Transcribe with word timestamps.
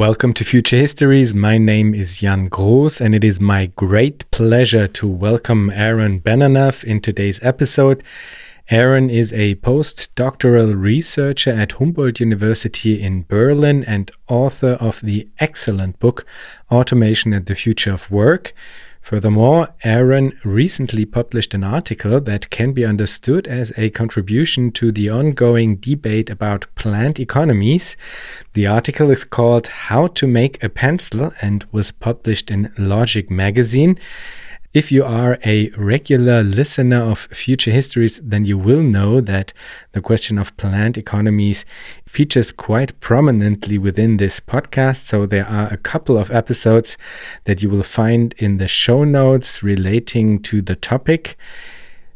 Welcome 0.00 0.32
to 0.32 0.44
Future 0.44 0.78
Histories. 0.78 1.34
My 1.34 1.58
name 1.58 1.94
is 1.94 2.20
Jan 2.20 2.48
Groos, 2.48 3.02
and 3.02 3.14
it 3.14 3.22
is 3.22 3.38
my 3.38 3.66
great 3.66 4.30
pleasure 4.30 4.88
to 4.88 5.06
welcome 5.06 5.68
Aaron 5.68 6.22
Benanav 6.22 6.82
in 6.84 7.02
today's 7.02 7.38
episode. 7.42 8.02
Aaron 8.70 9.10
is 9.10 9.30
a 9.34 9.56
postdoctoral 9.56 10.74
researcher 10.74 11.50
at 11.50 11.72
Humboldt 11.72 12.18
University 12.18 13.02
in 13.02 13.24
Berlin 13.28 13.84
and 13.84 14.10
author 14.26 14.78
of 14.80 15.02
the 15.02 15.28
excellent 15.38 15.98
book 15.98 16.24
Automation 16.70 17.34
and 17.34 17.44
the 17.44 17.54
Future 17.54 17.92
of 17.92 18.10
Work. 18.10 18.54
Furthermore, 19.00 19.68
Aaron 19.82 20.38
recently 20.44 21.04
published 21.04 21.52
an 21.54 21.64
article 21.64 22.20
that 22.20 22.50
can 22.50 22.72
be 22.72 22.84
understood 22.84 23.48
as 23.48 23.72
a 23.76 23.90
contribution 23.90 24.70
to 24.72 24.92
the 24.92 25.08
ongoing 25.08 25.76
debate 25.76 26.30
about 26.30 26.66
planned 26.76 27.18
economies. 27.18 27.96
The 28.52 28.66
article 28.66 29.10
is 29.10 29.24
called 29.24 29.66
How 29.66 30.06
to 30.08 30.26
Make 30.26 30.62
a 30.62 30.68
Pencil 30.68 31.32
and 31.40 31.64
was 31.72 31.90
published 31.90 32.50
in 32.50 32.72
Logic 32.78 33.30
magazine. 33.30 33.98
If 34.72 34.92
you 34.92 35.04
are 35.04 35.36
a 35.44 35.70
regular 35.70 36.44
listener 36.44 37.02
of 37.02 37.26
Future 37.32 37.72
Histories, 37.72 38.20
then 38.22 38.44
you 38.44 38.56
will 38.56 38.84
know 38.84 39.20
that 39.20 39.52
the 39.90 40.00
question 40.00 40.38
of 40.38 40.56
planned 40.56 40.96
economies 40.96 41.64
features 42.06 42.52
quite 42.52 43.00
prominently 43.00 43.78
within 43.78 44.18
this 44.18 44.38
podcast. 44.38 44.98
So 44.98 45.26
there 45.26 45.44
are 45.48 45.66
a 45.72 45.76
couple 45.76 46.16
of 46.16 46.30
episodes 46.30 46.96
that 47.46 47.64
you 47.64 47.68
will 47.68 47.82
find 47.82 48.32
in 48.38 48.58
the 48.58 48.68
show 48.68 49.02
notes 49.02 49.60
relating 49.60 50.40
to 50.42 50.62
the 50.62 50.76
topic. 50.76 51.36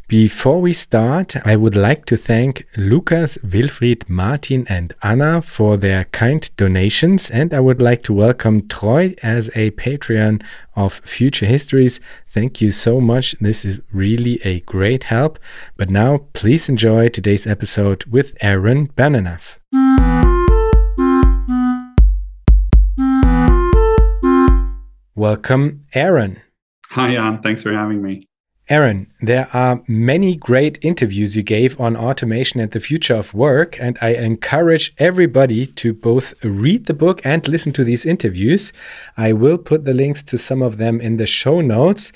Before 0.09 0.61
we 0.61 0.75
start, 0.75 1.35
I 1.47 1.57
would 1.57 1.75
like 1.75 2.05
to 2.07 2.19
thank 2.19 2.67
Lucas, 2.77 3.39
Wilfried, 3.39 4.07
Martin, 4.07 4.67
and 4.69 4.95
Anna 5.03 5.41
for 5.41 5.79
their 5.79 6.05
kind 6.05 6.51
donations, 6.59 7.31
and 7.31 7.55
I 7.55 7.61
would 7.61 7.81
like 7.81 8.03
to 8.03 8.13
welcome 8.13 8.69
Troy 8.69 9.15
as 9.23 9.49
a 9.55 9.71
Patreon 9.71 10.43
of 10.77 11.01
Future 11.07 11.47
Histories. 11.47 12.01
Thank 12.29 12.61
you 12.61 12.71
so 12.71 13.01
much. 13.01 13.35
This 13.41 13.65
is 13.65 13.81
really 13.93 14.43
a 14.45 14.61
great 14.61 15.05
help. 15.05 15.39
But 15.79 15.89
now, 15.89 16.27
please 16.35 16.69
enjoy 16.69 17.09
today's 17.09 17.47
episode 17.47 18.05
with 18.05 18.37
Aaron 18.43 18.89
Benanav. 18.89 19.57
Welcome, 25.15 25.87
Aaron. 25.95 26.43
Hi, 26.91 27.15
Jan. 27.15 27.41
Thanks 27.41 27.63
for 27.63 27.73
having 27.73 28.03
me. 28.03 28.29
Aaron, 28.71 29.09
there 29.21 29.47
are 29.53 29.83
many 29.87 30.37
great 30.37 30.79
interviews 30.81 31.37
you 31.37 31.43
gave 31.43 31.79
on 31.79 31.99
automation 31.99 32.61
and 32.61 32.71
the 32.71 32.81
future 32.81 33.15
of 33.15 33.35
work, 33.35 33.79
and 33.79 33.99
I 34.01 34.15
encourage 34.15 34.95
everybody 34.97 35.67
to 35.67 35.93
both 35.93 36.33
read 36.43 36.87
the 36.87 36.95
book 36.95 37.21
and 37.25 37.47
listen 37.47 37.73
to 37.75 37.85
these 37.85 38.07
interviews. 38.07 38.73
I 39.19 39.35
will 39.35 39.59
put 39.59 39.85
the 39.85 39.93
links 39.93 40.23
to 40.23 40.39
some 40.39 40.63
of 40.63 40.79
them 40.79 40.99
in 40.99 41.19
the 41.19 41.27
show 41.27 41.61
notes. 41.61 42.11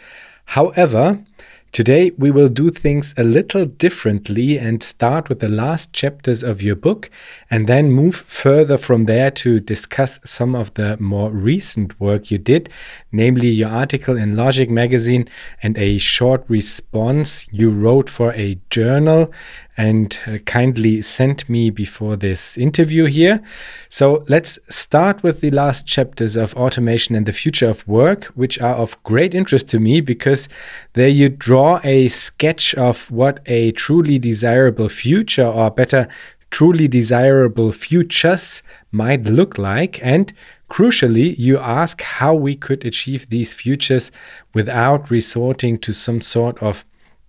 However, 0.47 1.23
Today, 1.71 2.13
we 2.17 2.31
will 2.31 2.49
do 2.49 2.71
things 2.71 3.13
a 3.17 3.23
little 3.23 3.67
differently 3.67 4.59
and 4.59 4.83
start 4.83 5.29
with 5.29 5.41
the 5.41 5.51
last 5.51 5.93
chapters 5.93 6.43
of 6.43 6.63
your 6.63 6.75
book 6.75 7.11
and 7.51 7.67
then 7.67 7.93
move 7.93 8.17
further 8.17 8.79
from 8.79 9.05
there 9.05 9.31
to 9.33 9.61
discuss 9.61 10.19
some 10.25 10.55
of 10.55 10.73
the 10.75 10.97
more 10.99 11.31
recent 11.31 12.01
work 12.01 12.31
you 12.31 12.39
did, 12.39 12.71
namely 13.13 13.49
your 13.49 13.69
article 13.69 14.17
in 14.17 14.35
Logic 14.35 14.71
magazine 14.71 15.29
and 15.63 15.77
a 15.77 15.99
short 15.99 16.43
response 16.49 17.47
you 17.53 17.71
wrote 17.71 18.09
for 18.09 18.33
a 18.33 18.59
journal 18.71 19.31
and 19.79 20.19
uh, 20.27 20.39
kindly 20.39 21.01
sent 21.01 21.49
me 21.49 21.71
before 21.71 22.17
this 22.17 22.59
interview 22.59 23.05
here. 23.05 23.41
So 23.89 24.25
let's 24.29 24.59
start 24.75 25.23
with 25.23 25.41
the 25.41 25.53
last 25.53 25.87
chapters 25.87 26.37
of 26.37 26.53
Automation 26.57 27.15
and 27.15 27.25
the 27.25 27.33
Future 27.33 27.71
of 27.71 27.87
Work, 27.87 28.25
which 28.35 28.61
are 28.61 28.75
of 28.75 29.03
great 29.05 29.35
interest 29.35 29.69
to 29.69 29.79
me 29.79 30.01
because 30.01 30.49
there 30.95 31.09
you 31.09 31.29
draw 31.29 31.81
a 31.85 32.09
sketch 32.09 32.75
of 32.75 33.09
what 33.09 33.39
a 33.47 33.71
truly 33.73 34.19
desirable 34.19 34.89
future, 34.89 35.47
or 35.47 35.71
better, 35.71 36.09
truly 36.51 36.89
desirable 36.89 37.71
futures 37.71 38.65
might 38.91 39.25
look 39.25 39.59
like. 39.59 40.05
And 40.05 40.33
Crucially, 40.71 41.35
you 41.39 41.59
ask 41.59 42.03
how 42.03 42.35
we 42.35 42.55
could 42.55 42.85
achieve 42.85 43.31
these 43.31 43.55
futures 43.55 44.13
without 44.53 45.11
resorting 45.11 45.79
to 45.79 45.95
some 45.95 46.21
sort 46.21 46.63
of 46.63 46.85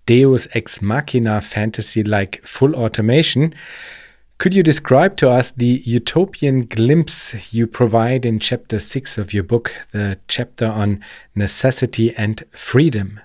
deus 0.09 0.47
ex 0.56 0.81
machina 0.81 1.40
fantasy 1.40 2.03
like 2.03 2.42
full 2.44 2.74
automation. 2.74 3.53
Could 4.40 4.56
you 4.56 4.64
describe 4.64 5.18
to 5.18 5.30
us 5.30 5.52
the 5.52 5.84
utopian 5.86 6.66
glimpse 6.66 7.53
you 7.53 7.68
provide 7.68 8.25
in 8.25 8.40
chapter 8.40 8.80
six 8.80 9.20
of 9.20 9.36
your 9.36 9.44
book, 9.44 9.72
the 9.92 10.18
chapter 10.28 10.66
on 10.66 11.06
necessity 11.36 12.16
and 12.16 12.44
freedom? 12.53 13.20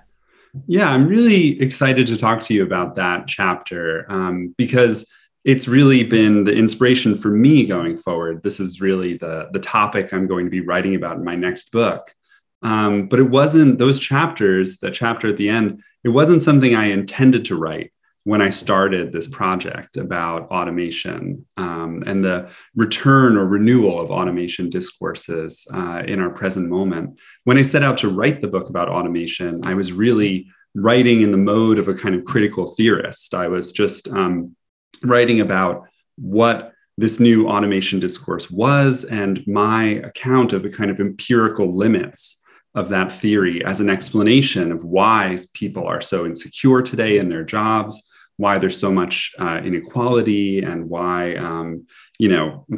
Yeah, 0.67 0.91
I'm 0.91 1.09
really 1.09 1.59
excited 1.59 2.07
to 2.09 2.19
talk 2.19 2.43
to 2.43 2.55
you 2.55 2.63
about 2.63 2.97
that 2.97 3.29
chapter 3.29 4.05
um, 4.11 4.55
because 4.59 5.11
it's 5.43 5.67
really 5.67 6.05
been 6.05 6.45
the 6.45 6.55
inspiration 6.55 7.17
for 7.17 7.31
me 7.31 7.65
going 7.65 7.97
forward. 7.97 8.43
This 8.43 8.61
is 8.61 8.83
really 8.83 9.17
the, 9.17 9.49
the 9.55 9.59
topic 9.59 10.13
I'm 10.13 10.27
going 10.27 10.45
to 10.45 10.51
be 10.51 10.61
writing 10.61 10.97
about 10.97 11.17
in 11.17 11.25
my 11.25 11.35
next 11.35 11.73
book. 11.73 12.15
Um, 12.61 13.09
but 13.09 13.21
it 13.21 13.31
wasn't 13.31 13.79
those 13.79 13.99
chapters, 13.99 14.81
that 14.81 14.93
chapter 14.93 15.29
at 15.31 15.39
the 15.39 15.49
end, 15.49 15.83
it 16.05 16.11
wasn't 16.11 16.43
something 16.43 16.75
I 16.75 16.87
intended 16.87 17.47
to 17.47 17.57
write 17.57 17.93
when 18.25 18.41
I 18.41 18.51
started 18.51 19.13
this 19.13 19.29
project 19.29 19.99
about 19.99 20.51
automation 20.51 21.45
um, 21.59 22.03
and 22.07 22.25
the 22.25 22.49
return 22.75 23.37
or 23.37 23.47
renewal 23.47 24.01
of 24.01 24.11
automation 24.11 24.71
discourses 24.71 25.67
uh, 25.73 26.03
in 26.07 26.21
our 26.21 26.31
present 26.31 26.69
moment. 26.71 27.19
When 27.45 27.59
I 27.59 27.63
set 27.63 27.83
out 27.83 27.99
to 27.99 28.09
write 28.09 28.41
the 28.41 28.49
book 28.49 28.71
about 28.71 28.89
automation, 28.89 29.61
I 29.65 29.75
was 29.75 29.93
really 29.93 30.47
writing 30.75 31.21
in 31.21 31.33
the 31.33 31.39
mode 31.39 31.79
of 31.79 31.89
a 31.89 31.95
kind 31.95 32.15
of 32.15 32.25
critical 32.25 32.73
theorist. 32.73 33.35
I 33.35 33.49
was 33.49 33.73
just 33.73 34.09
um, 34.09 34.57
writing 35.03 35.41
about 35.41 35.87
what 36.17 36.73
this 36.97 37.21
new 37.21 37.49
automation 37.49 38.01
discourse 38.01 38.51
was 38.51 39.05
and 39.05 39.45
my 39.47 39.85
account 39.85 40.53
of 40.53 40.63
the 40.63 40.71
kind 40.71 40.91
of 40.91 41.01
empirical 41.01 41.77
limits 41.77 42.41
of 42.75 42.89
that 42.89 43.13
theory 43.13 43.65
as 43.65 43.81
an 43.81 43.89
explanation 43.89 44.73
of 44.73 44.85
why 44.85 45.37
people 45.53 45.87
are 45.87 46.01
so 46.01 46.27
insecure 46.27 46.83
today 46.83 47.19
in 47.19 47.29
their 47.29 47.45
jobs, 47.45 48.03
why 48.37 48.59
there's 48.59 48.79
so 48.79 48.91
much 48.91 49.33
uh, 49.39 49.61
inequality, 49.65 50.61
and 50.61 50.89
why 50.89 51.37
um, 51.37 51.87
you 52.19 52.29
know 52.29 52.67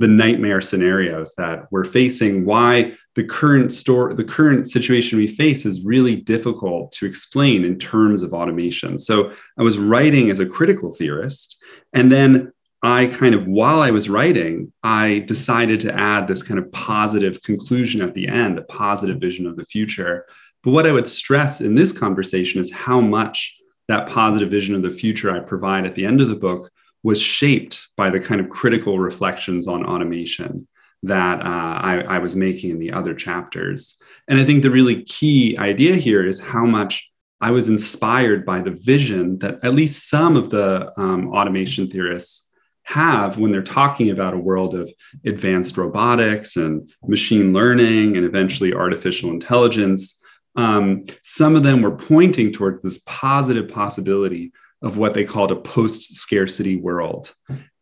the 0.00 0.08
nightmare 0.08 0.60
scenarios 0.60 1.34
that 1.36 1.66
we're 1.70 1.84
facing. 1.84 2.44
Why 2.44 2.94
the 3.14 3.22
current 3.22 3.72
store, 3.72 4.14
the 4.14 4.24
current 4.24 4.68
situation 4.68 5.18
we 5.18 5.28
face 5.28 5.64
is 5.64 5.84
really 5.84 6.16
difficult 6.16 6.90
to 6.92 7.06
explain 7.06 7.64
in 7.64 7.78
terms 7.78 8.22
of 8.22 8.34
automation. 8.34 8.98
So 8.98 9.32
I 9.56 9.62
was 9.62 9.78
writing 9.78 10.30
as 10.30 10.40
a 10.40 10.46
critical 10.46 10.90
theorist, 10.90 11.56
and 11.92 12.10
then 12.10 12.52
I 12.82 13.06
kind 13.06 13.34
of, 13.34 13.46
while 13.46 13.80
I 13.80 13.90
was 13.90 14.08
writing, 14.08 14.72
I 14.82 15.24
decided 15.26 15.80
to 15.80 15.94
add 15.94 16.28
this 16.28 16.42
kind 16.42 16.60
of 16.60 16.70
positive 16.70 17.42
conclusion 17.42 18.02
at 18.02 18.14
the 18.14 18.28
end, 18.28 18.58
a 18.58 18.62
positive 18.62 19.18
vision 19.18 19.46
of 19.46 19.56
the 19.56 19.64
future. 19.64 20.26
But 20.62 20.70
what 20.70 20.86
I 20.86 20.92
would 20.92 21.08
stress 21.08 21.60
in 21.60 21.74
this 21.74 21.92
conversation 21.92 22.60
is 22.60 22.72
how 22.72 23.00
much 23.00 23.56
that 23.88 24.08
positive 24.08 24.50
vision 24.50 24.74
of 24.74 24.82
the 24.82 24.90
future 24.90 25.34
I 25.34 25.40
provide 25.40 25.86
at 25.86 25.94
the 25.94 26.04
end 26.04 26.20
of 26.20 26.28
the 26.28 26.36
book 26.36 26.70
was 27.02 27.20
shaped 27.20 27.88
by 27.96 28.10
the 28.10 28.20
kind 28.20 28.40
of 28.40 28.50
critical 28.50 28.98
reflections 28.98 29.66
on 29.66 29.84
automation 29.84 30.68
that 31.04 31.40
uh, 31.40 31.44
I, 31.44 32.00
I 32.08 32.18
was 32.18 32.34
making 32.34 32.70
in 32.70 32.78
the 32.78 32.92
other 32.92 33.14
chapters. 33.14 33.96
And 34.26 34.38
I 34.38 34.44
think 34.44 34.62
the 34.62 34.70
really 34.70 35.04
key 35.04 35.56
idea 35.56 35.94
here 35.94 36.26
is 36.26 36.40
how 36.40 36.64
much 36.64 37.10
I 37.40 37.52
was 37.52 37.68
inspired 37.68 38.44
by 38.44 38.60
the 38.60 38.72
vision 38.72 39.38
that 39.38 39.60
at 39.62 39.74
least 39.74 40.08
some 40.08 40.36
of 40.36 40.50
the 40.50 40.92
um, 41.00 41.28
automation 41.28 41.88
theorists 41.88 42.47
have 42.88 43.36
when 43.36 43.52
they're 43.52 43.62
talking 43.62 44.10
about 44.10 44.32
a 44.32 44.38
world 44.38 44.74
of 44.74 44.90
advanced 45.26 45.76
robotics 45.76 46.56
and 46.56 46.90
machine 47.06 47.52
learning 47.52 48.16
and 48.16 48.24
eventually 48.24 48.72
artificial 48.72 49.30
intelligence. 49.30 50.18
Um, 50.56 51.04
some 51.22 51.54
of 51.54 51.64
them 51.64 51.82
were 51.82 51.94
pointing 51.94 52.50
toward 52.50 52.82
this 52.82 53.02
positive 53.04 53.68
possibility 53.68 54.52
of 54.80 54.96
what 54.96 55.12
they 55.12 55.24
called 55.24 55.52
a 55.52 55.56
post 55.56 56.14
scarcity 56.14 56.76
world. 56.76 57.34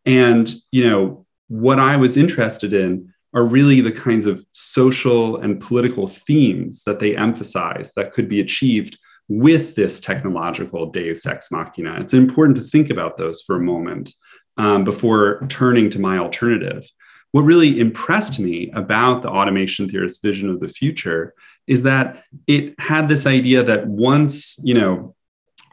And, 0.05 0.53
you 0.71 0.89
know, 0.89 1.25
what 1.47 1.79
I 1.79 1.95
was 1.95 2.17
interested 2.17 2.73
in 2.73 3.13
are 3.33 3.45
really 3.45 3.79
the 3.79 3.93
kinds 3.93 4.25
of 4.25 4.45
social 4.51 5.37
and 5.37 5.61
political 5.61 6.07
themes 6.07 6.83
that 6.83 6.99
they 6.99 7.15
emphasize 7.15 7.93
that 7.93 8.11
could 8.11 8.27
be 8.27 8.41
achieved 8.41 8.97
with 9.29 9.75
this 9.75 9.99
technological 9.99 10.89
deus 10.89 11.25
ex 11.25 11.49
machina. 11.49 11.97
It's 11.99 12.13
important 12.13 12.57
to 12.57 12.63
think 12.63 12.89
about 12.89 13.17
those 13.17 13.41
for 13.41 13.55
a 13.55 13.61
moment 13.61 14.13
um, 14.57 14.83
before 14.83 15.45
turning 15.49 15.89
to 15.91 15.99
my 15.99 16.17
alternative. 16.17 16.85
What 17.31 17.41
really 17.41 17.79
impressed 17.79 18.39
me 18.39 18.71
about 18.71 19.21
the 19.21 19.29
automation 19.29 19.87
theorist's 19.87 20.21
vision 20.21 20.49
of 20.49 20.59
the 20.59 20.67
future 20.67 21.33
is 21.67 21.83
that 21.83 22.23
it 22.47 22.73
had 22.79 23.09
this 23.09 23.25
idea 23.25 23.63
that 23.63 23.87
once, 23.87 24.57
you 24.63 24.73
know, 24.73 25.15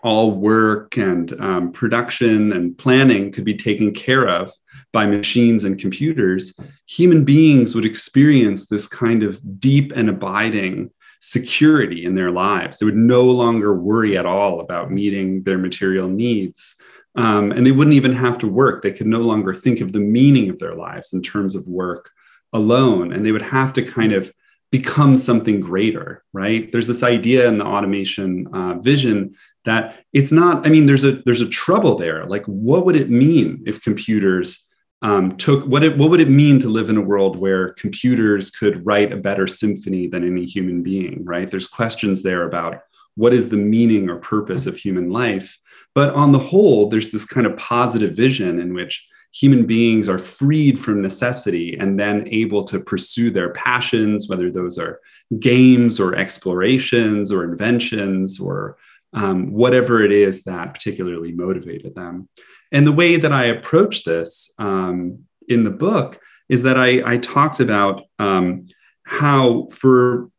all 0.03 0.33
work 0.33 0.99
and 0.99 1.33
um, 1.41 1.73
production 1.73 2.53
and 2.53 2.77
planning 2.77 3.33
could 3.33 3.45
be 3.45 3.57
taken 3.57 3.93
care 3.93 4.29
of 4.29 4.53
by 4.93 5.07
machines 5.07 5.65
and 5.65 5.81
computers, 5.81 6.53
human 6.87 7.25
beings 7.25 7.75
would 7.75 7.87
experience 7.87 8.67
this 8.67 8.87
kind 8.87 9.23
of 9.23 9.41
deep 9.59 9.93
and 9.97 10.11
abiding 10.11 10.91
security 11.21 12.05
in 12.05 12.15
their 12.15 12.31
lives. 12.31 12.79
They 12.79 12.85
would 12.85 12.97
no 12.97 13.25
longer 13.25 13.75
worry 13.75 14.19
at 14.19 14.27
all 14.27 14.61
about 14.61 14.91
meeting 14.91 15.43
their 15.45 15.57
material 15.57 16.09
needs. 16.09 16.75
Um, 17.17 17.53
and 17.53 17.65
they 17.65 17.73
wouldn't 17.73 17.95
even 17.95 18.13
have 18.13 18.39
to 18.39 18.49
work. 18.49 18.83
They 18.83 18.93
could 18.93 19.07
no 19.07 19.21
longer 19.21 19.55
think 19.55 19.81
of 19.81 19.93
the 19.93 20.01
meaning 20.01 20.51
of 20.51 20.59
their 20.59 20.75
lives 20.75 21.13
in 21.13 21.23
terms 21.23 21.55
of 21.55 21.67
work 21.67 22.11
alone. 22.53 23.13
And 23.13 23.25
they 23.25 23.33
would 23.33 23.43
have 23.43 23.73
to 23.75 23.83
kind 23.83 24.13
of 24.13 24.33
become 24.73 25.17
something 25.17 25.61
greater, 25.61 26.25
right? 26.33 26.71
There's 26.73 26.89
this 26.89 27.05
idea 27.05 27.49
in 27.49 27.59
the 27.59 27.65
automation 27.65 28.49
uh, 28.53 28.75
vision 28.81 29.37
that 29.65 30.05
it's 30.13 30.33
not. 30.33 30.67
I 30.67 30.71
mean, 30.71 30.87
there's 30.87 31.05
a 31.05 31.13
there's 31.13 31.41
a 31.41 31.49
trouble 31.49 31.97
there. 31.97 32.27
Like, 32.27 32.45
what 32.47 32.85
would 32.85 32.97
it 32.97 33.09
mean 33.09 33.63
if 33.67 33.83
computers 33.83 34.67
um, 35.03 35.37
took 35.37 35.65
what 35.67 35.85
it 35.85 35.97
what 35.97 36.11
would 36.11 36.21
it 36.21 36.29
mean 36.29 36.59
to 36.61 36.69
live 36.69 36.89
in 36.89 36.97
a 36.97 37.03
world 37.03 37.37
where 37.37 37.75
computers 37.75 38.51
could 38.51 38.85
write 38.85 39.13
a 39.13 39.17
better 39.17 39.47
symphony 39.47 40.09
than 40.09 40.27
any 40.27 40.45
human 40.45 40.83
being, 40.83 41.25
right? 41.25 41.51
There's 41.51 41.69
questions 41.69 42.23
there 42.23 42.43
about 42.43 42.81
what 43.15 43.33
is 43.33 43.49
the 43.49 43.57
meaning 43.57 44.11
or 44.11 44.17
purpose 44.17 44.67
of 44.67 44.77
human 44.77 45.11
life. 45.11 45.57
But 45.95 46.15
on 46.15 46.33
the 46.33 46.39
whole, 46.39 46.89
there's 46.89 47.11
this 47.11 47.25
kind 47.25 47.47
of 47.47 47.57
positive 47.57 48.17
vision 48.17 48.59
in 48.59 48.75
which 48.75 49.07
human 49.33 49.67
beings 49.67 50.09
are 50.09 50.19
freed 50.19 50.79
from 50.79 51.03
necessity 51.03 51.77
and 51.79 51.99
then 51.99 52.29
able 52.31 52.65
to 52.65 52.79
pursue 52.79 53.31
their 53.31 53.51
passions, 53.51 54.29
whether 54.29 54.51
those 54.51 54.79
are 54.79 55.01
games 55.41 55.99
or 55.99 56.15
explorations 56.15 57.33
or 57.33 57.45
inventions 57.45 58.39
or 58.39 58.77
um, 59.13 59.53
whatever 59.53 60.03
it 60.03 60.13
is 60.13 60.45
that 60.45 60.75
particularly 60.75 61.33
motivated 61.33 61.95
them. 61.95 62.29
And 62.73 62.87
the 62.87 62.93
way 62.93 63.17
that 63.17 63.33
I 63.33 63.47
approach 63.47 64.05
this 64.05 64.53
um, 64.59 65.25
in 65.49 65.65
the 65.65 65.71
book 65.71 66.21
is 66.49 66.63
that 66.63 66.77
I, 66.77 67.15
I 67.15 67.19
talked 67.19 67.61
about 67.61 68.03
um, 68.19 68.67
how 69.05 69.69
for 69.71 70.31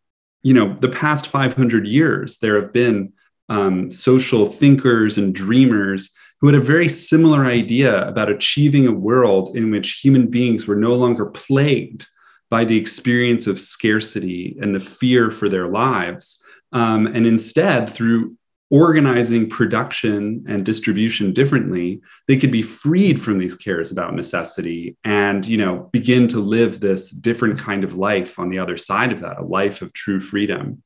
you 0.44 0.54
know 0.54 0.74
the 0.74 0.90
past 0.90 1.28
500 1.28 1.88
years 1.88 2.38
there 2.38 2.62
have 2.62 2.72
been 2.72 3.13
um, 3.50 3.92
social 3.92 4.45
thinkers 4.45 5.18
and 5.18 5.33
dreamers 5.33 6.12
who 6.39 6.47
had 6.47 6.56
a 6.56 6.59
very 6.59 6.89
similar 6.89 7.45
idea 7.45 8.07
about 8.07 8.30
achieving 8.30 8.88
a 8.88 8.92
world 8.92 9.56
in 9.56 9.71
which 9.71 10.00
human 10.03 10.27
beings 10.27 10.68
were 10.68 10.75
no 10.75 10.94
longer 10.94 11.25
plagued 11.25 12.07
by 12.50 12.63
the 12.63 12.77
experience 12.77 13.47
of 13.47 13.59
scarcity 13.59 14.57
and 14.62 14.75
the 14.75 14.80
fear 14.80 15.31
for 15.31 15.50
their 15.50 15.68
lives. 15.68 16.42
Um, 16.71 17.07
and 17.07 17.25
instead, 17.25 17.89
through 17.89 18.38
organizing 18.71 19.50
production 19.50 20.44
and 20.47 20.65
distribution 20.65 21.31
differently 21.31 22.01
they 22.27 22.36
could 22.36 22.51
be 22.51 22.63
freed 22.63 23.21
from 23.21 23.38
these 23.38 23.53
cares 23.53 23.92
about 23.92 24.15
necessity 24.15 24.97
and 25.03 25.45
you 25.45 25.56
know 25.56 25.88
begin 25.94 26.27
to 26.27 26.39
live 26.39 26.80
this 26.80 27.12
different 27.12 27.59
kind 27.59 27.83
of 27.83 27.94
life 27.94 28.39
on 28.39 28.50
the 28.50 28.57
other 28.57 28.75
side 28.75 29.12
of 29.12 29.21
that 29.21 29.38
a 29.38 29.44
life 29.44 29.83
of 29.83 29.94
true 29.94 30.19
freedom 30.19 30.81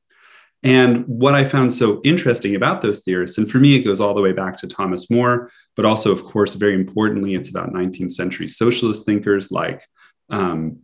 and 0.62 1.06
what 1.06 1.34
I 1.34 1.44
found 1.44 1.72
so 1.72 2.00
interesting 2.04 2.54
about 2.54 2.82
those 2.82 3.00
theorists, 3.00 3.38
and 3.38 3.50
for 3.50 3.58
me, 3.58 3.76
it 3.76 3.84
goes 3.84 4.00
all 4.00 4.14
the 4.14 4.20
way 4.20 4.32
back 4.32 4.56
to 4.58 4.68
Thomas 4.68 5.10
More, 5.10 5.50
but 5.74 5.86
also, 5.86 6.12
of 6.12 6.24
course, 6.24 6.54
very 6.54 6.74
importantly, 6.74 7.34
it's 7.34 7.48
about 7.48 7.72
19th 7.72 8.12
century 8.12 8.46
socialist 8.46 9.06
thinkers 9.06 9.50
like 9.50 9.82
um, 10.28 10.80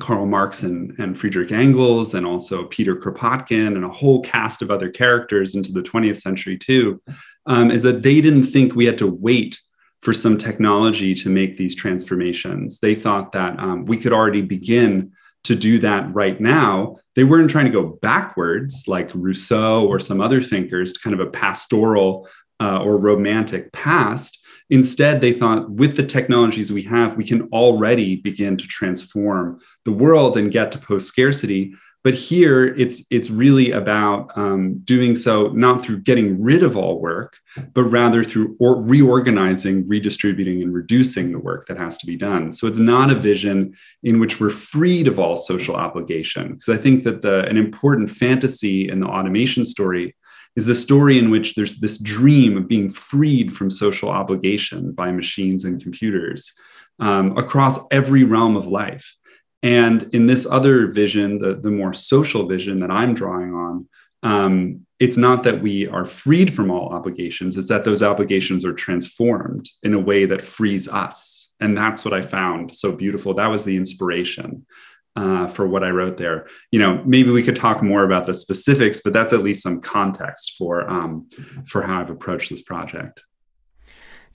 Karl 0.00 0.26
Marx 0.26 0.64
and, 0.64 0.98
and 0.98 1.18
Friedrich 1.18 1.52
Engels, 1.52 2.14
and 2.14 2.26
also 2.26 2.64
Peter 2.64 2.96
Kropotkin, 2.96 3.76
and 3.76 3.84
a 3.84 3.90
whole 3.90 4.22
cast 4.22 4.60
of 4.60 4.70
other 4.70 4.90
characters 4.90 5.54
into 5.54 5.70
the 5.70 5.82
20th 5.82 6.20
century, 6.20 6.58
too, 6.58 7.00
um, 7.46 7.70
is 7.70 7.82
that 7.84 8.02
they 8.02 8.20
didn't 8.20 8.44
think 8.44 8.74
we 8.74 8.86
had 8.86 8.98
to 8.98 9.06
wait 9.06 9.60
for 10.00 10.12
some 10.12 10.36
technology 10.36 11.14
to 11.14 11.28
make 11.28 11.56
these 11.56 11.76
transformations. 11.76 12.80
They 12.80 12.96
thought 12.96 13.32
that 13.32 13.58
um, 13.60 13.84
we 13.84 13.98
could 13.98 14.12
already 14.12 14.42
begin 14.42 15.12
to 15.44 15.54
do 15.54 15.78
that 15.78 16.12
right 16.12 16.40
now. 16.40 16.98
They 17.14 17.24
weren't 17.24 17.50
trying 17.50 17.66
to 17.66 17.72
go 17.72 17.98
backwards 18.00 18.84
like 18.86 19.10
Rousseau 19.14 19.86
or 19.86 20.00
some 20.00 20.20
other 20.20 20.42
thinkers, 20.42 20.92
to 20.92 21.00
kind 21.00 21.14
of 21.14 21.26
a 21.26 21.30
pastoral 21.30 22.28
uh, 22.60 22.78
or 22.78 22.96
romantic 22.96 23.72
past. 23.72 24.38
Instead, 24.70 25.20
they 25.20 25.32
thought 25.32 25.70
with 25.70 25.96
the 25.96 26.06
technologies 26.06 26.72
we 26.72 26.82
have, 26.82 27.16
we 27.16 27.24
can 27.24 27.42
already 27.48 28.16
begin 28.16 28.56
to 28.56 28.66
transform 28.66 29.60
the 29.84 29.92
world 29.92 30.36
and 30.36 30.50
get 30.50 30.72
to 30.72 30.78
post 30.78 31.08
scarcity 31.08 31.74
but 32.04 32.14
here 32.14 32.64
it's 32.64 33.04
it's 33.10 33.30
really 33.30 33.70
about 33.70 34.36
um, 34.36 34.78
doing 34.84 35.14
so 35.14 35.48
not 35.48 35.84
through 35.84 36.00
getting 36.00 36.42
rid 36.42 36.62
of 36.62 36.76
all 36.76 37.00
work 37.00 37.36
but 37.74 37.84
rather 37.84 38.24
through 38.24 38.56
or 38.58 38.82
reorganizing 38.82 39.86
redistributing 39.88 40.62
and 40.62 40.74
reducing 40.74 41.32
the 41.32 41.38
work 41.38 41.66
that 41.66 41.78
has 41.78 41.98
to 41.98 42.06
be 42.06 42.16
done. 42.16 42.52
So 42.52 42.66
it's 42.66 42.78
not 42.78 43.10
a 43.10 43.14
vision 43.14 43.76
in 44.02 44.18
which 44.18 44.40
we're 44.40 44.50
freed 44.50 45.06
of 45.06 45.18
all 45.18 45.36
social 45.36 45.76
obligation. 45.76 46.54
Because 46.54 46.68
i 46.68 46.76
think 46.76 47.04
that 47.04 47.22
the 47.22 47.44
an 47.46 47.56
important 47.56 48.10
fantasy 48.10 48.88
in 48.88 49.00
the 49.00 49.06
automation 49.06 49.64
story 49.64 50.14
is 50.54 50.66
the 50.66 50.74
story 50.74 51.18
in 51.18 51.30
which 51.30 51.54
there's 51.54 51.80
this 51.80 51.98
dream 51.98 52.56
of 52.56 52.68
being 52.68 52.90
freed 52.90 53.54
from 53.56 53.70
social 53.70 54.10
obligation 54.10 54.92
by 54.92 55.10
machines 55.10 55.64
and 55.64 55.82
computers 55.82 56.52
um, 56.98 57.36
across 57.38 57.78
every 57.90 58.22
realm 58.24 58.56
of 58.56 58.66
life 58.66 59.16
and 59.62 60.02
in 60.12 60.26
this 60.26 60.46
other 60.46 60.88
vision, 60.88 61.38
the, 61.38 61.54
the 61.54 61.70
more 61.70 61.92
social 61.92 62.46
vision 62.46 62.80
that 62.80 62.90
I'm 62.90 63.14
drawing 63.14 63.54
on, 63.54 63.88
um, 64.24 64.86
it's 64.98 65.16
not 65.16 65.42
that 65.44 65.62
we 65.62 65.88
are 65.88 66.04
freed 66.04 66.52
from 66.52 66.70
all 66.70 66.90
obligations, 66.90 67.56
it's 67.56 67.68
that 67.68 67.84
those 67.84 68.02
obligations 68.02 68.64
are 68.64 68.72
transformed 68.72 69.68
in 69.82 69.94
a 69.94 69.98
way 69.98 70.26
that 70.26 70.42
frees 70.42 70.88
us. 70.88 71.50
And 71.60 71.76
that's 71.76 72.04
what 72.04 72.14
I 72.14 72.22
found 72.22 72.74
so 72.74 72.92
beautiful. 72.92 73.34
That 73.34 73.48
was 73.48 73.64
the 73.64 73.76
inspiration 73.76 74.66
uh, 75.14 75.46
for 75.46 75.66
what 75.66 75.84
I 75.84 75.90
wrote 75.90 76.16
there. 76.16 76.46
You 76.70 76.80
know, 76.80 77.02
maybe 77.04 77.30
we 77.30 77.42
could 77.42 77.56
talk 77.56 77.82
more 77.82 78.04
about 78.04 78.26
the 78.26 78.34
specifics, 78.34 79.00
but 79.02 79.12
that's 79.12 79.32
at 79.32 79.44
least 79.44 79.62
some 79.62 79.80
context 79.80 80.54
for 80.56 80.88
um, 80.88 81.28
for 81.66 81.82
how 81.82 82.00
I've 82.00 82.10
approached 82.10 82.50
this 82.50 82.62
project. 82.62 83.22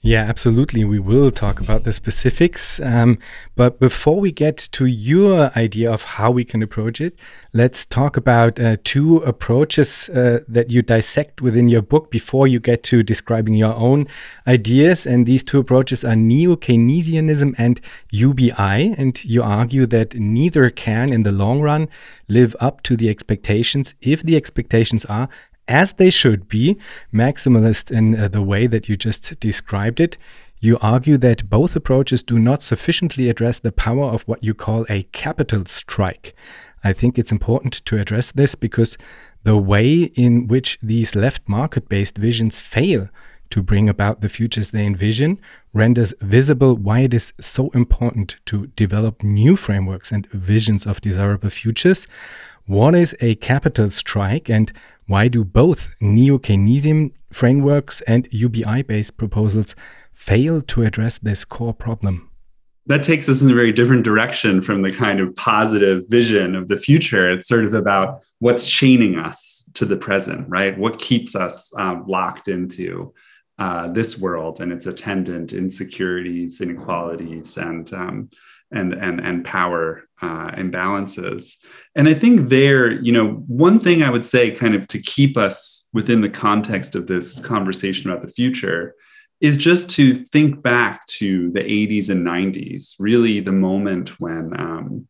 Yeah, 0.00 0.22
absolutely. 0.22 0.84
We 0.84 1.00
will 1.00 1.32
talk 1.32 1.58
about 1.58 1.82
the 1.82 1.92
specifics. 1.92 2.78
Um, 2.78 3.18
but 3.56 3.80
before 3.80 4.20
we 4.20 4.30
get 4.30 4.56
to 4.72 4.86
your 4.86 5.50
idea 5.56 5.90
of 5.90 6.04
how 6.04 6.30
we 6.30 6.44
can 6.44 6.62
approach 6.62 7.00
it, 7.00 7.18
let's 7.52 7.84
talk 7.84 8.16
about 8.16 8.60
uh, 8.60 8.76
two 8.84 9.16
approaches 9.18 10.08
uh, 10.10 10.40
that 10.46 10.70
you 10.70 10.82
dissect 10.82 11.40
within 11.40 11.68
your 11.68 11.82
book 11.82 12.12
before 12.12 12.46
you 12.46 12.60
get 12.60 12.84
to 12.84 13.02
describing 13.02 13.54
your 13.54 13.74
own 13.74 14.06
ideas. 14.46 15.04
And 15.04 15.26
these 15.26 15.42
two 15.42 15.58
approaches 15.58 16.04
are 16.04 16.14
Neo 16.14 16.54
Keynesianism 16.54 17.56
and 17.58 17.80
UBI. 18.12 18.94
And 18.96 19.24
you 19.24 19.42
argue 19.42 19.84
that 19.86 20.14
neither 20.14 20.70
can, 20.70 21.12
in 21.12 21.24
the 21.24 21.32
long 21.32 21.60
run, 21.60 21.88
live 22.28 22.54
up 22.60 22.82
to 22.84 22.96
the 22.96 23.08
expectations 23.08 23.94
if 24.00 24.22
the 24.22 24.36
expectations 24.36 25.04
are 25.06 25.28
as 25.68 25.92
they 25.94 26.10
should 26.10 26.48
be, 26.48 26.78
maximalist 27.12 27.90
in 27.90 28.18
uh, 28.18 28.28
the 28.28 28.42
way 28.42 28.66
that 28.66 28.88
you 28.88 28.96
just 28.96 29.38
described 29.40 30.00
it. 30.00 30.16
You 30.60 30.78
argue 30.80 31.16
that 31.18 31.48
both 31.48 31.76
approaches 31.76 32.22
do 32.22 32.38
not 32.38 32.62
sufficiently 32.62 33.28
address 33.28 33.60
the 33.60 33.70
power 33.70 34.06
of 34.06 34.22
what 34.22 34.42
you 34.42 34.54
call 34.54 34.86
a 34.88 35.04
capital 35.04 35.64
strike. 35.66 36.34
I 36.82 36.92
think 36.92 37.18
it's 37.18 37.32
important 37.32 37.84
to 37.84 37.98
address 37.98 38.32
this 38.32 38.54
because 38.54 38.98
the 39.44 39.56
way 39.56 40.04
in 40.14 40.48
which 40.48 40.78
these 40.82 41.14
left 41.14 41.48
market 41.48 41.88
based 41.88 42.18
visions 42.18 42.60
fail 42.60 43.08
to 43.50 43.62
bring 43.62 43.88
about 43.88 44.20
the 44.20 44.28
futures 44.28 44.70
they 44.70 44.84
envision 44.84 45.40
renders 45.72 46.12
visible 46.20 46.74
why 46.74 47.00
it 47.00 47.14
is 47.14 47.32
so 47.40 47.70
important 47.70 48.36
to 48.46 48.66
develop 48.68 49.22
new 49.22 49.56
frameworks 49.56 50.12
and 50.12 50.26
visions 50.28 50.86
of 50.86 51.00
desirable 51.00 51.50
futures. 51.50 52.06
What 52.68 52.94
is 52.94 53.16
a 53.22 53.34
capital 53.36 53.88
strike 53.88 54.50
and 54.50 54.70
why 55.06 55.28
do 55.28 55.42
both 55.42 55.96
neo 56.02 56.36
Keynesian 56.36 57.12
frameworks 57.32 58.02
and 58.02 58.28
UBI 58.30 58.82
based 58.82 59.16
proposals 59.16 59.74
fail 60.12 60.60
to 60.60 60.82
address 60.82 61.16
this 61.16 61.46
core 61.46 61.72
problem? 61.72 62.30
That 62.84 63.04
takes 63.04 63.26
us 63.26 63.40
in 63.40 63.50
a 63.50 63.54
very 63.54 63.72
different 63.72 64.04
direction 64.04 64.60
from 64.60 64.82
the 64.82 64.92
kind 64.92 65.18
of 65.18 65.34
positive 65.34 66.02
vision 66.10 66.54
of 66.54 66.68
the 66.68 66.76
future. 66.76 67.30
It's 67.30 67.48
sort 67.48 67.64
of 67.64 67.72
about 67.72 68.22
what's 68.40 68.66
chaining 68.66 69.16
us 69.16 69.66
to 69.72 69.86
the 69.86 69.96
present, 69.96 70.46
right? 70.50 70.76
What 70.76 70.98
keeps 70.98 71.34
us 71.34 71.72
um, 71.78 72.04
locked 72.06 72.48
into 72.48 73.14
uh, 73.58 73.88
this 73.88 74.18
world 74.18 74.60
and 74.60 74.72
its 74.72 74.84
attendant 74.84 75.54
insecurities, 75.54 76.60
inequalities, 76.60 77.56
and 77.56 77.90
um, 77.94 78.28
and 78.70 78.92
and 78.92 79.20
and 79.20 79.42
power 79.42 80.07
uh, 80.20 80.50
imbalances. 80.52 81.54
And 81.94 82.08
I 82.08 82.14
think 82.14 82.48
there, 82.48 82.90
you 82.90 83.12
know, 83.12 83.44
one 83.46 83.78
thing 83.78 84.02
I 84.02 84.10
would 84.10 84.26
say, 84.26 84.50
kind 84.50 84.74
of 84.74 84.88
to 84.88 85.00
keep 85.00 85.36
us 85.36 85.88
within 85.92 86.20
the 86.20 86.30
context 86.30 86.94
of 86.94 87.06
this 87.06 87.40
conversation 87.40 88.10
about 88.10 88.24
the 88.24 88.32
future, 88.32 88.94
is 89.40 89.56
just 89.56 89.90
to 89.90 90.14
think 90.14 90.62
back 90.62 91.06
to 91.06 91.50
the 91.52 91.60
80s 91.60 92.10
and 92.10 92.26
90s, 92.26 92.94
really 92.98 93.40
the 93.40 93.52
moment 93.52 94.18
when 94.20 94.52
um, 94.58 95.06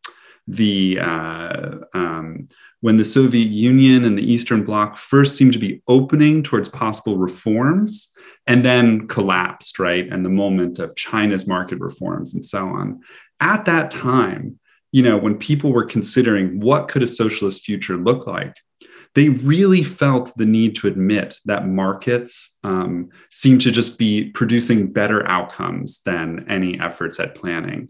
the 0.47 0.99
uh, 0.99 1.75
um, 1.93 2.47
when 2.81 2.97
the 2.97 3.05
Soviet 3.05 3.49
Union 3.49 4.05
and 4.05 4.17
the 4.17 4.23
Eastern 4.23 4.63
Bloc 4.63 4.95
first 4.95 5.35
seemed 5.35 5.53
to 5.53 5.59
be 5.59 5.81
opening 5.87 6.43
towards 6.43 6.69
possible 6.69 7.17
reforms 7.17 8.11
and 8.47 8.63
then 8.63 9.07
collapsed, 9.07 9.79
right? 9.79 10.07
And 10.09 10.23
the 10.23 10.29
moment 10.29 10.79
of 10.79 10.95
China's 10.95 11.45
market 11.45 11.79
reforms 11.79 12.33
and 12.33 12.45
so 12.45 12.67
on. 12.67 13.01
At 13.39 13.65
that 13.65 13.91
time, 13.91 14.59
you 14.91 15.03
know, 15.03 15.17
when 15.17 15.37
people 15.37 15.71
were 15.71 15.85
considering 15.85 16.59
what 16.59 16.87
could 16.87 17.03
a 17.03 17.07
socialist 17.07 17.63
future 17.63 17.97
look 17.97 18.25
like, 18.27 18.55
they 19.15 19.29
really 19.29 19.83
felt 19.83 20.31
the 20.37 20.45
need 20.45 20.75
to 20.75 20.87
admit 20.87 21.37
that 21.45 21.67
markets 21.67 22.57
um, 22.63 23.09
seem 23.31 23.57
to 23.59 23.71
just 23.71 23.97
be 23.97 24.29
producing 24.31 24.91
better 24.91 25.27
outcomes 25.27 26.01
than 26.05 26.45
any 26.49 26.79
efforts 26.79 27.19
at 27.19 27.35
planning. 27.35 27.89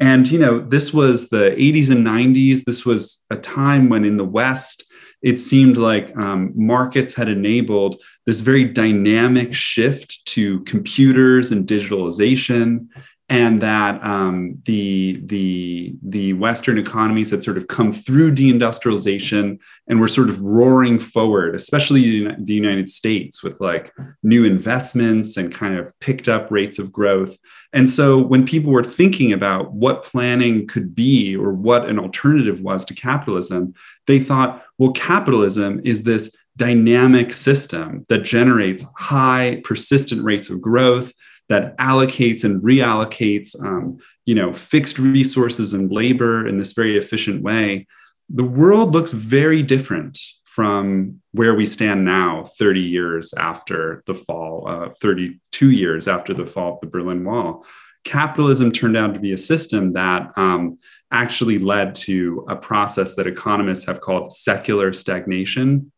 And, 0.00 0.30
you 0.30 0.38
know, 0.38 0.60
this 0.60 0.94
was 0.94 1.28
the 1.28 1.54
80s 1.58 1.90
and 1.90 2.06
90s. 2.06 2.64
This 2.64 2.84
was 2.86 3.24
a 3.30 3.36
time 3.36 3.88
when 3.88 4.04
in 4.04 4.16
the 4.16 4.24
West, 4.24 4.84
it 5.22 5.40
seemed 5.40 5.76
like 5.76 6.16
um, 6.16 6.52
markets 6.54 7.14
had 7.14 7.28
enabled 7.28 8.00
this 8.24 8.40
very 8.40 8.64
dynamic 8.64 9.54
shift 9.54 10.24
to 10.26 10.60
computers 10.60 11.50
and 11.50 11.66
digitalization 11.66 12.86
and 13.30 13.60
that 13.60 14.02
um, 14.02 14.58
the 14.64 15.20
the 15.26 15.94
the 16.02 16.32
Western 16.34 16.78
economies 16.78 17.30
had 17.30 17.44
sort 17.44 17.58
of 17.58 17.68
come 17.68 17.92
through 17.92 18.34
deindustrialization 18.34 19.58
and 19.86 20.00
were 20.00 20.08
sort 20.08 20.30
of 20.30 20.40
roaring 20.40 20.98
forward, 20.98 21.54
especially 21.54 22.26
the 22.38 22.54
United 22.54 22.88
States 22.88 23.42
with 23.42 23.60
like 23.60 23.92
new 24.22 24.44
investments 24.44 25.36
and 25.36 25.54
kind 25.54 25.76
of 25.76 25.92
picked 26.00 26.28
up 26.28 26.50
rates 26.50 26.78
of 26.78 26.90
growth. 26.90 27.36
And 27.74 27.90
so 27.90 28.16
when 28.16 28.46
people 28.46 28.72
were 28.72 28.84
thinking 28.84 29.34
about 29.34 29.72
what 29.72 30.04
planning 30.04 30.66
could 30.66 30.94
be 30.94 31.36
or 31.36 31.52
what 31.52 31.86
an 31.86 31.98
alternative 31.98 32.62
was 32.62 32.86
to 32.86 32.94
capitalism, 32.94 33.74
they 34.06 34.20
thought, 34.20 34.64
well, 34.78 34.92
capitalism 34.92 35.82
is 35.84 36.02
this 36.02 36.34
dynamic 36.56 37.32
system 37.32 38.04
that 38.08 38.24
generates 38.24 38.84
high 38.96 39.60
persistent 39.64 40.24
rates 40.24 40.48
of 40.48 40.60
growth 40.60 41.12
that 41.48 41.76
allocates 41.78 42.44
and 42.44 42.62
reallocates 42.62 43.58
um, 43.64 43.98
you 44.26 44.34
know 44.34 44.52
fixed 44.52 44.98
resources 44.98 45.72
and 45.72 45.90
labor 45.90 46.46
in 46.46 46.58
this 46.58 46.72
very 46.72 46.96
efficient 46.96 47.42
way. 47.42 47.86
The 48.28 48.44
world 48.44 48.92
looks 48.92 49.12
very 49.12 49.62
different 49.62 50.18
from 50.44 51.20
where 51.32 51.54
we 51.54 51.64
stand 51.64 52.04
now 52.04 52.44
30 52.58 52.80
years 52.80 53.32
after 53.34 54.02
the 54.06 54.14
fall 54.14 54.68
uh, 54.68 54.88
32 55.00 55.70
years 55.70 56.08
after 56.08 56.34
the 56.34 56.46
fall 56.46 56.74
of 56.74 56.80
the 56.80 56.86
berlin 56.88 57.24
wall. 57.24 57.64
Capitalism 58.04 58.72
turned 58.72 58.96
out 58.96 59.14
to 59.14 59.20
be 59.20 59.32
a 59.32 59.38
system 59.38 59.92
that 59.92 60.32
um, 60.36 60.78
actually 61.10 61.58
led 61.58 61.94
to 61.94 62.44
a 62.48 62.56
process 62.56 63.14
that 63.14 63.26
economists 63.26 63.86
have 63.86 64.00
called 64.00 64.32
secular 64.32 64.92
stagnation. 64.92 65.92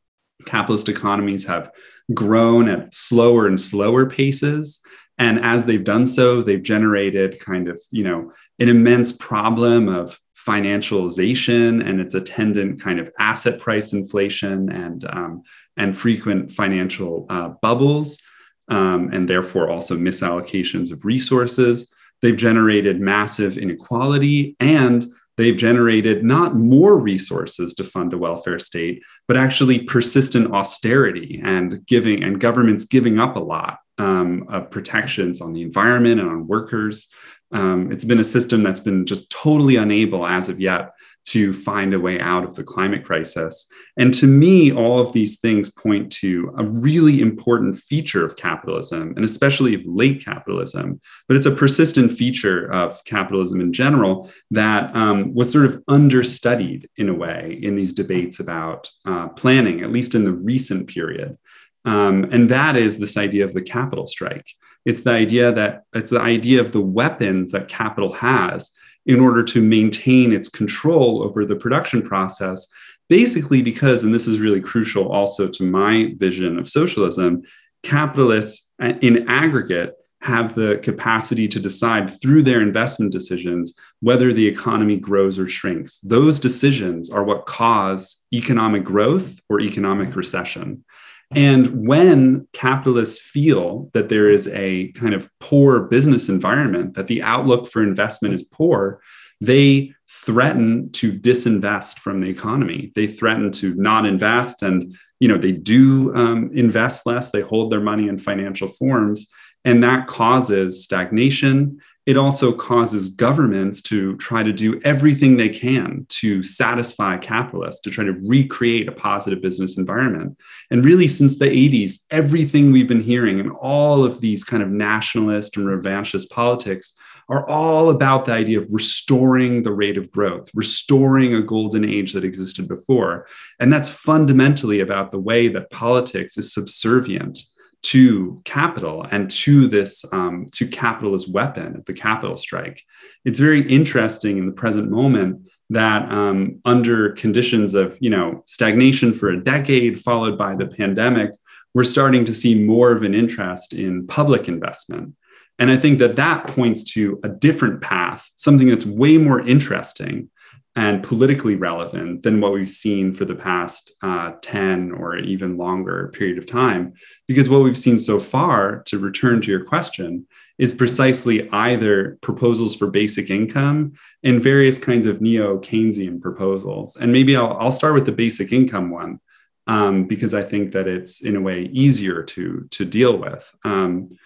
Capitalist 0.46 0.88
economies 0.88 1.46
have 1.46 1.70
grown 2.14 2.68
at 2.68 2.92
slower 2.92 3.46
and 3.46 3.60
slower 3.60 4.08
paces 4.08 4.80
and 5.18 5.38
as 5.44 5.64
they've 5.64 5.84
done 5.84 6.06
so, 6.06 6.42
they've 6.42 6.62
generated 6.62 7.38
kind 7.40 7.68
of, 7.68 7.80
you 7.90 8.04
know, 8.04 8.32
an 8.58 8.68
immense 8.68 9.12
problem 9.12 9.88
of 9.88 10.18
financialization 10.46 11.86
and 11.86 12.00
its 12.00 12.14
attendant 12.14 12.80
kind 12.80 12.98
of 12.98 13.10
asset 13.18 13.58
price 13.58 13.92
inflation 13.92 14.70
and 14.70 15.04
um, 15.04 15.42
and 15.76 15.96
frequent 15.96 16.50
financial 16.50 17.26
uh, 17.28 17.50
bubbles, 17.60 18.20
um, 18.68 19.10
and 19.12 19.28
therefore 19.28 19.70
also 19.70 19.96
misallocations 19.96 20.90
of 20.90 21.04
resources. 21.04 21.92
They've 22.22 22.36
generated 22.36 23.00
massive 23.00 23.56
inequality 23.58 24.56
and 24.60 25.10
they've 25.36 25.56
generated 25.56 26.22
not 26.22 26.54
more 26.54 26.98
resources 26.98 27.72
to 27.74 27.84
fund 27.84 28.12
a 28.12 28.18
welfare 28.18 28.58
state, 28.58 29.02
but 29.26 29.38
actually 29.38 29.80
persistent 29.80 30.52
austerity 30.52 31.40
and 31.42 31.84
giving 31.86 32.22
and 32.22 32.40
governments 32.40 32.84
giving 32.84 33.18
up 33.18 33.36
a 33.36 33.40
lot 33.40 33.78
um, 34.00 34.46
of 34.48 34.70
protections 34.70 35.40
on 35.40 35.52
the 35.52 35.62
environment 35.62 36.20
and 36.20 36.28
on 36.28 36.46
workers. 36.46 37.08
Um, 37.52 37.92
it's 37.92 38.04
been 38.04 38.20
a 38.20 38.24
system 38.24 38.62
that's 38.62 38.80
been 38.80 39.04
just 39.04 39.30
totally 39.30 39.76
unable 39.76 40.26
as 40.26 40.48
of 40.48 40.60
yet 40.60 40.92
to 41.22 41.52
find 41.52 41.92
a 41.92 42.00
way 42.00 42.18
out 42.18 42.44
of 42.44 42.54
the 42.54 42.64
climate 42.64 43.04
crisis. 43.04 43.66
And 43.98 44.14
to 44.14 44.26
me, 44.26 44.72
all 44.72 44.98
of 44.98 45.12
these 45.12 45.38
things 45.38 45.70
point 45.70 46.10
to 46.12 46.54
a 46.56 46.64
really 46.64 47.20
important 47.20 47.76
feature 47.76 48.24
of 48.24 48.36
capitalism, 48.36 49.12
and 49.16 49.24
especially 49.24 49.74
of 49.74 49.82
late 49.84 50.24
capitalism. 50.24 50.98
But 51.28 51.36
it's 51.36 51.44
a 51.44 51.50
persistent 51.50 52.12
feature 52.12 52.72
of 52.72 53.04
capitalism 53.04 53.60
in 53.60 53.74
general 53.74 54.30
that 54.50 54.96
um, 54.96 55.34
was 55.34 55.52
sort 55.52 55.66
of 55.66 55.82
understudied 55.88 56.88
in 56.96 57.10
a 57.10 57.14
way 57.14 57.58
in 57.62 57.76
these 57.76 57.92
debates 57.92 58.40
about 58.40 58.88
uh, 59.04 59.28
planning, 59.28 59.82
at 59.82 59.92
least 59.92 60.14
in 60.14 60.24
the 60.24 60.32
recent 60.32 60.88
period. 60.88 61.36
Um, 61.84 62.24
and 62.30 62.48
that 62.50 62.76
is 62.76 62.98
this 62.98 63.16
idea 63.16 63.44
of 63.44 63.54
the 63.54 63.62
capital 63.62 64.06
strike. 64.06 64.46
It's 64.84 65.02
the 65.02 65.12
idea 65.12 65.52
that 65.52 65.84
it's 65.94 66.10
the 66.10 66.20
idea 66.20 66.60
of 66.60 66.72
the 66.72 66.80
weapons 66.80 67.52
that 67.52 67.68
capital 67.68 68.12
has 68.14 68.70
in 69.06 69.20
order 69.20 69.42
to 69.42 69.62
maintain 69.62 70.32
its 70.32 70.48
control 70.48 71.22
over 71.22 71.44
the 71.44 71.56
production 71.56 72.02
process. 72.02 72.66
Basically, 73.08 73.60
because, 73.60 74.04
and 74.04 74.14
this 74.14 74.26
is 74.26 74.38
really 74.38 74.60
crucial 74.60 75.10
also 75.10 75.48
to 75.48 75.62
my 75.64 76.14
vision 76.16 76.58
of 76.58 76.68
socialism, 76.68 77.42
capitalists 77.82 78.70
in 78.78 79.28
aggregate 79.28 79.94
have 80.22 80.54
the 80.54 80.78
capacity 80.82 81.48
to 81.48 81.58
decide 81.58 82.10
through 82.20 82.42
their 82.42 82.60
investment 82.60 83.10
decisions 83.10 83.74
whether 84.00 84.32
the 84.32 84.46
economy 84.46 84.96
grows 84.96 85.38
or 85.38 85.48
shrinks. 85.48 85.98
Those 85.98 86.38
decisions 86.38 87.10
are 87.10 87.24
what 87.24 87.46
cause 87.46 88.22
economic 88.32 88.84
growth 88.84 89.40
or 89.48 89.60
economic 89.60 90.14
recession. 90.14 90.84
And 91.32 91.86
when 91.86 92.48
capitalists 92.52 93.20
feel 93.20 93.88
that 93.92 94.08
there 94.08 94.28
is 94.28 94.48
a 94.48 94.90
kind 94.92 95.14
of 95.14 95.30
poor 95.38 95.82
business 95.84 96.28
environment, 96.28 96.94
that 96.94 97.06
the 97.06 97.22
outlook 97.22 97.68
for 97.68 97.82
investment 97.82 98.34
is 98.34 98.42
poor, 98.42 99.00
they 99.40 99.92
threaten 100.08 100.90
to 100.92 101.12
disinvest 101.12 101.98
from 101.98 102.20
the 102.20 102.28
economy. 102.28 102.92
They 102.94 103.06
threaten 103.06 103.52
to 103.52 103.74
not 103.74 104.06
invest, 104.06 104.62
and 104.62 104.96
you 105.20 105.28
know 105.28 105.38
they 105.38 105.52
do 105.52 106.14
um, 106.14 106.50
invest 106.52 107.06
less. 107.06 107.30
They 107.30 107.40
hold 107.40 107.70
their 107.70 107.80
money 107.80 108.08
in 108.08 108.18
financial 108.18 108.68
forms, 108.68 109.28
and 109.64 109.82
that 109.84 110.08
causes 110.08 110.84
stagnation 110.84 111.80
it 112.10 112.16
also 112.16 112.52
causes 112.52 113.08
governments 113.08 113.80
to 113.80 114.16
try 114.16 114.42
to 114.42 114.52
do 114.52 114.80
everything 114.82 115.36
they 115.36 115.48
can 115.48 116.04
to 116.08 116.42
satisfy 116.42 117.16
capitalists, 117.16 117.80
to 117.82 117.88
try 117.88 118.02
to 118.02 118.18
recreate 118.26 118.88
a 118.88 118.92
positive 118.92 119.40
business 119.40 119.78
environment. 119.78 120.36
And 120.72 120.84
really, 120.84 121.06
since 121.06 121.38
the 121.38 121.44
80s, 121.44 122.00
everything 122.10 122.72
we've 122.72 122.88
been 122.88 123.00
hearing 123.00 123.38
and 123.38 123.52
all 123.52 124.02
of 124.04 124.20
these 124.20 124.42
kind 124.42 124.60
of 124.60 124.70
nationalist 124.70 125.56
and 125.56 125.66
revanchist 125.66 126.30
politics 126.30 126.94
are 127.28 127.48
all 127.48 127.90
about 127.90 128.24
the 128.24 128.32
idea 128.32 128.60
of 128.60 128.66
restoring 128.70 129.62
the 129.62 129.70
rate 129.72 129.96
of 129.96 130.10
growth, 130.10 130.50
restoring 130.52 131.32
a 131.36 131.40
golden 131.40 131.84
age 131.84 132.12
that 132.12 132.24
existed 132.24 132.66
before. 132.66 133.28
And 133.60 133.72
that's 133.72 133.88
fundamentally 133.88 134.80
about 134.80 135.12
the 135.12 135.20
way 135.20 135.46
that 135.46 135.70
politics 135.70 136.36
is 136.36 136.52
subservient 136.52 137.44
to 137.82 138.40
capital 138.44 139.06
and 139.10 139.30
to 139.30 139.66
this 139.66 140.04
um, 140.12 140.46
to 140.52 140.66
capitalist 140.66 141.32
weapon 141.32 141.82
the 141.86 141.92
capital 141.92 142.36
strike. 142.36 142.82
It's 143.24 143.38
very 143.38 143.60
interesting 143.60 144.38
in 144.38 144.46
the 144.46 144.52
present 144.52 144.90
moment 144.90 145.42
that 145.70 146.10
um, 146.10 146.60
under 146.64 147.12
conditions 147.12 147.74
of 147.74 147.96
you 148.00 148.10
know 148.10 148.42
stagnation 148.46 149.12
for 149.12 149.30
a 149.30 149.42
decade 149.42 150.00
followed 150.00 150.36
by 150.36 150.54
the 150.54 150.66
pandemic 150.66 151.30
we're 151.72 151.84
starting 151.84 152.24
to 152.24 152.34
see 152.34 152.56
more 152.56 152.90
of 152.90 153.04
an 153.04 153.14
interest 153.14 153.72
in 153.72 154.06
public 154.06 154.48
investment. 154.48 155.14
And 155.58 155.70
i 155.70 155.76
think 155.76 155.98
that 155.98 156.16
that 156.16 156.46
points 156.48 156.84
to 156.92 157.20
a 157.22 157.28
different 157.28 157.80
path 157.80 158.30
something 158.36 158.68
that's 158.68 158.86
way 158.86 159.18
more 159.18 159.46
interesting 159.46 160.30
and 160.76 161.02
politically 161.02 161.56
relevant 161.56 162.22
than 162.22 162.40
what 162.40 162.52
we've 162.52 162.68
seen 162.68 163.12
for 163.12 163.24
the 163.24 163.34
past 163.34 163.92
uh, 164.02 164.32
10 164.40 164.92
or 164.92 165.16
even 165.18 165.56
longer 165.56 166.12
period 166.14 166.38
of 166.38 166.46
time. 166.46 166.92
Because 167.26 167.48
what 167.48 167.62
we've 167.62 167.78
seen 167.78 167.98
so 167.98 168.20
far, 168.20 168.82
to 168.86 168.98
return 168.98 169.40
to 169.42 169.50
your 169.50 169.64
question, 169.64 170.26
is 170.58 170.72
precisely 170.72 171.48
either 171.50 172.18
proposals 172.20 172.76
for 172.76 172.86
basic 172.86 173.30
income 173.30 173.94
and 174.22 174.42
various 174.42 174.78
kinds 174.78 175.06
of 175.06 175.20
neo 175.20 175.58
Keynesian 175.58 176.20
proposals. 176.20 176.96
And 176.96 177.10
maybe 177.10 177.34
I'll, 177.34 177.56
I'll 177.58 177.72
start 177.72 177.94
with 177.94 178.06
the 178.06 178.12
basic 178.12 178.52
income 178.52 178.90
one. 178.90 179.20
Um, 179.66 180.06
because 180.08 180.34
I 180.34 180.42
think 180.42 180.72
that 180.72 180.88
it's 180.88 181.22
in 181.22 181.36
a 181.36 181.40
way 181.40 181.68
easier 181.72 182.24
to 182.24 182.66
to 182.72 182.84
deal 182.84 183.16
with. 183.16 183.54
Um, 183.62 184.16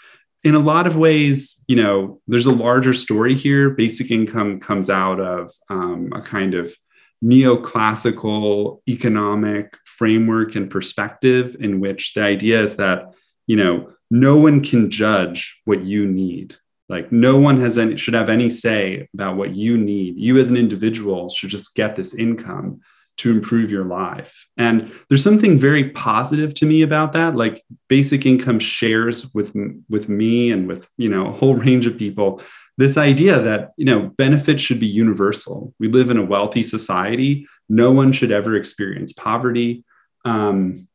in 0.45 0.55
a 0.55 0.61
lot 0.61 0.87
of 0.87 0.97
ways, 0.97 1.65
you 1.67 1.77
know, 1.77 2.21
there's 2.27 2.47
a 2.47 2.53
larger 2.53 2.93
story 2.93 3.35
here. 3.35 3.71
Basic 3.71 4.11
income 4.11 4.61
comes 4.61 4.91
out 4.91 5.19
of 5.19 5.51
um, 5.71 6.13
a 6.15 6.21
kind 6.21 6.55
of 6.55 6.77
neoclassical 7.25 8.83
economic 8.87 9.79
framework 9.87 10.55
and 10.55 10.71
perspective 10.71 11.57
in 11.59 11.81
which 11.81 12.13
the 12.13 12.23
idea 12.23 12.63
is 12.63 12.77
that, 12.77 13.15
you 13.47 13.57
know, 13.57 13.91
no 14.11 14.37
one 14.37 14.63
can 14.63 14.91
judge 14.91 15.63
what 15.65 15.83
you 15.83 16.07
need. 16.07 16.57
Like 16.91 17.11
no 17.11 17.39
one 17.39 17.59
has 17.63 17.79
any 17.79 17.97
should 17.97 18.13
have 18.13 18.29
any 18.29 18.51
say 18.51 19.09
about 19.15 19.37
what 19.37 19.57
you 19.57 19.79
need. 19.79 20.19
You 20.19 20.39
as 20.39 20.51
an 20.51 20.59
individual 20.59 21.31
should 21.31 21.49
just 21.49 21.75
get 21.75 21.97
this 21.97 22.15
income 22.15 22.83
to 23.16 23.30
improve 23.30 23.71
your 23.71 23.85
life. 23.85 24.47
And 24.56 24.92
there's 25.09 25.23
something 25.23 25.59
very 25.59 25.90
positive 25.90 26.52
to 26.54 26.66
me 26.66 26.83
about 26.83 27.12
that. 27.12 27.37
Like 27.37 27.64
basic 27.88 28.26
income 28.26 28.59
shares 28.59 29.33
with 29.35 29.54
with 29.88 30.09
me 30.09 30.50
and 30.50 30.66
with 30.68 30.88
you 30.97 31.09
know 31.09 31.28
a 31.28 31.33
whole 31.33 31.54
range 31.54 31.87
of 31.87 31.97
people 31.97 32.42
this 32.76 32.97
idea 32.97 33.40
that 33.40 33.73
you 33.76 33.85
know 33.85 34.11
benefits 34.16 34.62
should 34.62 34.80
be 34.80 34.87
universal. 34.87 35.73
We 35.78 35.88
live 35.88 36.11
in 36.11 36.16
a 36.16 36.25
wealthy 36.25 36.62
society. 36.62 37.47
No 37.68 37.92
one 37.92 38.12
should 38.12 38.33
ever 38.33 38.56
experience 38.56 39.12
poverty. 39.12 39.85
Um, 40.25 40.88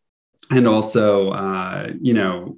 and 0.51 0.67
also, 0.67 1.29
uh, 1.31 1.91
you 2.01 2.13
know, 2.13 2.57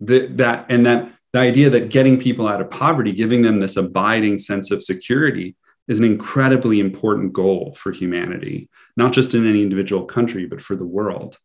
the, 0.00 0.26
that 0.26 0.66
and 0.68 0.86
that 0.86 1.12
the 1.32 1.38
idea 1.38 1.70
that 1.70 1.90
getting 1.90 2.18
people 2.18 2.48
out 2.48 2.60
of 2.60 2.70
poverty, 2.70 3.12
giving 3.12 3.42
them 3.42 3.60
this 3.60 3.76
abiding 3.76 4.38
sense 4.38 4.70
of 4.70 4.82
security, 4.82 5.54
is 5.86 5.98
an 5.98 6.04
incredibly 6.04 6.80
important 6.80 7.32
goal 7.32 7.74
for 7.76 7.92
humanity, 7.92 8.68
not 8.98 9.12
just 9.12 9.32
in 9.32 9.48
any 9.48 9.62
individual 9.62 10.04
country, 10.04 10.44
but 10.44 10.60
for 10.60 10.76
the 10.76 10.84
world. 10.84 11.38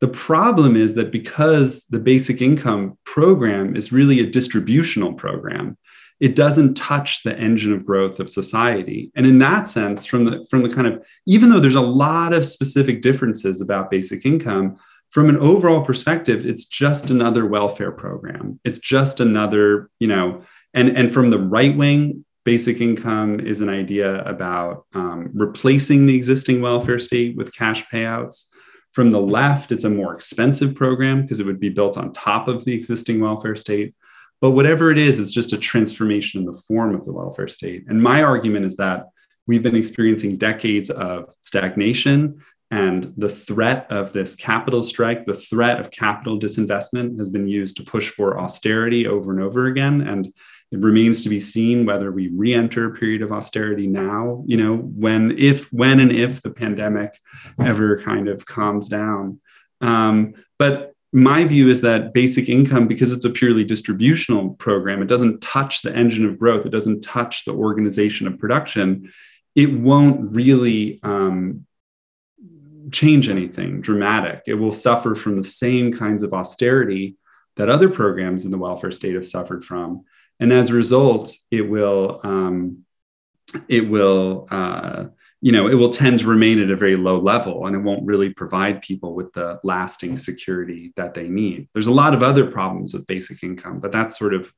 The 0.00 0.08
problem 0.08 0.76
is 0.76 0.94
that 0.94 1.10
because 1.10 1.84
the 1.90 1.98
basic 1.98 2.40
income 2.40 2.96
program 3.04 3.76
is 3.76 3.92
really 3.92 4.20
a 4.20 4.30
distributional 4.30 5.12
program, 5.12 5.76
it 6.20 6.36
doesn't 6.36 6.74
touch 6.74 7.22
the 7.22 7.36
engine 7.36 7.72
of 7.72 7.84
growth 7.84 8.20
of 8.20 8.30
society. 8.30 9.10
And 9.16 9.26
in 9.26 9.40
that 9.40 9.66
sense, 9.66 10.06
from 10.06 10.24
the 10.24 10.46
from 10.48 10.62
the 10.62 10.74
kind 10.74 10.86
of 10.86 11.04
even 11.26 11.50
though 11.50 11.60
there's 11.60 11.74
a 11.74 11.80
lot 11.80 12.32
of 12.32 12.46
specific 12.46 13.02
differences 13.02 13.60
about 13.60 13.90
basic 13.90 14.24
income, 14.24 14.76
from 15.10 15.28
an 15.28 15.38
overall 15.38 15.84
perspective, 15.84 16.46
it's 16.46 16.64
just 16.64 17.10
another 17.10 17.44
welfare 17.44 17.92
program. 17.92 18.60
It's 18.64 18.78
just 18.78 19.18
another, 19.18 19.90
you 19.98 20.06
know, 20.06 20.44
and 20.72 20.88
and 20.96 21.12
from 21.12 21.30
the 21.30 21.38
right 21.38 21.76
wing 21.76 22.24
Basic 22.44 22.80
income 22.80 23.40
is 23.40 23.60
an 23.60 23.68
idea 23.68 24.22
about 24.24 24.86
um, 24.94 25.30
replacing 25.34 26.06
the 26.06 26.16
existing 26.16 26.62
welfare 26.62 26.98
state 26.98 27.36
with 27.36 27.54
cash 27.54 27.86
payouts. 27.88 28.46
From 28.92 29.10
the 29.10 29.20
left, 29.20 29.72
it's 29.72 29.84
a 29.84 29.90
more 29.90 30.14
expensive 30.14 30.74
program 30.74 31.22
because 31.22 31.38
it 31.38 31.46
would 31.46 31.60
be 31.60 31.68
built 31.68 31.98
on 31.98 32.12
top 32.12 32.48
of 32.48 32.64
the 32.64 32.74
existing 32.74 33.20
welfare 33.20 33.56
state. 33.56 33.94
But 34.40 34.52
whatever 34.52 34.90
it 34.90 34.98
is, 34.98 35.20
it's 35.20 35.32
just 35.32 35.52
a 35.52 35.58
transformation 35.58 36.40
in 36.40 36.46
the 36.46 36.60
form 36.66 36.94
of 36.94 37.04
the 37.04 37.12
welfare 37.12 37.48
state. 37.48 37.84
And 37.88 38.02
my 38.02 38.22
argument 38.22 38.64
is 38.64 38.76
that 38.76 39.06
we've 39.46 39.62
been 39.62 39.76
experiencing 39.76 40.38
decades 40.38 40.88
of 40.88 41.34
stagnation 41.42 42.42
and 42.70 43.12
the 43.16 43.28
threat 43.28 43.86
of 43.90 44.12
this 44.12 44.36
capital 44.36 44.82
strike, 44.82 45.26
the 45.26 45.34
threat 45.34 45.80
of 45.80 45.90
capital 45.90 46.38
disinvestment 46.38 47.18
has 47.18 47.28
been 47.28 47.48
used 47.48 47.76
to 47.76 47.82
push 47.82 48.08
for 48.08 48.38
austerity 48.38 49.08
over 49.08 49.32
and 49.32 49.42
over 49.42 49.66
again. 49.66 50.02
And 50.02 50.32
it 50.70 50.78
remains 50.78 51.22
to 51.22 51.28
be 51.28 51.40
seen 51.40 51.84
whether 51.84 52.12
we 52.12 52.28
re-enter 52.28 52.86
a 52.86 52.94
period 52.96 53.22
of 53.22 53.32
austerity 53.32 53.86
now 53.86 54.44
you 54.46 54.56
know 54.56 54.76
when 54.76 55.36
if 55.38 55.72
when 55.72 56.00
and 56.00 56.12
if 56.12 56.42
the 56.42 56.50
pandemic 56.50 57.18
ever 57.60 58.00
kind 58.00 58.28
of 58.28 58.46
calms 58.46 58.88
down. 58.88 59.40
Um, 59.80 60.34
but 60.58 60.94
my 61.12 61.44
view 61.44 61.68
is 61.70 61.80
that 61.80 62.12
basic 62.12 62.48
income 62.48 62.86
because 62.86 63.10
it's 63.10 63.24
a 63.24 63.30
purely 63.30 63.64
distributional 63.64 64.50
program 64.50 65.02
it 65.02 65.08
doesn't 65.08 65.40
touch 65.40 65.82
the 65.82 65.94
engine 65.94 66.24
of 66.24 66.38
growth 66.38 66.64
it 66.64 66.70
doesn't 66.70 67.00
touch 67.00 67.44
the 67.44 67.52
organization 67.52 68.28
of 68.28 68.38
production 68.38 69.10
it 69.56 69.72
won't 69.72 70.32
really 70.32 71.00
um, 71.02 71.66
change 72.92 73.28
anything 73.28 73.80
dramatic. 73.80 74.42
It 74.46 74.54
will 74.54 74.72
suffer 74.72 75.14
from 75.14 75.36
the 75.36 75.44
same 75.44 75.92
kinds 75.92 76.22
of 76.22 76.32
austerity 76.32 77.16
that 77.56 77.68
other 77.68 77.88
programs 77.88 78.44
in 78.44 78.50
the 78.50 78.58
welfare 78.58 78.90
state 78.90 79.14
have 79.14 79.26
suffered 79.26 79.64
from 79.64 80.04
and 80.40 80.52
as 80.52 80.70
a 80.70 80.74
result, 80.74 81.32
it 81.50 81.62
will 81.62 82.20
um, 82.24 82.84
it 83.68 83.88
will 83.88 84.48
uh, 84.50 85.04
you 85.40 85.52
know 85.52 85.68
it 85.68 85.74
will 85.74 85.90
tend 85.90 86.20
to 86.20 86.26
remain 86.26 86.60
at 86.60 86.70
a 86.70 86.76
very 86.76 86.96
low 86.96 87.20
level, 87.20 87.66
and 87.66 87.76
it 87.76 87.80
won't 87.80 88.06
really 88.06 88.32
provide 88.32 88.82
people 88.82 89.14
with 89.14 89.32
the 89.34 89.60
lasting 89.62 90.16
security 90.16 90.92
that 90.96 91.14
they 91.14 91.28
need. 91.28 91.68
There's 91.74 91.86
a 91.86 91.92
lot 91.92 92.14
of 92.14 92.22
other 92.22 92.46
problems 92.46 92.94
with 92.94 93.06
basic 93.06 93.42
income, 93.42 93.80
but 93.80 93.92
that's 93.92 94.18
sort 94.18 94.34
of 94.34 94.52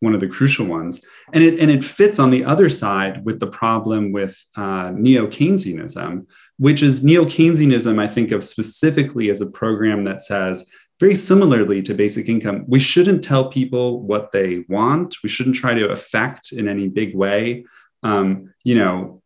one 0.00 0.14
of 0.14 0.20
the 0.20 0.28
crucial 0.28 0.66
ones, 0.66 1.00
and 1.32 1.44
it 1.44 1.60
and 1.60 1.70
it 1.70 1.84
fits 1.84 2.18
on 2.18 2.30
the 2.30 2.44
other 2.44 2.68
side 2.68 3.24
with 3.24 3.38
the 3.38 3.46
problem 3.46 4.10
with 4.10 4.44
uh, 4.56 4.90
neo 4.92 5.28
Keynesianism, 5.28 6.26
which 6.58 6.82
is 6.82 7.04
neo 7.04 7.24
Keynesianism. 7.24 8.00
I 8.00 8.08
think 8.08 8.32
of 8.32 8.42
specifically 8.42 9.30
as 9.30 9.40
a 9.40 9.50
program 9.50 10.04
that 10.04 10.22
says 10.22 10.68
very 11.00 11.14
similarly 11.14 11.82
to 11.82 11.94
basic 11.94 12.28
income, 12.28 12.64
we 12.66 12.80
shouldn't 12.80 13.22
tell 13.22 13.48
people 13.48 14.02
what 14.02 14.32
they 14.32 14.64
want. 14.68 15.16
We 15.22 15.28
shouldn't 15.28 15.56
try 15.56 15.74
to 15.74 15.90
affect 15.90 16.52
in 16.52 16.68
any 16.68 16.88
big 16.88 17.14
way, 17.14 17.64
um, 18.02 18.52
you 18.64 18.74
know, 18.74 19.22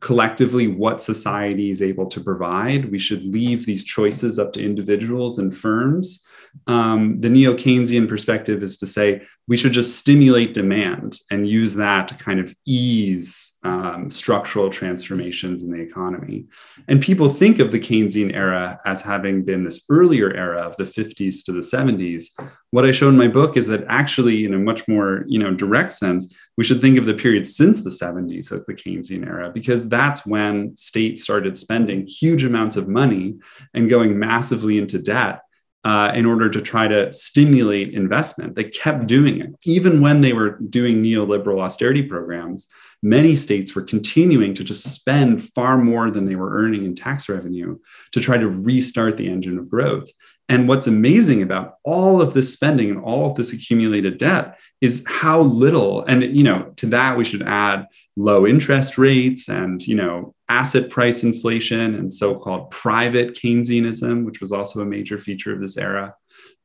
collectively 0.00 0.68
what 0.68 1.02
society 1.02 1.70
is 1.70 1.82
able 1.82 2.06
to 2.06 2.20
provide. 2.20 2.90
We 2.90 2.98
should 2.98 3.26
leave 3.26 3.66
these 3.66 3.84
choices 3.84 4.38
up 4.38 4.52
to 4.52 4.64
individuals 4.64 5.38
and 5.38 5.56
firms 5.56 6.22
um, 6.66 7.20
the 7.20 7.28
neo 7.28 7.54
Keynesian 7.54 8.08
perspective 8.08 8.62
is 8.62 8.76
to 8.78 8.86
say 8.86 9.22
we 9.48 9.56
should 9.56 9.72
just 9.72 9.98
stimulate 9.98 10.54
demand 10.54 11.20
and 11.30 11.48
use 11.48 11.74
that 11.74 12.08
to 12.08 12.14
kind 12.14 12.40
of 12.40 12.54
ease 12.66 13.56
um, 13.62 14.10
structural 14.10 14.70
transformations 14.70 15.62
in 15.62 15.70
the 15.70 15.80
economy. 15.80 16.46
And 16.88 17.00
people 17.00 17.32
think 17.32 17.60
of 17.60 17.70
the 17.70 17.78
Keynesian 17.78 18.34
era 18.34 18.80
as 18.84 19.02
having 19.02 19.44
been 19.44 19.64
this 19.64 19.84
earlier 19.88 20.32
era 20.32 20.62
of 20.62 20.76
the 20.76 20.84
50s 20.84 21.44
to 21.44 21.52
the 21.52 21.60
70s. 21.60 22.26
What 22.70 22.84
I 22.84 22.92
show 22.92 23.08
in 23.08 23.16
my 23.16 23.28
book 23.28 23.56
is 23.56 23.68
that 23.68 23.84
actually, 23.88 24.44
in 24.44 24.54
a 24.54 24.58
much 24.58 24.86
more 24.88 25.24
you 25.28 25.38
know 25.38 25.54
direct 25.54 25.92
sense, 25.92 26.34
we 26.56 26.64
should 26.64 26.80
think 26.80 26.98
of 26.98 27.06
the 27.06 27.14
period 27.14 27.46
since 27.46 27.82
the 27.82 27.90
70s 27.90 28.50
as 28.50 28.64
the 28.64 28.74
Keynesian 28.74 29.26
era 29.26 29.50
because 29.52 29.88
that's 29.88 30.26
when 30.26 30.76
states 30.76 31.22
started 31.22 31.56
spending 31.56 32.06
huge 32.06 32.44
amounts 32.44 32.76
of 32.76 32.88
money 32.88 33.36
and 33.74 33.90
going 33.90 34.18
massively 34.18 34.78
into 34.78 34.98
debt 34.98 35.40
uh, 35.84 36.12
in 36.14 36.26
order 36.26 36.48
to 36.48 36.60
try 36.60 36.88
to 36.88 37.12
stimulate 37.12 37.94
investment. 37.94 38.56
They 38.56 38.64
kept 38.64 39.06
doing 39.06 39.40
it. 39.40 39.50
Even 39.64 40.00
when 40.00 40.20
they 40.20 40.32
were 40.32 40.58
doing 40.58 41.02
neoliberal 41.02 41.60
austerity 41.60 42.02
programs, 42.02 42.66
many 43.02 43.36
states 43.36 43.74
were 43.74 43.82
continuing 43.82 44.54
to 44.54 44.64
just 44.64 44.82
spend 44.92 45.42
far 45.42 45.78
more 45.78 46.10
than 46.10 46.24
they 46.24 46.34
were 46.34 46.58
earning 46.58 46.84
in 46.84 46.94
tax 46.94 47.28
revenue 47.28 47.78
to 48.12 48.20
try 48.20 48.36
to 48.36 48.48
restart 48.48 49.16
the 49.16 49.28
engine 49.28 49.58
of 49.58 49.70
growth. 49.70 50.08
And 50.48 50.68
what's 50.68 50.86
amazing 50.86 51.42
about 51.42 51.74
all 51.82 52.22
of 52.22 52.32
this 52.32 52.52
spending 52.52 52.90
and 52.90 53.02
all 53.02 53.30
of 53.30 53.36
this 53.36 53.52
accumulated 53.52 54.18
debt 54.18 54.58
is 54.80 55.02
how 55.06 55.42
little, 55.42 56.04
and 56.04 56.22
you 56.22 56.44
know, 56.44 56.72
to 56.76 56.86
that 56.86 57.16
we 57.16 57.24
should 57.24 57.42
add 57.42 57.86
low 58.16 58.46
interest 58.46 58.96
rates 58.96 59.48
and 59.48 59.86
you 59.86 59.94
know 59.94 60.34
asset 60.48 60.88
price 60.88 61.22
inflation 61.22 61.94
and 61.94 62.12
so-called 62.12 62.70
private 62.70 63.34
keynesianism 63.34 64.24
which 64.24 64.40
was 64.40 64.52
also 64.52 64.80
a 64.80 64.86
major 64.86 65.18
feature 65.18 65.52
of 65.52 65.60
this 65.60 65.76
era. 65.76 66.14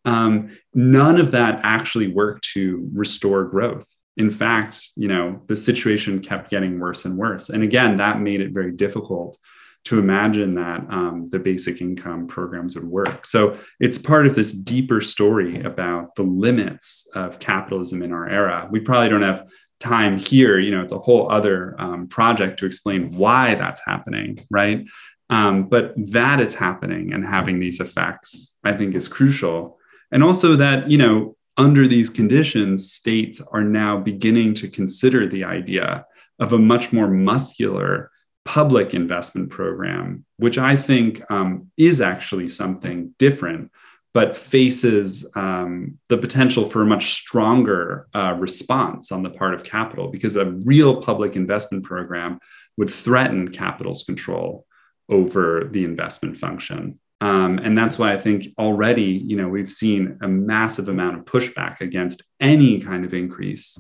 Um, 0.06 0.58
none 0.74 1.20
of 1.20 1.32
that 1.32 1.60
actually 1.64 2.08
worked 2.08 2.46
to 2.54 2.90
restore 2.94 3.44
growth. 3.44 3.86
In 4.16 4.32
fact 4.32 4.90
you 4.96 5.10
know 5.10 5.42
the 5.48 5.58
situation 5.58 6.22
kept 6.22 6.50
getting 6.50 6.80
worse 6.80 7.04
and 7.06 7.18
worse. 7.18 7.50
And 7.50 7.64
again 7.64 7.98
that 7.98 8.22
made 8.22 8.40
it 8.40 8.52
very 8.52 8.72
difficult 8.72 9.38
to 9.86 9.98
imagine 9.98 10.56
that 10.56 10.86
um, 10.90 11.28
the 11.32 11.40
basic 11.40 11.82
income 11.82 12.28
programs 12.28 12.76
would 12.76 12.86
work. 12.86 13.26
So 13.26 13.58
it's 13.80 13.98
part 13.98 14.28
of 14.28 14.36
this 14.36 14.52
deeper 14.52 15.02
story 15.02 15.62
about 15.64 16.16
the 16.16 16.24
limits 16.24 17.08
of 17.16 17.40
capitalism 17.40 18.04
in 18.04 18.12
our 18.12 18.30
era. 18.30 18.68
We 18.72 18.80
probably 18.80 19.10
don't 19.10 19.24
have 19.24 19.48
time 19.82 20.18
here 20.18 20.60
you 20.60 20.70
know 20.72 20.82
it's 20.82 20.94
a 20.94 21.00
whole 21.00 21.30
other 21.32 21.76
um, 21.80 22.08
project 22.08 22.60
to 22.60 22.66
explain 22.66 23.12
why 23.12 23.56
that's 23.56 23.82
happening 23.86 24.38
right 24.52 24.88
um, 25.32 25.68
but 25.68 25.94
that 25.98 26.40
it's 26.40 26.56
happening 26.56 27.14
and 27.14 27.26
having 27.26 27.60
these 27.60 27.80
effects 27.80 28.56
i 28.64 28.72
think 28.72 28.94
is 28.94 29.08
crucial 29.08 29.80
and 30.12 30.24
also 30.24 30.56
that 30.56 30.90
you 30.90 31.00
know 31.00 31.36
under 31.58 31.88
these 31.88 32.10
conditions 32.10 32.92
states 32.92 33.42
are 33.52 33.64
now 33.64 33.98
beginning 33.98 34.54
to 34.54 34.70
consider 34.70 35.28
the 35.28 35.44
idea 35.44 36.06
of 36.40 36.54
a 36.54 36.60
much 36.60 36.94
more 36.94 37.08
muscular 37.08 38.11
public 38.46 38.94
investment 38.94 39.50
program 39.50 40.26
which 40.38 40.58
i 40.58 40.76
think 40.76 41.22
um, 41.32 41.72
is 41.78 42.02
actually 42.02 42.50
something 42.50 43.14
different 43.18 43.72
but 44.14 44.36
faces 44.36 45.26
um, 45.36 45.98
the 46.10 46.18
potential 46.18 46.66
for 46.66 46.82
a 46.82 46.86
much 46.86 47.14
stronger 47.14 48.08
uh, 48.14 48.36
response 48.38 49.12
on 49.12 49.24
the 49.24 49.30
part 49.30 49.54
of 49.54 49.64
capital 49.64 50.10
because 50.10 50.36
a 50.36 50.52
real 50.52 51.02
public 51.02 51.36
investment 51.36 51.84
program 51.84 52.40
would 52.78 52.90
threaten 52.90 53.50
capital's 53.50 54.04
control 54.04 54.66
over 55.10 55.70
the 55.72 55.84
investment 55.84 56.38
function. 56.38 57.00
Um, 57.20 57.60
and 57.60 57.78
that's 57.78 58.00
why 58.00 58.14
I 58.14 58.18
think 58.18 58.48
already, 58.58 59.04
you 59.04 59.36
know, 59.36 59.48
we've 59.48 59.72
seen 59.72 60.18
a 60.22 60.28
massive 60.28 60.90
amount 60.90 61.20
of 61.20 61.26
pushback 61.26 61.82
against 61.82 62.24
any 62.40 62.80
kind 62.80 63.06
of 63.06 63.14
increase 63.14 63.78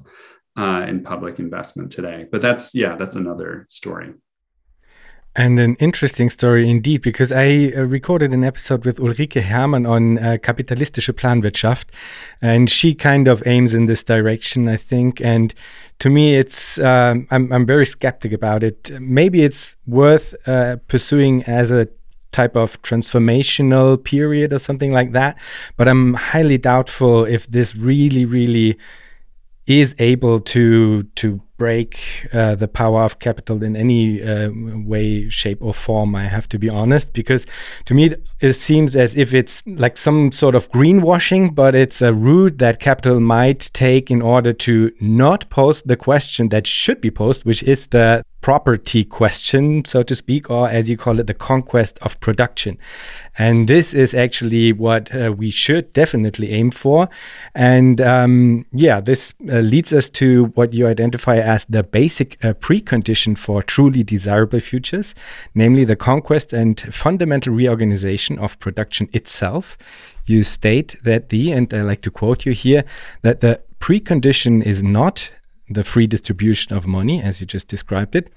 uh, 0.58 0.86
in 0.88 1.04
public 1.04 1.39
investment 1.39 1.91
today. 1.91 2.28
But 2.32 2.41
that's, 2.41 2.76
yeah, 2.76 2.95
that's 2.95 3.15
another 3.15 3.65
story. 3.69 4.13
And 5.34 5.62
an 5.62 5.76
interesting 5.76 6.30
story 6.30 6.70
indeed, 6.70 7.02
because 7.02 7.32
I 7.32 7.72
uh, 7.74 7.84
recorded 7.84 8.34
an 8.34 8.44
episode 8.44 8.86
with 8.86 8.98
Ulrike 8.98 9.41
Herrmann 9.41 9.86
on 9.86 10.17
uh, 10.17 10.38
kapitalistische 10.41 11.13
Planwirtschaft, 11.13 11.86
and 12.41 12.70
she 12.70 12.94
kind 12.94 13.30
of 13.30 13.41
aims 13.46 13.74
in 13.74 13.86
this 13.86 14.04
direction, 14.04 14.67
I 14.67 14.76
think. 14.76 15.22
And 15.22 15.54
to 16.00 16.10
me, 16.10 16.36
it's 16.36 16.80
um, 16.80 17.28
I'm 17.32 17.52
I'm 17.54 17.65
very 17.65 17.86
skeptic 17.86 18.34
about 18.34 18.62
it. 18.62 18.91
Maybe 19.00 19.41
it's 19.41 19.78
worth 19.88 20.36
uh, 20.48 20.78
pursuing 20.89 21.44
as 21.44 21.72
a 21.72 21.88
type 22.34 22.58
of 22.58 22.82
transformational 22.82 24.04
period 24.04 24.52
or 24.52 24.60
something 24.60 24.91
like 24.91 25.13
that, 25.13 25.38
but 25.78 25.88
I'm 25.88 26.13
highly 26.13 26.58
doubtful 26.58 27.24
if 27.24 27.48
this 27.48 27.74
really, 27.76 28.26
really 28.26 28.78
is 29.67 29.96
able 30.00 30.41
to 30.41 31.04
to 31.15 31.41
break 31.62 31.91
uh, 32.34 32.56
the 32.63 32.67
power 32.67 33.02
of 33.04 33.13
capital 33.19 33.58
in 33.67 33.76
any 33.76 34.04
uh, 34.24 34.50
way, 34.93 35.30
shape, 35.30 35.60
or 35.67 35.74
form. 35.74 36.15
I 36.24 36.26
have 36.36 36.47
to 36.50 36.58
be 36.58 36.69
honest, 36.82 37.13
because 37.13 37.45
to 37.86 37.93
me 37.93 38.04
it 38.39 38.54
seems 38.67 38.95
as 38.95 39.15
if 39.15 39.34
it's 39.39 39.56
like 39.84 39.95
some 40.08 40.32
sort 40.32 40.56
of 40.56 40.63
greenwashing, 40.71 41.54
but 41.62 41.76
it's 41.76 42.02
a 42.02 42.13
route 42.13 42.58
that 42.58 42.80
capital 42.80 43.19
might 43.19 43.62
take 43.74 44.06
in 44.15 44.21
order 44.21 44.54
to 44.67 44.74
not 45.00 45.50
pose 45.50 45.84
the 45.91 45.97
question 45.97 46.50
that 46.50 46.65
should 46.67 47.00
be 47.02 47.12
posed, 47.12 47.45
which 47.45 47.63
is 47.63 47.88
the 47.88 48.24
property 48.41 49.06
question, 49.06 49.86
so 49.86 50.04
to 50.04 50.15
speak, 50.15 50.50
or 50.50 50.67
as 50.67 50.89
you 50.89 50.97
call 50.97 51.19
it, 51.19 51.28
the 51.28 51.34
conquest 51.52 52.00
of 52.02 52.19
production. 52.19 52.78
And 53.38 53.67
this 53.67 53.93
is 53.93 54.13
actually 54.13 54.74
what 54.74 55.13
uh, 55.13 55.32
we 55.38 55.50
should 55.52 55.93
definitely 55.93 56.52
aim 56.52 56.71
for. 56.71 57.08
And 57.54 58.02
um, 58.02 58.65
yeah, 58.74 59.00
this 59.00 59.34
uh, 59.47 59.60
leads 59.60 59.93
us 59.93 60.10
to 60.21 60.45
what 60.56 60.74
you 60.74 60.88
identify 60.88 61.38
as 61.52 61.66
the 61.66 61.84
basic 61.84 62.30
uh, 62.46 62.54
precondition 62.54 63.38
for 63.38 63.62
truly 63.62 64.04
desirable 64.04 64.62
futures, 64.62 65.14
namely 65.54 65.84
the 65.84 65.98
conquest 65.98 66.54
and 66.54 66.80
fundamental 67.04 67.54
reorganization 67.54 68.40
of 68.40 68.58
production 68.60 69.10
itself. 69.12 69.78
You 70.26 70.44
state 70.44 70.96
that 71.04 71.28
the, 71.28 71.52
and 71.52 71.74
I 71.74 71.82
like 71.82 72.02
to 72.04 72.12
quote 72.12 72.46
you 72.46 72.54
here, 72.54 72.84
that 73.22 73.42
the 73.42 73.60
precondition 73.82 74.64
is 74.66 74.82
not 74.82 75.30
the 75.70 75.84
free 75.84 76.08
distribution 76.08 76.74
of 76.78 76.88
money, 76.88 77.22
as 77.22 77.42
you 77.42 77.48
just 77.48 77.68
described 77.68 78.16
it, 78.16 78.32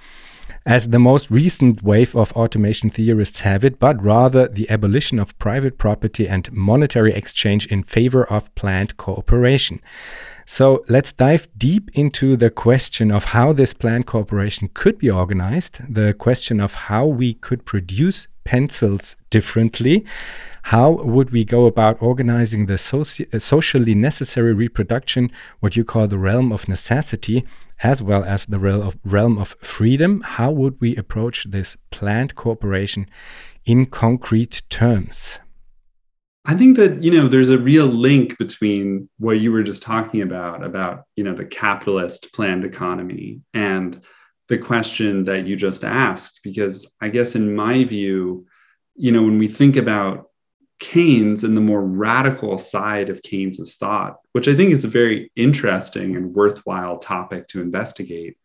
as 0.66 0.88
the 0.88 0.98
most 0.98 1.30
recent 1.30 1.82
wave 1.84 2.16
of 2.16 2.32
automation 2.32 2.90
theorists 2.90 3.40
have 3.40 3.64
it, 3.64 3.78
but 3.78 4.02
rather 4.02 4.48
the 4.48 4.68
abolition 4.68 5.20
of 5.20 5.38
private 5.38 5.78
property 5.78 6.26
and 6.28 6.50
monetary 6.52 7.12
exchange 7.12 7.66
in 7.66 7.84
favor 7.84 8.24
of 8.24 8.52
planned 8.56 8.96
cooperation. 8.96 9.80
So 10.46 10.84
let's 10.88 11.12
dive 11.12 11.48
deep 11.56 11.90
into 11.94 12.36
the 12.36 12.50
question 12.50 13.10
of 13.10 13.24
how 13.24 13.52
this 13.52 13.72
planned 13.72 14.06
cooperation 14.06 14.70
could 14.74 14.98
be 14.98 15.10
organized, 15.10 15.94
the 15.94 16.12
question 16.12 16.60
of 16.60 16.74
how 16.74 17.06
we 17.06 17.34
could 17.34 17.64
produce 17.64 18.28
pencils 18.44 19.16
differently. 19.30 20.04
How 20.64 20.90
would 20.90 21.30
we 21.30 21.44
go 21.44 21.66
about 21.66 22.00
organizing 22.00 22.66
the 22.66 22.74
soci 22.74 23.32
uh, 23.34 23.38
socially 23.38 23.94
necessary 23.94 24.52
reproduction, 24.52 25.30
what 25.60 25.76
you 25.76 25.84
call 25.84 26.08
the 26.08 26.18
realm 26.18 26.52
of 26.52 26.68
necessity, 26.68 27.44
as 27.82 28.02
well 28.02 28.22
as 28.24 28.46
the 28.46 28.58
realm 28.58 28.82
of, 28.82 28.96
realm 29.04 29.38
of 29.38 29.56
freedom? 29.60 30.20
How 30.22 30.50
would 30.50 30.80
we 30.80 30.94
approach 30.96 31.44
this 31.44 31.76
planned 31.90 32.34
cooperation 32.34 33.06
in 33.64 33.86
concrete 33.86 34.62
terms? 34.68 35.38
I 36.46 36.54
think 36.54 36.76
that 36.76 37.02
you 37.02 37.10
know 37.10 37.26
there's 37.26 37.50
a 37.50 37.58
real 37.58 37.86
link 37.86 38.36
between 38.36 39.08
what 39.18 39.40
you 39.40 39.50
were 39.50 39.62
just 39.62 39.82
talking 39.82 40.20
about 40.22 40.62
about 40.62 41.04
you 41.16 41.24
know 41.24 41.34
the 41.34 41.44
capitalist 41.44 42.32
planned 42.32 42.64
economy 42.64 43.40
and 43.54 44.00
the 44.48 44.58
question 44.58 45.24
that 45.24 45.46
you 45.46 45.56
just 45.56 45.84
asked 45.84 46.40
because 46.42 46.92
I 47.00 47.08
guess 47.08 47.34
in 47.34 47.54
my 47.54 47.84
view 47.84 48.46
you 48.94 49.10
know 49.10 49.22
when 49.22 49.38
we 49.38 49.48
think 49.48 49.76
about 49.76 50.30
Keynes 50.80 51.44
and 51.44 51.56
the 51.56 51.62
more 51.62 51.82
radical 51.82 52.58
side 52.58 53.08
of 53.08 53.22
Keynes's 53.22 53.76
thought 53.76 54.16
which 54.32 54.46
I 54.46 54.54
think 54.54 54.72
is 54.72 54.84
a 54.84 54.88
very 54.88 55.32
interesting 55.36 56.14
and 56.14 56.34
worthwhile 56.34 56.98
topic 56.98 57.48
to 57.48 57.62
investigate 57.62 58.36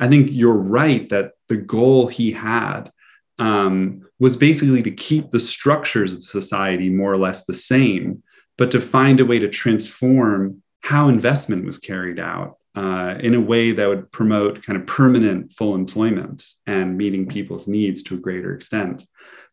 I 0.00 0.08
think 0.08 0.28
you're 0.30 0.54
right 0.54 1.06
that 1.10 1.32
the 1.48 1.58
goal 1.58 2.06
he 2.06 2.32
had 2.32 2.90
um, 3.38 4.06
was 4.18 4.36
basically 4.36 4.82
to 4.82 4.90
keep 4.90 5.30
the 5.30 5.40
structures 5.40 6.14
of 6.14 6.24
society 6.24 6.88
more 6.88 7.12
or 7.12 7.18
less 7.18 7.44
the 7.44 7.54
same, 7.54 8.22
but 8.58 8.70
to 8.70 8.80
find 8.80 9.20
a 9.20 9.24
way 9.24 9.38
to 9.38 9.48
transform 9.48 10.62
how 10.80 11.08
investment 11.08 11.64
was 11.64 11.78
carried 11.78 12.18
out 12.18 12.58
uh, 12.74 13.16
in 13.20 13.34
a 13.34 13.40
way 13.40 13.72
that 13.72 13.88
would 13.88 14.10
promote 14.12 14.62
kind 14.62 14.78
of 14.78 14.86
permanent 14.86 15.52
full 15.52 15.74
employment 15.74 16.44
and 16.66 16.96
meeting 16.96 17.26
people's 17.26 17.68
needs 17.68 18.02
to 18.02 18.14
a 18.14 18.18
greater 18.18 18.54
extent. 18.54 19.04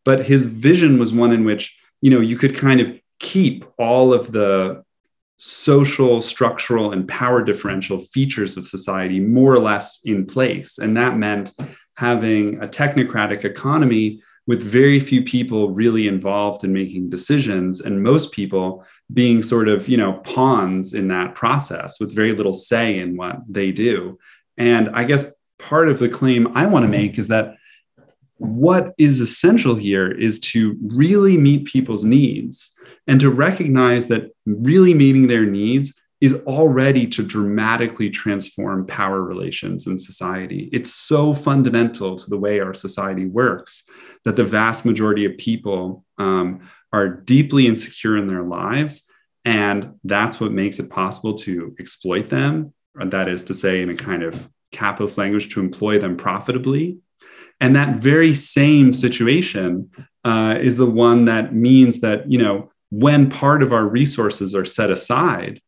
But 0.04 0.24
his 0.24 0.46
vision 0.46 0.98
was 0.98 1.12
one 1.12 1.32
in 1.32 1.44
which 1.44 1.76
you 2.00 2.10
know 2.10 2.20
you 2.20 2.36
could 2.36 2.56
kind 2.56 2.80
of 2.80 2.98
keep 3.18 3.64
all 3.78 4.14
of 4.14 4.32
the 4.32 4.82
social, 5.42 6.20
structural, 6.20 6.92
and 6.92 7.08
power 7.08 7.42
differential 7.42 7.98
features 7.98 8.58
of 8.58 8.66
society 8.66 9.20
more 9.20 9.54
or 9.54 9.58
less 9.58 10.00
in 10.04 10.26
place. 10.26 10.78
And 10.78 10.96
that 10.98 11.16
meant 11.16 11.52
having 12.00 12.58
a 12.62 12.66
technocratic 12.66 13.44
economy 13.44 14.22
with 14.46 14.62
very 14.62 14.98
few 14.98 15.22
people 15.22 15.70
really 15.70 16.08
involved 16.08 16.64
in 16.64 16.72
making 16.72 17.10
decisions 17.10 17.78
and 17.78 18.02
most 18.02 18.32
people 18.32 18.82
being 19.12 19.42
sort 19.42 19.68
of 19.68 19.86
you 19.86 19.98
know 19.98 20.14
pawns 20.24 20.94
in 20.94 21.08
that 21.08 21.34
process 21.34 22.00
with 22.00 22.14
very 22.14 22.34
little 22.34 22.54
say 22.54 22.98
in 22.98 23.18
what 23.18 23.36
they 23.46 23.70
do. 23.70 24.18
And 24.56 24.88
i 24.94 25.04
guess 25.04 25.24
part 25.58 25.90
of 25.90 25.98
the 25.98 26.08
claim 26.08 26.56
i 26.56 26.64
want 26.64 26.84
to 26.84 26.90
mm-hmm. 26.90 27.02
make 27.02 27.18
is 27.18 27.28
that 27.28 27.56
what 28.38 28.94
is 28.96 29.20
essential 29.20 29.74
here 29.74 30.10
is 30.10 30.40
to 30.40 30.74
really 31.02 31.36
meet 31.36 31.66
people's 31.66 32.02
needs 32.02 32.74
and 33.06 33.20
to 33.20 33.30
recognize 33.30 34.08
that 34.08 34.30
really 34.46 34.94
meeting 34.94 35.26
their 35.26 35.44
needs 35.44 35.99
is 36.20 36.34
already 36.46 37.06
to 37.06 37.22
dramatically 37.22 38.10
transform 38.10 38.86
power 38.86 39.22
relations 39.22 39.86
in 39.86 39.98
society. 39.98 40.68
It's 40.72 40.92
so 40.92 41.32
fundamental 41.32 42.16
to 42.16 42.30
the 42.30 42.38
way 42.38 42.60
our 42.60 42.74
society 42.74 43.24
works 43.24 43.84
that 44.24 44.36
the 44.36 44.44
vast 44.44 44.84
majority 44.84 45.24
of 45.24 45.38
people 45.38 46.04
um, 46.18 46.68
are 46.92 47.08
deeply 47.08 47.66
insecure 47.66 48.18
in 48.18 48.26
their 48.26 48.42
lives. 48.42 49.04
And 49.44 49.94
that's 50.04 50.38
what 50.38 50.52
makes 50.52 50.78
it 50.78 50.90
possible 50.90 51.34
to 51.38 51.74
exploit 51.78 52.28
them. 52.28 52.74
That 52.94 53.28
is 53.28 53.44
to 53.44 53.54
say, 53.54 53.80
in 53.80 53.88
a 53.88 53.94
kind 53.94 54.22
of 54.22 54.48
capitalist 54.72 55.16
language, 55.16 55.54
to 55.54 55.60
employ 55.60 55.98
them 55.98 56.16
profitably. 56.16 56.98
And 57.60 57.74
that 57.76 57.96
very 57.96 58.34
same 58.34 58.92
situation 58.92 59.90
uh, 60.24 60.56
is 60.60 60.76
the 60.76 60.90
one 60.90 61.24
that 61.26 61.54
means 61.54 62.00
that, 62.00 62.30
you 62.30 62.38
know, 62.38 62.70
when 62.90 63.30
part 63.30 63.62
of 63.62 63.72
our 63.72 63.86
resources 63.86 64.54
are 64.54 64.64
set 64.66 64.90
aside 64.90 65.62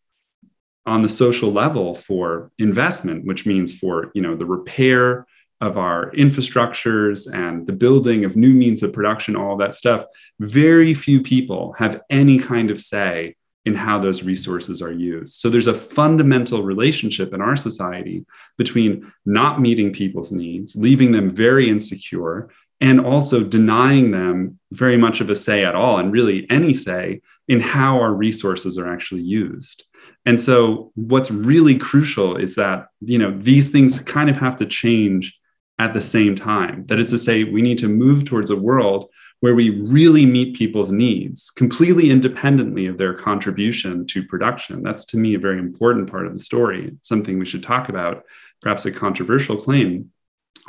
on 0.86 1.02
the 1.02 1.08
social 1.08 1.52
level 1.52 1.94
for 1.94 2.50
investment, 2.58 3.24
which 3.24 3.46
means 3.46 3.72
for 3.72 4.10
you 4.14 4.22
know 4.22 4.36
the 4.36 4.46
repair 4.46 5.26
of 5.60 5.78
our 5.78 6.10
infrastructures 6.10 7.32
and 7.32 7.68
the 7.68 7.72
building 7.72 8.24
of 8.24 8.34
new 8.34 8.52
means 8.52 8.82
of 8.82 8.92
production, 8.92 9.36
all 9.36 9.56
that 9.56 9.76
stuff, 9.76 10.04
very 10.40 10.92
few 10.92 11.22
people 11.22 11.72
have 11.78 12.02
any 12.10 12.36
kind 12.36 12.68
of 12.68 12.80
say 12.80 13.36
in 13.64 13.76
how 13.76 13.96
those 13.96 14.24
resources 14.24 14.82
are 14.82 14.90
used. 14.90 15.34
So 15.34 15.48
there's 15.48 15.68
a 15.68 15.74
fundamental 15.74 16.64
relationship 16.64 17.32
in 17.32 17.40
our 17.40 17.54
society 17.54 18.26
between 18.58 19.12
not 19.24 19.60
meeting 19.60 19.92
people's 19.92 20.32
needs, 20.32 20.74
leaving 20.74 21.12
them 21.12 21.30
very 21.30 21.68
insecure, 21.68 22.50
and 22.80 23.00
also 23.00 23.44
denying 23.44 24.10
them 24.10 24.58
very 24.72 24.96
much 24.96 25.20
of 25.20 25.30
a 25.30 25.36
say 25.36 25.64
at 25.64 25.76
all, 25.76 25.98
and 25.98 26.12
really 26.12 26.44
any 26.50 26.74
say 26.74 27.20
in 27.46 27.60
how 27.60 28.00
our 28.00 28.12
resources 28.12 28.78
are 28.78 28.92
actually 28.92 29.22
used. 29.22 29.84
And 30.24 30.40
so 30.40 30.92
what's 30.94 31.30
really 31.30 31.76
crucial 31.76 32.36
is 32.36 32.54
that, 32.54 32.86
you 33.00 33.18
know, 33.18 33.36
these 33.38 33.70
things 33.70 34.00
kind 34.00 34.30
of 34.30 34.36
have 34.36 34.56
to 34.56 34.66
change 34.66 35.38
at 35.78 35.92
the 35.92 36.00
same 36.00 36.36
time. 36.36 36.84
That 36.86 37.00
is 37.00 37.10
to 37.10 37.18
say, 37.18 37.44
we 37.44 37.62
need 37.62 37.78
to 37.78 37.88
move 37.88 38.24
towards 38.24 38.50
a 38.50 38.56
world 38.56 39.10
where 39.40 39.56
we 39.56 39.70
really 39.80 40.24
meet 40.24 40.54
people's 40.54 40.92
needs 40.92 41.50
completely 41.50 42.10
independently 42.10 42.86
of 42.86 42.98
their 42.98 43.14
contribution 43.14 44.06
to 44.06 44.22
production. 44.22 44.84
That's 44.84 45.04
to 45.06 45.16
me 45.16 45.34
a 45.34 45.40
very 45.40 45.58
important 45.58 46.08
part 46.08 46.28
of 46.28 46.32
the 46.32 46.38
story. 46.38 46.86
It's 46.86 47.08
something 47.08 47.38
we 47.38 47.46
should 47.46 47.64
talk 47.64 47.88
about, 47.88 48.22
perhaps 48.60 48.84
a 48.86 48.92
controversial 48.92 49.56
claim. 49.56 50.12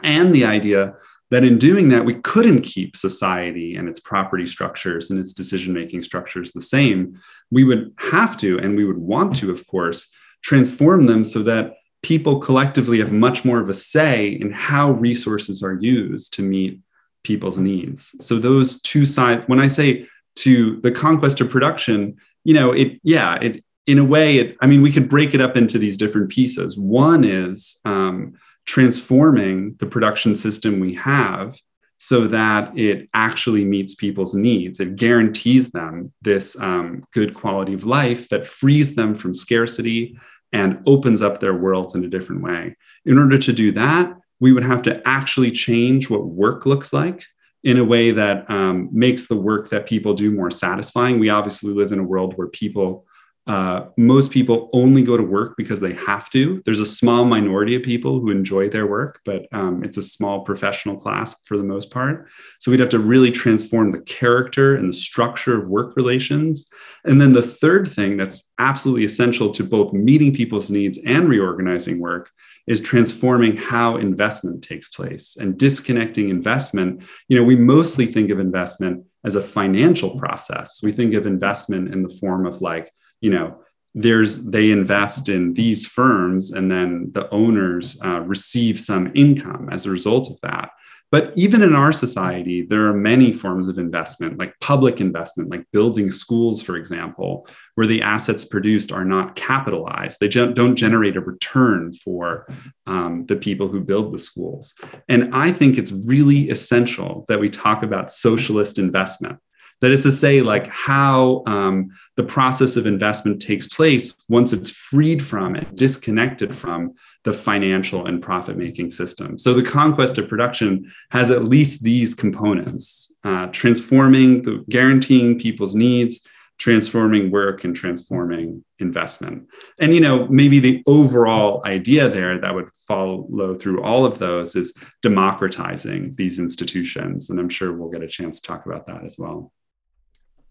And 0.02 0.34
the 0.34 0.46
idea 0.46 0.96
that 1.34 1.44
in 1.44 1.58
doing 1.58 1.90
that, 1.90 2.06
we 2.06 2.14
couldn't 2.14 2.62
keep 2.62 2.96
society 2.96 3.76
and 3.76 3.90
its 3.90 4.00
property 4.00 4.46
structures 4.46 5.10
and 5.10 5.20
its 5.20 5.34
decision 5.34 5.74
making 5.74 6.04
structures 6.04 6.52
the 6.52 6.62
same. 6.62 7.20
We 7.50 7.64
would 7.64 7.92
have 7.98 8.38
to, 8.38 8.60
and 8.60 8.78
we 8.78 8.86
would 8.86 9.00
want 9.00 9.36
to, 9.38 9.50
of 9.50 9.66
course, 9.66 10.10
transform 10.44 11.08
them 11.08 11.24
so 11.24 11.42
that 11.42 11.74
people 12.04 12.38
collectively 12.38 13.00
have 13.00 13.12
much 13.12 13.44
more 13.44 13.60
of 13.60 13.68
a 13.68 13.74
say 13.74 14.28
in 14.28 14.52
how 14.52 14.92
resources 14.92 15.64
are 15.64 15.74
used 15.74 16.36
to 16.36 16.44
meet 16.44 16.80
people's 17.24 17.58
needs. 17.58 18.14
So, 18.22 18.38
those 18.38 18.80
two 18.84 19.08
sides, 19.08 19.42
when 19.48 19.60
I 19.60 19.68
say 19.68 20.08
to 20.36 20.80
the 20.82 20.92
conquest 20.92 21.42
of 21.42 21.50
production, 21.50 22.18
you 22.44 22.54
know, 22.54 22.74
it, 22.74 23.00
yeah, 23.02 23.40
it, 23.42 23.64
in 23.88 23.98
a 23.98 24.06
way, 24.06 24.38
it, 24.38 24.58
I 24.62 24.68
mean, 24.68 24.84
we 24.84 24.92
could 24.92 25.10
break 25.10 25.34
it 25.34 25.42
up 25.42 25.58
into 25.58 25.80
these 25.80 25.98
different 25.98 26.30
pieces. 26.30 26.78
One 26.78 27.24
is, 27.24 27.80
um, 27.86 28.34
transforming 28.66 29.76
the 29.80 29.86
production 29.86 30.36
system 30.36 30.80
we 30.80 30.94
have 30.94 31.58
so 31.98 32.28
that 32.28 32.78
it 32.78 33.08
actually 33.14 33.64
meets 33.64 33.96
people's 33.96 34.34
needs. 34.34 34.80
It 34.80 34.98
guarantees 34.98 35.72
them 35.72 36.12
this 36.22 36.60
um, 36.60 37.06
good 37.14 37.34
quality 37.34 37.74
of 37.74 37.86
life 37.86 38.28
that 38.30 38.46
frees 38.46 38.96
them 38.96 39.16
from 39.16 39.34
scarcity 39.34 40.18
and 40.52 40.82
opens 40.86 41.22
up 41.22 41.40
their 41.40 41.54
worlds 41.54 41.96
in 41.96 42.04
a 42.04 42.10
different 42.10 42.42
way. 42.42 42.76
In 43.06 43.18
order 43.18 43.38
to 43.38 43.54
do 43.54 43.72
that, 43.74 44.14
we 44.40 44.52
would 44.52 44.64
have 44.66 44.82
to 44.82 45.02
actually 45.08 45.52
change 45.52 46.10
what 46.10 46.26
work 46.26 46.66
looks 46.66 46.92
like 46.92 47.24
in 47.64 47.78
a 47.78 47.86
way 47.86 48.12
that 48.12 48.50
um, 48.50 48.90
makes 48.92 49.28
the 49.28 49.38
work 49.38 49.70
that 49.70 49.88
people 49.88 50.14
do 50.14 50.30
more 50.30 50.52
satisfying. 50.52 51.20
We 51.20 51.30
obviously 51.30 51.74
live 51.74 51.94
in 51.94 52.00
a 52.00 52.04
world 52.04 52.34
where 52.36 52.48
people 52.48 53.06
uh, 53.46 53.88
most 53.98 54.32
people 54.32 54.70
only 54.72 55.02
go 55.02 55.18
to 55.18 55.24
work 55.24 55.56
because 55.58 55.82
they 55.82 55.94
have 55.94 56.30
to. 56.30 56.62
There's 56.64 56.80
a 56.80 56.86
small 56.86 57.26
minority 57.26 57.76
of 57.76 57.84
people 57.84 58.20
who 58.20 58.32
enjoy 58.32 58.70
their 58.70 58.88
work, 58.88 59.20
but 59.26 59.48
um, 59.52 59.84
it's 59.84 59.98
a 59.98 60.04
small 60.04 60.42
professional 60.42 60.96
class 60.96 61.42
for 61.44 61.58
the 61.58 61.64
most 61.64 61.92
part. 61.92 62.28
So 62.60 62.72
we'd 62.72 62.80
have 62.80 62.90
to 62.90 63.00
really 63.00 63.32
transform 63.32 63.92
the 63.92 64.00
character 64.00 64.76
and 64.76 64.88
the 64.88 64.98
structure 64.98 65.60
of 65.60 65.68
work 65.68 65.98
relations. 65.98 66.68
And 67.04 67.20
then 67.20 67.34
the 67.34 67.42
third 67.42 67.88
thing 67.88 68.16
that's 68.16 68.50
absolutely 68.60 69.04
essential 69.04 69.52
to 69.52 69.64
both 69.64 69.92
meeting 69.92 70.34
people's 70.34 70.70
needs 70.70 70.98
and 71.06 71.28
reorganizing 71.28 72.00
work 72.00 72.32
is 72.66 72.80
transforming 72.80 73.58
how 73.58 73.98
investment 73.98 74.64
takes 74.64 74.88
place 74.88 75.36
and 75.38 75.58
disconnecting 75.58 76.30
investment. 76.30 77.04
You 77.28 77.38
know, 77.38 77.44
we 77.44 77.58
mostly 77.58 78.06
think 78.06 78.30
of 78.30 78.40
investment 78.40 79.06
as 79.26 79.36
a 79.36 79.42
financial 79.42 80.18
process. 80.18 80.80
We 80.82 80.94
think 80.94 81.14
of 81.14 81.28
investment 81.28 81.94
in 81.94 82.04
the 82.04 82.18
form 82.22 82.46
of 82.46 82.62
like, 82.62 82.90
you 83.24 83.30
know 83.32 83.58
there's 83.96 84.44
they 84.44 84.70
invest 84.70 85.30
in 85.30 85.54
these 85.54 85.88
firms 85.88 86.52
and 86.52 86.70
then 86.70 87.10
the 87.14 87.30
owners 87.32 87.98
uh, 88.04 88.20
receive 88.22 88.80
some 88.80 89.12
income 89.16 89.70
as 89.72 89.86
a 89.86 89.92
result 89.92 90.30
of 90.30 90.40
that. 90.42 90.70
But 91.12 91.32
even 91.38 91.62
in 91.62 91.76
our 91.76 91.94
society 91.94 92.66
there 92.68 92.88
are 92.88 92.94
many 92.94 93.32
forms 93.32 93.70
of 93.70 93.78
investment 93.78 94.40
like 94.40 94.60
public 94.60 95.00
investment 95.00 95.50
like 95.52 95.64
building 95.72 96.10
schools 96.12 96.62
for 96.62 96.76
example 96.76 97.48
where 97.76 97.88
the 97.88 98.02
assets 98.02 98.44
produced 98.44 98.92
are 98.92 99.06
not 99.06 99.36
capitalized. 99.36 100.20
They 100.20 100.28
don't 100.28 100.76
generate 100.76 101.16
a 101.16 101.22
return 101.22 101.94
for 101.94 102.48
um, 102.88 103.26
the 103.28 103.36
people 103.36 103.68
who 103.70 103.80
build 103.80 104.14
the 104.14 104.20
schools. 104.20 104.74
And 105.08 105.34
i 105.34 105.52
think 105.52 105.78
it's 105.78 105.94
really 106.14 106.50
essential 106.50 107.26
that 107.30 107.40
we 107.40 107.50
talk 107.50 107.84
about 107.84 108.12
socialist 108.12 108.80
investment 108.80 109.40
that 109.84 109.92
is 109.92 110.04
to 110.04 110.14
say, 110.14 110.40
like 110.40 110.66
how 110.68 111.44
um, 111.46 111.90
the 112.16 112.24
process 112.24 112.78
of 112.78 112.88
investment 112.88 113.42
takes 113.42 113.68
place 113.68 114.16
once 114.30 114.54
it's 114.54 114.70
freed 114.70 115.22
from 115.22 115.56
and 115.56 115.76
disconnected 115.76 116.56
from 116.56 116.94
the 117.26 117.34
financial 117.34 118.06
and 118.06 118.22
profit 118.22 118.56
making 118.56 118.92
system. 118.92 119.38
So 119.38 119.54
the 119.54 119.62
conquest 119.62 120.18
of 120.18 120.30
production 120.30 120.90
has 121.12 121.32
at 121.32 121.44
least 121.44 121.84
these 121.84 122.16
components 122.16 123.14
uh, 123.26 123.48
transforming, 123.48 124.44
the, 124.44 124.64
guaranteeing 124.70 125.38
people's 125.38 125.76
needs, 125.76 126.26
transforming 126.58 127.30
work 127.30 127.66
and 127.66 127.76
transforming 127.76 128.64
investment. 128.80 129.50
And 129.80 129.94
you 129.94 130.00
know, 130.00 130.28
maybe 130.30 130.60
the 130.60 130.82
overall 130.88 131.62
idea 131.66 132.08
there 132.08 132.40
that 132.40 132.56
would 132.56 132.70
follow 132.88 133.54
through 133.56 133.84
all 133.84 134.06
of 134.06 134.18
those 134.18 134.56
is 134.56 134.74
democratizing 135.02 136.16
these 136.16 136.40
institutions. 136.40 137.30
And 137.30 137.38
I'm 137.38 137.50
sure 137.50 137.74
we'll 137.74 137.90
get 137.90 138.02
a 138.02 138.08
chance 138.08 138.40
to 138.40 138.48
talk 138.48 138.66
about 138.66 138.86
that 138.86 139.04
as 139.04 139.18
well. 139.20 139.52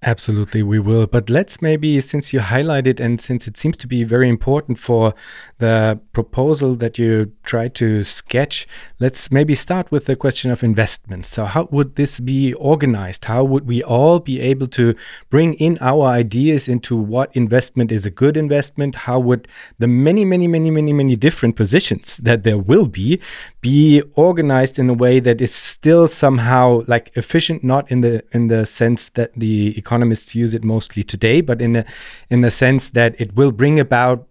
Absolutely, 0.04 0.64
we 0.64 0.80
will. 0.80 1.06
But 1.06 1.30
let's 1.30 1.62
maybe, 1.62 2.00
since 2.00 2.32
you 2.32 2.40
highlighted 2.40 2.98
and 2.98 3.20
since 3.20 3.46
it 3.46 3.56
seems 3.56 3.76
to 3.76 3.86
be 3.86 4.02
very 4.02 4.28
important 4.28 4.80
for 4.80 5.14
the 5.58 6.00
proposal 6.12 6.74
that 6.76 6.98
you 6.98 7.30
try 7.44 7.68
to 7.68 8.02
sketch, 8.02 8.66
let's 8.98 9.30
maybe 9.30 9.54
start 9.54 9.92
with 9.92 10.06
the 10.06 10.16
question 10.16 10.50
of 10.50 10.64
investments. 10.64 11.28
So, 11.28 11.44
how 11.44 11.68
would 11.70 11.94
this 11.94 12.18
be 12.18 12.52
organized? 12.54 13.26
How 13.26 13.44
would 13.44 13.64
we 13.64 13.80
all 13.80 14.18
be 14.18 14.40
able 14.40 14.66
to 14.68 14.96
bring 15.30 15.54
in 15.54 15.78
our 15.80 16.06
ideas 16.06 16.66
into 16.66 16.96
what 16.96 17.30
investment 17.36 17.92
is 17.92 18.04
a 18.04 18.10
good 18.10 18.36
investment? 18.36 18.96
How 19.06 19.20
would 19.20 19.46
the 19.78 19.86
many, 19.86 20.24
many, 20.24 20.48
many, 20.48 20.72
many, 20.72 20.92
many 20.92 21.14
different 21.14 21.54
positions 21.54 22.16
that 22.16 22.42
there 22.42 22.58
will 22.58 22.88
be 22.88 23.20
be 23.60 24.02
organized 24.16 24.80
in 24.80 24.90
a 24.90 24.94
way 24.94 25.20
that 25.20 25.40
is 25.40 25.54
still 25.54 26.08
somehow 26.08 26.82
like 26.88 27.12
efficient, 27.14 27.62
not 27.62 27.88
in 27.88 28.00
the 28.00 28.24
in 28.32 28.48
the 28.48 28.66
sense 28.66 29.08
that 29.10 29.30
the 29.36 29.74
economists 29.92 30.34
use 30.34 30.54
it 30.54 30.64
mostly 30.64 31.02
today, 31.02 31.42
but 31.42 31.60
in 31.60 31.76
a, 31.76 31.84
in 32.30 32.40
the 32.40 32.50
sense 32.50 32.90
that 32.90 33.14
it 33.20 33.36
will 33.36 33.52
bring 33.52 33.78
about 33.78 34.26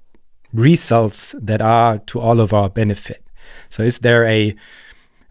results 0.53 1.35
that 1.39 1.61
are 1.61 1.99
to 1.99 2.19
all 2.19 2.39
of 2.39 2.53
our 2.53 2.69
benefit. 2.69 3.23
So, 3.69 3.83
is 3.83 3.99
there 3.99 4.25
a 4.25 4.55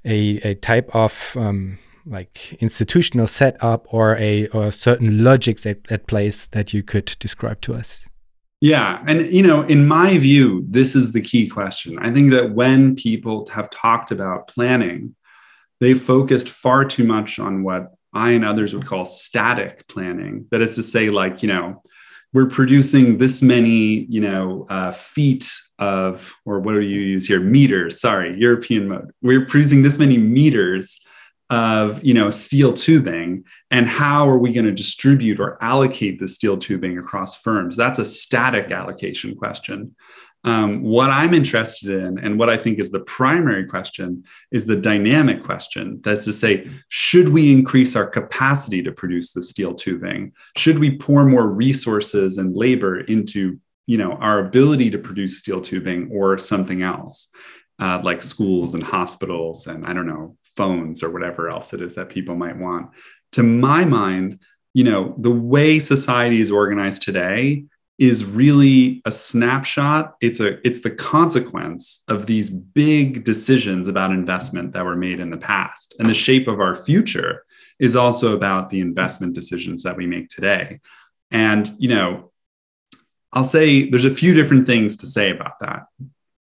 a, 0.04 0.40
a 0.50 0.54
type 0.54 0.88
of 0.94 1.36
um, 1.36 1.78
like 2.06 2.54
institutional 2.60 3.26
setup 3.26 3.86
or 3.92 4.16
a 4.18 4.46
or 4.48 4.70
certain 4.70 5.24
logics 5.24 5.66
at, 5.66 5.78
at 5.90 6.06
place 6.06 6.46
that 6.46 6.72
you 6.72 6.82
could 6.82 7.16
describe 7.18 7.60
to 7.62 7.74
us? 7.74 8.06
Yeah. 8.62 9.02
And, 9.06 9.32
you 9.32 9.42
know, 9.42 9.62
in 9.62 9.88
my 9.88 10.18
view, 10.18 10.66
this 10.68 10.94
is 10.94 11.12
the 11.12 11.22
key 11.22 11.48
question. 11.48 11.98
I 11.98 12.12
think 12.12 12.30
that 12.32 12.52
when 12.54 12.94
people 12.94 13.48
have 13.54 13.70
talked 13.70 14.10
about 14.10 14.48
planning, 14.48 15.14
they 15.80 15.94
focused 15.94 16.50
far 16.50 16.84
too 16.84 17.04
much 17.04 17.38
on 17.38 17.62
what 17.62 17.94
I 18.12 18.30
and 18.30 18.44
others 18.44 18.74
would 18.74 18.86
call 18.86 19.04
static 19.04 19.86
planning. 19.88 20.46
That 20.50 20.62
is 20.62 20.76
to 20.76 20.82
say, 20.82 21.10
like, 21.10 21.42
you 21.42 21.48
know, 21.48 21.82
we're 22.32 22.48
producing 22.48 23.18
this 23.18 23.42
many, 23.42 24.06
you 24.08 24.20
know, 24.20 24.66
uh, 24.68 24.92
feet 24.92 25.50
of, 25.78 26.32
or 26.44 26.60
what 26.60 26.74
do 26.74 26.80
you 26.80 27.00
use 27.00 27.26
here? 27.26 27.40
Meters, 27.40 28.00
sorry, 28.00 28.38
European 28.38 28.88
mode. 28.88 29.10
We're 29.22 29.46
producing 29.46 29.82
this 29.82 29.98
many 29.98 30.16
meters 30.16 31.00
of 31.50 32.02
you 32.04 32.14
know 32.14 32.30
steel 32.30 32.72
tubing 32.72 33.44
and 33.72 33.88
how 33.88 34.28
are 34.28 34.38
we 34.38 34.52
going 34.52 34.64
to 34.64 34.72
distribute 34.72 35.40
or 35.40 35.62
allocate 35.62 36.20
the 36.20 36.28
steel 36.28 36.56
tubing 36.56 36.96
across 36.96 37.40
firms 37.42 37.76
that's 37.76 37.98
a 37.98 38.04
static 38.04 38.70
allocation 38.70 39.34
question 39.34 39.94
um, 40.44 40.82
what 40.82 41.10
i'm 41.10 41.34
interested 41.34 41.90
in 41.90 42.18
and 42.18 42.38
what 42.38 42.48
i 42.48 42.56
think 42.56 42.78
is 42.78 42.90
the 42.90 43.00
primary 43.00 43.66
question 43.66 44.24
is 44.50 44.64
the 44.64 44.76
dynamic 44.76 45.44
question. 45.44 46.00
That's 46.02 46.24
to 46.24 46.32
say 46.32 46.70
should 46.88 47.28
we 47.28 47.52
increase 47.52 47.96
our 47.96 48.06
capacity 48.06 48.82
to 48.82 48.92
produce 48.92 49.32
the 49.32 49.42
steel 49.42 49.74
tubing? 49.74 50.32
Should 50.56 50.78
we 50.78 50.96
pour 50.96 51.24
more 51.24 51.48
resources 51.48 52.38
and 52.38 52.56
labor 52.56 53.00
into 53.00 53.60
you 53.86 53.98
know 53.98 54.12
our 54.12 54.38
ability 54.46 54.90
to 54.90 54.98
produce 54.98 55.38
steel 55.38 55.60
tubing 55.60 56.10
or 56.12 56.38
something 56.38 56.82
else? 56.82 57.28
Uh, 57.78 57.98
like 58.04 58.20
schools 58.20 58.74
and 58.74 58.82
hospitals 58.82 59.66
and 59.66 59.86
i 59.86 59.94
don't 59.94 60.06
know 60.06 60.36
phones 60.56 61.02
or 61.02 61.10
whatever 61.10 61.48
else 61.48 61.72
it 61.72 61.80
is 61.80 61.94
that 61.94 62.10
people 62.10 62.34
might 62.34 62.56
want. 62.56 62.90
To 63.32 63.42
my 63.42 63.84
mind, 63.84 64.40
you 64.74 64.84
know, 64.84 65.14
the 65.16 65.30
way 65.30 65.78
society 65.78 66.40
is 66.40 66.50
organized 66.50 67.02
today 67.02 67.64
is 68.00 68.24
really 68.24 69.02
a 69.04 69.12
snapshot. 69.12 70.16
It's 70.22 70.40
a 70.40 70.66
it's 70.66 70.80
the 70.80 70.90
consequence 70.90 72.02
of 72.08 72.26
these 72.26 72.50
big 72.50 73.24
decisions 73.24 73.86
about 73.86 74.10
investment 74.10 74.72
that 74.72 74.84
were 74.84 74.96
made 74.96 75.20
in 75.20 75.28
the 75.28 75.36
past. 75.36 75.94
And 75.98 76.08
the 76.08 76.14
shape 76.14 76.48
of 76.48 76.60
our 76.60 76.74
future 76.74 77.44
is 77.78 77.94
also 77.96 78.34
about 78.34 78.70
the 78.70 78.80
investment 78.80 79.34
decisions 79.34 79.82
that 79.82 79.96
we 79.96 80.06
make 80.06 80.28
today. 80.28 80.80
And, 81.30 81.70
you 81.78 81.88
know, 81.88 82.32
I'll 83.32 83.44
say 83.44 83.88
there's 83.88 84.06
a 84.06 84.10
few 84.10 84.32
different 84.34 84.66
things 84.66 84.96
to 84.98 85.06
say 85.06 85.30
about 85.30 85.58
that. 85.60 85.82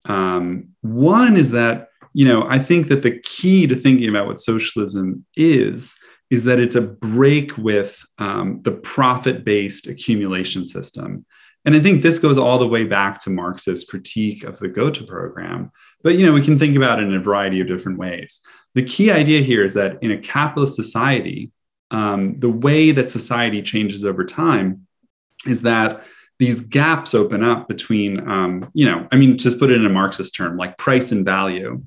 Um, 0.04 0.68
one 0.82 1.36
is 1.36 1.50
that 1.52 1.88
you 2.14 2.26
know, 2.26 2.46
I 2.48 2.58
think 2.58 2.88
that 2.88 3.02
the 3.02 3.18
key 3.20 3.66
to 3.66 3.76
thinking 3.76 4.08
about 4.08 4.26
what 4.26 4.40
socialism 4.40 5.24
is 5.36 5.94
is 6.30 6.44
that 6.44 6.58
it's 6.58 6.74
a 6.74 6.82
break 6.82 7.56
with 7.56 8.04
um, 8.18 8.60
the 8.62 8.72
profit-based 8.72 9.86
accumulation 9.86 10.66
system. 10.66 11.24
And 11.68 11.76
I 11.76 11.80
think 11.80 12.00
this 12.00 12.18
goes 12.18 12.38
all 12.38 12.58
the 12.58 12.66
way 12.66 12.84
back 12.84 13.18
to 13.20 13.30
Marx's 13.30 13.84
critique 13.84 14.42
of 14.42 14.58
the 14.58 14.68
Gotha 14.68 15.04
program. 15.04 15.70
But 16.02 16.14
you 16.14 16.24
know, 16.24 16.32
we 16.32 16.40
can 16.40 16.58
think 16.58 16.78
about 16.78 16.98
it 16.98 17.02
in 17.02 17.14
a 17.14 17.20
variety 17.20 17.60
of 17.60 17.68
different 17.68 17.98
ways. 17.98 18.40
The 18.74 18.82
key 18.82 19.10
idea 19.10 19.42
here 19.42 19.62
is 19.62 19.74
that 19.74 20.02
in 20.02 20.10
a 20.10 20.16
capitalist 20.16 20.76
society, 20.76 21.50
um, 21.90 22.40
the 22.40 22.48
way 22.48 22.90
that 22.92 23.10
society 23.10 23.60
changes 23.60 24.06
over 24.06 24.24
time 24.24 24.86
is 25.44 25.60
that 25.60 26.04
these 26.38 26.62
gaps 26.62 27.14
open 27.14 27.44
up 27.44 27.68
between, 27.68 28.26
um, 28.26 28.70
you 28.72 28.86
know, 28.86 29.06
I 29.12 29.16
mean, 29.16 29.36
just 29.36 29.58
put 29.58 29.70
it 29.70 29.74
in 29.74 29.84
a 29.84 29.90
Marxist 29.90 30.34
term, 30.34 30.56
like 30.56 30.78
price 30.78 31.12
and 31.12 31.22
value 31.22 31.82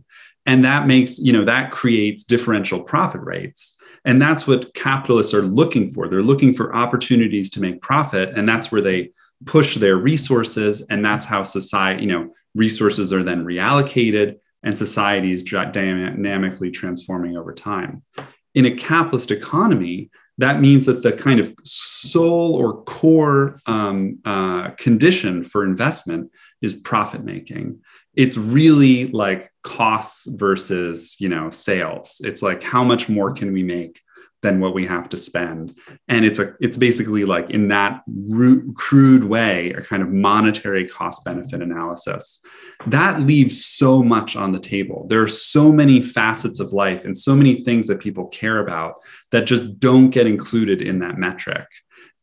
and 0.46 0.66
that 0.66 0.88
makes 0.88 1.20
you 1.20 1.34
know 1.34 1.46
that 1.46 1.72
creates 1.72 2.24
differential 2.24 2.82
profit 2.82 3.22
rates 3.22 3.78
and 4.06 4.22
that's 4.22 4.48
what 4.48 4.74
capitalists 4.74 5.34
are 5.34 5.44
looking 5.44 5.92
for 5.92 6.08
they're 6.08 6.24
looking 6.24 6.54
for 6.54 6.76
opportunities 6.76 7.50
to 7.50 7.62
make 7.62 7.82
profit 7.82 8.30
and 8.38 8.48
that's 8.48 8.72
where 8.72 8.82
they 8.82 9.12
push 9.46 9.76
their 9.76 9.98
resources 9.98 10.82
and 10.90 11.04
that's 11.04 11.26
how 11.26 11.44
society 11.44 12.04
you 12.04 12.08
know 12.08 12.30
resources 12.56 13.12
are 13.14 13.24
then 13.24 13.46
reallocated 13.46 14.38
and 14.64 14.78
society 14.78 15.32
is 15.32 15.44
dynamically 15.44 16.70
transforming 16.70 17.36
over 17.36 17.54
time. 17.54 18.04
In 18.54 18.66
a 18.66 18.76
capitalist 18.76 19.32
economy 19.32 20.12
that 20.38 20.60
means 20.60 20.88
that 20.88 21.04
the 21.04 21.14
kind 21.14 21.40
of 21.40 21.54
sole 21.64 22.56
or 22.56 22.84
core 22.84 23.60
um, 23.68 24.18
uh, 24.26 24.72
condition 24.72 25.44
for 25.44 25.64
investment 25.64 26.32
is 26.64 26.74
profit 26.74 27.24
making. 27.24 27.80
It's 28.16 28.38
really 28.38 29.08
like 29.08 29.52
costs 29.62 30.26
versus 30.26 31.16
you 31.20 31.30
know 31.30 31.52
sales. 31.52 32.22
It's 32.24 32.42
like 32.42 32.64
how 32.64 32.84
much 32.84 33.08
more 33.08 33.32
can 33.32 33.54
we 33.54 33.64
make 33.64 34.02
than 34.42 34.60
what 34.60 34.74
we 34.74 34.86
have 34.86 35.08
to 35.10 35.18
spend 35.18 35.76
and 36.08 36.26
it's 36.26 36.40
a 36.40 36.54
it's 36.60 36.78
basically 36.78 37.26
like 37.26 37.50
in 37.50 37.68
that 37.68 38.02
rude, 38.08 38.76
crude 38.76 39.24
way 39.24 39.72
a 39.74 39.82
kind 39.82 40.02
of 40.02 40.10
monetary 40.10 40.88
cost 40.88 41.24
benefit 41.24 41.62
analysis 41.62 42.40
that 42.88 43.22
leaves 43.22 43.66
so 43.66 44.02
much 44.02 44.36
on 44.36 44.52
the 44.52 44.60
table 44.60 45.06
there 45.10 45.22
are 45.22 45.28
so 45.28 45.72
many 45.72 46.02
facets 46.02 46.60
of 46.60 46.74
life 46.74 47.06
and 47.06 47.18
so 47.18 47.36
many 47.36 47.62
things 47.62 47.88
that 47.88 48.00
people 48.00 48.28
care 48.28 48.60
about 48.60 48.96
that 49.32 49.46
just 49.46 49.80
don't 49.80 50.10
get 50.10 50.28
included 50.28 50.82
in 50.82 51.00
that 51.00 51.18
metric 51.18 51.68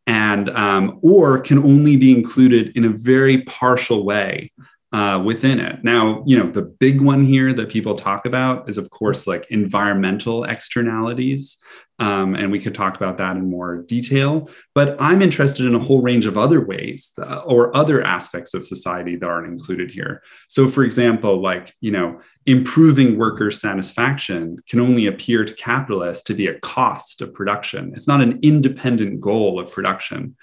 and 0.06 0.48
um, 0.50 0.98
or 1.02 1.38
can 1.38 1.58
only 1.58 1.96
be 1.96 2.16
included 2.16 2.74
in 2.76 2.86
a 2.86 2.88
very 2.88 3.42
partial 3.42 4.04
way 4.04 4.50
uh, 4.92 5.22
within 5.24 5.60
it. 5.60 5.84
Now, 5.84 6.22
you 6.26 6.38
know, 6.38 6.50
the 6.50 6.62
big 6.62 7.00
one 7.00 7.24
here 7.24 7.52
that 7.52 7.68
people 7.68 7.94
talk 7.94 8.24
about 8.24 8.68
is, 8.68 8.78
of 8.78 8.88
course, 8.90 9.26
like 9.26 9.46
environmental 9.50 10.44
externalities. 10.44 11.58
Um, 12.00 12.36
and 12.36 12.52
we 12.52 12.60
could 12.60 12.74
talk 12.74 12.96
about 12.96 13.18
that 13.18 13.36
in 13.36 13.50
more 13.50 13.78
detail. 13.78 14.48
But 14.74 14.96
I'm 15.00 15.20
interested 15.20 15.66
in 15.66 15.74
a 15.74 15.80
whole 15.80 16.00
range 16.00 16.26
of 16.26 16.38
other 16.38 16.64
ways 16.64 17.12
that, 17.16 17.42
or 17.42 17.76
other 17.76 18.02
aspects 18.02 18.54
of 18.54 18.64
society 18.64 19.16
that 19.16 19.28
aren't 19.28 19.52
included 19.52 19.90
here. 19.90 20.22
So, 20.48 20.68
for 20.68 20.84
example, 20.84 21.42
like, 21.42 21.74
you 21.80 21.90
know, 21.90 22.20
improving 22.46 23.18
worker 23.18 23.50
satisfaction 23.50 24.58
can 24.68 24.80
only 24.80 25.06
appear 25.06 25.44
to 25.44 25.52
capitalists 25.54 26.22
to 26.24 26.34
be 26.34 26.46
a 26.46 26.58
cost 26.60 27.20
of 27.20 27.34
production, 27.34 27.92
it's 27.94 28.08
not 28.08 28.20
an 28.20 28.38
independent 28.42 29.20
goal 29.20 29.58
of 29.58 29.72
production. 29.72 30.36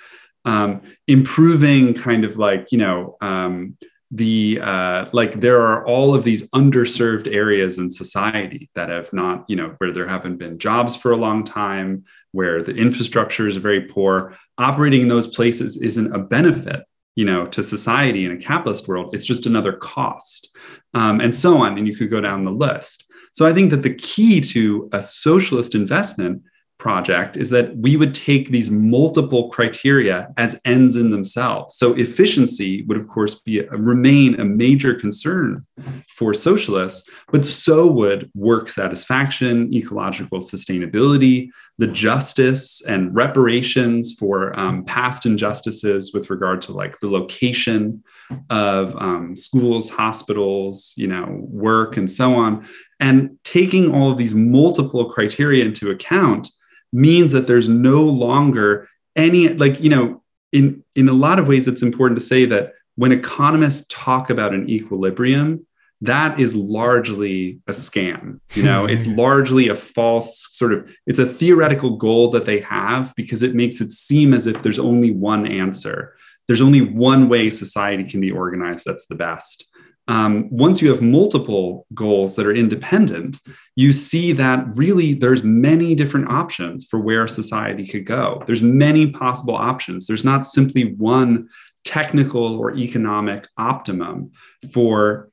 Um, 0.44 0.82
improving 1.08 1.96
kind 1.96 2.24
of 2.24 2.38
like, 2.38 2.72
you 2.72 2.78
know, 2.78 3.18
um, 3.20 3.78
the 4.12 4.60
uh, 4.62 5.06
like 5.14 5.40
there 5.40 5.62
are 5.62 5.86
all 5.86 6.14
of 6.14 6.24
these 6.24 6.50
underserved 6.52 7.34
areas 7.34 7.78
in 7.78 7.90
society 7.90 8.70
that 8.76 8.90
have 8.90 9.12
not 9.12 9.46
you 9.48 9.56
know 9.56 9.76
where 9.78 9.92
there 9.92 10.08
haven't 10.08 10.38
been 10.38 10.60
jobs 10.60 10.96
for 10.96 11.12
a 11.12 11.18
long 11.18 11.44
time 11.44 12.06
where 12.32 12.62
the 12.62 12.76
infrastructure 12.76 13.48
is 13.48 13.58
very 13.58 13.82
poor. 13.82 14.36
Operating 14.58 15.02
in 15.02 15.08
those 15.08 15.28
places 15.28 15.78
isn't 15.78 16.14
a 16.14 16.20
benefit 16.20 16.84
you 17.16 17.26
know 17.26 17.48
to 17.48 17.64
society 17.64 18.26
in 18.26 18.32
a 18.32 18.38
capitalist 18.38 18.88
world. 18.88 19.14
It's 19.14 19.26
just 19.26 19.48
another 19.48 19.74
cost 19.74 20.56
um, 20.94 21.20
and 21.20 21.36
so 21.36 21.58
on 21.58 21.78
and 21.78 21.88
you 21.88 21.96
could 21.96 22.12
go 22.12 22.22
down 22.22 22.44
the 22.44 22.52
list. 22.52 23.06
So 23.32 23.46
i 23.46 23.54
think 23.54 23.72
that 23.72 23.84
the 23.84 23.94
key 23.96 24.40
to 24.40 24.90
a 24.94 25.02
socialist 25.02 25.76
investment 25.76 26.44
project 26.78 27.38
is 27.38 27.50
that 27.50 27.76
we 27.78 27.96
would 27.96 28.14
take 28.14 28.50
these 28.50 28.70
multiple 28.70 29.50
criteria 29.50 30.28
as 30.38 30.60
ends 30.66 30.96
in 30.96 31.10
themselves. 31.10 31.78
So 31.78 31.94
efficiency 31.94 32.84
would 32.84 32.98
of 32.98 33.08
course 33.08 33.36
be 33.36 33.60
a, 33.60 33.70
remain 33.70 34.40
a 34.40 34.46
major 34.46 34.94
concern 34.94 35.66
for 36.10 36.34
socialists, 36.34 37.10
but 37.32 37.46
so 37.46 37.88
would 37.88 38.30
work 38.36 38.70
satisfaction, 38.70 39.74
ecological 39.74 40.40
sustainability, 40.40 41.50
the 41.78 41.88
justice 41.88 42.82
and 42.86 43.14
reparations 43.16 44.14
for 44.18 44.58
um, 44.60 44.84
past 44.86 45.26
injustices 45.26 46.14
with 46.14 46.30
regard 46.30 46.62
to 46.64 46.72
like 46.72 47.00
the 47.00 47.10
location 47.10 48.04
of 48.50 48.96
um, 48.98 49.36
schools, 49.36 49.90
hospitals, 49.90 50.94
you 50.96 51.08
know, 51.08 51.26
work, 51.42 51.98
and 51.98 52.10
so 52.10 52.36
on. 52.36 52.66
And 53.00 53.38
taking 53.44 53.94
all 53.94 54.12
of 54.12 54.18
these 54.18 54.34
multiple 54.34 55.10
criteria 55.10 55.66
into 55.66 55.92
account 55.92 56.50
means 56.96 57.34
that 57.34 57.46
there's 57.46 57.68
no 57.68 58.04
longer 58.04 58.88
any 59.16 59.50
like 59.50 59.82
you 59.82 59.90
know 59.90 60.24
in 60.52 60.84
in 60.96 61.10
a 61.10 61.14
lot 61.14 61.40
of 61.40 61.48
ways 61.48 61.68
it's 61.68 61.82
important 61.82 62.18
to 62.20 62.26
say 62.26 62.46
that 62.46 62.74
when 62.96 63.12
economists 63.12 63.86
talk 63.90 64.30
about 64.30 64.54
an 64.54 64.70
equilibrium 64.70 65.66
that 66.02 66.40
is 66.40 66.56
largely 66.56 67.60
a 67.68 67.72
scam 67.72 68.40
you 68.54 68.64
know? 68.64 68.86
It's 68.94 69.08
largely 69.08 69.68
a 69.68 69.76
false 69.76 70.48
sort 70.52 70.74
of 70.74 70.90
it's 71.06 71.20
a 71.20 71.26
theoretical 71.26 71.98
goal 71.98 72.32
that 72.32 72.46
they 72.46 72.62
have 72.62 73.14
because 73.16 73.44
it 73.44 73.56
makes 73.56 73.82
it 73.82 73.92
seem 73.92 74.34
as 74.34 74.48
if 74.48 74.64
there's 74.64 74.80
only 74.80 75.12
one 75.12 75.46
answer. 75.48 76.16
There's 76.48 76.62
only 76.62 76.82
one 76.82 77.28
way 77.28 77.50
society 77.50 78.04
can 78.04 78.22
be 78.22 78.32
organized 78.32 78.86
that's 78.86 79.08
the 79.08 79.16
best 79.16 79.66
um, 80.08 80.48
once 80.52 80.82
you 80.82 80.90
have 80.92 81.02
multiple 81.02 81.88
goals 81.94 82.36
that 82.36 82.46
are 82.46 82.54
independent, 82.54 83.40
you 83.76 83.92
see 83.92 84.32
that 84.34 84.66
really 84.76 85.14
there's 85.14 85.44
many 85.44 85.96
different 85.96 86.30
options 86.30 86.86
for 86.86 87.00
where 87.00 87.28
society 87.28 87.88
could 87.88 88.06
go. 88.06 88.44
There's 88.46 88.62
many 88.62 89.10
possible 89.10 89.56
options. 89.56 90.06
There's 90.06 90.24
not 90.24 90.46
simply 90.46 90.94
one 90.94 91.50
technical 91.84 92.58
or 92.60 92.76
economic 92.76 93.48
optimum 93.58 94.32
for 94.72 95.30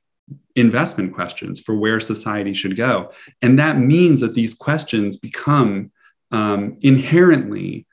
investment 0.55 1.13
questions 1.13 1.59
for 1.59 1.75
where 1.75 1.99
society 1.99 2.53
should 2.53 2.75
go. 2.75 3.11
And 3.41 3.59
that 3.59 3.79
means 3.79 4.21
that 4.21 4.33
these 4.33 4.53
questions 4.53 5.17
become 5.17 5.91
um, 6.31 6.77
inherently 6.81 7.85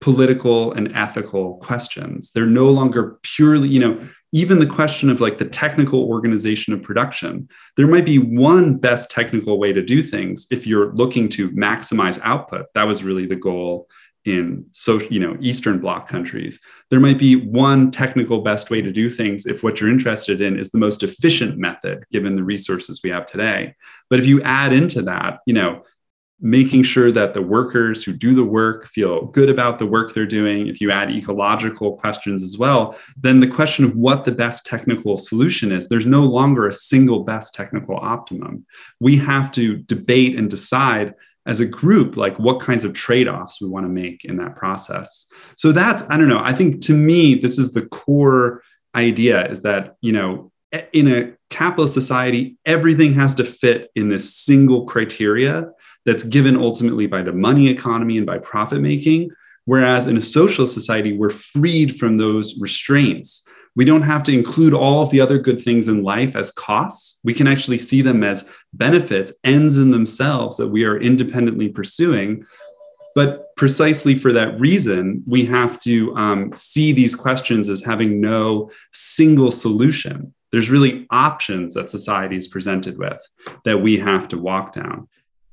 political 0.00 0.72
and 0.72 0.94
ethical 0.94 1.56
questions. 1.56 2.32
They're 2.32 2.46
no 2.46 2.70
longer 2.70 3.18
purely, 3.22 3.68
you 3.68 3.80
know, 3.80 4.08
even 4.32 4.58
the 4.58 4.66
question 4.66 5.08
of 5.08 5.20
like 5.20 5.38
the 5.38 5.44
technical 5.44 6.04
organization 6.04 6.74
of 6.74 6.82
production 6.82 7.48
there 7.76 7.86
might 7.86 8.04
be 8.04 8.18
one 8.18 8.76
best 8.76 9.10
technical 9.10 9.58
way 9.58 9.72
to 9.72 9.82
do 9.82 10.02
things 10.02 10.46
if 10.50 10.66
you're 10.66 10.92
looking 10.94 11.28
to 11.30 11.50
maximize 11.50 12.20
output. 12.22 12.66
That 12.74 12.86
was 12.86 13.02
really 13.02 13.26
the 13.26 13.36
goal 13.36 13.88
in 14.26 14.66
so 14.72 15.00
you 15.02 15.20
know 15.20 15.36
eastern 15.40 15.78
bloc 15.78 16.08
countries. 16.08 16.58
There 16.90 17.00
might 17.00 17.18
be 17.18 17.36
one 17.36 17.90
technical 17.90 18.42
best 18.42 18.70
way 18.70 18.82
to 18.82 18.92
do 18.92 19.08
things 19.08 19.46
if 19.46 19.62
what 19.62 19.80
you're 19.80 19.90
interested 19.90 20.40
in 20.40 20.58
is 20.58 20.70
the 20.70 20.78
most 20.78 21.02
efficient 21.02 21.58
method 21.58 22.04
given 22.10 22.36
the 22.36 22.44
resources 22.44 23.00
we 23.02 23.10
have 23.10 23.26
today. 23.26 23.74
But 24.10 24.18
if 24.18 24.26
you 24.26 24.42
add 24.42 24.72
into 24.72 25.02
that 25.02 25.38
you 25.46 25.54
know 25.54 25.82
making 26.40 26.82
sure 26.82 27.10
that 27.10 27.32
the 27.32 27.40
workers 27.40 28.04
who 28.04 28.12
do 28.12 28.34
the 28.34 28.44
work 28.44 28.86
feel 28.86 29.26
good 29.26 29.48
about 29.48 29.78
the 29.78 29.86
work 29.86 30.12
they're 30.12 30.26
doing, 30.26 30.66
if 30.66 30.80
you 30.80 30.90
add 30.90 31.10
ecological 31.10 31.96
questions 31.96 32.42
as 32.42 32.58
well, 32.58 32.96
then 33.16 33.40
the 33.40 33.48
question 33.48 33.84
of 33.84 33.96
what 33.96 34.24
the 34.24 34.32
best 34.32 34.66
technical 34.66 35.16
solution 35.16 35.72
is, 35.72 35.88
there's 35.88 36.04
no 36.04 36.22
longer 36.22 36.68
a 36.68 36.74
single 36.74 37.24
best 37.24 37.54
technical 37.54 37.96
optimum. 37.96 38.66
We 39.00 39.16
have 39.16 39.50
to 39.52 39.78
debate 39.78 40.36
and 40.36 40.50
decide 40.50 41.14
as 41.46 41.60
a 41.60 41.66
group 41.66 42.16
like 42.16 42.38
what 42.38 42.60
kinds 42.60 42.84
of 42.84 42.92
trade-offs 42.92 43.60
we 43.60 43.68
want 43.68 43.84
to 43.86 43.90
make 43.90 44.24
in 44.24 44.36
that 44.36 44.56
process. 44.56 45.26
So 45.56 45.72
that's 45.72 46.02
I 46.10 46.18
don't 46.18 46.28
know, 46.28 46.42
I 46.42 46.52
think 46.52 46.82
to 46.82 46.92
me 46.92 47.36
this 47.36 47.56
is 47.56 47.72
the 47.72 47.86
core 47.86 48.62
idea 48.94 49.48
is 49.48 49.62
that, 49.62 49.96
you 50.00 50.12
know, 50.12 50.52
in 50.92 51.10
a 51.10 51.32
capitalist 51.48 51.94
society 51.94 52.56
everything 52.66 53.14
has 53.14 53.36
to 53.36 53.44
fit 53.44 53.90
in 53.94 54.08
this 54.08 54.34
single 54.34 54.84
criteria 54.84 55.70
that's 56.06 56.22
given 56.22 56.56
ultimately 56.56 57.06
by 57.06 57.22
the 57.22 57.32
money 57.32 57.68
economy 57.68 58.16
and 58.16 58.24
by 58.24 58.38
profit 58.38 58.80
making. 58.80 59.30
Whereas 59.66 60.06
in 60.06 60.16
a 60.16 60.22
socialist 60.22 60.72
society, 60.72 61.12
we're 61.12 61.30
freed 61.30 61.96
from 61.96 62.16
those 62.16 62.58
restraints. 62.58 63.46
We 63.74 63.84
don't 63.84 64.02
have 64.02 64.22
to 64.22 64.32
include 64.32 64.72
all 64.72 65.02
of 65.02 65.10
the 65.10 65.20
other 65.20 65.38
good 65.38 65.60
things 65.60 65.88
in 65.88 66.02
life 66.02 66.36
as 66.36 66.52
costs. 66.52 67.18
We 67.24 67.34
can 67.34 67.48
actually 67.48 67.78
see 67.78 68.00
them 68.00 68.22
as 68.22 68.48
benefits, 68.72 69.32
ends 69.44 69.76
in 69.76 69.90
themselves 69.90 70.56
that 70.56 70.68
we 70.68 70.84
are 70.84 70.98
independently 70.98 71.68
pursuing. 71.68 72.46
But 73.14 73.54
precisely 73.56 74.14
for 74.14 74.32
that 74.32 74.58
reason, 74.60 75.24
we 75.26 75.44
have 75.46 75.80
to 75.80 76.14
um, 76.16 76.52
see 76.54 76.92
these 76.92 77.14
questions 77.14 77.68
as 77.68 77.82
having 77.82 78.20
no 78.20 78.70
single 78.92 79.50
solution. 79.50 80.32
There's 80.52 80.70
really 80.70 81.06
options 81.10 81.74
that 81.74 81.90
society 81.90 82.36
is 82.36 82.46
presented 82.46 82.96
with 82.98 83.20
that 83.64 83.82
we 83.82 83.98
have 83.98 84.28
to 84.28 84.38
walk 84.38 84.72
down. 84.72 85.08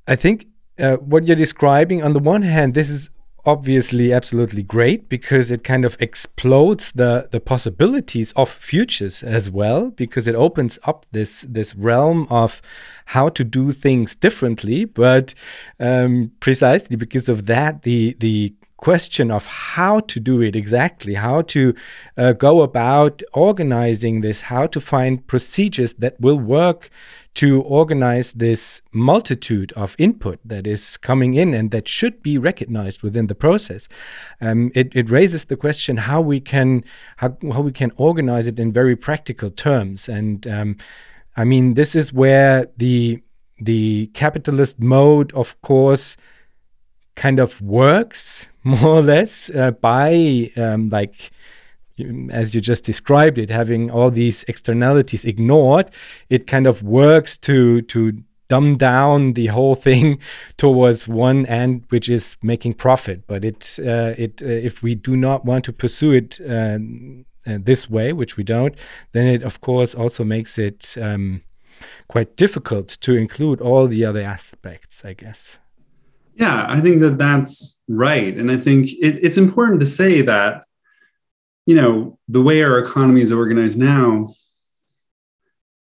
I 0.07 0.15
think 0.15 0.47
uh, 0.79 0.97
what 0.97 1.27
you're 1.27 1.35
describing, 1.35 2.03
on 2.03 2.13
the 2.13 2.19
one 2.19 2.41
hand, 2.41 2.73
this 2.73 2.89
is 2.89 3.09
obviously 3.45 4.13
absolutely 4.13 4.63
great 4.63 5.09
because 5.09 5.51
it 5.51 5.65
kind 5.65 5.83
of 5.83 5.97
explodes 5.99 6.93
the 6.93 7.27
the 7.31 7.41
possibilities 7.41 8.31
of 8.37 8.49
futures 8.49 9.21
as 9.21 9.49
well 9.49 9.89
because 9.91 10.27
it 10.27 10.35
opens 10.35 10.79
up 10.85 11.05
this 11.11 11.45
this 11.49 11.75
realm 11.75 12.25
of 12.29 12.61
how 13.07 13.27
to 13.29 13.43
do 13.43 13.71
things 13.71 14.15
differently. 14.15 14.85
But 14.85 15.33
um, 15.79 16.31
precisely 16.39 16.95
because 16.95 17.27
of 17.27 17.45
that 17.47 17.83
the 17.83 18.15
the 18.19 18.53
question 18.77 19.31
of 19.31 19.47
how 19.47 20.01
to 20.01 20.19
do 20.19 20.41
it 20.41 20.57
exactly, 20.57 21.13
how 21.13 21.41
to 21.41 21.73
uh, 22.17 22.33
go 22.33 22.61
about 22.61 23.21
organizing 23.31 24.19
this, 24.19 24.41
how 24.41 24.67
to 24.67 24.79
find 24.81 25.25
procedures 25.25 25.93
that 25.93 26.19
will 26.19 26.37
work 26.37 26.89
to 27.35 27.61
organize 27.63 28.33
this 28.33 28.81
multitude 28.91 29.71
of 29.73 29.95
input 29.97 30.39
that 30.45 30.67
is 30.67 30.97
coming 30.97 31.33
in 31.33 31.53
and 31.53 31.71
that 31.71 31.87
should 31.87 32.21
be 32.21 32.37
recognized 32.37 33.01
within 33.01 33.27
the 33.27 33.35
process. 33.35 33.87
Um, 34.39 34.71
it, 34.75 34.95
it, 34.95 35.09
raises 35.09 35.45
the 35.45 35.55
question 35.55 35.97
how 35.97 36.21
we 36.21 36.39
can 36.39 36.83
how, 37.17 37.35
how 37.51 37.61
we 37.61 37.71
can 37.71 37.91
organize 37.97 38.45
it 38.47 38.59
in 38.59 38.71
very 38.71 38.95
practical 38.95 39.49
terms. 39.49 40.07
And 40.07 40.45
um, 40.47 40.77
I 41.35 41.43
mean, 41.43 41.73
this 41.73 41.95
is 41.95 42.13
where 42.13 42.67
the 42.77 43.23
the 43.59 44.07
capitalist 44.13 44.79
mode, 44.79 45.31
of 45.33 45.59
course, 45.61 46.17
kind 47.15 47.39
of 47.39 47.61
works 47.61 48.47
more 48.63 48.99
or 48.99 49.01
less 49.01 49.49
uh, 49.49 49.71
by 49.71 50.51
um, 50.55 50.89
like 50.89 51.31
as 52.31 52.55
you 52.55 52.61
just 52.61 52.83
described 52.83 53.37
it, 53.37 53.49
having 53.49 53.91
all 53.91 54.09
these 54.09 54.43
externalities 54.43 55.25
ignored, 55.25 55.91
it 56.29 56.47
kind 56.47 56.67
of 56.67 56.81
works 56.83 57.37
to 57.39 57.81
to 57.83 58.23
dumb 58.49 58.77
down 58.77 59.33
the 59.33 59.47
whole 59.47 59.75
thing 59.75 60.19
towards 60.57 61.07
one 61.07 61.45
end, 61.45 61.83
which 61.89 62.09
is 62.09 62.37
making 62.41 62.73
profit. 62.73 63.25
But 63.27 63.43
it 63.45 63.79
uh, 63.79 64.13
it 64.17 64.41
uh, 64.41 64.47
if 64.69 64.81
we 64.83 64.95
do 64.95 65.15
not 65.15 65.45
want 65.45 65.65
to 65.65 65.73
pursue 65.73 66.11
it 66.11 66.39
uh, 66.41 66.77
uh, 67.45 67.57
this 67.61 67.89
way, 67.89 68.13
which 68.13 68.37
we 68.37 68.43
don't, 68.43 68.75
then 69.11 69.27
it 69.27 69.43
of 69.43 69.61
course 69.61 69.95
also 69.95 70.23
makes 70.23 70.57
it 70.57 70.97
um, 71.01 71.41
quite 72.07 72.35
difficult 72.35 72.87
to 73.01 73.15
include 73.15 73.61
all 73.61 73.87
the 73.87 74.05
other 74.05 74.23
aspects. 74.23 75.03
I 75.05 75.13
guess. 75.13 75.59
Yeah, 76.35 76.65
I 76.67 76.81
think 76.81 77.01
that 77.01 77.19
that's 77.19 77.81
right, 77.87 78.35
and 78.35 78.51
I 78.51 78.57
think 78.57 78.87
it, 78.93 79.19
it's 79.21 79.37
important 79.37 79.79
to 79.81 79.85
say 79.85 80.21
that 80.21 80.63
you 81.65 81.75
know 81.75 82.17
the 82.27 82.41
way 82.41 82.61
our 82.61 82.79
economy 82.79 83.21
is 83.21 83.31
organized 83.31 83.77
now 83.77 84.27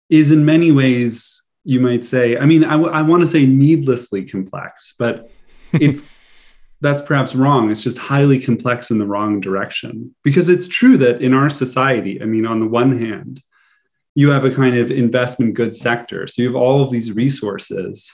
is 0.10 0.32
in 0.32 0.46
many 0.46 0.72
ways 0.72 1.42
you 1.64 1.80
might 1.80 2.06
say 2.06 2.38
i 2.38 2.46
mean 2.46 2.64
I, 2.64 2.72
w- 2.72 2.92
I 2.92 3.02
want 3.02 3.22
to 3.22 3.28
say 3.28 3.46
needlessly 3.46 4.26
complex 4.26 4.94
but 4.98 5.30
it's 5.74 6.04
that's 6.82 7.02
perhaps 7.02 7.34
wrong. 7.34 7.72
It's 7.72 7.82
just 7.82 7.98
highly 7.98 8.40
complex 8.40 8.92
in 8.92 9.00
the 9.00 9.08
wrong 9.08 9.40
direction. 9.40 10.14
Because 10.24 10.50
it's 10.50 10.68
true 10.68 10.98
that 10.98 11.22
in 11.22 11.34
our 11.34 11.50
society 11.50 12.22
i 12.22 12.26
mean 12.26 12.46
on 12.46 12.60
the 12.60 12.68
one 12.68 13.00
hand 13.00 13.42
you 14.14 14.30
have 14.30 14.46
a 14.46 14.52
kind 14.52 14.78
of 14.78 14.92
investment 14.92 15.56
goods 15.56 15.80
sector. 15.80 16.26
So 16.26 16.42
you 16.42 16.48
have 16.48 16.56
all 16.56 16.82
of 16.82 16.90
these 16.90 17.12
resources 17.12 18.14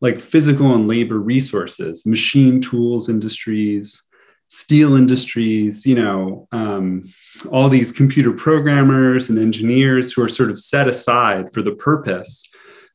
like 0.00 0.20
physical 0.20 0.74
and 0.74 0.88
labor 0.88 1.18
resources 1.18 2.06
machine 2.06 2.60
tools 2.60 3.08
industries 3.08 4.02
steel 4.48 4.96
industries, 4.96 5.86
you 5.86 5.94
know, 5.94 6.48
um, 6.52 7.04
all 7.50 7.68
these 7.68 7.92
computer 7.92 8.32
programmers 8.32 9.28
and 9.28 9.38
engineers 9.38 10.12
who 10.12 10.22
are 10.22 10.28
sort 10.28 10.50
of 10.50 10.58
set 10.58 10.88
aside 10.88 11.52
for 11.52 11.62
the 11.62 11.74
purpose 11.74 12.48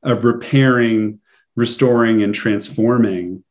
of 0.04 0.26
repairing, 0.26 1.20
restoring, 1.56 2.24
and 2.24 2.34
transforming 2.34 3.44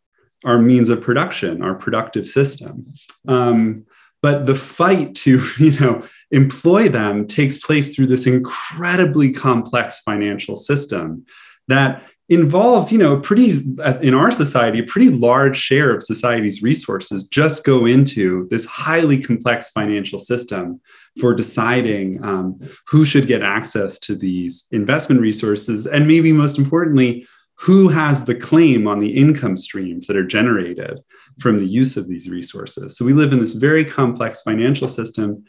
our 0.45 0.59
means 0.59 0.91
of 0.91 1.01
production, 1.01 1.63
our 1.63 1.75
productive 1.75 2.27
system. 2.27 2.85
Um, 3.29 3.87
but 4.21 4.47
the 4.47 4.55
fight 4.55 5.15
to, 5.17 5.43
you 5.59 5.79
know, 5.79 6.07
employ 6.31 6.89
them 6.89 7.27
takes 7.27 7.59
place 7.59 7.95
through 7.95 8.07
this 8.07 8.27
incredibly 8.27 9.33
complex 9.33 10.01
financial 10.01 10.57
system 10.57 11.25
that 11.69 12.03
involves, 12.35 12.93
you 12.93 12.99
know, 12.99 13.19
pretty 13.19 13.51
in 14.01 14.15
our 14.15 14.31
society, 14.31 14.79
a 14.81 14.85
pretty 14.85 15.11
large 15.11 15.59
share 15.59 15.95
of 15.95 16.03
society's 16.03 16.63
resources 16.63 17.25
just 17.25 17.65
go 17.65 17.87
into 17.87 18.47
this 18.51 18.65
highly 18.65 19.23
complex 19.23 19.71
financial 19.71 20.19
system 20.19 20.81
for 21.21 21.35
deciding 21.35 22.23
um, 22.25 22.59
who 22.87 23.05
should 23.05 23.27
get 23.27 23.43
access 23.43 23.99
to 24.01 24.17
these 24.17 24.67
investment 24.71 25.21
resources, 25.21 25.87
and 25.87 26.07
maybe 26.07 26.33
most 26.33 26.59
importantly, 26.59 27.27
who 27.55 27.89
has 27.89 28.25
the 28.25 28.35
claim 28.35 28.89
on 28.89 28.99
the 28.99 29.11
income 29.11 29.57
streams 29.57 30.07
that 30.07 30.17
are 30.17 30.27
generated 30.27 30.99
from 31.39 31.59
the 31.59 31.67
use 31.67 31.97
of 31.97 32.09
these 32.09 32.29
resources. 32.29 32.97
So 32.97 33.05
we 33.05 33.13
live 33.13 33.33
in 33.33 33.39
this 33.39 33.55
very 33.55 33.85
complex 33.85 34.43
financial 34.43 34.89
system, 34.89 35.45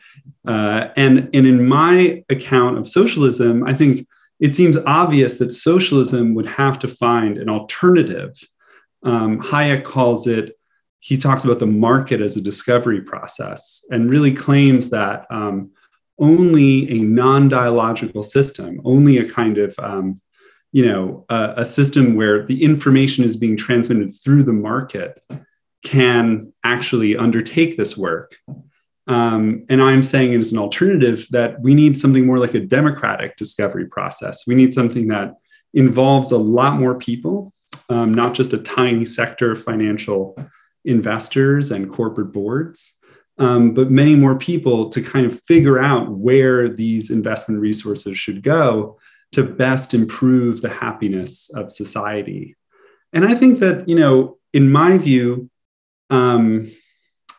uh, 0.48 0.90
and 0.96 1.30
and 1.34 1.48
in 1.48 1.68
my 1.68 2.24
account 2.30 2.78
of 2.78 2.88
socialism, 2.88 3.64
I 3.64 3.74
think 3.74 4.08
it 4.40 4.56
seems 4.56 4.78
obvious 4.86 5.38
that 5.38 5.52
socialism 5.52 6.34
would 6.36 6.48
have 6.48 6.80
to 6.80 6.88
find 6.88 7.38
an 7.38 7.50
alternative. 7.50 8.38
Um, 9.04 9.42
Hayek 9.42 9.84
calls 9.84 10.28
it, 10.28 10.58
he 11.00 11.18
talks 11.18 11.44
about 11.44 11.60
the 11.60 11.68
market 11.68 12.22
as 12.22 12.38
a 12.38 12.42
discovery 12.42 13.02
process 13.02 13.84
and 13.92 14.10
really 14.10 14.34
claims 14.34 14.90
that 14.90 15.26
um, 15.30 15.72
only 16.20 16.90
a 16.90 17.04
non 17.04 17.50
dialogical 17.50 18.24
system, 18.24 18.82
only 18.86 19.18
a 19.18 19.30
kind 19.30 19.58
of 19.58 19.76
um, 19.80 20.22
you 20.74 20.86
know, 20.86 21.24
a, 21.30 21.54
a, 21.58 21.66
system 21.66 22.16
where 22.16 22.46
the 22.48 22.64
information 22.64 23.24
is 23.24 23.38
being 23.38 23.56
transmitted 23.56 24.12
through 24.12 24.42
the 24.42 24.52
market 24.52 25.22
can 25.86 26.52
actually 26.64 27.16
undertake 27.16 27.78
this 27.78 27.96
work. 27.96 28.36
Um, 29.08 29.66
and 29.70 29.82
I'm 29.82 30.04
saying 30.04 30.34
it 30.34 30.40
as 30.40 30.52
an 30.52 30.60
alternative 30.60 31.28
that 31.32 31.60
we 31.62 31.74
need 31.76 32.00
something 32.00 32.26
more 32.26 32.40
like 32.40 32.54
a 32.54 32.60
democratic 32.60 33.36
discovery 33.36 33.86
process. 33.88 34.48
We 34.48 34.56
need 34.56 34.74
something 34.74 35.10
that 35.10 35.36
involves 35.74 36.32
a 36.32 36.38
lot 36.38 36.80
more 36.80 36.96
people, 36.96 37.54
um, 37.90 38.14
not 38.14 38.34
just 38.34 38.54
a 38.54 38.60
tiny 38.60 39.06
sector 39.06 39.52
of 39.52 39.64
financial 39.64 40.38
investors 40.86 41.72
and 41.72 41.92
corporate 41.92 42.32
boards, 42.32 42.96
um, 43.40 43.74
but 43.74 43.92
many 43.92 44.16
more 44.16 44.38
people 44.38 44.90
to 44.90 45.02
kind 45.02 45.26
of 45.26 45.42
figure 45.42 45.80
out 45.80 46.10
where 46.10 46.70
these 46.70 47.10
investment 47.10 47.60
resources 47.60 48.18
should 48.18 48.44
go 48.44 49.00
to 49.32 49.44
best 49.44 49.94
improve 49.94 50.62
the 50.62 50.70
happiness 50.70 51.50
of 51.56 51.72
society. 51.72 52.56
And 53.12 53.26
I 53.26 53.34
think 53.34 53.60
that, 53.60 53.90
you 53.90 53.96
know, 53.96 54.38
in 54.54 54.72
my 54.72 54.98
view, 54.98 55.50
um, 56.10 56.70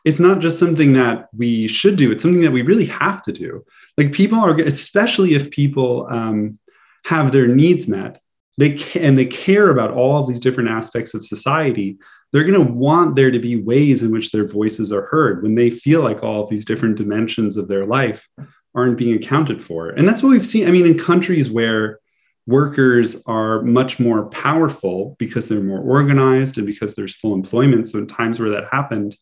it's 0.04 0.20
not 0.20 0.40
just 0.40 0.58
something 0.58 0.92
that 0.92 1.28
we 1.36 1.66
should 1.66 1.96
do 1.96 2.12
it's 2.12 2.22
something 2.22 2.42
that 2.42 2.52
we 2.52 2.62
really 2.62 2.86
have 2.86 3.22
to 3.22 3.32
do. 3.32 3.64
Like 3.96 4.12
people 4.12 4.38
are 4.38 4.56
especially 4.60 5.34
if 5.34 5.50
people 5.50 6.06
um, 6.10 6.58
have 7.04 7.32
their 7.32 7.48
needs 7.48 7.88
met 7.88 8.20
they 8.56 8.78
and 8.94 9.16
they 9.18 9.26
care 9.26 9.70
about 9.70 9.90
all 9.90 10.20
of 10.20 10.28
these 10.28 10.40
different 10.40 10.70
aspects 10.70 11.14
of 11.14 11.24
society 11.24 11.98
they're 12.32 12.44
going 12.44 12.66
to 12.66 12.72
want 12.72 13.14
there 13.14 13.30
to 13.30 13.38
be 13.38 13.62
ways 13.62 14.02
in 14.02 14.10
which 14.10 14.32
their 14.32 14.46
voices 14.46 14.90
are 14.90 15.06
heard 15.06 15.42
when 15.42 15.54
they 15.54 15.70
feel 15.70 16.02
like 16.02 16.24
all 16.24 16.42
of 16.42 16.50
these 16.50 16.64
different 16.64 16.96
dimensions 16.96 17.56
of 17.56 17.68
their 17.68 17.86
life 17.86 18.28
aren't 18.74 18.98
being 18.98 19.14
accounted 19.14 19.62
for. 19.62 19.90
And 19.90 20.08
that's 20.08 20.20
what 20.20 20.30
we've 20.30 20.46
seen 20.46 20.66
i 20.66 20.70
mean 20.70 20.86
in 20.86 20.98
countries 20.98 21.50
where 21.50 22.00
workers 22.46 23.22
are 23.26 23.62
much 23.62 23.98
more 23.98 24.26
powerful 24.26 25.16
because 25.18 25.48
they're 25.48 25.62
more 25.62 25.80
organized 25.80 26.58
and 26.58 26.66
because 26.66 26.94
there's 26.94 27.14
full 27.14 27.34
employment 27.34 27.88
so 27.88 27.98
in 27.98 28.06
times 28.06 28.38
where 28.38 28.50
that 28.50 28.68
happened 28.70 29.16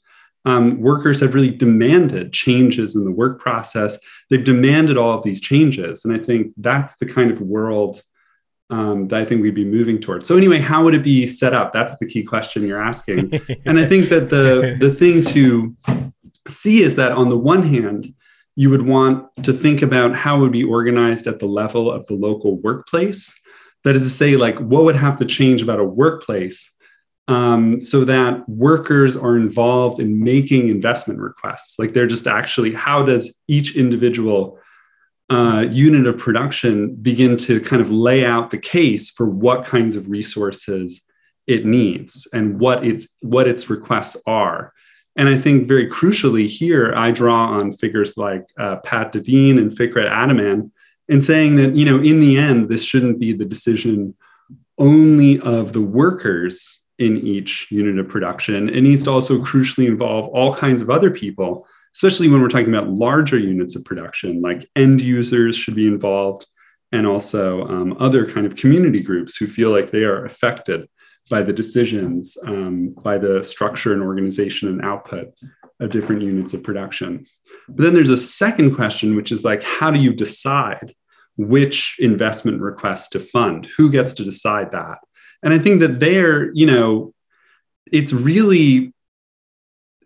um, 0.45 0.81
workers 0.81 1.21
have 1.21 1.35
really 1.35 1.51
demanded 1.51 2.33
changes 2.33 2.97
in 2.97 3.05
the 3.05 3.13
work 3.13 3.39
process. 3.39 3.99
They've 4.29 4.45
demanded 4.45 4.97
all 4.97 5.17
of 5.17 5.23
these 5.23 5.41
changes. 5.41 6.05
And 6.05 6.15
I 6.15 6.19
think 6.19 6.53
that's 6.57 6.97
the 6.97 7.07
kind 7.07 7.31
of 7.31 7.41
world 7.41 8.03
um, 8.71 9.09
that 9.09 9.21
I 9.21 9.25
think 9.25 9.43
we'd 9.43 9.55
be 9.55 9.65
moving 9.65 10.01
towards. 10.01 10.27
So 10.27 10.37
anyway, 10.37 10.59
how 10.59 10.83
would 10.83 10.95
it 10.95 11.03
be 11.03 11.27
set 11.27 11.53
up? 11.53 11.73
That's 11.73 11.97
the 11.99 12.07
key 12.07 12.25
question 12.25 12.65
you're 12.65 12.83
asking. 12.83 13.33
and 13.67 13.79
I 13.79 13.85
think 13.85 14.09
that 14.09 14.31
the, 14.31 14.77
the 14.81 14.93
thing 14.93 15.21
to 15.23 15.77
see 16.49 16.83
is 16.83 16.97
that 16.97 17.13
on 17.13 17.29
the 17.29 17.37
one 17.37 17.63
hand, 17.69 18.15
you 18.57 18.71
would 18.71 18.83
want 18.83 19.29
to 19.45 19.53
think 19.53 19.83
about 19.83 20.15
how 20.15 20.37
it 20.37 20.41
would 20.41 20.53
be 20.53 20.65
organized 20.65 21.27
at 21.27 21.39
the 21.39 21.47
level 21.47 21.91
of 21.91 22.05
the 22.07 22.15
local 22.15 22.59
workplace. 22.61 23.39
That 23.85 23.97
is 23.97 24.05
to 24.05 24.11
say, 24.11 24.37
like, 24.37 24.59
what 24.59 24.85
would 24.85 24.97
have 24.97 25.17
to 25.17 25.25
change 25.25 25.63
about 25.63 25.81
a 25.81 25.85
workplace 25.85 26.71
um, 27.29 27.81
so 27.81 28.05
that 28.05 28.49
workers 28.49 29.17
are 29.17 29.37
involved 29.37 30.01
in 30.01 30.23
making 30.23 30.69
investment 30.69 31.21
requests. 31.21 31.79
Like 31.79 31.93
they're 31.93 32.07
just 32.07 32.27
actually, 32.27 32.73
how 32.73 33.03
does 33.03 33.39
each 33.49 33.77
individual 33.77 34.59
uh, 35.31 35.67
unit 35.71 36.07
of 36.07 36.19
production 36.19 36.95
begin 36.97 37.37
to 37.39 37.61
kind 37.61 37.81
of 37.81 37.91
lay 37.91 38.25
out 38.25 38.51
the 38.51 38.59
case 38.59 39.11
for 39.11 39.27
what 39.27 39.65
kinds 39.65 39.97
of 39.97 40.09
resources 40.09 41.03
it 41.47 41.65
needs 41.65 42.29
and 42.33 42.61
what 42.61 42.85
its 42.85 43.09
what 43.21 43.49
its 43.49 43.71
requests 43.71 44.17
are. 44.27 44.73
And 45.17 45.29
I 45.29 45.39
think 45.39 45.67
very 45.67 45.89
crucially 45.89 46.47
here, 46.47 46.93
I 46.97 47.11
draw 47.11 47.47
on 47.47 47.73
figures 47.73 48.17
like 48.17 48.47
uh, 48.59 48.77
Pat 48.77 49.13
Devine 49.13 49.59
and 49.59 49.71
Fikret 49.71 50.11
Adaman, 50.11 50.71
and 51.09 51.25
saying 51.25 51.57
that 51.57 51.77
you 51.77 51.87
know 51.87 52.03
in 52.03 52.21
the 52.21 52.37
end 52.37 52.69
this 52.69 52.85
shouldn't 52.85 53.19
be 53.19 53.33
the 53.33 53.47
decision 53.47 54.15
only 54.77 55.41
of 55.41 55.73
the 55.73 55.83
workers 55.83 56.81
in 56.99 57.17
each 57.17 57.69
unit 57.71 57.99
of 57.99 58.09
production. 58.09 58.69
It 58.69 58.83
needs 58.83 59.05
to 59.05 59.11
also 59.11 59.39
crucially 59.39 59.87
involve 59.87 60.29
all 60.29 60.55
kinds 60.55 60.83
of 60.83 60.91
other 60.91 61.11
people, 61.11 61.67
especially 61.95 62.29
when 62.29 62.41
we're 62.41 62.49
talking 62.49 62.75
about 62.75 62.91
larger 62.91 63.39
units 63.39 63.77
of 63.77 63.85
production, 63.85 64.41
like 64.41 64.69
end 64.77 65.01
users 65.01 65.57
should 65.57 65.75
be 65.75 65.87
involved, 65.87 66.47
and 66.93 67.07
also 67.07 67.67
um, 67.67 67.97
other 67.99 68.27
kind 68.27 68.47
of 68.47 68.57
community 68.57 69.01
groups 69.01 69.37
who 69.37 69.47
feel 69.47 69.71
like 69.71 69.91
they 69.91 70.05
are 70.05 70.25
affected 70.25 70.89
by 71.31 71.43
the 71.43 71.53
decisions, 71.53 72.37
um, 72.47 72.95
by 73.03 73.17
the 73.17 73.43
structure 73.43 73.93
and 73.93 74.03
organization 74.03 74.69
and 74.69 74.83
output 74.83 75.29
of 75.81 75.91
different 75.91 76.23
units 76.23 76.53
of 76.53 76.63
production. 76.63 77.25
But 77.69 77.85
then 77.85 77.95
there's 77.95 78.11
a 78.11 78.17
second 78.17 78.75
question, 78.75 79.17
which 79.17 79.33
is 79.33 79.45
like, 79.45 79.63
how 79.63 79.91
do 79.91 80.01
you 80.01 80.13
decide 80.13 80.95
which 81.37 81.97
investment 81.99 82.61
request 82.61 83.13
to 83.13 83.21
fund? 83.21 83.67
Who 83.79 83.91
gets 83.91 84.13
to 84.15 84.25
decide 84.25 84.73
that? 84.73 84.99
And 85.43 85.53
I 85.53 85.59
think 85.59 85.81
that 85.81 86.01
there, 86.01 86.53
you 86.53 86.67
know, 86.67 87.15
it's 87.91 88.13
really 88.13 88.93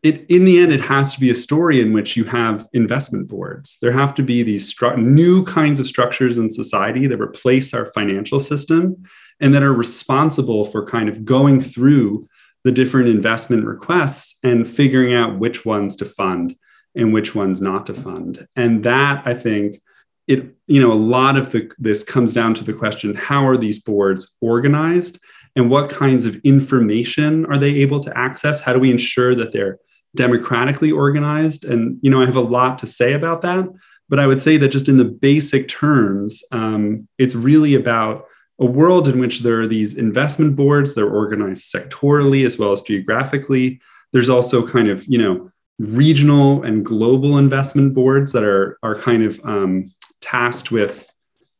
it, 0.02 0.26
in 0.28 0.44
the 0.44 0.58
end, 0.58 0.72
it 0.72 0.82
has 0.82 1.14
to 1.14 1.20
be 1.20 1.30
a 1.30 1.34
story 1.34 1.80
in 1.80 1.92
which 1.92 2.16
you 2.16 2.24
have 2.24 2.68
investment 2.72 3.28
boards. 3.28 3.78
There 3.80 3.90
have 3.90 4.14
to 4.16 4.22
be 4.22 4.42
these 4.42 4.72
stru- 4.72 4.96
new 4.98 5.44
kinds 5.44 5.80
of 5.80 5.86
structures 5.86 6.38
in 6.38 6.50
society 6.50 7.06
that 7.08 7.20
replace 7.20 7.74
our 7.74 7.86
financial 7.86 8.38
system 8.38 9.04
and 9.40 9.52
that 9.52 9.64
are 9.64 9.72
responsible 9.72 10.64
for 10.64 10.86
kind 10.86 11.08
of 11.08 11.24
going 11.24 11.60
through 11.60 12.28
the 12.62 12.72
different 12.72 13.08
investment 13.08 13.64
requests 13.64 14.38
and 14.44 14.68
figuring 14.68 15.14
out 15.14 15.38
which 15.38 15.64
ones 15.64 15.96
to 15.96 16.04
fund 16.04 16.56
and 16.94 17.12
which 17.12 17.34
ones 17.34 17.60
not 17.60 17.86
to 17.86 17.94
fund. 17.94 18.46
And 18.54 18.84
that 18.84 19.26
I 19.26 19.34
think 19.34 19.80
it, 20.26 20.54
you 20.66 20.80
know, 20.80 20.92
a 20.92 20.94
lot 20.94 21.36
of 21.36 21.52
the, 21.52 21.70
this 21.78 22.02
comes 22.02 22.34
down 22.34 22.54
to 22.54 22.64
the 22.64 22.72
question 22.72 23.14
how 23.14 23.46
are 23.46 23.56
these 23.56 23.78
boards 23.78 24.34
organized 24.40 25.18
and 25.54 25.70
what 25.70 25.88
kinds 25.88 26.24
of 26.24 26.36
information 26.44 27.46
are 27.46 27.58
they 27.58 27.74
able 27.76 28.00
to 28.00 28.18
access? 28.18 28.60
How 28.60 28.72
do 28.72 28.78
we 28.78 28.90
ensure 28.90 29.34
that 29.34 29.52
they're 29.52 29.78
democratically 30.14 30.90
organized? 30.90 31.64
And, 31.64 31.98
you 32.02 32.10
know, 32.10 32.22
I 32.22 32.26
have 32.26 32.36
a 32.36 32.40
lot 32.40 32.78
to 32.78 32.86
say 32.86 33.14
about 33.14 33.42
that. 33.42 33.66
But 34.08 34.20
I 34.20 34.26
would 34.26 34.40
say 34.40 34.56
that 34.58 34.68
just 34.68 34.88
in 34.88 34.98
the 34.98 35.04
basic 35.04 35.68
terms, 35.68 36.42
um, 36.52 37.08
it's 37.18 37.34
really 37.34 37.74
about 37.74 38.26
a 38.60 38.66
world 38.66 39.08
in 39.08 39.18
which 39.18 39.40
there 39.40 39.60
are 39.60 39.66
these 39.66 39.94
investment 39.94 40.56
boards, 40.56 40.94
they're 40.94 41.08
organized 41.08 41.72
sectorally 41.72 42.46
as 42.46 42.58
well 42.58 42.72
as 42.72 42.82
geographically. 42.82 43.80
There's 44.12 44.30
also 44.30 44.66
kind 44.66 44.88
of, 44.88 45.04
you 45.06 45.18
know, 45.18 45.50
regional 45.78 46.62
and 46.62 46.84
global 46.84 47.36
investment 47.36 47.94
boards 47.94 48.32
that 48.32 48.44
are, 48.44 48.78
are 48.82 48.94
kind 48.94 49.24
of 49.24 49.40
um, 49.44 49.92
tasked 50.26 50.70
with 50.70 51.06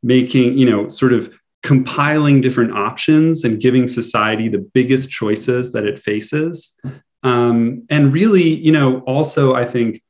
making, 0.03 0.59
you 0.59 0.69
know, 0.71 0.89
sort 0.89 1.13
of 1.13 1.39
compiling 1.63 2.41
different 2.41 2.73
options 2.73 3.45
and 3.45 3.61
giving 3.61 3.89
society 3.89 4.49
the 4.49 4.59
biggest 4.59 5.11
choices 5.11 5.73
that 5.73 5.85
it 5.85 5.99
faces. 5.99 6.77
Um, 7.23 7.87
and 7.91 8.13
really, 8.13 8.45
you 8.45 8.73
know, 8.73 9.01
also, 9.01 9.55
I 9.55 9.65
think 9.65 10.03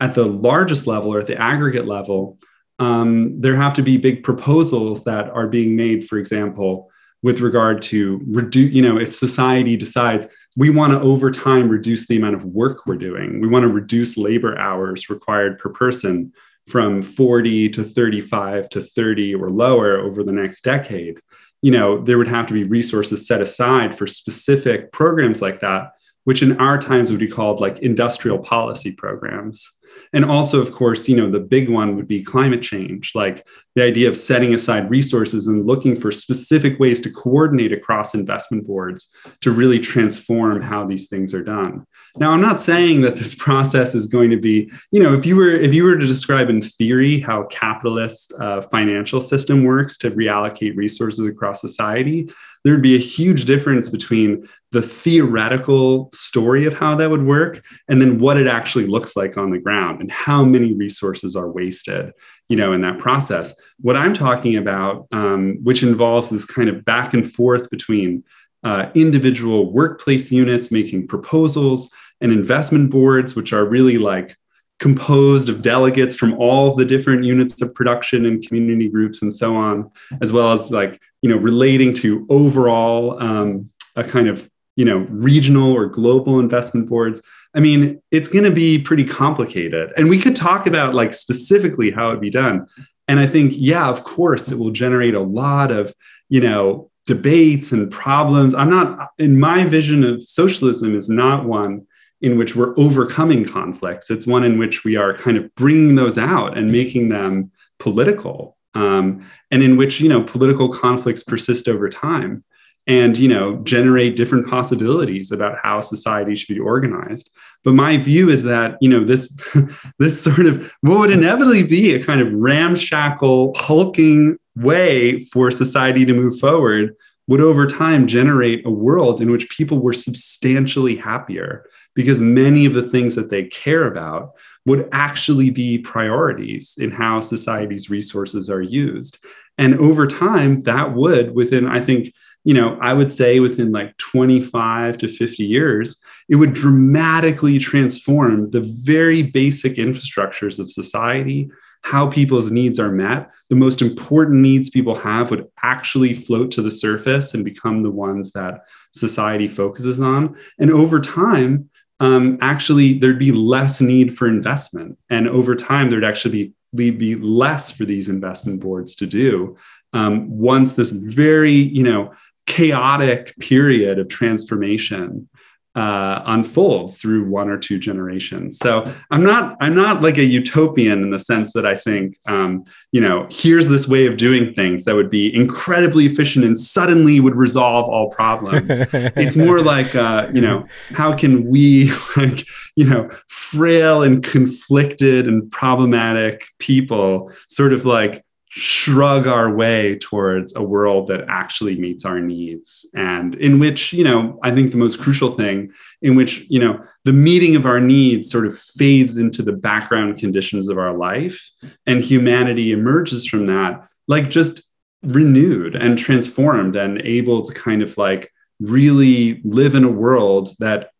at 0.00 0.14
the 0.14 0.24
largest 0.24 0.86
level 0.86 1.12
or 1.12 1.20
at 1.20 1.26
the 1.26 1.40
aggregate 1.40 1.86
level, 1.86 2.38
um, 2.78 3.40
there 3.40 3.56
have 3.56 3.74
to 3.74 3.82
be 3.82 3.96
big 3.98 4.24
proposals 4.24 5.04
that 5.04 5.28
are 5.30 5.48
being 5.48 5.76
made, 5.76 6.08
for 6.08 6.18
example, 6.18 6.90
with 7.22 7.40
regard 7.40 7.82
to 7.82 8.20
reduce, 8.26 8.72
you 8.72 8.82
know, 8.82 8.98
if 8.98 9.14
society 9.14 9.76
decides 9.76 10.26
we 10.56 10.70
want 10.70 10.92
to 10.92 11.00
over 11.00 11.30
time 11.30 11.68
reduce 11.68 12.06
the 12.06 12.16
amount 12.16 12.34
of 12.34 12.44
work 12.44 12.86
we're 12.86 12.96
doing, 12.96 13.40
we 13.40 13.48
want 13.48 13.62
to 13.62 13.68
reduce 13.68 14.16
labor 14.16 14.58
hours 14.58 15.08
required 15.08 15.58
per 15.58 15.70
person 15.70 16.32
from 16.68 17.02
40 17.02 17.68
to 17.70 17.84
35 17.84 18.68
to 18.70 18.80
30 18.80 19.34
or 19.34 19.50
lower 19.50 19.98
over 19.98 20.22
the 20.22 20.32
next 20.32 20.62
decade 20.62 21.20
you 21.60 21.70
know 21.70 22.02
there 22.02 22.18
would 22.18 22.28
have 22.28 22.46
to 22.46 22.54
be 22.54 22.64
resources 22.64 23.26
set 23.26 23.40
aside 23.40 23.96
for 23.96 24.06
specific 24.06 24.92
programs 24.92 25.42
like 25.42 25.60
that 25.60 25.92
which 26.24 26.42
in 26.42 26.58
our 26.58 26.78
times 26.78 27.10
would 27.10 27.20
be 27.20 27.28
called 27.28 27.60
like 27.60 27.80
industrial 27.80 28.38
policy 28.38 28.92
programs. 28.92 29.68
And 30.14 30.24
also 30.24 30.60
of 30.60 30.72
course 30.72 31.08
you 31.08 31.16
know 31.16 31.30
the 31.30 31.40
big 31.40 31.68
one 31.68 31.96
would 31.96 32.08
be 32.08 32.22
climate 32.22 32.62
change 32.62 33.12
like 33.14 33.46
the 33.74 33.82
idea 33.82 34.08
of 34.08 34.16
setting 34.16 34.54
aside 34.54 34.90
resources 34.90 35.46
and 35.46 35.66
looking 35.66 35.96
for 35.96 36.10
specific 36.10 36.78
ways 36.78 36.98
to 37.00 37.10
coordinate 37.10 37.72
across 37.72 38.14
investment 38.14 38.66
boards 38.66 39.08
to 39.42 39.50
really 39.50 39.78
transform 39.78 40.62
how 40.62 40.86
these 40.86 41.08
things 41.08 41.34
are 41.34 41.44
done 41.44 41.86
now 42.16 42.32
i'm 42.32 42.40
not 42.40 42.60
saying 42.60 43.00
that 43.00 43.16
this 43.16 43.34
process 43.46 43.94
is 43.94 44.06
going 44.06 44.30
to 44.30 44.36
be 44.36 44.70
you 44.90 45.02
know 45.02 45.14
if 45.14 45.24
you 45.24 45.36
were 45.36 45.50
if 45.50 45.74
you 45.74 45.84
were 45.84 45.96
to 45.96 46.06
describe 46.06 46.50
in 46.50 46.60
theory 46.60 47.20
how 47.20 47.44
capitalist 47.44 48.32
uh, 48.38 48.60
financial 48.60 49.20
system 49.20 49.64
works 49.64 49.96
to 49.98 50.10
reallocate 50.10 50.76
resources 50.76 51.26
across 51.26 51.60
society 51.60 52.30
there'd 52.64 52.82
be 52.82 52.94
a 52.94 52.98
huge 52.98 53.44
difference 53.44 53.90
between 53.90 54.48
the 54.70 54.82
theoretical 54.82 56.08
story 56.12 56.64
of 56.64 56.74
how 56.74 56.94
that 56.94 57.10
would 57.10 57.26
work 57.26 57.62
and 57.88 58.00
then 58.00 58.18
what 58.18 58.36
it 58.36 58.46
actually 58.46 58.86
looks 58.86 59.16
like 59.16 59.36
on 59.36 59.50
the 59.50 59.58
ground 59.58 60.00
and 60.00 60.10
how 60.10 60.44
many 60.44 60.72
resources 60.72 61.36
are 61.36 61.50
wasted 61.50 62.12
you 62.48 62.56
know 62.56 62.72
in 62.72 62.82
that 62.82 62.98
process. 62.98 63.54
What 63.80 63.96
i'm 63.96 64.14
talking 64.14 64.56
about 64.56 65.06
um, 65.12 65.58
which 65.62 65.82
involves 65.82 66.30
this 66.30 66.44
kind 66.44 66.68
of 66.68 66.84
back 66.84 67.14
and 67.14 67.30
forth 67.30 67.70
between 67.70 68.24
uh, 68.64 68.90
individual 68.94 69.72
workplace 69.72 70.30
units 70.30 70.70
making 70.70 71.08
proposals 71.08 71.90
and 72.22 72.32
investment 72.32 72.90
boards 72.90 73.34
which 73.34 73.52
are 73.52 73.66
really 73.66 73.98
like 73.98 74.36
composed 74.78 75.48
of 75.48 75.62
delegates 75.62 76.16
from 76.16 76.34
all 76.34 76.74
the 76.74 76.84
different 76.84 77.22
units 77.22 77.62
of 77.62 77.72
production 77.72 78.26
and 78.26 78.44
community 78.44 78.88
groups 78.88 79.22
and 79.22 79.32
so 79.32 79.54
on, 79.54 79.88
as 80.20 80.32
well 80.32 80.50
as 80.50 80.72
like, 80.72 81.00
you 81.20 81.28
know, 81.28 81.36
relating 81.36 81.92
to 81.92 82.26
overall 82.28 83.22
um, 83.22 83.70
a 83.94 84.02
kind 84.02 84.28
of, 84.28 84.50
you 84.74 84.84
know, 84.84 85.06
regional 85.08 85.72
or 85.72 85.86
global 85.86 86.40
investment 86.40 86.88
boards. 86.88 87.22
I 87.54 87.60
mean, 87.60 88.02
it's 88.10 88.28
going 88.28 88.44
to 88.44 88.50
be 88.50 88.76
pretty 88.78 89.04
complicated. 89.04 89.92
And 89.96 90.08
we 90.08 90.18
could 90.18 90.34
talk 90.34 90.66
about 90.66 90.94
like 90.94 91.14
specifically 91.14 91.92
how 91.92 92.08
it'd 92.08 92.20
be 92.20 92.30
done. 92.30 92.66
And 93.06 93.20
I 93.20 93.26
think, 93.28 93.52
yeah, 93.54 93.88
of 93.88 94.02
course, 94.02 94.50
it 94.50 94.58
will 94.58 94.70
generate 94.70 95.14
a 95.14 95.20
lot 95.20 95.70
of, 95.70 95.94
you 96.28 96.40
know, 96.40 96.90
debates 97.06 97.70
and 97.70 97.88
problems. 97.88 98.52
I'm 98.52 98.70
not, 98.70 99.10
in 99.18 99.38
my 99.38 99.64
vision 99.64 100.02
of 100.02 100.24
socialism, 100.24 100.96
is 100.96 101.08
not 101.08 101.44
one 101.44 101.86
in 102.22 102.38
which 102.38 102.56
we're 102.56 102.74
overcoming 102.78 103.44
conflicts. 103.44 104.10
It's 104.10 104.26
one 104.26 104.44
in 104.44 104.58
which 104.58 104.84
we 104.84 104.96
are 104.96 105.12
kind 105.12 105.36
of 105.36 105.54
bringing 105.54 105.96
those 105.96 106.16
out 106.16 106.56
and 106.56 106.72
making 106.72 107.08
them 107.08 107.50
political, 107.78 108.56
um, 108.74 109.26
and 109.50 109.62
in 109.62 109.76
which 109.76 110.00
you 110.00 110.08
know 110.08 110.22
political 110.22 110.68
conflicts 110.72 111.22
persist 111.22 111.68
over 111.68 111.88
time 111.88 112.44
and 112.86 113.16
you 113.16 113.28
know 113.28 113.56
generate 113.58 114.16
different 114.16 114.48
possibilities 114.48 115.30
about 115.30 115.56
how 115.62 115.80
society 115.80 116.34
should 116.34 116.52
be 116.54 116.60
organized 116.60 117.30
but 117.62 117.74
my 117.74 117.96
view 117.96 118.28
is 118.28 118.42
that 118.42 118.76
you 118.80 118.88
know 118.88 119.04
this 119.04 119.36
this 119.98 120.20
sort 120.22 120.46
of 120.46 120.70
what 120.80 120.98
would 120.98 121.10
inevitably 121.10 121.62
be 121.62 121.94
a 121.94 122.02
kind 122.02 122.20
of 122.20 122.32
ramshackle 122.32 123.52
hulking 123.56 124.36
way 124.56 125.20
for 125.26 125.50
society 125.50 126.04
to 126.04 126.12
move 126.12 126.38
forward 126.38 126.94
would 127.28 127.40
over 127.40 127.66
time 127.66 128.06
generate 128.06 128.66
a 128.66 128.70
world 128.70 129.20
in 129.20 129.30
which 129.30 129.48
people 129.50 129.78
were 129.78 129.94
substantially 129.94 130.96
happier 130.96 131.64
because 131.94 132.18
many 132.18 132.66
of 132.66 132.74
the 132.74 132.82
things 132.82 133.14
that 133.14 133.30
they 133.30 133.44
care 133.44 133.86
about 133.86 134.32
would 134.64 134.88
actually 134.92 135.50
be 135.50 135.78
priorities 135.78 136.76
in 136.78 136.90
how 136.90 137.20
society's 137.20 137.90
resources 137.90 138.48
are 138.48 138.62
used. 138.62 139.18
And 139.58 139.78
over 139.78 140.06
time, 140.06 140.60
that 140.62 140.94
would, 140.94 141.34
within, 141.34 141.66
I 141.66 141.80
think, 141.80 142.14
you 142.44 142.54
know, 142.54 142.78
I 142.80 142.92
would 142.92 143.10
say 143.10 143.40
within 143.40 143.72
like 143.72 143.96
25 143.98 144.98
to 144.98 145.08
50 145.08 145.44
years, 145.44 146.00
it 146.28 146.36
would 146.36 146.54
dramatically 146.54 147.58
transform 147.58 148.50
the 148.50 148.62
very 148.62 149.22
basic 149.22 149.74
infrastructures 149.74 150.58
of 150.58 150.70
society, 150.70 151.50
how 151.82 152.08
people's 152.08 152.50
needs 152.50 152.78
are 152.78 152.90
met. 152.90 153.30
The 153.48 153.56
most 153.56 153.82
important 153.82 154.40
needs 154.40 154.70
people 154.70 154.94
have 154.94 155.30
would 155.30 155.48
actually 155.62 156.14
float 156.14 156.50
to 156.52 156.62
the 156.62 156.70
surface 156.70 157.34
and 157.34 157.44
become 157.44 157.82
the 157.82 157.90
ones 157.90 158.32
that 158.32 158.60
society 158.92 159.48
focuses 159.48 160.00
on. 160.00 160.36
And 160.58 160.70
over 160.70 161.00
time, 161.00 161.68
um, 162.02 162.36
actually 162.40 162.98
there'd 162.98 163.18
be 163.18 163.30
less 163.30 163.80
need 163.80 164.16
for 164.18 164.26
investment. 164.26 164.98
And 165.08 165.28
over 165.28 165.54
time, 165.54 165.88
there'd 165.88 166.04
actually 166.04 166.52
be, 166.74 166.90
be 166.90 167.14
less 167.14 167.70
for 167.70 167.84
these 167.84 168.08
investment 168.08 168.58
boards 168.58 168.96
to 168.96 169.06
do 169.06 169.56
um, 169.92 170.28
once 170.28 170.72
this 170.72 170.90
very, 170.90 171.52
you 171.52 171.84
know, 171.84 172.12
chaotic 172.46 173.34
period 173.38 174.00
of 174.00 174.08
transformation 174.08 175.28
uh, 175.74 176.22
unfolds 176.26 177.00
through 177.00 177.24
one 177.24 177.48
or 177.48 177.56
two 177.56 177.78
generations. 177.78 178.58
So 178.58 178.92
I'm 179.10 179.24
not 179.24 179.56
I'm 179.60 179.74
not 179.74 180.02
like 180.02 180.18
a 180.18 180.24
utopian 180.24 181.02
in 181.02 181.10
the 181.10 181.18
sense 181.18 181.52
that 181.54 181.64
I 181.64 181.76
think 181.76 182.18
um, 182.26 182.64
you 182.90 183.00
know 183.00 183.26
here's 183.30 183.68
this 183.68 183.88
way 183.88 184.06
of 184.06 184.18
doing 184.18 184.52
things 184.52 184.84
that 184.84 184.94
would 184.94 185.08
be 185.08 185.34
incredibly 185.34 186.04
efficient 186.06 186.44
and 186.44 186.58
suddenly 186.58 187.20
would 187.20 187.36
resolve 187.36 187.88
all 187.88 188.10
problems. 188.10 188.66
it's 189.16 189.36
more 189.36 189.60
like 189.60 189.94
uh, 189.94 190.28
you 190.32 190.42
know 190.42 190.66
how 190.90 191.14
can 191.14 191.48
we 191.48 191.90
like 192.16 192.44
you 192.76 192.84
know 192.84 193.10
frail 193.28 194.02
and 194.02 194.22
conflicted 194.22 195.26
and 195.26 195.50
problematic 195.50 196.44
people 196.58 197.32
sort 197.48 197.72
of 197.72 197.86
like 197.86 198.22
shrug 198.54 199.26
our 199.26 199.50
way 199.50 199.96
towards 199.98 200.54
a 200.56 200.62
world 200.62 201.08
that 201.08 201.24
actually 201.26 201.78
meets 201.80 202.04
our 202.04 202.20
needs 202.20 202.84
and 202.94 203.34
in 203.36 203.58
which 203.58 203.94
you 203.94 204.04
know 204.04 204.38
i 204.42 204.50
think 204.50 204.70
the 204.70 204.76
most 204.76 205.00
crucial 205.00 205.32
thing 205.32 205.72
in 206.02 206.14
which 206.16 206.44
you 206.50 206.60
know 206.60 206.78
the 207.04 207.14
meeting 207.14 207.56
of 207.56 207.64
our 207.64 207.80
needs 207.80 208.30
sort 208.30 208.46
of 208.46 208.58
fades 208.58 209.16
into 209.16 209.42
the 209.42 209.54
background 209.54 210.18
conditions 210.18 210.68
of 210.68 210.76
our 210.76 210.94
life 210.94 211.50
and 211.86 212.02
humanity 212.02 212.72
emerges 212.72 213.24
from 213.24 213.46
that 213.46 213.88
like 214.06 214.28
just 214.28 214.62
renewed 215.02 215.74
and 215.74 215.96
transformed 215.96 216.76
and 216.76 217.00
able 217.00 217.40
to 217.40 217.54
kind 217.54 217.80
of 217.80 217.96
like 217.96 218.30
really 218.60 219.40
live 219.44 219.74
in 219.74 219.82
a 219.82 219.90
world 219.90 220.50
that 220.58 220.90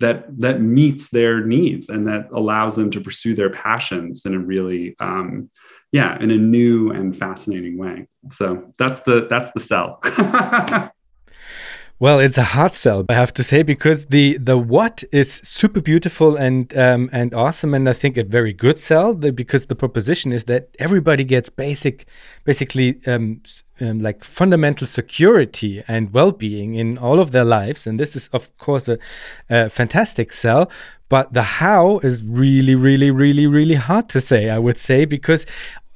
that 0.00 0.26
that 0.40 0.60
meets 0.60 1.08
their 1.10 1.44
needs 1.44 1.88
and 1.88 2.08
that 2.08 2.28
allows 2.34 2.74
them 2.74 2.90
to 2.90 3.00
pursue 3.00 3.34
their 3.34 3.50
passions 3.50 4.26
in 4.26 4.34
a 4.34 4.38
really 4.38 4.96
um, 4.98 5.48
yeah 5.92 6.20
in 6.22 6.30
a 6.30 6.36
new 6.36 6.90
and 6.90 7.16
fascinating 7.16 7.78
way. 7.78 8.06
So 8.30 8.72
that's 8.78 9.00
the 9.00 9.26
that's 9.28 9.50
the 9.52 9.60
sell 9.60 10.00
Well, 11.98 12.18
it's 12.20 12.36
a 12.36 12.42
hard 12.42 12.74
sell, 12.74 13.06
I 13.08 13.14
have 13.14 13.32
to 13.32 13.42
say, 13.42 13.62
because 13.62 14.06
the 14.06 14.36
the 14.36 14.58
what 14.58 15.02
is 15.12 15.40
super 15.42 15.80
beautiful 15.80 16.36
and 16.36 16.76
um, 16.76 17.08
and 17.10 17.32
awesome, 17.32 17.72
and 17.72 17.88
I 17.88 17.94
think 17.94 18.18
a 18.18 18.22
very 18.22 18.52
good 18.52 18.78
sell 18.78 19.14
because 19.14 19.64
the 19.64 19.74
proposition 19.74 20.30
is 20.30 20.44
that 20.44 20.68
everybody 20.78 21.24
gets 21.24 21.48
basic, 21.48 22.04
basically 22.44 23.00
um, 23.06 23.40
um, 23.80 24.00
like 24.00 24.24
fundamental 24.24 24.86
security 24.86 25.82
and 25.88 26.12
well 26.12 26.32
being 26.32 26.74
in 26.74 26.98
all 26.98 27.18
of 27.18 27.32
their 27.32 27.46
lives, 27.46 27.86
and 27.86 27.98
this 27.98 28.14
is 28.14 28.28
of 28.30 28.54
course 28.58 28.88
a, 28.88 28.98
a 29.48 29.70
fantastic 29.70 30.34
sell. 30.34 30.70
But 31.08 31.32
the 31.32 31.44
how 31.44 32.00
is 32.00 32.22
really, 32.24 32.74
really, 32.74 33.10
really, 33.10 33.46
really 33.46 33.76
hard 33.76 34.08
to 34.10 34.20
say, 34.20 34.50
I 34.50 34.58
would 34.58 34.76
say, 34.76 35.04
because 35.06 35.46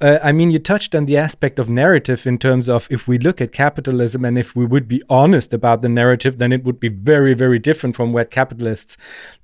uh, 0.01 0.19
I 0.23 0.31
mean, 0.31 0.49
you 0.49 0.57
touched 0.57 0.95
on 0.95 1.05
the 1.05 1.15
aspect 1.15 1.59
of 1.59 1.69
narrative 1.69 2.25
in 2.25 2.39
terms 2.39 2.69
of 2.69 2.87
if 2.89 3.07
we 3.07 3.19
look 3.19 3.39
at 3.39 3.51
capitalism 3.51 4.25
and 4.25 4.37
if 4.37 4.55
we 4.55 4.65
would 4.65 4.87
be 4.87 5.01
honest 5.09 5.53
about 5.53 5.83
the 5.83 5.89
narrative, 5.89 6.39
then 6.39 6.51
it 6.51 6.63
would 6.63 6.79
be 6.79 6.89
very, 6.89 7.35
very 7.35 7.59
different 7.59 7.95
from 7.95 8.11
what 8.11 8.31
capitalists 8.31 8.97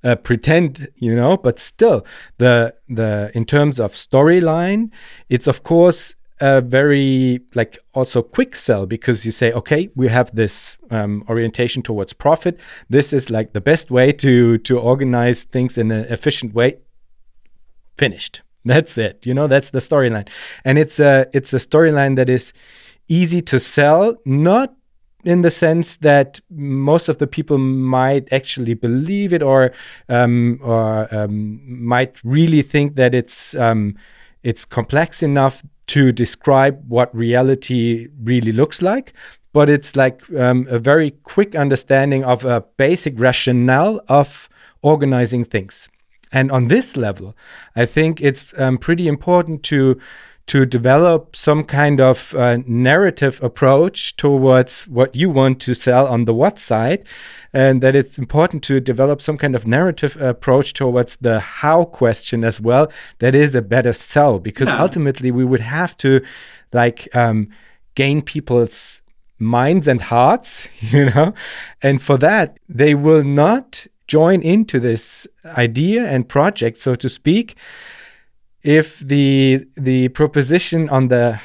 uh, 0.03 0.15
pretend, 0.15 0.89
you 0.95 1.15
know. 1.15 1.37
But 1.37 1.59
still, 1.59 2.03
the 2.39 2.73
the 2.89 3.31
in 3.35 3.45
terms 3.45 3.79
of 3.79 3.93
storyline, 3.93 4.89
it's 5.29 5.45
of 5.45 5.61
course 5.61 6.15
a 6.39 6.61
very 6.61 7.41
like 7.53 7.77
also 7.93 8.23
quick 8.23 8.55
sell 8.55 8.87
because 8.87 9.25
you 9.25 9.31
say, 9.31 9.51
okay, 9.51 9.89
we 9.95 10.07
have 10.07 10.35
this 10.35 10.77
um, 10.89 11.23
orientation 11.29 11.83
towards 11.83 12.13
profit. 12.13 12.59
This 12.89 13.13
is 13.13 13.29
like 13.29 13.53
the 13.53 13.61
best 13.61 13.91
way 13.91 14.11
to 14.13 14.57
to 14.57 14.79
organize 14.79 15.43
things 15.43 15.77
in 15.77 15.91
an 15.91 16.05
efficient 16.05 16.55
way. 16.55 16.79
Finished 17.95 18.41
that's 18.67 18.97
it. 18.97 19.25
You 19.25 19.33
know, 19.33 19.47
that's 19.47 19.71
the 19.71 19.79
storyline. 19.79 20.27
And 20.63 20.77
it's 20.77 20.99
a 20.99 21.27
it's 21.33 21.53
a 21.53 21.57
storyline 21.57 22.15
that 22.15 22.29
is 22.29 22.53
easy 23.07 23.41
to 23.41 23.59
sell, 23.59 24.15
not 24.25 24.73
in 25.23 25.41
the 25.41 25.51
sense 25.51 25.97
that 25.97 26.39
most 26.49 27.09
of 27.09 27.17
the 27.17 27.27
people 27.27 27.57
might 27.57 28.31
actually 28.31 28.73
believe 28.73 29.33
it 29.33 29.43
or 29.43 29.71
um, 30.09 30.59
or 30.63 31.13
um, 31.13 31.59
might 31.65 32.23
really 32.23 32.61
think 32.61 32.95
that 32.95 33.13
it's 33.13 33.55
um, 33.55 33.95
it's 34.43 34.65
complex 34.65 35.23
enough 35.23 35.63
to 35.87 36.11
describe 36.11 36.83
what 36.87 37.13
reality 37.15 38.07
really 38.23 38.51
looks 38.51 38.81
like. 38.81 39.13
But 39.53 39.69
it's 39.69 39.95
like 39.95 40.21
um, 40.37 40.67
a 40.69 40.77
very 40.77 41.11
quick 41.11 41.55
understanding 41.55 42.23
of 42.23 42.45
a 42.45 42.63
basic 42.77 43.19
rationale 43.19 44.01
of 44.07 44.49
organizing 44.81 45.43
things. 45.45 45.89
And 46.31 46.51
on 46.51 46.67
this 46.67 46.97
level, 46.97 47.35
I 47.75 47.85
think 47.85 48.21
it's 48.21 48.53
um, 48.57 48.77
pretty 48.77 49.07
important 49.07 49.63
to 49.63 49.99
to 50.47 50.65
develop 50.65 51.35
some 51.35 51.65
kind 51.65 51.99
of 51.99 52.33
uh, 52.33 52.57
narrative 52.65 53.43
approach 53.43 54.15
towards 54.15 54.87
what 54.87 55.13
you 55.13 55.29
want 55.29 55.59
to 55.59 55.73
sell 55.73 56.07
on 56.07 56.23
the 56.23 56.33
what 56.33 56.57
side, 56.57 57.05
and 57.51 57.81
that 57.83 57.97
it's 57.97 58.17
important 58.17 58.63
to 58.63 58.79
develop 58.79 59.21
some 59.21 59.37
kind 59.37 59.55
of 59.55 59.67
narrative 59.67 60.15
approach 60.21 60.71
towards 60.73 61.17
the 61.17 61.39
how 61.39 61.83
question 61.83 62.45
as 62.45 62.61
well. 62.61 62.89
That 63.19 63.35
is 63.35 63.55
a 63.55 63.61
better 63.61 63.91
sell 63.91 64.39
because 64.39 64.69
yeah. 64.69 64.81
ultimately 64.81 65.31
we 65.31 65.43
would 65.43 65.59
have 65.59 65.97
to 65.97 66.21
like 66.71 67.13
um, 67.13 67.49
gain 67.95 68.21
people's 68.21 69.01
minds 69.39 69.85
and 69.87 70.01
hearts, 70.01 70.67
you 70.79 71.05
know, 71.05 71.33
and 71.81 72.01
for 72.01 72.17
that 72.19 72.57
they 72.69 72.95
will 72.95 73.23
not 73.23 73.85
join 74.07 74.41
into 74.41 74.79
this 74.79 75.27
idea 75.45 76.05
and 76.05 76.27
project, 76.27 76.79
so 76.79 76.95
to 76.95 77.09
speak, 77.09 77.55
if 78.63 78.99
the 78.99 79.65
the 79.75 80.09
proposition 80.09 80.89
on 80.89 81.07
the 81.09 81.39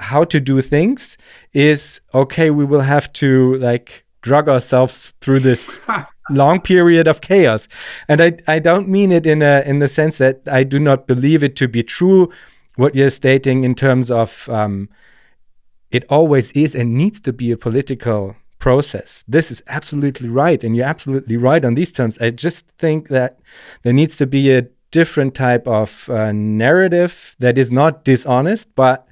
how 0.00 0.24
to 0.24 0.40
do 0.40 0.60
things 0.60 1.18
is 1.52 2.00
okay, 2.14 2.50
we 2.50 2.64
will 2.64 2.82
have 2.82 3.12
to 3.14 3.56
like 3.56 4.04
drug 4.22 4.48
ourselves 4.48 5.14
through 5.20 5.40
this 5.40 5.78
long 6.30 6.60
period 6.60 7.06
of 7.06 7.20
chaos. 7.20 7.68
And 8.08 8.20
I, 8.20 8.38
I 8.48 8.58
don't 8.58 8.88
mean 8.88 9.12
it 9.12 9.26
in 9.26 9.42
a 9.42 9.62
in 9.66 9.78
the 9.78 9.88
sense 9.88 10.18
that 10.18 10.42
I 10.46 10.64
do 10.64 10.78
not 10.78 11.06
believe 11.06 11.42
it 11.42 11.56
to 11.56 11.68
be 11.68 11.82
true 11.82 12.30
what 12.76 12.94
you're 12.94 13.10
stating 13.10 13.64
in 13.64 13.74
terms 13.74 14.10
of 14.10 14.48
um, 14.50 14.88
it 15.90 16.04
always 16.10 16.52
is 16.52 16.74
and 16.74 16.94
needs 16.94 17.20
to 17.20 17.32
be 17.32 17.50
a 17.50 17.56
political 17.56 18.36
process. 18.58 19.24
This 19.28 19.50
is 19.50 19.62
absolutely 19.68 20.28
right. 20.28 20.62
And 20.62 20.76
you're 20.76 20.86
absolutely 20.86 21.36
right 21.36 21.64
on 21.64 21.74
these 21.74 21.92
terms. 21.92 22.18
I 22.18 22.30
just 22.30 22.66
think 22.78 23.08
that 23.08 23.38
there 23.82 23.92
needs 23.92 24.16
to 24.18 24.26
be 24.26 24.52
a 24.52 24.66
different 24.90 25.34
type 25.34 25.66
of 25.66 26.08
uh, 26.08 26.32
narrative 26.32 27.36
that 27.38 27.58
is 27.58 27.70
not 27.70 28.04
dishonest, 28.04 28.74
but 28.74 29.06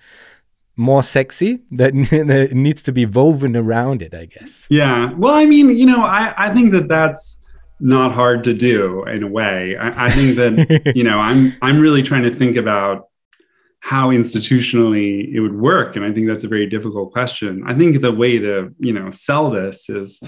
more 0.76 1.02
sexy 1.02 1.60
that 1.70 1.94
needs 2.52 2.82
to 2.82 2.92
be 2.92 3.06
woven 3.06 3.56
around 3.56 4.02
it, 4.02 4.14
I 4.14 4.26
guess. 4.26 4.66
Yeah. 4.70 5.12
Well, 5.12 5.34
I 5.34 5.44
mean, 5.46 5.70
you 5.70 5.86
know, 5.86 6.04
I, 6.04 6.34
I 6.36 6.54
think 6.54 6.72
that 6.72 6.88
that's 6.88 7.42
not 7.80 8.12
hard 8.12 8.44
to 8.44 8.54
do 8.54 9.04
in 9.04 9.22
a 9.22 9.28
way. 9.28 9.76
I, 9.76 10.06
I 10.06 10.10
think 10.10 10.36
that, 10.36 10.92
you 10.96 11.04
know, 11.04 11.18
I'm, 11.18 11.54
I'm 11.62 11.80
really 11.80 12.02
trying 12.02 12.22
to 12.24 12.30
think 12.30 12.56
about 12.56 13.08
how 13.84 14.08
institutionally 14.08 15.30
it 15.30 15.40
would 15.40 15.54
work 15.54 15.94
and 15.94 16.06
i 16.06 16.10
think 16.10 16.26
that's 16.26 16.42
a 16.42 16.48
very 16.48 16.66
difficult 16.66 17.12
question. 17.12 17.62
I 17.66 17.74
think 17.74 18.00
the 18.00 18.12
way 18.12 18.38
to 18.38 18.74
you 18.78 18.94
know 18.94 19.10
sell 19.10 19.50
this 19.50 19.90
is 19.90 20.22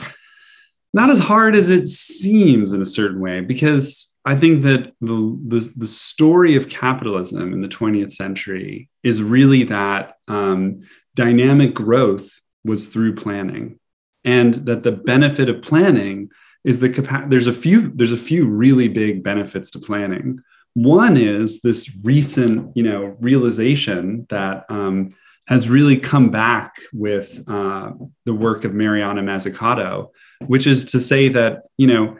not 0.92 1.08
as 1.08 1.18
hard 1.18 1.56
as 1.56 1.70
it 1.70 1.88
seems 1.88 2.74
in 2.74 2.82
a 2.82 2.92
certain 2.98 3.20
way 3.20 3.40
because 3.40 4.14
i 4.26 4.36
think 4.36 4.60
that 4.68 4.92
the 5.00 5.18
the, 5.52 5.72
the 5.74 5.86
story 5.86 6.54
of 6.56 6.68
capitalism 6.68 7.54
in 7.54 7.62
the 7.62 7.74
20th 7.78 8.12
century 8.12 8.90
is 9.02 9.22
really 9.22 9.64
that 9.64 10.16
um, 10.28 10.82
dynamic 11.14 11.72
growth 11.72 12.28
was 12.62 12.88
through 12.88 13.14
planning 13.14 13.78
and 14.22 14.52
that 14.68 14.82
the 14.82 14.92
benefit 14.92 15.48
of 15.48 15.62
planning 15.62 16.28
is 16.62 16.78
the 16.80 16.90
capa- 16.90 17.26
there's 17.30 17.46
a 17.46 17.60
few 17.64 17.90
there's 17.94 18.18
a 18.20 18.26
few 18.30 18.46
really 18.46 18.88
big 18.88 19.22
benefits 19.22 19.70
to 19.70 19.78
planning 19.78 20.40
one 20.76 21.16
is 21.16 21.62
this 21.62 21.90
recent, 22.04 22.76
you 22.76 22.82
know, 22.82 23.16
realization 23.18 24.26
that 24.28 24.66
um, 24.68 25.14
has 25.48 25.70
really 25.70 25.96
come 25.96 26.30
back 26.30 26.76
with 26.92 27.42
uh, 27.48 27.92
the 28.26 28.34
work 28.34 28.64
of 28.66 28.74
Mariana 28.74 29.22
Mazzucato, 29.22 30.10
which 30.48 30.66
is 30.66 30.84
to 30.86 31.00
say 31.00 31.28
that, 31.28 31.62
you 31.78 31.86
know, 31.86 32.18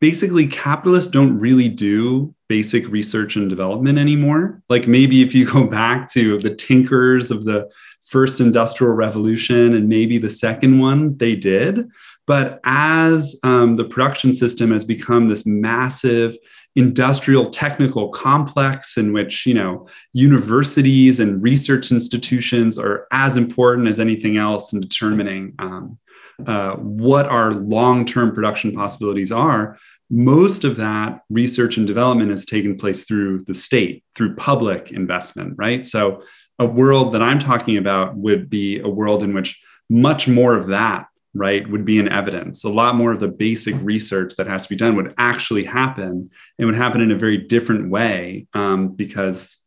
basically 0.00 0.48
capitalists 0.48 1.12
don't 1.12 1.38
really 1.38 1.68
do 1.68 2.34
basic 2.48 2.88
research 2.88 3.36
and 3.36 3.48
development 3.48 3.98
anymore. 3.98 4.60
Like 4.68 4.88
maybe 4.88 5.22
if 5.22 5.32
you 5.32 5.46
go 5.46 5.64
back 5.68 6.10
to 6.10 6.40
the 6.40 6.52
tinkers 6.52 7.30
of 7.30 7.44
the 7.44 7.70
first 8.02 8.40
industrial 8.40 8.94
revolution 8.94 9.74
and 9.74 9.88
maybe 9.88 10.18
the 10.18 10.28
second 10.28 10.80
one, 10.80 11.16
they 11.18 11.36
did. 11.36 11.88
But 12.26 12.60
as 12.64 13.36
um, 13.44 13.76
the 13.76 13.84
production 13.84 14.32
system 14.32 14.72
has 14.72 14.84
become 14.84 15.28
this 15.28 15.46
massive 15.46 16.36
industrial 16.76 17.50
technical 17.50 18.08
complex 18.10 18.96
in 18.96 19.12
which 19.12 19.44
you 19.44 19.54
know 19.54 19.86
universities 20.12 21.20
and 21.20 21.42
research 21.42 21.90
institutions 21.90 22.78
are 22.78 23.06
as 23.10 23.36
important 23.36 23.88
as 23.88 23.98
anything 23.98 24.36
else 24.36 24.72
in 24.72 24.80
determining 24.80 25.54
um, 25.58 25.98
uh, 26.46 26.72
what 26.76 27.26
our 27.26 27.52
long-term 27.54 28.34
production 28.34 28.72
possibilities 28.72 29.32
are. 29.32 29.76
Most 30.12 30.64
of 30.64 30.76
that 30.76 31.20
research 31.28 31.76
and 31.76 31.86
development 31.86 32.30
has 32.30 32.44
taken 32.44 32.76
place 32.76 33.04
through 33.04 33.44
the 33.44 33.54
state 33.54 34.02
through 34.14 34.34
public 34.36 34.90
investment 34.90 35.54
right? 35.56 35.86
So 35.86 36.22
a 36.60 36.66
world 36.66 37.14
that 37.14 37.22
i'm 37.22 37.40
talking 37.40 37.78
about 37.78 38.14
would 38.14 38.48
be 38.48 38.78
a 38.78 38.88
world 38.88 39.24
in 39.24 39.34
which 39.34 39.60
much 39.88 40.28
more 40.28 40.54
of 40.54 40.68
that 40.68 41.06
right, 41.34 41.68
would 41.68 41.84
be 41.84 41.98
in 41.98 42.08
evidence. 42.08 42.64
A 42.64 42.68
lot 42.68 42.96
more 42.96 43.12
of 43.12 43.20
the 43.20 43.28
basic 43.28 43.74
research 43.82 44.36
that 44.36 44.46
has 44.46 44.64
to 44.64 44.70
be 44.70 44.76
done 44.76 44.96
would 44.96 45.14
actually 45.18 45.64
happen. 45.64 46.30
It 46.58 46.64
would 46.64 46.74
happen 46.74 47.00
in 47.00 47.12
a 47.12 47.18
very 47.18 47.38
different 47.38 47.90
way 47.90 48.46
um, 48.54 48.88
because 48.88 49.60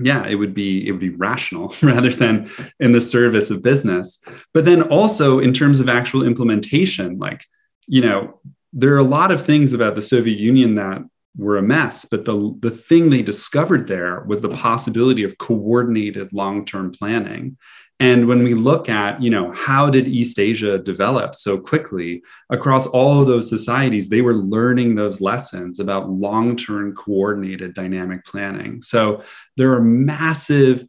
yeah 0.00 0.26
it 0.26 0.34
would 0.34 0.54
be 0.54 0.86
it 0.86 0.90
would 0.90 1.00
be 1.00 1.10
rational 1.10 1.74
rather 1.82 2.10
than 2.10 2.50
in 2.80 2.92
the 2.92 3.00
service 3.00 3.50
of 3.50 3.62
business 3.62 4.20
but 4.52 4.64
then 4.64 4.82
also 4.82 5.38
in 5.38 5.52
terms 5.52 5.80
of 5.80 5.88
actual 5.88 6.26
implementation 6.26 7.18
like 7.18 7.44
you 7.86 8.00
know 8.00 8.40
there 8.72 8.92
are 8.92 8.98
a 8.98 9.04
lot 9.04 9.30
of 9.30 9.44
things 9.44 9.72
about 9.72 9.94
the 9.94 10.02
soviet 10.02 10.38
union 10.38 10.74
that 10.74 11.00
were 11.36 11.58
a 11.58 11.62
mess 11.62 12.04
but 12.04 12.24
the 12.24 12.56
the 12.60 12.70
thing 12.70 13.10
they 13.10 13.22
discovered 13.22 13.86
there 13.86 14.24
was 14.26 14.40
the 14.40 14.48
possibility 14.48 15.22
of 15.22 15.38
coordinated 15.38 16.32
long-term 16.32 16.90
planning 16.90 17.56
and 18.00 18.26
when 18.26 18.42
we 18.42 18.54
look 18.54 18.88
at, 18.88 19.22
you 19.22 19.30
know, 19.30 19.52
how 19.52 19.88
did 19.88 20.08
East 20.08 20.38
Asia 20.38 20.78
develop 20.78 21.34
so 21.34 21.58
quickly 21.58 22.22
across 22.50 22.86
all 22.88 23.20
of 23.20 23.28
those 23.28 23.48
societies, 23.48 24.08
they 24.08 24.20
were 24.20 24.34
learning 24.34 24.94
those 24.94 25.20
lessons 25.20 25.78
about 25.78 26.10
long-term 26.10 26.96
coordinated 26.96 27.72
dynamic 27.72 28.24
planning. 28.24 28.82
So 28.82 29.22
there 29.56 29.72
are 29.74 29.80
massive 29.80 30.84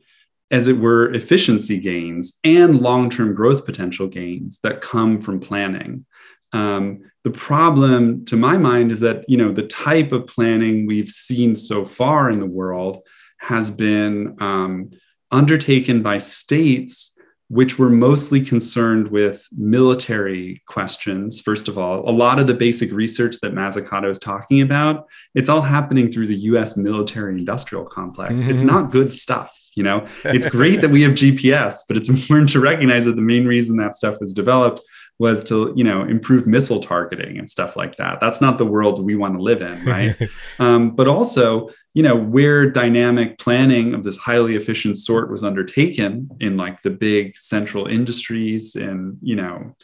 as 0.49 0.68
it 0.68 0.78
were 0.78 1.14
efficiency 1.14 1.80
gains 1.80 2.39
and 2.43 2.82
long-term 2.82 3.36
growth 3.36 3.66
potential 3.66 4.08
gains 4.08 4.60
that 4.64 4.82
come 4.82 5.22
from 5.22 5.39
planning. 5.39 6.06
Um, 6.53 7.03
the 7.24 7.32
problem 7.32 8.26
to 8.26 8.36
my 8.36 8.58
mind 8.58 8.91
is 8.91 8.99
that 9.01 9.26
you 9.28 9.38
know 9.38 9.51
the 9.51 9.68
type 9.68 10.12
of 10.12 10.28
planning 10.28 10.86
we've 10.86 11.10
seen 11.10 11.56
so 11.56 11.84
far 11.86 12.30
in 12.30 12.39
the 12.39 12.45
world 12.45 13.01
has 13.39 13.70
been 13.70 14.38
um, 14.39 14.91
undertaken 15.32 16.02
by 16.02 16.18
states 16.18 17.16
which 17.48 17.78
were 17.78 17.90
mostly 17.90 18.42
concerned 18.42 19.08
with 19.10 19.48
military 19.56 20.64
questions. 20.68 21.40
First 21.40 21.68
of 21.68 21.78
all, 21.78 22.08
a 22.10 22.12
lot 22.12 22.40
of 22.40 22.48
the 22.48 22.56
basic 22.56 22.92
research 22.92 23.36
that 23.42 23.54
Mazzucato 23.54 24.10
is 24.10 24.18
talking 24.18 24.62
about, 24.62 25.06
it's 25.36 25.48
all 25.48 25.62
happening 25.62 26.12
through 26.12 26.28
the 26.28 26.36
US 26.36 26.76
military 26.76 27.38
industrial 27.38 27.86
complex. 27.86 28.34
Mm-hmm. 28.34 28.50
It's 28.50 28.64
not 28.64 28.92
good 28.92 29.14
stuff. 29.14 29.56
You 29.76 29.84
know, 29.84 30.08
it's 30.24 30.48
great 30.48 30.82
that 30.82 30.90
we 30.90 31.02
have 31.02 31.12
GPS, 31.14 31.82
but 31.88 31.98
it's 31.98 32.10
important 32.16 32.50
to 32.50 32.60
recognize 32.62 33.06
that 33.06 33.16
the 33.16 33.22
main 33.22 33.46
reason 33.46 33.78
that 33.78 33.96
stuff 33.96 34.20
was 34.20 34.34
developed 34.34 34.82
was 35.18 35.43
to 35.45 35.74
you 35.76 35.84
know 35.84 36.03
improve 36.03 36.45
missile 36.45 36.80
targeting 36.80 37.38
and 37.38 37.49
stuff 37.49 37.76
like 37.76 37.95
that. 37.97 38.20
That's 38.20 38.41
not 38.41 38.57
the 38.57 38.66
world 38.66 39.03
we 39.03 39.16
want 39.16 39.36
to 39.36 39.41
live 39.41 39.61
in 39.61 39.86
right? 39.86 40.16
Um, 40.59 40.95
but 40.95 41.07
also 41.07 41.70
you 41.93 42.03
know 42.03 42.16
where 42.16 42.70
dynamic 42.70 43.39
planning 43.39 43.93
of 43.93 44.03
this 44.03 44.18
highly 44.18 44.55
efficient 44.55 44.97
sort 44.97 45.32
was 45.32 45.43
undertaken 45.43 46.30
in 46.39 46.57
like 46.57 46.82
the 46.82 46.89
big 46.89 47.38
central 47.38 47.88
industries 47.88 48.76
and 48.76 49.18
you 49.22 49.36
know 49.36 49.76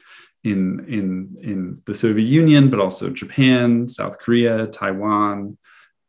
in 0.43 0.85
in 0.87 1.37
in 1.41 1.81
the 1.85 1.93
soviet 1.93 2.25
union 2.25 2.69
but 2.69 2.79
also 2.79 3.09
japan 3.09 3.87
south 3.87 4.17
korea 4.17 4.67
taiwan 4.67 5.57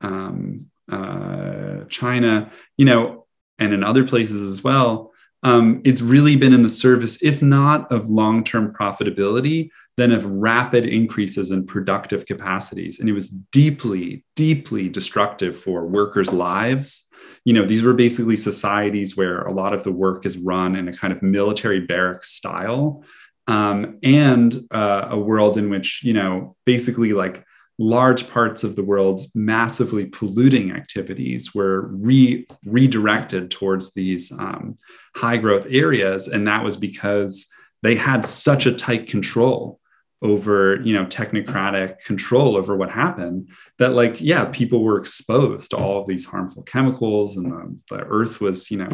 um, 0.00 0.66
uh, 0.90 1.84
china 1.88 2.50
you 2.76 2.84
know 2.84 3.26
and 3.58 3.72
in 3.72 3.84
other 3.84 4.04
places 4.04 4.42
as 4.42 4.64
well 4.64 5.11
um, 5.42 5.80
it's 5.84 6.00
really 6.00 6.36
been 6.36 6.52
in 6.52 6.62
the 6.62 6.68
service, 6.68 7.20
if 7.22 7.42
not 7.42 7.90
of 7.90 8.08
long 8.08 8.44
term 8.44 8.72
profitability, 8.72 9.70
then 9.96 10.12
of 10.12 10.24
rapid 10.24 10.86
increases 10.86 11.50
in 11.50 11.66
productive 11.66 12.26
capacities. 12.26 13.00
And 13.00 13.08
it 13.08 13.12
was 13.12 13.30
deeply, 13.30 14.24
deeply 14.36 14.88
destructive 14.88 15.58
for 15.58 15.86
workers' 15.86 16.32
lives. 16.32 17.08
You 17.44 17.54
know, 17.54 17.66
these 17.66 17.82
were 17.82 17.92
basically 17.92 18.36
societies 18.36 19.16
where 19.16 19.42
a 19.42 19.52
lot 19.52 19.74
of 19.74 19.84
the 19.84 19.92
work 19.92 20.24
is 20.24 20.38
run 20.38 20.76
in 20.76 20.88
a 20.88 20.96
kind 20.96 21.12
of 21.12 21.22
military 21.22 21.80
barracks 21.80 22.30
style. 22.30 23.04
Um, 23.48 23.98
and 24.04 24.54
uh, 24.70 25.08
a 25.10 25.18
world 25.18 25.58
in 25.58 25.68
which, 25.68 26.02
you 26.04 26.12
know, 26.12 26.56
basically 26.64 27.12
like 27.12 27.44
large 27.82 28.28
parts 28.28 28.64
of 28.64 28.76
the 28.76 28.82
world's 28.82 29.34
massively 29.34 30.06
polluting 30.06 30.72
activities 30.72 31.54
were 31.54 31.88
re- 31.88 32.46
redirected 32.64 33.50
towards 33.50 33.92
these 33.94 34.32
um, 34.32 34.76
high 35.14 35.36
growth 35.36 35.66
areas. 35.68 36.28
And 36.28 36.46
that 36.48 36.64
was 36.64 36.76
because 36.76 37.46
they 37.82 37.96
had 37.96 38.26
such 38.26 38.66
a 38.66 38.72
tight 38.72 39.08
control 39.08 39.78
over 40.22 40.80
you 40.84 40.94
know 40.94 41.04
technocratic 41.04 41.98
control 42.04 42.56
over 42.56 42.76
what 42.76 42.88
happened 42.88 43.48
that 43.80 43.92
like 43.92 44.20
yeah 44.20 44.44
people 44.52 44.84
were 44.84 44.96
exposed 44.96 45.72
to 45.72 45.76
all 45.76 46.00
of 46.00 46.06
these 46.06 46.24
harmful 46.24 46.62
chemicals 46.62 47.36
and 47.36 47.50
the, 47.50 47.76
the 47.90 48.04
earth 48.04 48.40
was 48.40 48.70
you 48.70 48.78
know 48.78 48.88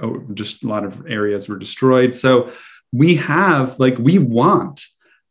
oh, 0.00 0.22
just 0.34 0.64
a 0.64 0.68
lot 0.68 0.84
of 0.84 1.06
areas 1.06 1.48
were 1.48 1.58
destroyed. 1.58 2.14
So 2.14 2.52
we 2.92 3.16
have 3.16 3.78
like 3.78 3.98
we 3.98 4.18
want 4.18 4.84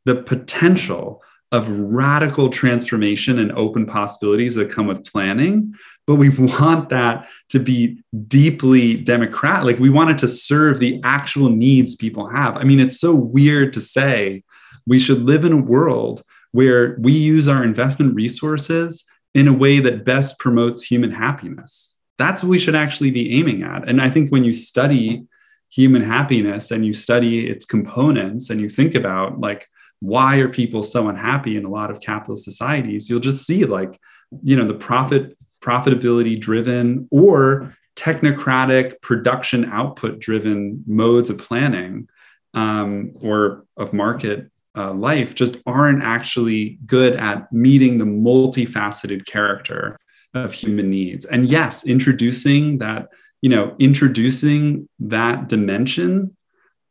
the 0.06 0.16
potential 0.16 1.24
of 1.52 1.70
radical 1.70 2.50
transformation 2.50 3.40
and 3.40 3.52
open 3.54 3.86
possibilities 3.86 4.56
that 4.56 4.70
come 4.70 4.88
with 4.88 5.06
planning 5.12 5.74
but 6.08 6.16
we 6.16 6.30
want 6.60 6.90
that 6.90 7.28
to 7.50 7.60
be 7.60 8.04
deeply 8.28 8.96
democratic. 8.96 9.66
Like 9.66 9.80
we 9.80 9.90
want 9.90 10.12
it 10.12 10.18
to 10.20 10.28
serve 10.28 10.80
the 10.80 11.00
actual 11.04 11.50
needs 11.50 11.96
people 11.96 12.28
have. 12.28 12.58
I 12.58 12.64
mean 12.64 12.80
it's 12.80 13.00
so 13.00 13.14
weird 13.14 13.74
to 13.74 13.82
say 13.82 14.44
we 14.86 15.00
should 15.00 15.24
live 15.24 15.46
in 15.46 15.54
a 15.54 15.58
world 15.58 16.22
where 16.52 16.98
we 17.00 17.14
use 17.14 17.48
our 17.48 17.64
investment 17.64 18.14
resources 18.14 19.06
in 19.34 19.48
a 19.48 19.54
way 19.54 19.80
that 19.80 20.04
best 20.04 20.38
promotes 20.40 20.84
human 20.84 21.12
happiness. 21.12 21.96
That's 22.18 22.44
what 22.44 22.50
we 22.50 22.60
should 22.60 22.76
actually 22.76 23.12
be 23.12 23.40
aiming 23.40 23.64
at. 23.64 23.88
And 23.88 24.02
i 24.02 24.10
think 24.10 24.32
when 24.32 24.44
you 24.44 24.54
study 24.54 25.26
human 25.70 26.02
happiness 26.02 26.72
and 26.72 26.86
you 26.86 26.94
study 26.94 27.48
its 27.48 27.64
components 27.64 28.50
and 28.50 28.60
you 28.60 28.68
think 28.68 28.94
about 28.94 29.40
like 29.40 29.70
why 30.02 30.38
are 30.38 30.50
people 30.50 30.84
so 30.84 31.08
unhappy 31.08 31.56
in 31.56 31.64
a 31.64 31.70
lot 31.70 31.92
of 31.92 32.02
capitalist 32.02 32.44
societies? 32.44 33.10
You'll 33.10 33.20
just 33.20 33.46
see 33.46 33.66
like 33.66 34.00
you 34.44 34.56
know 34.56 34.66
the 34.66 34.74
profit 34.74 35.38
profitability 35.62 36.40
driven 36.40 37.08
or 37.12 37.76
technocratic 37.96 39.00
production 39.02 39.66
output 39.66 40.20
driven 40.20 40.84
modes 40.88 41.30
of 41.30 41.38
planning 41.38 42.10
um, 42.56 43.12
or 43.22 43.66
of 43.78 43.94
market 43.94 44.50
uh, 44.76 44.92
life 44.92 45.36
just 45.36 45.58
aren't 45.68 46.02
actually 46.02 46.80
good 46.86 47.16
at 47.16 47.52
meeting 47.54 47.98
the 47.98 48.06
multifaceted 48.06 49.26
character 49.26 50.00
of 50.34 50.54
human 50.54 50.90
needs. 50.90 51.26
And 51.26 51.48
yes 51.48 51.86
introducing 51.86 52.80
that 52.80 53.10
you 53.42 53.50
know 53.50 53.76
introducing 53.78 54.90
that 55.00 55.48
dimension 55.48 56.36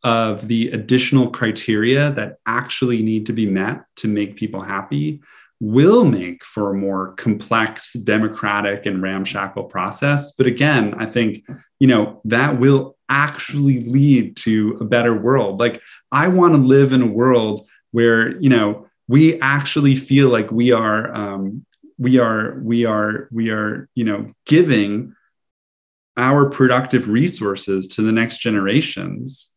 of 0.02 0.48
the 0.48 0.70
additional 0.70 1.30
criteria 1.30 2.10
that 2.12 2.38
actually 2.46 3.02
need 3.02 3.26
to 3.26 3.32
be 3.32 3.46
met 3.46 3.84
to 3.96 4.08
make 4.08 4.36
people 4.36 4.60
happy 4.60 5.20
will 5.60 6.06
make 6.06 6.42
for 6.42 6.70
a 6.70 6.74
more 6.74 7.12
complex 7.16 7.92
democratic 7.92 8.86
and 8.86 9.02
ramshackle 9.02 9.64
process. 9.64 10.32
But 10.32 10.46
again 10.46 10.94
i 10.98 11.06
think 11.06 11.44
you 11.78 11.86
know 11.86 12.20
that 12.24 12.58
will 12.58 12.96
actually 13.08 13.84
lead 13.84 14.36
to 14.36 14.78
a 14.80 14.84
better 14.84 15.14
world. 15.14 15.60
Like 15.60 15.82
i 16.10 16.28
want 16.28 16.54
to 16.54 16.60
live 16.60 16.92
in 16.92 17.02
a 17.02 17.06
world 17.06 17.68
where 17.90 18.40
you 18.40 18.48
know 18.48 18.86
we 19.08 19.40
actually 19.40 19.96
feel 19.96 20.28
like 20.28 20.50
we 20.50 20.72
are 20.72 21.12
um, 21.14 21.66
we 21.98 22.18
are 22.18 22.58
we 22.62 22.86
are 22.86 23.28
we 23.30 23.50
are 23.50 23.88
you 23.94 24.04
know 24.04 24.32
giving 24.46 25.14
our 26.16 26.48
productive 26.48 27.08
resources 27.08 27.86
to 27.88 28.02
the 28.02 28.12
next 28.12 28.38
generations 28.38 29.50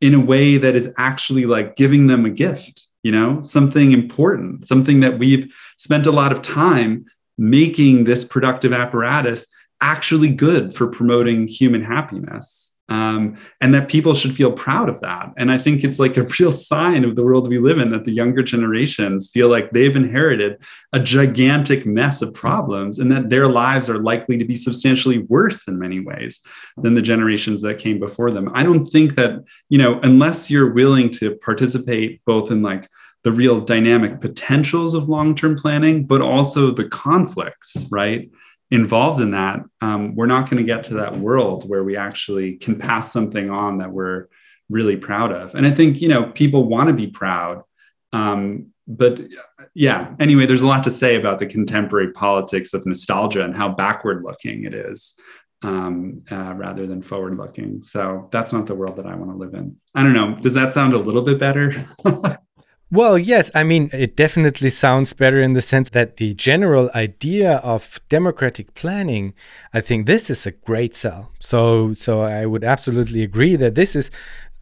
in 0.00 0.14
a 0.14 0.20
way 0.20 0.56
that 0.56 0.74
is 0.74 0.92
actually 0.96 1.46
like 1.46 1.76
giving 1.76 2.06
them 2.06 2.24
a 2.24 2.30
gift, 2.30 2.86
you 3.02 3.12
know, 3.12 3.42
something 3.42 3.92
important, 3.92 4.66
something 4.66 5.00
that 5.00 5.18
we've 5.18 5.52
spent 5.76 6.06
a 6.06 6.10
lot 6.10 6.32
of 6.32 6.42
time 6.42 7.06
making 7.36 8.04
this 8.04 8.24
productive 8.24 8.72
apparatus 8.72 9.46
actually 9.80 10.28
good 10.28 10.74
for 10.74 10.86
promoting 10.86 11.48
human 11.48 11.82
happiness 11.82 12.69
um, 12.90 13.38
and 13.60 13.72
that 13.72 13.88
people 13.88 14.14
should 14.14 14.34
feel 14.34 14.50
proud 14.50 14.88
of 14.88 15.00
that. 15.00 15.32
And 15.38 15.50
I 15.50 15.58
think 15.58 15.84
it's 15.84 16.00
like 16.00 16.16
a 16.16 16.22
real 16.40 16.52
sign 16.52 17.04
of 17.04 17.14
the 17.16 17.24
world 17.24 17.48
we 17.48 17.58
live 17.58 17.78
in 17.78 17.90
that 17.90 18.04
the 18.04 18.12
younger 18.12 18.42
generations 18.42 19.30
feel 19.32 19.48
like 19.48 19.70
they've 19.70 19.94
inherited 19.94 20.60
a 20.92 20.98
gigantic 21.00 21.86
mess 21.86 22.20
of 22.20 22.34
problems 22.34 22.98
and 22.98 23.10
that 23.12 23.30
their 23.30 23.48
lives 23.48 23.88
are 23.88 23.98
likely 23.98 24.36
to 24.36 24.44
be 24.44 24.56
substantially 24.56 25.18
worse 25.28 25.68
in 25.68 25.78
many 25.78 26.00
ways 26.00 26.40
than 26.76 26.94
the 26.94 27.02
generations 27.02 27.62
that 27.62 27.78
came 27.78 28.00
before 28.00 28.32
them. 28.32 28.50
I 28.54 28.64
don't 28.64 28.84
think 28.84 29.14
that, 29.14 29.44
you 29.68 29.78
know, 29.78 30.00
unless 30.02 30.50
you're 30.50 30.72
willing 30.72 31.10
to 31.10 31.36
participate 31.36 32.20
both 32.24 32.50
in 32.50 32.60
like 32.60 32.90
the 33.22 33.30
real 33.30 33.60
dynamic 33.60 34.20
potentials 34.20 34.94
of 34.94 35.08
long 35.08 35.36
term 35.36 35.56
planning, 35.56 36.04
but 36.04 36.22
also 36.22 36.70
the 36.72 36.88
conflicts, 36.88 37.86
right? 37.90 38.30
Involved 38.70 39.20
in 39.20 39.32
that, 39.32 39.64
um, 39.80 40.14
we're 40.14 40.26
not 40.26 40.48
going 40.48 40.58
to 40.58 40.66
get 40.66 40.84
to 40.84 40.94
that 40.94 41.16
world 41.16 41.68
where 41.68 41.82
we 41.82 41.96
actually 41.96 42.56
can 42.56 42.78
pass 42.78 43.12
something 43.12 43.50
on 43.50 43.78
that 43.78 43.90
we're 43.90 44.28
really 44.68 44.96
proud 44.96 45.32
of. 45.32 45.54
And 45.54 45.66
I 45.66 45.72
think, 45.72 46.00
you 46.00 46.08
know, 46.08 46.26
people 46.26 46.64
want 46.64 46.88
to 46.88 46.94
be 46.94 47.08
proud. 47.08 47.62
Um, 48.12 48.68
but 48.86 49.20
yeah, 49.74 50.14
anyway, 50.18 50.46
there's 50.46 50.62
a 50.62 50.66
lot 50.66 50.84
to 50.84 50.90
say 50.90 51.16
about 51.16 51.38
the 51.38 51.46
contemporary 51.46 52.12
politics 52.12 52.74
of 52.74 52.86
nostalgia 52.86 53.44
and 53.44 53.54
how 53.54 53.68
backward 53.68 54.22
looking 54.24 54.64
it 54.64 54.74
is 54.74 55.14
um, 55.62 56.22
uh, 56.30 56.54
rather 56.56 56.86
than 56.86 57.02
forward 57.02 57.36
looking. 57.36 57.82
So 57.82 58.28
that's 58.32 58.52
not 58.52 58.66
the 58.66 58.74
world 58.74 58.96
that 58.96 59.06
I 59.06 59.14
want 59.14 59.30
to 59.30 59.36
live 59.36 59.54
in. 59.54 59.76
I 59.94 60.02
don't 60.02 60.14
know. 60.14 60.34
Does 60.36 60.54
that 60.54 60.72
sound 60.72 60.94
a 60.94 60.98
little 60.98 61.22
bit 61.22 61.38
better? 61.38 61.86
Well, 62.92 63.16
yes. 63.16 63.52
I 63.54 63.62
mean, 63.62 63.88
it 63.92 64.16
definitely 64.16 64.70
sounds 64.70 65.12
better 65.12 65.40
in 65.40 65.52
the 65.52 65.60
sense 65.60 65.90
that 65.90 66.16
the 66.16 66.34
general 66.34 66.90
idea 66.92 67.56
of 67.58 68.00
democratic 68.08 68.74
planning, 68.74 69.32
I 69.72 69.80
think 69.80 70.06
this 70.06 70.28
is 70.28 70.44
a 70.44 70.50
great 70.50 70.96
sell. 70.96 71.30
So, 71.38 71.92
so 71.92 72.22
I 72.22 72.46
would 72.46 72.64
absolutely 72.64 73.22
agree 73.22 73.54
that 73.56 73.76
this 73.76 73.94
is 73.94 74.10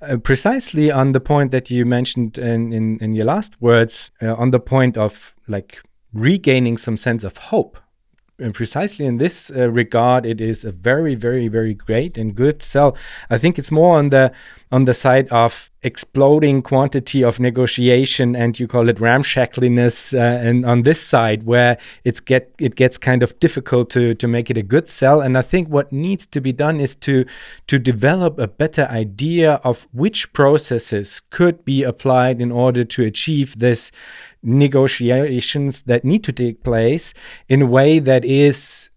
uh, 0.03 0.18
precisely 0.18 0.91
on 0.91 1.12
the 1.12 1.20
point 1.20 1.53
that 1.53 1.70
you 1.70 1.87
mentioned 1.87 2.37
in, 2.37 2.72
in, 2.72 2.99
in 3.01 3.14
your 3.14 3.24
last 3.24 3.61
words, 3.61 4.11
uh, 4.20 4.35
on 4.35 4.51
the 4.51 4.61
point 4.61 4.99
of 4.99 5.35
like 5.47 5.83
regaining 6.12 6.76
some 6.76 6.99
sense 6.99 7.24
of 7.24 7.37
hope. 7.39 7.79
And 8.41 8.55
precisely 8.55 9.05
in 9.05 9.18
this 9.18 9.51
uh, 9.51 9.68
regard, 9.68 10.24
it 10.24 10.41
is 10.41 10.64
a 10.64 10.70
very, 10.70 11.16
very, 11.16 11.49
very 11.49 11.74
great 11.74 12.16
and 12.16 12.36
good 12.36 12.62
sell. 12.62 12.97
I 13.28 13.36
think 13.36 13.59
it's 13.59 13.72
more 13.72 13.99
on 13.99 14.11
the 14.11 14.32
on 14.70 14.84
the 14.84 14.95
side 14.95 15.28
of 15.30 15.70
exploding 15.82 16.61
quantity 16.61 17.22
of 17.22 17.39
negotiation 17.39 18.34
and 18.34 18.59
you 18.59 18.66
call 18.66 18.89
it 18.89 18.97
ramshackliness 18.97 20.12
uh, 20.12 20.18
and 20.18 20.66
on 20.66 20.82
this 20.82 21.01
side 21.01 21.45
where 21.45 21.78
it's 22.05 22.18
get 22.18 22.53
it 22.59 22.74
gets 22.74 22.99
kind 22.99 23.22
of 23.22 23.39
difficult 23.39 23.89
to 23.89 24.12
to 24.14 24.26
make 24.26 24.51
it 24.51 24.57
a 24.57 24.62
good 24.62 24.89
sell 24.89 25.20
and 25.20 25.39
i 25.39 25.43
think 25.43 25.68
what 25.68 25.93
needs 25.93 26.26
to 26.26 26.41
be 26.41 26.53
done 26.53 26.80
is 26.80 26.97
to 26.97 27.24
to 27.68 27.78
develop 27.78 28.41
a 28.41 28.49
better 28.49 28.89
idea 28.91 29.61
of 29.62 29.86
which 29.93 30.32
processes 30.32 31.22
could 31.30 31.64
be 31.64 31.84
applied 31.84 32.41
in 32.41 32.51
order 32.51 32.84
to 32.84 33.05
achieve 33.05 33.57
this 33.61 33.93
negotiations 34.43 35.82
that 35.82 36.05
need 36.05 36.22
to 36.24 36.32
take 36.32 36.62
place 36.62 37.12
in 37.49 37.62
a 37.62 37.66
way 37.66 37.99
that 37.99 38.24
is 38.24 38.91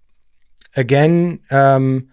again 0.75 1.39
um, 1.51 2.07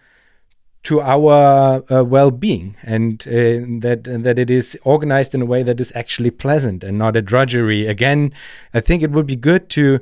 to 0.83 1.01
our 1.01 1.83
uh, 1.93 2.03
well-being 2.03 2.77
and 2.83 3.27
uh, 3.29 3.61
that 3.81 4.05
that 4.05 4.39
it 4.39 4.51
is 4.51 4.79
organized 4.85 5.35
in 5.35 5.43
a 5.43 5.47
way 5.47 5.63
that 5.63 5.79
is 5.81 5.93
actually 5.95 6.31
pleasant 6.31 6.83
and 6.83 6.97
not 6.97 7.17
a 7.17 7.23
drudgery. 7.23 7.87
Again 7.87 8.33
i 8.73 8.81
think 8.81 9.03
it 9.03 9.11
would 9.11 9.27
be 9.27 9.37
good 9.37 9.69
to 9.69 10.01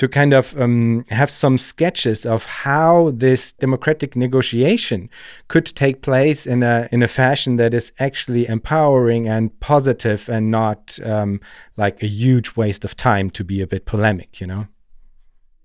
to 0.00 0.08
kind 0.08 0.32
of 0.32 0.58
um, 0.58 1.04
have 1.10 1.30
some 1.30 1.58
sketches 1.58 2.24
of 2.24 2.46
how 2.46 3.12
this 3.14 3.52
democratic 3.52 4.16
negotiation 4.16 5.10
could 5.48 5.66
take 5.66 6.00
place 6.00 6.46
in 6.46 6.62
a 6.62 6.88
in 6.90 7.02
a 7.02 7.08
fashion 7.08 7.56
that 7.56 7.74
is 7.74 7.92
actually 7.98 8.48
empowering 8.48 9.28
and 9.28 9.60
positive 9.60 10.26
and 10.30 10.50
not 10.50 10.98
um, 11.04 11.38
like 11.76 12.02
a 12.02 12.06
huge 12.06 12.56
waste 12.56 12.82
of 12.82 12.96
time 12.96 13.28
to 13.28 13.44
be 13.44 13.60
a 13.60 13.66
bit 13.66 13.84
polemic 13.84 14.40
you 14.40 14.46
know? 14.46 14.66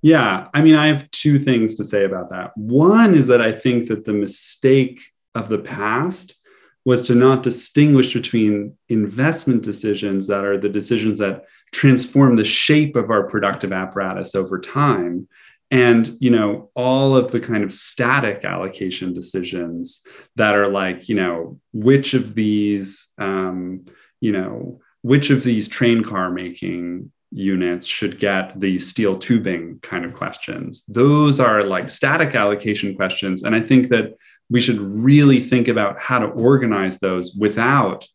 Yeah 0.01 0.49
i 0.53 0.61
mean 0.61 0.75
i 0.75 0.87
have 0.87 1.09
two 1.11 1.39
things 1.39 1.75
to 1.75 1.85
say 1.85 2.03
about 2.03 2.29
that. 2.31 2.51
One 2.57 3.15
is 3.15 3.27
that 3.27 3.41
i 3.41 3.53
think 3.53 3.87
that 3.87 4.03
the 4.03 4.17
mistake 4.25 4.99
of 5.33 5.47
the 5.47 5.59
past 5.59 6.35
was 6.83 7.01
to 7.07 7.15
not 7.15 7.41
distinguish 7.41 8.13
between 8.13 8.75
investment 8.89 9.63
decisions 9.63 10.27
that 10.27 10.43
are 10.43 10.57
the 10.57 10.69
decisions 10.69 11.19
that 11.19 11.45
transform 11.71 12.35
the 12.35 12.45
shape 12.45 12.95
of 12.95 13.09
our 13.09 13.23
productive 13.23 13.73
apparatus 13.73 14.35
over 14.35 14.59
time. 14.59 15.27
And 15.71 16.09
you 16.19 16.29
know 16.29 16.69
all 16.75 17.15
of 17.15 17.31
the 17.31 17.39
kind 17.39 17.63
of 17.63 17.73
static 17.73 18.45
allocation 18.45 19.13
decisions 19.13 20.01
that 20.35 20.55
are 20.55 20.67
like 20.67 21.09
you 21.09 21.15
know 21.15 21.59
which 21.73 22.13
of 22.13 22.35
these 22.35 23.07
um, 23.17 23.85
you 24.21 24.31
know 24.31 24.79
which 25.01 25.31
of 25.31 25.43
these 25.43 25.67
train 25.67 26.03
car 26.03 26.29
making 26.29 27.11
units 27.31 27.85
should 27.85 28.19
get 28.19 28.57
the 28.59 28.79
steel 28.79 29.17
tubing 29.17 29.79
kind 29.81 30.05
of 30.05 30.13
questions. 30.13 30.83
Those 30.87 31.39
are 31.39 31.63
like 31.63 31.89
static 31.89 32.35
allocation 32.35 32.95
questions. 32.95 33.43
And 33.43 33.55
i 33.55 33.59
think 33.59 33.89
that 33.89 34.15
we 34.49 34.59
should 34.61 34.79
really 34.79 35.39
think 35.39 35.67
about 35.67 35.99
how 35.99 36.19
to 36.19 36.27
organize 36.27 36.99
those 36.99 37.35
without 37.35 38.07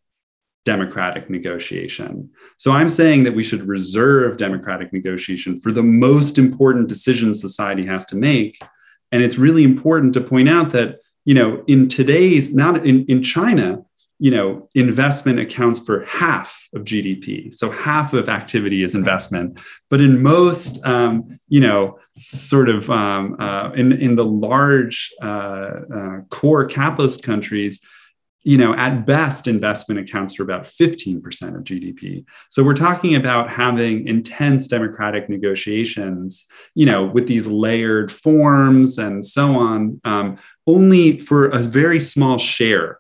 democratic 0.65 1.31
negotiation. 1.31 2.31
So 2.57 2.73
I'm 2.73 2.89
saying 2.89 3.25
that 3.25 3.35
we 3.35 3.45
should 3.45 3.67
reserve 3.67 4.37
democratic 4.37 4.93
negotiation 4.93 5.61
for 5.61 5.73
the 5.73 5.83
most 5.83 6.39
important 6.39 6.89
decisions 6.89 7.41
society 7.41 7.87
has 7.87 8.05
to 8.07 8.17
make. 8.17 8.59
And 9.13 9.23
it's 9.23 9.39
really 9.39 9.65
important 9.65 10.15
to 10.15 10.21
point 10.21 10.49
out 10.49 10.71
that, 10.71 11.01
you 11.25 11.35
know, 11.35 11.65
in 11.67 11.89
today's, 11.89 12.55
not 12.55 12.87
in, 12.87 13.05
in 13.07 13.23
China, 13.23 13.83
you 14.19 14.31
know, 14.31 14.69
investment 14.75 15.41
accounts 15.41 15.81
for 15.81 16.05
half 16.05 16.69
of 16.75 16.83
GDP. 16.83 17.53
So 17.55 17.71
half 17.71 18.13
of 18.13 18.29
activity 18.29 18.83
is 18.83 18.95
investment. 18.95 19.59
But 19.89 20.03
in 20.03 20.23
most, 20.23 20.85
um, 20.85 21.41
you 21.49 21.61
know, 21.61 21.99
sort 22.19 22.69
of 22.69 22.91
um, 22.91 23.37
uh, 23.41 23.73
in, 23.73 23.93
in 23.93 24.17
the 24.17 24.27
large 24.27 25.11
uh, 25.23 25.71
uh, 25.95 26.21
core 26.29 26.67
capitalist 26.67 27.23
countries, 27.23 27.81
you 28.43 28.57
know, 28.57 28.75
at 28.75 29.05
best, 29.05 29.47
investment 29.47 30.01
accounts 30.01 30.35
for 30.35 30.43
about 30.43 30.63
15% 30.63 31.19
of 31.57 31.65
GDP. 31.65 32.25
So 32.49 32.65
we're 32.65 32.75
talking 32.75 33.15
about 33.15 33.51
having 33.51 34.07
intense 34.07 34.67
democratic 34.69 35.29
negotiations, 35.29 36.47
you 36.75 36.87
know, 36.87 37.05
with 37.05 37.27
these 37.27 37.47
layered 37.47 38.11
forms 38.11 38.99
and 38.99 39.25
so 39.25 39.57
on, 39.57 40.01
um, 40.05 40.39
only 40.67 41.19
for 41.19 41.49
a 41.49 41.63
very 41.63 42.01
small 42.01 42.39
share 42.39 43.00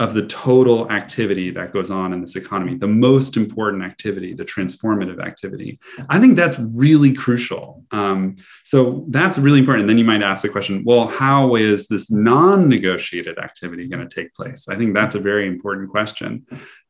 of 0.00 0.14
the 0.14 0.26
total 0.26 0.90
activity 0.90 1.50
that 1.50 1.74
goes 1.74 1.90
on 1.90 2.14
in 2.14 2.22
this 2.22 2.34
economy, 2.34 2.74
the 2.74 2.88
most 2.88 3.36
important 3.36 3.82
activity, 3.82 4.32
the 4.32 4.46
transformative 4.46 5.22
activity. 5.22 5.78
I 6.08 6.18
think 6.18 6.36
that's 6.36 6.58
really 6.74 7.12
crucial. 7.12 7.84
Um, 7.90 8.36
so 8.64 9.04
that's 9.08 9.36
really 9.36 9.58
important. 9.58 9.82
And 9.82 9.90
then 9.90 9.98
you 9.98 10.04
might 10.06 10.22
ask 10.22 10.40
the 10.40 10.48
question 10.48 10.82
well, 10.86 11.06
how 11.06 11.54
is 11.54 11.86
this 11.86 12.10
non 12.10 12.66
negotiated 12.66 13.38
activity 13.38 13.88
going 13.88 14.08
to 14.08 14.12
take 14.12 14.32
place? 14.32 14.68
I 14.70 14.76
think 14.76 14.94
that's 14.94 15.14
a 15.14 15.20
very 15.20 15.46
important 15.46 15.90
question. 15.90 16.46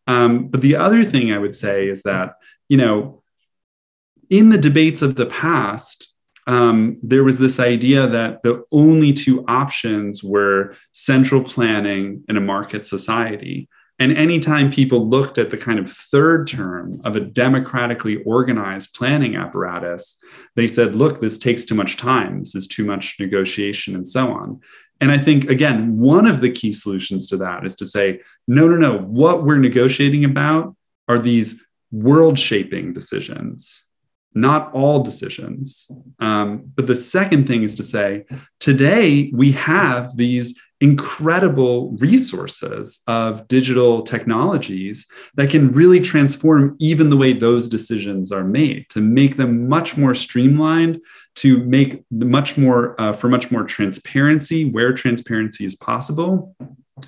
Um, 0.07 0.47
but 0.47 0.61
the 0.61 0.77
other 0.77 1.03
thing 1.03 1.33
I 1.33 1.39
would 1.39 1.57
say 1.57 1.89
is 1.89 2.03
that, 2.03 2.35
you 2.69 2.77
know, 2.77 3.25
in 4.31 4.51
the 4.51 4.59
debates 4.59 5.03
of 5.03 5.17
the 5.17 5.27
past, 5.27 6.10
um, 6.51 6.99
there 7.01 7.23
was 7.23 7.39
this 7.39 7.61
idea 7.61 8.09
that 8.09 8.43
the 8.43 8.65
only 8.73 9.13
two 9.13 9.45
options 9.47 10.25
were 10.25 10.75
central 10.91 11.45
planning 11.45 12.25
and 12.29 12.37
a 12.37 12.41
market 12.41 12.85
society. 12.85 13.69
And 14.01 14.17
anytime 14.17 14.73
people 14.73 15.07
looked 15.07 15.39
at 15.39 15.51
the 15.51 15.57
kind 15.57 15.79
of 15.79 15.93
third 15.93 16.49
term 16.49 17.01
of 17.05 17.15
a 17.15 17.21
democratically 17.21 18.17
organized 18.25 18.95
planning 18.95 19.37
apparatus, 19.37 20.17
they 20.57 20.67
said, 20.67 20.97
look, 20.97 21.21
this 21.21 21.39
takes 21.39 21.65
too 21.65 21.77
much 21.77 21.99
time. 21.99 22.41
This 22.41 22.57
is 22.57 22.67
too 22.67 22.85
much 22.85 23.21
negotiation 23.21 23.95
and 23.95 24.09
so 24.09 24.33
on. 24.33 24.61
And 25.01 25.13
I 25.13 25.19
think, 25.19 25.49
again, 25.49 25.99
one 25.99 26.27
of 26.27 26.41
the 26.41 26.51
key 26.51 26.73
solutions 26.73 27.29
to 27.29 27.37
that 27.37 27.65
is 27.65 27.77
to 27.77 27.87
say, 27.87 28.23
no, 28.49 28.67
no, 28.67 28.75
no, 28.75 28.99
what 28.99 29.45
we're 29.45 29.59
negotiating 29.59 30.25
about 30.25 30.75
are 31.07 31.19
these 31.21 31.63
world 31.93 32.41
shaping 32.41 32.93
decisions 32.93 33.85
not 34.35 34.73
all 34.73 35.03
decisions. 35.03 35.91
Um, 36.21 36.71
but 36.75 36.87
the 36.87 36.97
second 36.97 37.47
thing 37.47 37.63
is 37.63 37.75
to 37.77 37.83
say, 37.83 38.25
today 38.59 39.31
we 39.35 39.53
have 39.53 40.17
these 40.17 40.59
incredible 40.81 41.91
resources 42.01 43.01
of 43.07 43.47
digital 43.49 44.03
technologies 44.03 45.07
that 45.35 45.51
can 45.51 45.71
really 45.73 46.01
transform 46.01 46.75
even 46.79 47.11
the 47.11 47.17
way 47.17 47.35
those 47.35 47.69
decisions 47.69 48.33
are 48.33 48.45
made 48.45 48.87
to 48.89 49.01
make 49.01 49.37
them 49.37 49.69
much 49.69 49.99
more 49.99 50.15
streamlined 50.15 50.99
to 51.35 51.59
make 51.65 52.03
much 52.11 52.57
more 52.57 52.99
uh, 52.99 53.13
for 53.13 53.29
much 53.29 53.51
more 53.51 53.65
transparency 53.65 54.65
where 54.71 54.95
transparency 54.95 55.67
is 55.67 55.77
possible 55.77 56.57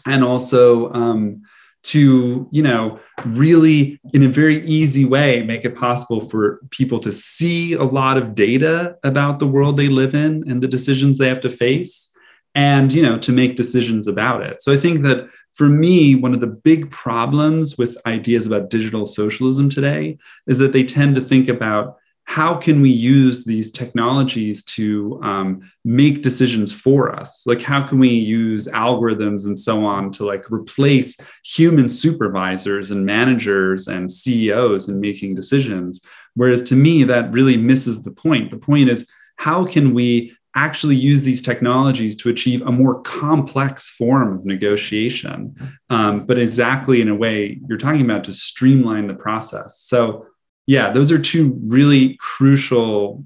and 0.04 0.22
also 0.22 0.92
um, 0.92 1.42
to 1.82 2.48
you 2.50 2.62
know 2.62 2.98
really 3.26 4.00
in 4.12 4.22
a 4.22 4.28
very 4.28 4.64
easy 4.66 5.04
way 5.04 5.42
make 5.42 5.64
it 5.64 5.76
possible 5.76 6.20
for 6.20 6.60
people 6.70 7.00
to 7.00 7.12
see 7.12 7.72
a 7.72 7.82
lot 7.82 8.16
of 8.16 8.34
data 8.34 8.96
about 9.02 9.38
the 9.38 9.46
world 9.46 9.76
they 9.76 9.88
live 9.88 10.14
in 10.14 10.48
and 10.48 10.62
the 10.62 10.68
decisions 10.68 11.18
they 11.18 11.28
have 11.28 11.40
to 11.40 11.50
face 11.50 12.12
and 12.54 12.92
you 12.92 13.02
know 13.02 13.18
to 13.18 13.32
make 13.32 13.56
decisions 13.56 14.06
about 14.06 14.42
it. 14.42 14.62
So 14.62 14.72
i 14.72 14.76
think 14.76 15.02
that 15.02 15.28
for 15.54 15.68
me 15.68 16.14
one 16.14 16.34
of 16.34 16.40
the 16.40 16.46
big 16.46 16.90
problems 16.90 17.76
with 17.76 17.96
ideas 18.06 18.46
about 18.46 18.70
digital 18.70 19.04
socialism 19.04 19.68
today 19.68 20.18
is 20.46 20.58
that 20.58 20.72
they 20.72 20.84
tend 20.84 21.14
to 21.16 21.20
think 21.20 21.48
about 21.48 21.96
how 22.32 22.54
can 22.54 22.80
we 22.80 22.88
use 22.88 23.44
these 23.44 23.70
technologies 23.70 24.62
to 24.64 25.20
um, 25.22 25.70
make 25.84 26.22
decisions 26.22 26.72
for 26.72 27.14
us? 27.14 27.42
Like 27.44 27.60
how 27.60 27.86
can 27.86 27.98
we 27.98 28.08
use 28.08 28.66
algorithms 28.68 29.44
and 29.44 29.58
so 29.58 29.84
on 29.84 30.10
to 30.12 30.24
like 30.24 30.50
replace 30.50 31.20
human 31.44 31.90
supervisors 31.90 32.90
and 32.90 33.04
managers 33.04 33.86
and 33.86 34.10
ceos 34.10 34.88
in 34.88 34.98
making 34.98 35.34
decisions? 35.34 36.00
Whereas 36.32 36.62
to 36.70 36.74
me 36.74 37.04
that 37.04 37.30
really 37.32 37.58
misses 37.58 38.02
the 38.02 38.12
point. 38.12 38.50
The 38.50 38.56
point 38.56 38.88
is 38.88 39.06
how 39.36 39.66
can 39.66 39.92
we 39.92 40.34
actually 40.54 40.96
use 40.96 41.24
these 41.24 41.42
technologies 41.42 42.16
to 42.16 42.30
achieve 42.30 42.62
a 42.62 42.72
more 42.72 43.02
complex 43.02 43.90
form 43.90 44.38
of 44.38 44.46
negotiation? 44.46 45.54
Um, 45.90 46.24
but 46.24 46.38
exactly 46.38 47.02
in 47.02 47.10
a 47.10 47.14
way 47.14 47.60
you're 47.68 47.76
talking 47.76 48.00
about 48.00 48.24
to 48.24 48.32
streamline 48.32 49.06
the 49.06 49.14
process. 49.14 49.80
So 49.80 50.28
yeah, 50.66 50.90
those 50.90 51.10
are 51.10 51.18
two 51.18 51.58
really 51.64 52.16
crucial 52.20 53.24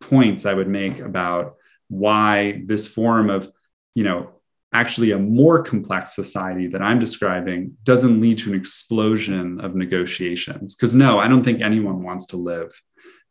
points 0.00 0.46
I 0.46 0.54
would 0.54 0.68
make 0.68 1.00
about 1.00 1.56
why 1.88 2.62
this 2.66 2.86
form 2.86 3.30
of, 3.30 3.50
you 3.94 4.04
know, 4.04 4.30
actually 4.72 5.12
a 5.12 5.18
more 5.18 5.62
complex 5.62 6.14
society 6.14 6.66
that 6.66 6.82
I'm 6.82 6.98
describing 6.98 7.76
doesn't 7.84 8.20
lead 8.20 8.38
to 8.38 8.50
an 8.50 8.56
explosion 8.56 9.60
of 9.60 9.74
negotiations. 9.74 10.74
Because 10.74 10.94
no, 10.94 11.18
I 11.18 11.28
don't 11.28 11.42
think 11.42 11.62
anyone 11.62 12.02
wants 12.02 12.26
to 12.26 12.36
live 12.36 12.70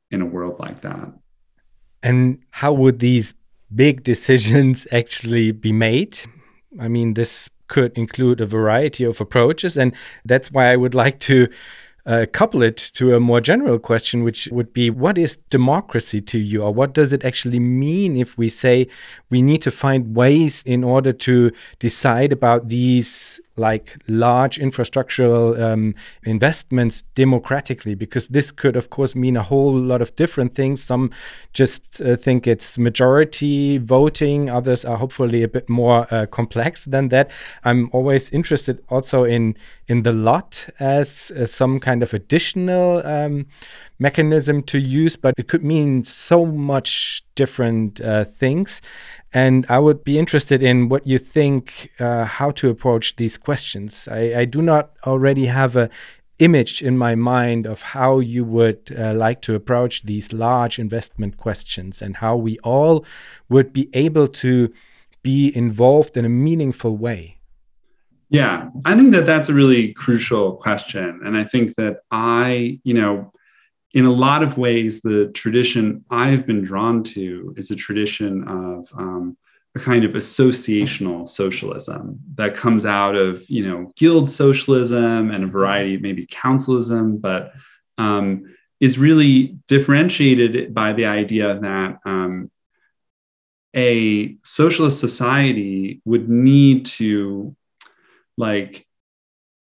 in 0.10 0.22
a 0.22 0.26
world 0.26 0.60
like 0.60 0.82
that. 0.82 1.14
And 2.02 2.40
how 2.52 2.74
would 2.74 3.00
these 3.00 3.36
big 3.74 4.04
decisions 4.04 4.88
actually 4.92 5.52
be 5.52 5.72
made? 5.72 6.20
I 6.80 6.88
mean, 6.88 7.14
this 7.14 7.50
could 7.68 7.98
include 7.98 8.42
a 8.42 8.46
variety 8.46 9.04
of 9.04 9.22
approaches. 9.22 9.78
And 9.78 9.94
that's 10.26 10.52
why 10.52 10.72
I 10.72 10.76
would 10.76 10.96
like 10.96 11.20
to 11.22 11.48
uh, 12.08 12.26
couple 12.32 12.64
it 12.64 12.78
to 12.78 13.16
a 13.16 13.20
more 13.20 13.42
general 13.42 13.78
question, 13.78 14.24
which 14.24 14.48
would 14.52 14.72
be 14.74 14.90
what 14.90 15.18
is 15.18 15.38
democracy 15.50 16.22
to 16.22 16.40
you, 16.40 16.64
or 16.64 16.74
what 16.74 16.94
does 16.94 17.12
it 17.12 17.26
actually 17.26 17.60
mean 17.60 18.16
if 18.16 18.38
we 18.38 18.48
say 18.48 18.88
we 19.30 19.42
need 19.42 19.62
to 19.62 19.72
find 19.72 20.16
ways 20.16 20.64
in 20.64 20.84
order 20.84 21.12
to 21.12 21.52
decide 21.80 22.32
about 22.32 22.70
these 22.70 23.42
like 23.58 23.98
large 24.08 24.60
infrastructural 24.60 25.60
um, 25.62 25.96
investments 26.24 27.04
democratically 27.16 27.96
because 27.96 28.28
this 28.30 28.52
could 28.52 28.76
of 28.76 28.90
course 28.90 29.16
mean 29.16 29.36
a 29.36 29.44
whole 29.44 29.74
lot 29.74 30.02
of 30.02 30.16
different 30.16 30.56
things. 30.56 30.84
Some 30.84 31.12
just 31.54 32.02
uh, 32.02 32.16
think 32.16 32.48
it's 32.48 32.78
majority 32.78 33.78
voting 33.78 34.50
others 34.50 34.86
are 34.86 34.98
hopefully 34.98 35.44
a 35.44 35.48
bit 35.48 35.68
more 35.70 36.08
uh, 36.12 36.26
complex 36.28 36.86
than 36.86 37.10
that. 37.10 37.32
I'm 37.64 37.90
always 37.92 38.30
interested 38.32 38.84
also 38.90 39.24
in 39.24 39.56
in 39.88 40.04
the 40.04 40.12
lot 40.12 40.70
as 40.80 41.32
uh, 41.32 41.46
some 41.46 41.80
kind 41.80 42.04
of 42.04 42.14
additional 42.14 43.06
um, 43.06 43.48
mechanism 44.00 44.62
to 44.64 44.78
use 44.78 45.16
but 45.16 45.34
it 45.38 45.48
could 45.48 45.64
mean 45.64 46.04
so 46.04 46.46
much 46.46 47.24
different 47.36 48.00
uh, 48.02 48.26
things 48.26 48.82
And 49.38 49.68
I 49.70 49.78
would 49.78 50.04
be 50.04 50.18
interested 50.18 50.64
in 50.64 50.90
what 50.90 51.06
you 51.06 51.20
think 51.20 51.92
uh, 52.00 52.26
how 52.26 52.50
to 52.60 52.70
approach 52.70 53.18
these 53.18 53.38
questions. 53.38 54.08
I, 54.08 54.22
I, 54.42 54.46
do 54.46 54.64
not 54.64 54.86
already 55.06 55.46
have 55.46 55.76
a 55.76 55.92
image 56.40 56.82
in 56.82 56.98
my 56.98 57.14
mind 57.14 57.68
of 57.68 57.82
how 57.94 58.18
you 58.18 58.44
would 58.44 58.82
uh, 58.98 59.14
like 59.14 59.40
to 59.44 59.54
approach 59.54 60.04
these 60.04 60.34
large 60.34 60.80
investment 60.80 61.38
questions 61.38 62.02
and 62.02 62.18
how 62.18 62.36
we 62.36 62.58
all 62.64 63.06
would 63.48 63.74
be 63.74 63.90
able 63.94 64.28
to 64.28 64.74
be 65.22 65.56
involved 65.56 66.18
in 66.18 66.26
a 66.26 66.30
meaningful 66.48 66.98
way. 66.98 67.38
Yeah, 68.30 68.70
I 68.86 68.96
think 68.96 69.12
that 69.12 69.28
that's 69.28 69.50
a 69.50 69.54
really 69.54 69.94
crucial 69.94 70.54
question. 70.54 71.22
And 71.24 71.38
I 71.38 71.44
think 71.44 71.76
that 71.76 71.98
I, 72.10 72.80
you 72.84 72.96
know, 72.96 73.32
in 73.94 74.06
a 74.06 74.12
lot 74.12 74.44
of 74.44 74.58
ways, 74.58 75.02
the 75.02 75.32
tradition 75.34 76.04
I've 76.10 76.46
been 76.46 76.64
drawn 76.64 77.04
to 77.06 77.54
is 77.58 77.72
a 77.72 77.76
tradition 77.76 78.48
of 78.48 78.92
um, 78.98 79.38
a 79.76 79.80
kind 79.80 80.04
of 80.04 80.12
associational 80.12 81.28
socialism 81.28 82.20
that 82.36 82.56
comes 82.56 82.86
out 82.86 83.16
of, 83.16 83.50
you 83.50 83.68
know, 83.68 83.94
guild 83.96 84.30
socialism 84.30 85.32
and 85.32 85.44
a 85.44 85.48
variety, 85.48 85.98
maybe 85.98 86.26
councilism, 86.28 87.22
but 87.22 87.54
um, 87.98 88.56
is 88.80 88.98
really 88.98 89.58
differentiated 89.68 90.74
by 90.74 90.94
the 90.94 91.06
idea 91.06 91.60
that 91.60 92.00
um, 92.06 92.52
a 93.76 94.38
socialist 94.44 95.00
society 95.00 96.02
would 96.06 96.30
need 96.30 96.86
to 96.86 97.56
like 98.38 98.86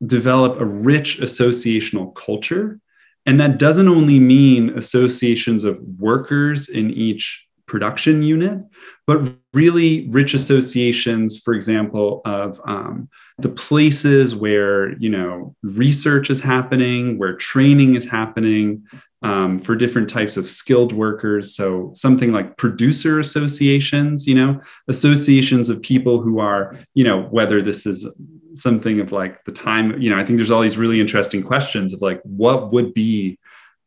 develop 0.05 0.61
a 0.61 0.64
rich 0.64 1.18
associational 1.20 2.14
culture 2.14 2.81
and 3.27 3.41
that 3.41 3.59
doesn't 3.59 3.89
only 3.89 4.18
mean 4.20 4.70
associations 4.79 5.64
of 5.64 5.81
workers 5.99 6.68
in 6.68 6.91
each 6.91 7.45
production 7.66 8.22
unit, 8.22 8.61
but 9.07 9.35
really 9.53 10.09
rich 10.09 10.35
associations, 10.35 11.39
for 11.39 11.53
example, 11.53 12.22
of 12.24 12.61
um, 12.66 13.09
the 13.39 13.49
places 13.49 14.35
where 14.35 14.97
you 14.99 15.11
know 15.11 15.55
research 15.62 16.31
is 16.31 16.41
happening, 16.41 17.18
where 17.18 17.35
training 17.35 17.97
is 17.97 18.09
happening 18.09 18.85
um, 19.22 19.59
for 19.59 19.74
different 19.74 20.09
types 20.09 20.37
of 20.37 20.49
skilled 20.49 20.93
workers. 20.93 21.57
So 21.57 21.91
something 21.95 22.33
like 22.33 22.57
producer 22.57 23.18
associations, 23.18 24.27
you 24.27 24.35
know, 24.35 24.61
associations 24.89 25.68
of 25.68 25.83
people 25.83 26.20
who 26.20 26.39
are, 26.39 26.79
you 26.95 27.03
know, 27.03 27.22
whether 27.22 27.61
this 27.61 27.87
is 27.87 28.09
something 28.57 29.01
of 29.01 29.13
like 29.13 29.45
the 29.45 29.53
time 29.53 30.01
you 30.01 30.11
know 30.11 30.19
i 30.19 30.25
think 30.25 30.39
there's 30.39 30.51
all 30.51 30.63
these 30.63 30.79
really 30.79 31.01
interesting 31.01 31.43
questions 31.43 31.93
of 31.93 32.03
like 32.03 32.21
what 32.23 32.73
would 32.73 32.93
be 32.95 33.39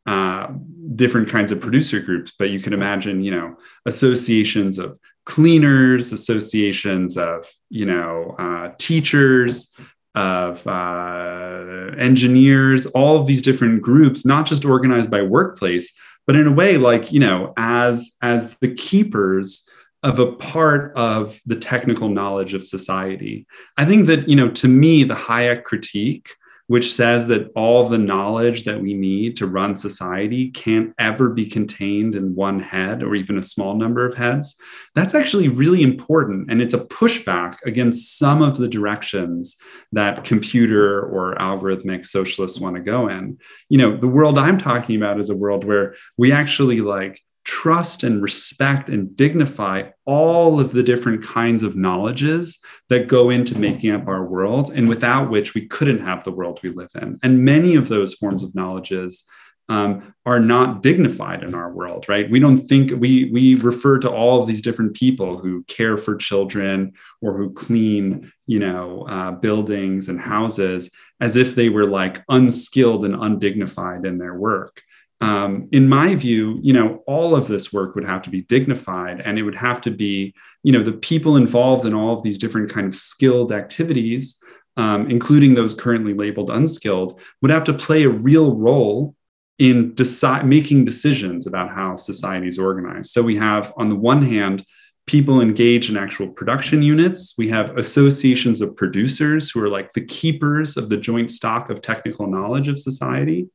uh, 0.06 0.48
different 0.96 1.28
kinds 1.28 1.52
of 1.52 1.60
producer 1.60 2.00
groups 2.00 2.32
but 2.38 2.50
you 2.50 2.60
can 2.60 2.72
imagine 2.72 3.22
you 3.22 3.30
know 3.30 3.56
associations 3.86 4.78
of 4.78 4.98
cleaners 5.26 6.12
associations 6.12 7.16
of 7.16 7.46
you 7.68 7.86
know 7.86 8.34
uh, 8.38 8.72
teachers 8.78 9.72
of 10.14 10.66
uh, 10.66 11.92
engineers 11.98 12.86
all 12.86 13.20
of 13.20 13.26
these 13.26 13.42
different 13.42 13.82
groups 13.82 14.24
not 14.24 14.46
just 14.46 14.64
organized 14.64 15.10
by 15.10 15.22
workplace 15.22 15.92
but 16.26 16.34
in 16.34 16.46
a 16.46 16.52
way 16.52 16.76
like 16.76 17.12
you 17.12 17.20
know 17.20 17.52
as 17.56 18.12
as 18.22 18.54
the 18.60 18.74
keepers 18.74 19.68
of 20.02 20.18
a 20.18 20.32
part 20.32 20.96
of 20.96 21.40
the 21.46 21.56
technical 21.56 22.08
knowledge 22.08 22.54
of 22.54 22.66
society. 22.66 23.46
I 23.76 23.84
think 23.84 24.06
that, 24.06 24.28
you 24.28 24.36
know, 24.36 24.50
to 24.50 24.68
me, 24.68 25.04
the 25.04 25.14
Hayek 25.14 25.64
critique, 25.64 26.30
which 26.68 26.94
says 26.94 27.26
that 27.26 27.50
all 27.56 27.88
the 27.88 27.98
knowledge 27.98 28.62
that 28.62 28.80
we 28.80 28.94
need 28.94 29.36
to 29.36 29.44
run 29.44 29.74
society 29.74 30.52
can't 30.52 30.94
ever 31.00 31.28
be 31.28 31.44
contained 31.44 32.14
in 32.14 32.32
one 32.36 32.60
head 32.60 33.02
or 33.02 33.16
even 33.16 33.36
a 33.36 33.42
small 33.42 33.74
number 33.74 34.06
of 34.06 34.14
heads, 34.14 34.54
that's 34.94 35.16
actually 35.16 35.48
really 35.48 35.82
important. 35.82 36.48
And 36.48 36.62
it's 36.62 36.72
a 36.72 36.86
pushback 36.86 37.56
against 37.66 38.18
some 38.18 38.40
of 38.40 38.56
the 38.56 38.68
directions 38.68 39.56
that 39.90 40.22
computer 40.22 41.02
or 41.02 41.34
algorithmic 41.34 42.06
socialists 42.06 42.60
want 42.60 42.76
to 42.76 42.82
go 42.82 43.08
in. 43.08 43.38
You 43.68 43.78
know, 43.78 43.96
the 43.96 44.06
world 44.06 44.38
I'm 44.38 44.56
talking 44.56 44.94
about 44.94 45.18
is 45.18 45.28
a 45.28 45.36
world 45.36 45.64
where 45.64 45.96
we 46.16 46.30
actually 46.30 46.82
like 46.82 47.20
trust 47.44 48.02
and 48.02 48.22
respect 48.22 48.88
and 48.88 49.16
dignify 49.16 49.82
all 50.04 50.60
of 50.60 50.72
the 50.72 50.82
different 50.82 51.22
kinds 51.22 51.62
of 51.62 51.76
knowledges 51.76 52.58
that 52.88 53.08
go 53.08 53.30
into 53.30 53.58
making 53.58 53.90
up 53.90 54.06
our 54.08 54.24
world 54.24 54.70
and 54.70 54.88
without 54.88 55.30
which 55.30 55.54
we 55.54 55.66
couldn't 55.66 56.04
have 56.04 56.22
the 56.24 56.32
world 56.32 56.60
we 56.62 56.70
live 56.70 56.90
in. 57.00 57.18
And 57.22 57.44
many 57.44 57.74
of 57.76 57.88
those 57.88 58.14
forms 58.14 58.42
of 58.42 58.54
knowledges 58.54 59.24
um, 59.70 60.14
are 60.26 60.40
not 60.40 60.82
dignified 60.82 61.44
in 61.44 61.54
our 61.54 61.72
world 61.72 62.08
right? 62.08 62.28
We 62.28 62.40
don't 62.40 62.58
think 62.58 62.90
we 63.00 63.30
we 63.30 63.54
refer 63.54 63.98
to 64.00 64.10
all 64.10 64.40
of 64.40 64.48
these 64.48 64.62
different 64.62 64.94
people 64.94 65.38
who 65.38 65.62
care 65.64 65.96
for 65.96 66.16
children 66.16 66.94
or 67.22 67.36
who 67.36 67.52
clean 67.52 68.32
you 68.46 68.58
know 68.58 69.06
uh, 69.08 69.30
buildings 69.30 70.08
and 70.08 70.20
houses 70.20 70.90
as 71.20 71.36
if 71.36 71.54
they 71.54 71.68
were 71.68 71.84
like 71.84 72.24
unskilled 72.28 73.04
and 73.04 73.14
undignified 73.14 74.04
in 74.04 74.18
their 74.18 74.34
work 74.34 74.82
um, 75.20 75.68
in 75.70 75.88
my 75.88 76.14
view, 76.14 76.58
you 76.62 76.72
know, 76.72 77.02
all 77.06 77.36
of 77.36 77.46
this 77.46 77.72
work 77.72 77.94
would 77.94 78.04
have 78.04 78.22
to 78.22 78.30
be 78.30 78.42
dignified, 78.42 79.20
and 79.20 79.38
it 79.38 79.42
would 79.42 79.54
have 79.54 79.80
to 79.82 79.90
be, 79.90 80.34
you 80.62 80.72
know, 80.72 80.82
the 80.82 80.92
people 80.92 81.36
involved 81.36 81.84
in 81.84 81.94
all 81.94 82.14
of 82.14 82.22
these 82.22 82.38
different 82.38 82.70
kind 82.70 82.86
of 82.86 82.94
skilled 82.94 83.52
activities, 83.52 84.38
um, 84.76 85.10
including 85.10 85.54
those 85.54 85.74
currently 85.74 86.14
labeled 86.14 86.50
unskilled, 86.50 87.20
would 87.42 87.50
have 87.50 87.64
to 87.64 87.74
play 87.74 88.04
a 88.04 88.08
real 88.08 88.56
role 88.56 89.14
in 89.58 89.94
decide, 89.94 90.46
making 90.46 90.86
decisions 90.86 91.46
about 91.46 91.68
how 91.70 91.96
society 91.96 92.48
is 92.48 92.58
organized. 92.58 93.10
So 93.10 93.20
we 93.22 93.36
have, 93.36 93.74
on 93.76 93.90
the 93.90 93.96
one 93.96 94.26
hand, 94.26 94.64
people 95.10 95.40
engage 95.40 95.90
in 95.90 95.96
actual 95.96 96.28
production 96.28 96.82
units. 96.82 97.34
We 97.36 97.48
have 97.48 97.76
associations 97.76 98.60
of 98.60 98.76
producers 98.76 99.50
who 99.50 99.60
are 99.60 99.68
like 99.68 99.92
the 99.92 100.04
keepers 100.04 100.76
of 100.76 100.88
the 100.88 100.96
joint 100.96 101.32
stock 101.32 101.68
of 101.68 101.82
technical 101.82 102.28
knowledge 102.28 102.68
of 102.68 102.78
society. 102.78 103.48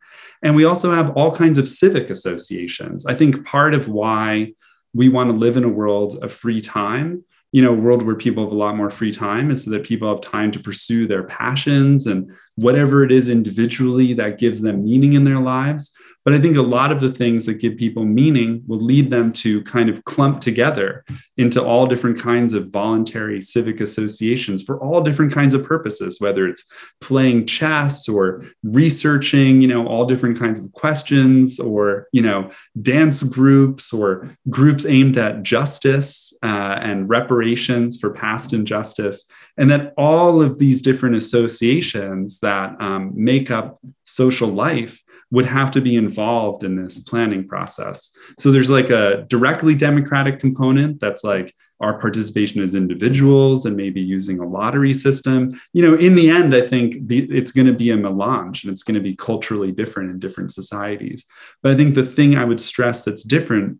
And 0.43 0.53
we 0.53 0.65
also 0.65 0.91
have 0.91 1.11
all 1.11 1.33
kinds 1.33 1.57
of 1.57 1.69
civic 1.69 2.09
associations. 2.09 3.05
I 3.05 3.15
think 3.15 3.45
part 3.45 3.73
of 3.73 3.87
why 3.87 4.51
we 4.93 5.07
want 5.07 5.29
to 5.29 5.37
live 5.37 5.55
in 5.55 5.63
a 5.63 5.69
world 5.69 6.21
of 6.21 6.33
free 6.33 6.59
time, 6.59 7.23
you 7.53 7.61
know, 7.61 7.71
a 7.71 7.73
world 7.73 8.05
where 8.05 8.15
people 8.15 8.43
have 8.43 8.51
a 8.51 8.57
lot 8.57 8.75
more 8.75 8.89
free 8.89 9.13
time 9.13 9.49
is 9.49 9.63
so 9.63 9.71
that 9.71 9.85
people 9.85 10.13
have 10.13 10.21
time 10.21 10.51
to 10.51 10.59
pursue 10.59 11.07
their 11.07 11.23
passions 11.23 12.05
and 12.05 12.29
whatever 12.55 13.01
it 13.01 13.13
is 13.13 13.29
individually 13.29 14.11
that 14.11 14.39
gives 14.39 14.59
them 14.59 14.83
meaning 14.83 15.13
in 15.13 15.23
their 15.23 15.39
lives. 15.39 15.93
But 16.25 16.33
I 16.33 16.39
think 16.39 16.57
a 16.57 16.61
lot 16.63 16.91
of 16.91 16.99
the 16.99 17.11
things 17.11 17.45
that 17.45 17.59
give 17.59 17.77
people 17.77 18.03
meaning 18.03 18.63
will 18.65 18.81
lead 18.81 19.11
them 19.11 19.31
to 19.33 19.61
kind 19.61 19.89
of 19.89 20.03
clump 20.05 20.41
together 20.41 21.05
into 21.37 21.63
all 21.63 21.85
different 21.85 22.19
kinds 22.19 22.55
of 22.55 22.69
voluntary 22.69 23.41
civic 23.41 23.79
associations 23.79 24.63
for 24.63 24.79
all 24.81 25.01
different 25.01 25.31
kinds 25.31 25.53
of 25.53 25.63
purposes, 25.63 26.19
whether 26.19 26.47
it's 26.47 26.63
playing 26.99 27.45
chess 27.45 28.09
or 28.09 28.43
researching, 28.63 29.61
you 29.61 29.67
know, 29.67 29.85
all 29.85 30.05
different 30.05 30.39
kinds 30.39 30.57
of 30.57 30.71
questions 30.71 31.59
or, 31.59 32.07
you 32.11 32.23
know, 32.23 32.49
dance 32.81 33.21
groups 33.21 33.93
or 33.93 34.35
groups 34.49 34.87
aimed 34.87 35.19
at 35.19 35.43
justice 35.43 36.33
uh, 36.41 36.79
and 36.81 37.07
reparations 37.07 37.99
for 37.99 38.09
past 38.09 38.51
injustice. 38.51 39.25
And 39.57 39.69
that 39.69 39.93
all 39.95 40.41
of 40.41 40.57
these 40.57 40.81
different 40.81 41.17
associations 41.17 42.39
that 42.39 42.81
um, 42.81 43.13
make 43.15 43.51
up 43.51 43.79
social 44.05 44.49
life 44.49 45.03
would 45.31 45.45
have 45.45 45.71
to 45.71 45.81
be 45.81 45.95
involved 45.95 46.63
in 46.63 46.75
this 46.75 46.99
planning 46.99 47.47
process. 47.47 48.11
So 48.39 48.51
there's 48.51 48.69
like 48.69 48.89
a 48.89 49.25
directly 49.27 49.75
democratic 49.75 50.39
component 50.39 50.99
that's 50.99 51.23
like 51.23 51.53
our 51.81 51.99
participation 51.99 52.61
as 52.61 52.73
individuals 52.73 53.65
and 53.65 53.75
maybe 53.75 54.01
using 54.01 54.39
a 54.39 54.47
lottery 54.47 54.93
system. 54.93 55.59
You 55.73 55.81
know, 55.81 55.95
in 55.95 56.15
the 56.15 56.29
end, 56.29 56.55
I 56.55 56.61
think 56.61 57.07
the, 57.07 57.25
it's 57.31 57.51
going 57.51 57.67
to 57.67 57.73
be 57.73 57.91
a 57.91 57.97
melange 57.97 58.63
and 58.63 58.71
it's 58.71 58.83
going 58.83 58.95
to 58.95 59.01
be 59.01 59.15
culturally 59.15 59.71
different 59.71 60.11
in 60.11 60.19
different 60.19 60.53
societies. 60.53 61.25
But 61.61 61.73
I 61.73 61.75
think 61.75 61.95
the 61.95 62.05
thing 62.05 62.37
I 62.37 62.45
would 62.45 62.61
stress 62.61 63.03
that's 63.03 63.23
different 63.23 63.79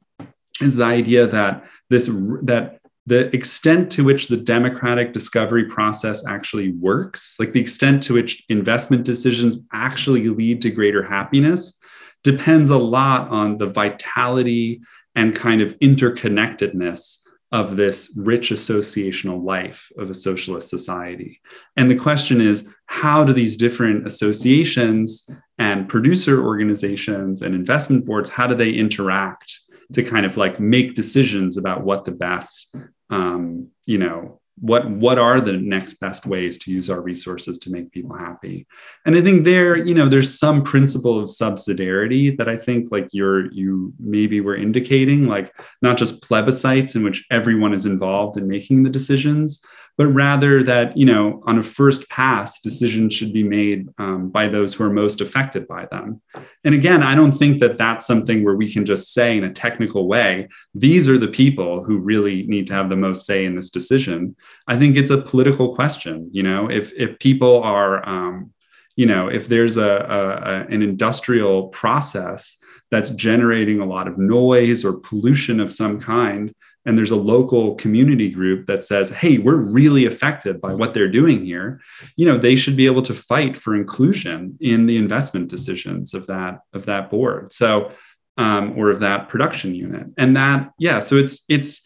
is 0.62 0.76
the 0.76 0.84
idea 0.84 1.28
that 1.28 1.66
this 1.90 2.08
that 2.44 2.80
the 3.08 3.34
extent 3.36 3.92
to 3.92 4.04
which 4.04 4.28
the 4.28 4.38
democratic 4.38 5.14
discovery 5.14 5.66
process 5.66 6.26
actually 6.28 6.72
works, 6.74 7.36
like 7.38 7.54
the 7.54 7.62
extent 7.62 8.02
to 8.04 8.14
which 8.14 8.44
investment 8.50 9.04
decisions 9.04 9.60
actually 9.74 10.28
lead 10.30 10.62
to 10.62 10.72
greater 10.72 11.04
happiness, 11.04 11.78
depends 12.24 12.72
a 12.72 12.78
lot 12.78 13.30
on 13.30 13.58
the 13.58 13.68
vitality 13.68 14.82
and 15.14 15.36
kind 15.36 15.62
of 15.62 15.78
interconnectedness 15.80 17.20
of 17.52 17.76
this 17.76 18.12
rich 18.18 18.50
associational 18.50 19.44
life 19.44 19.92
of 19.98 20.10
a 20.10 20.14
socialist 20.16 20.70
society. 20.70 21.40
And 21.78 21.90
the 21.90 21.96
question 21.96 22.42
is 22.42 22.68
how 22.88 23.24
do 23.24 23.34
these 23.34 23.56
different 23.56 24.08
associations 24.08 25.30
and 25.58 25.88
producer 25.88 26.44
organizations 26.44 27.44
and 27.44 27.54
investment 27.54 28.06
boards 28.06 28.30
how 28.30 28.48
do 28.48 28.56
they 28.56 28.72
interact 28.72 29.60
to 29.94 30.04
kind 30.04 30.26
of 30.26 30.36
like 30.38 30.60
make 30.60 30.96
decisions 30.96 31.56
about 31.56 31.84
what 31.84 32.06
the 32.06 32.12
best 32.12 32.76
um, 33.10 33.70
you 33.86 33.98
know 33.98 34.40
what 34.60 34.90
what 34.90 35.20
are 35.20 35.42
the 35.42 35.52
next 35.52 35.96
best 35.96 36.26
ways 36.26 36.58
to 36.58 36.72
use 36.72 36.90
our 36.90 37.02
resources 37.02 37.58
to 37.58 37.70
make 37.70 37.92
people 37.92 38.16
happy? 38.16 38.66
And 39.06 39.16
i 39.16 39.22
think 39.22 39.44
there 39.44 39.76
you 39.76 39.94
know 39.94 40.08
there's 40.08 40.40
some 40.40 40.64
principle 40.64 41.20
of 41.20 41.30
subsidiarity 41.30 42.38
that 42.38 42.48
i 42.48 42.58
think 42.58 42.92
like 42.92 43.10
you're 43.12 43.52
you 43.52 43.94
maybe 44.00 44.40
were 44.40 44.56
indicating 44.56 45.28
like 45.28 45.54
not 45.82 45.98
just 45.98 46.22
plebiscites 46.22 46.96
in 46.96 47.04
which 47.04 47.26
everyone 47.32 47.74
is 47.74 47.86
involved 47.86 48.38
in 48.38 48.48
making 48.48 48.84
the 48.84 48.90
decisions 48.90 49.62
but 49.98 50.08
rather 50.08 50.64
that 50.64 50.98
you 50.98 51.06
know 51.06 51.42
on 51.46 51.58
a 51.58 51.64
first 51.64 52.10
pass 52.10 52.60
decisions 52.60 53.14
should 53.14 53.34
be 53.34 53.44
made 53.44 53.88
um, 53.98 54.30
by 54.30 54.48
those 54.48 54.74
who 54.74 54.84
are 54.84 54.90
most 54.90 55.22
affected 55.22 55.68
by 55.68 55.86
them. 55.92 56.22
And 56.64 56.76
again 56.76 57.04
i 57.04 57.16
don't 57.16 57.32
think 57.32 57.60
that 57.60 57.78
that's 57.78 58.06
something 58.06 58.44
where 58.44 58.56
we 58.56 58.72
can 58.72 58.86
just 58.86 59.14
say 59.14 59.38
in 59.38 59.44
a 59.44 59.54
technical 59.54 60.08
way 60.08 60.48
these 60.74 61.08
are 61.08 61.18
the 61.18 61.28
people 61.28 61.84
who 61.84 61.98
really 61.98 62.44
need 62.48 62.68
to 62.68 62.74
have 62.74 62.90
the 62.90 62.96
most 62.96 63.26
say 63.26 63.46
in 63.46 63.56
this 63.56 63.70
decision. 63.70 64.36
I 64.68 64.78
think 64.78 64.98
it's 64.98 65.12
a 65.12 65.22
political 65.22 65.76
question 65.76 66.30
you 66.32 66.44
know 66.44 66.70
if 66.70 66.94
if 66.94 67.20
people 67.20 67.62
are 67.64 68.08
um, 68.08 68.52
you 68.96 69.06
know 69.06 69.28
if 69.28 69.48
there's 69.48 69.78
a, 69.78 70.66
a, 70.70 70.74
an 70.74 70.82
industrial 70.82 71.68
process 71.70 72.58
that's 72.92 73.10
generating 73.12 73.80
a 73.80 73.86
lot 73.86 74.08
of 74.08 74.18
noise 74.18 74.86
or 74.86 74.94
pollution 74.94 75.60
of 75.60 75.72
some 75.72 76.00
kind 76.00 76.54
and 76.86 76.98
there's 76.98 77.12
a 77.12 77.16
local 77.16 77.76
community 77.76 78.30
group 78.30 78.68
that 78.68 78.84
says 78.84 79.10
hey 79.10 79.38
we're 79.38 79.72
really 79.72 80.06
affected 80.06 80.62
by 80.62 80.74
what 80.74 80.94
they're 80.94 81.08
doing 81.08 81.44
here. 81.46 81.82
You 82.16 82.26
know 82.26 82.38
they 82.38 82.56
should 82.56 82.76
be 82.76 82.86
able 82.86 83.02
to 83.04 83.14
fight 83.14 83.58
for 83.58 83.76
inclusion 83.76 84.58
in 84.60 84.86
the 84.86 84.98
investment 84.98 85.50
decisions 85.50 86.14
of 86.14 86.28
that 86.28 86.62
of 86.74 86.86
that 86.86 87.10
board. 87.10 87.54
So 87.54 87.92
um, 88.38 88.78
or 88.78 88.90
of 88.90 89.00
that 89.00 89.30
production 89.30 89.74
unit. 89.74 90.08
And 90.18 90.36
that 90.36 90.72
yeah 90.78 91.00
so 91.00 91.16
it's 91.16 91.44
it's 91.50 91.82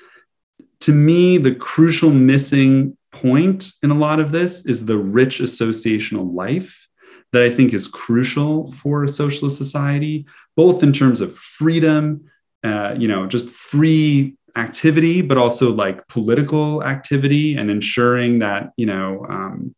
to 0.82 0.93
me 0.93 1.38
the 1.38 1.56
crucial 1.56 2.12
missing 2.12 2.97
point 3.12 3.72
in 3.82 3.91
a 3.91 3.97
lot 3.97 4.20
of 4.20 4.32
this 4.32 4.66
is 4.66 4.86
the 4.86 4.97
rich 4.97 5.39
associational 5.39 6.34
life 6.34 6.88
that 7.32 7.41
i 7.41 7.50
think 7.50 7.74
is 7.74 7.88
crucial 7.88 8.72
for 8.72 9.04
a 9.04 9.10
socialist 9.10 9.58
society 9.58 10.26
both 10.56 10.84
in 10.84 10.93
terms 10.93 11.20
of 11.22 11.36
freedom 11.36 12.30
uh, 12.64 12.93
you 12.97 13.08
know 13.08 13.26
just 13.26 13.50
free 13.50 14.36
activity, 14.56 15.22
but 15.22 15.38
also 15.38 15.72
like 15.72 16.08
political 16.08 16.84
activity 16.84 17.56
and 17.56 17.70
ensuring 17.70 18.39
that, 18.39 18.72
you 18.78 18.86
know, 18.86 19.26
um, 19.30 19.76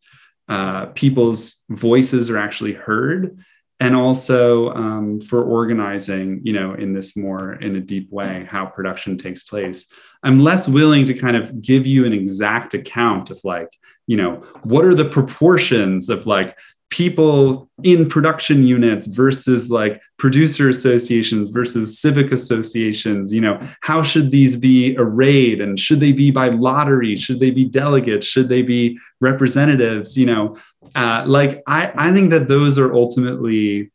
uh, 0.48 0.86
people's 0.86 1.62
voices 1.70 2.30
are 2.30 2.38
actually 2.38 2.72
heard 2.72 3.38
and 3.82 3.96
also 3.96 4.70
um, 4.74 5.20
for 5.20 5.42
organizing 5.42 6.40
you 6.44 6.52
know 6.52 6.74
in 6.74 6.92
this 6.92 7.16
more 7.16 7.54
in 7.54 7.74
a 7.74 7.80
deep 7.80 8.10
way 8.12 8.46
how 8.48 8.64
production 8.64 9.18
takes 9.18 9.42
place. 9.42 9.86
I'm 10.22 10.38
less 10.38 10.68
willing 10.68 11.04
to 11.06 11.14
kind 11.14 11.36
of 11.36 11.60
give 11.60 11.84
you 11.84 12.06
an 12.06 12.12
exact 12.12 12.74
account 12.74 13.30
of 13.30 13.40
like 13.42 13.76
you 14.06 14.16
know 14.16 14.44
what 14.62 14.84
are 14.84 14.94
the 14.94 15.08
proportions 15.08 16.08
of 16.08 16.28
like 16.28 16.56
people 16.92 17.70
in 17.82 18.06
production 18.06 18.66
units 18.66 19.06
versus 19.06 19.70
like 19.70 19.98
producer 20.18 20.68
associations 20.68 21.48
versus 21.48 21.98
civic 21.98 22.30
associations 22.32 23.32
you 23.32 23.40
know 23.40 23.58
how 23.80 24.02
should 24.02 24.30
these 24.30 24.56
be 24.56 24.94
arrayed? 24.98 25.62
And 25.62 25.80
should 25.80 26.00
they 26.00 26.12
be 26.12 26.30
by 26.30 26.48
lottery? 26.50 27.16
Should 27.16 27.40
they 27.40 27.50
be 27.50 27.64
delegates? 27.64 28.26
Should 28.26 28.50
they 28.50 28.60
be 28.60 28.98
representatives 29.20 30.18
you 30.18 30.26
know? 30.26 30.58
Uh, 30.94 31.24
like 31.26 31.62
I, 31.66 31.92
I 31.96 32.12
think 32.12 32.28
that 32.30 32.46
those 32.46 32.78
are 32.78 32.92
ultimately 32.92 33.90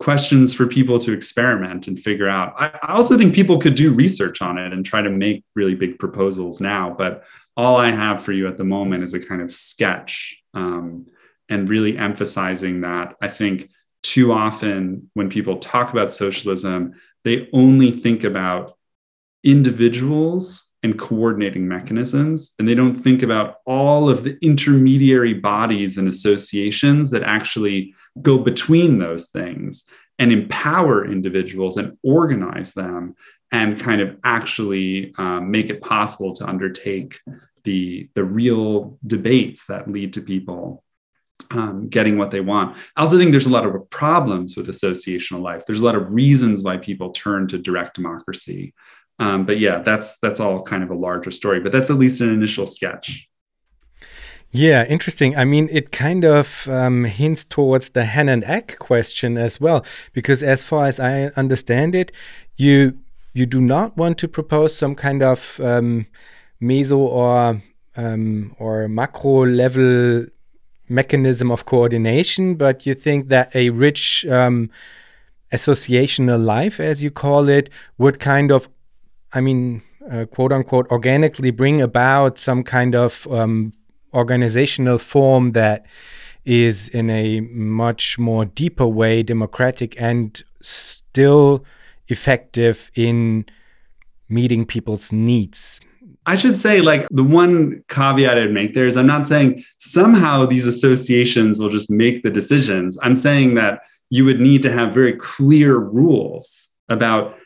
questions 0.00 0.52
for 0.52 0.66
people 0.66 0.98
to 0.98 1.12
experiment 1.12 1.86
and 1.86 2.00
figure 2.00 2.28
out. 2.28 2.54
I, 2.58 2.72
I 2.82 2.94
also 2.94 3.16
think 3.16 3.34
people 3.34 3.60
could 3.60 3.76
do 3.76 3.94
research 3.94 4.42
on 4.42 4.58
it 4.58 4.72
and 4.72 4.84
try 4.84 5.00
to 5.00 5.10
make 5.10 5.44
really 5.54 5.76
big 5.76 5.98
proposals 5.98 6.60
now 6.60 6.94
but 6.96 7.22
all 7.56 7.76
i 7.76 7.90
have 7.90 8.22
for 8.22 8.32
you 8.32 8.48
at 8.48 8.56
the 8.56 8.64
moment 8.64 9.04
is 9.04 9.12
a 9.12 9.20
kind 9.20 9.42
of 9.42 9.52
sketch 9.52 10.42
um, 10.54 11.06
and 11.50 11.68
really 11.68 11.98
emphasizing 11.98 12.80
that 12.82 13.16
I 13.20 13.28
think 13.28 13.70
too 14.02 14.32
often 14.32 15.10
when 15.14 15.28
people 15.28 15.58
talk 15.58 15.92
about 15.92 16.10
socialism, 16.10 16.94
they 17.24 17.48
only 17.52 17.90
think 17.90 18.24
about 18.24 18.78
individuals 19.44 20.66
and 20.82 20.98
coordinating 20.98 21.68
mechanisms, 21.68 22.52
and 22.58 22.66
they 22.66 22.74
don't 22.74 22.96
think 22.96 23.22
about 23.22 23.56
all 23.66 24.08
of 24.08 24.24
the 24.24 24.38
intermediary 24.40 25.34
bodies 25.34 25.98
and 25.98 26.08
associations 26.08 27.10
that 27.10 27.22
actually 27.22 27.94
go 28.22 28.38
between 28.38 28.98
those 28.98 29.26
things 29.28 29.84
and 30.18 30.32
empower 30.32 31.04
individuals 31.04 31.76
and 31.76 31.98
organize 32.02 32.72
them 32.72 33.14
and 33.52 33.78
kind 33.80 34.00
of 34.00 34.16
actually 34.24 35.12
um, 35.18 35.50
make 35.50 35.68
it 35.68 35.82
possible 35.82 36.32
to 36.34 36.46
undertake 36.46 37.18
the, 37.64 38.08
the 38.14 38.24
real 38.24 38.98
debates 39.06 39.66
that 39.66 39.90
lead 39.90 40.14
to 40.14 40.22
people 40.22 40.82
um, 41.50 41.88
getting 41.88 42.18
what 42.18 42.30
they 42.30 42.40
want. 42.40 42.76
I 42.96 43.00
also 43.00 43.18
think 43.18 43.30
there's 43.30 43.46
a 43.46 43.50
lot 43.50 43.66
of 43.66 43.90
problems 43.90 44.56
with 44.56 44.68
associational 44.68 45.40
life. 45.40 45.64
There's 45.66 45.80
a 45.80 45.84
lot 45.84 45.94
of 45.96 46.12
reasons 46.12 46.62
why 46.62 46.76
people 46.76 47.10
turn 47.10 47.48
to 47.48 47.58
direct 47.58 47.94
democracy. 47.94 48.74
Um, 49.18 49.44
but 49.46 49.58
yeah, 49.58 49.80
that's 49.80 50.18
that's 50.18 50.40
all 50.40 50.62
kind 50.62 50.82
of 50.82 50.90
a 50.90 50.94
larger 50.94 51.30
story. 51.30 51.60
But 51.60 51.72
that's 51.72 51.90
at 51.90 51.96
least 51.98 52.20
an 52.20 52.30
initial 52.30 52.66
sketch. 52.66 53.28
Yeah, 54.52 54.84
interesting. 54.84 55.36
I 55.36 55.44
mean, 55.44 55.68
it 55.70 55.92
kind 55.92 56.24
of 56.24 56.66
um, 56.68 57.04
hints 57.04 57.44
towards 57.44 57.90
the 57.90 58.04
hen 58.04 58.28
and 58.28 58.42
egg 58.44 58.78
question 58.78 59.38
as 59.38 59.60
well, 59.60 59.84
because 60.12 60.42
as 60.42 60.64
far 60.64 60.86
as 60.86 60.98
I 60.98 61.26
understand 61.36 61.94
it, 61.94 62.10
you 62.56 62.98
you 63.32 63.46
do 63.46 63.60
not 63.60 63.96
want 63.96 64.18
to 64.18 64.28
propose 64.28 64.74
some 64.74 64.96
kind 64.96 65.22
of 65.22 65.60
um, 65.62 66.06
meso 66.60 66.98
or 66.98 67.62
um, 67.96 68.56
or 68.58 68.88
macro 68.88 69.46
level 69.46 70.26
mechanism 70.90 71.50
of 71.50 71.64
coordination, 71.64 72.56
but 72.56 72.84
you 72.84 72.94
think 72.94 73.28
that 73.28 73.54
a 73.54 73.70
rich 73.70 74.26
um, 74.26 74.70
associational 75.52 76.44
life, 76.44 76.80
as 76.80 77.02
you 77.02 77.10
call 77.10 77.48
it, 77.48 77.70
would 77.96 78.18
kind 78.20 78.50
of, 78.50 78.68
I 79.32 79.40
mean, 79.40 79.82
uh, 80.10 80.24
quote 80.26 80.52
unquote, 80.52 80.90
organically 80.90 81.50
bring 81.50 81.80
about 81.80 82.38
some 82.38 82.64
kind 82.64 82.94
of 82.94 83.26
um, 83.30 83.72
organizational 84.12 84.98
form 84.98 85.52
that 85.52 85.86
is 86.44 86.88
in 86.88 87.10
a 87.10 87.40
much 87.40 88.18
more 88.18 88.44
deeper 88.44 88.86
way 88.86 89.22
democratic 89.22 90.00
and 90.00 90.42
still 90.60 91.64
effective 92.08 92.90
in 92.94 93.44
meeting 94.28 94.64
people's 94.64 95.12
needs 95.12 95.80
I 96.26 96.36
should 96.36 96.56
say, 96.56 96.80
like, 96.80 97.06
the 97.10 97.24
one 97.24 97.84
caveat 97.88 98.38
I'd 98.38 98.52
make 98.52 98.74
there 98.74 98.86
is 98.86 98.96
I'm 98.96 99.06
not 99.06 99.26
saying 99.26 99.64
somehow 99.78 100.46
these 100.46 100.66
associations 100.66 101.58
will 101.58 101.68
just 101.68 101.90
make 101.90 102.22
the 102.22 102.30
decisions. 102.30 102.98
I'm 103.02 103.16
saying 103.16 103.54
that 103.56 103.80
you 104.10 104.24
would 104.24 104.40
need 104.40 104.62
to 104.62 104.72
have 104.72 104.94
very 104.94 105.14
clear 105.14 105.76
rules 105.76 106.68
about 106.88 107.36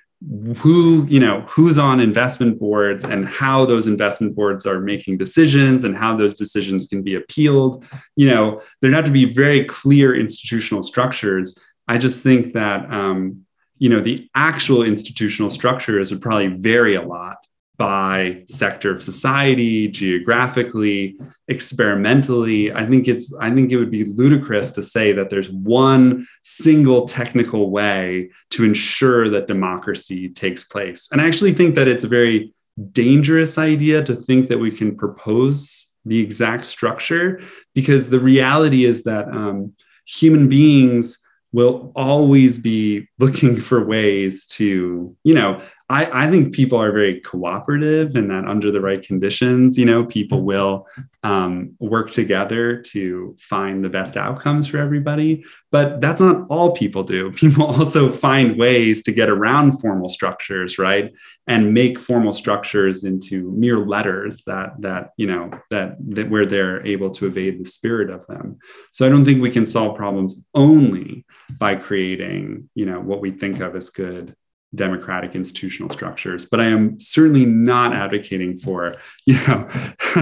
who 0.56 1.04
you 1.06 1.20
know 1.20 1.42
who's 1.42 1.76
on 1.76 2.00
investment 2.00 2.58
boards 2.58 3.04
and 3.04 3.28
how 3.28 3.66
those 3.66 3.86
investment 3.86 4.34
boards 4.34 4.64
are 4.64 4.80
making 4.80 5.18
decisions 5.18 5.84
and 5.84 5.94
how 5.94 6.16
those 6.16 6.34
decisions 6.34 6.86
can 6.86 7.02
be 7.02 7.14
appealed. 7.14 7.84
You 8.16 8.28
know 8.28 8.62
there'd 8.80 8.94
have 8.94 9.04
to 9.04 9.10
be 9.10 9.26
very 9.26 9.64
clear 9.64 10.14
institutional 10.18 10.82
structures. 10.82 11.58
I 11.88 11.98
just 11.98 12.22
think 12.22 12.54
that 12.54 12.90
um, 12.90 13.44
you 13.78 13.90
know 13.90 14.00
the 14.00 14.28
actual 14.34 14.82
institutional 14.82 15.50
structures 15.50 16.10
would 16.10 16.22
probably 16.22 16.48
vary 16.48 16.94
a 16.94 17.02
lot 17.02 17.36
by 17.76 18.44
sector 18.46 18.94
of 18.94 19.02
society, 19.02 19.88
geographically, 19.88 21.18
experimentally. 21.48 22.72
I 22.72 22.86
think 22.86 23.08
it's 23.08 23.34
I 23.40 23.50
think 23.50 23.72
it 23.72 23.78
would 23.78 23.90
be 23.90 24.04
ludicrous 24.04 24.70
to 24.72 24.82
say 24.82 25.12
that 25.12 25.28
there's 25.28 25.50
one 25.50 26.26
single 26.42 27.06
technical 27.06 27.70
way 27.70 28.30
to 28.50 28.64
ensure 28.64 29.28
that 29.30 29.48
democracy 29.48 30.28
takes 30.28 30.64
place. 30.64 31.08
And 31.10 31.20
I 31.20 31.26
actually 31.26 31.52
think 31.52 31.74
that 31.74 31.88
it's 31.88 32.04
a 32.04 32.08
very 32.08 32.52
dangerous 32.92 33.58
idea 33.58 34.02
to 34.04 34.14
think 34.14 34.48
that 34.48 34.58
we 34.58 34.70
can 34.70 34.96
propose 34.96 35.92
the 36.04 36.20
exact 36.20 36.64
structure 36.64 37.40
because 37.74 38.10
the 38.10 38.20
reality 38.20 38.84
is 38.84 39.04
that 39.04 39.26
um, 39.28 39.72
human 40.06 40.48
beings 40.48 41.18
will 41.52 41.92
always 41.94 42.58
be 42.58 43.08
looking 43.18 43.56
for 43.68 43.84
ways 43.84 44.44
to 44.46 45.16
you 45.24 45.34
know 45.34 45.60
I, 45.94 46.24
I 46.24 46.28
think 46.28 46.52
people 46.52 46.76
are 46.82 46.90
very 46.90 47.20
cooperative 47.20 48.16
and 48.16 48.28
that 48.28 48.46
under 48.46 48.72
the 48.72 48.80
right 48.80 49.00
conditions, 49.00 49.78
you 49.78 49.84
know, 49.84 50.04
people 50.04 50.42
will 50.42 50.88
um, 51.22 51.76
work 51.78 52.10
together 52.10 52.82
to 52.90 53.36
find 53.38 53.84
the 53.84 53.88
best 53.88 54.16
outcomes 54.16 54.66
for 54.66 54.78
everybody. 54.78 55.44
But 55.70 56.00
that's 56.00 56.20
not 56.20 56.46
all 56.50 56.72
people 56.72 57.04
do. 57.04 57.30
People 57.44 57.66
also 57.66 58.10
find 58.10 58.58
ways 58.58 59.02
to 59.02 59.12
get 59.12 59.28
around 59.28 59.80
formal 59.80 60.08
structures, 60.08 60.78
right? 60.78 61.12
And 61.46 61.72
make 61.72 62.00
formal 62.00 62.32
structures 62.32 63.04
into 63.04 63.52
mere 63.52 63.78
letters 63.78 64.42
that 64.44 64.72
that 64.80 65.10
you 65.16 65.26
know 65.26 65.50
that 65.70 65.96
that 66.14 66.30
where 66.30 66.46
they're 66.46 66.84
able 66.86 67.10
to 67.10 67.26
evade 67.26 67.60
the 67.60 67.68
spirit 67.68 68.10
of 68.10 68.26
them. 68.26 68.58
So 68.92 69.06
I 69.06 69.08
don't 69.08 69.24
think 69.24 69.40
we 69.40 69.50
can 69.50 69.66
solve 69.66 69.96
problems 69.96 70.40
only 70.54 71.24
by 71.58 71.76
creating, 71.76 72.68
you 72.74 72.86
know, 72.86 73.00
what 73.00 73.20
we 73.20 73.30
think 73.30 73.60
of 73.60 73.76
as 73.76 73.90
good 73.90 74.34
democratic 74.74 75.34
institutional 75.34 75.90
structures 75.90 76.46
but 76.46 76.60
i 76.60 76.64
am 76.64 76.98
certainly 76.98 77.44
not 77.44 77.94
advocating 77.94 78.56
for 78.56 78.94
you 79.26 79.34
know 79.46 79.68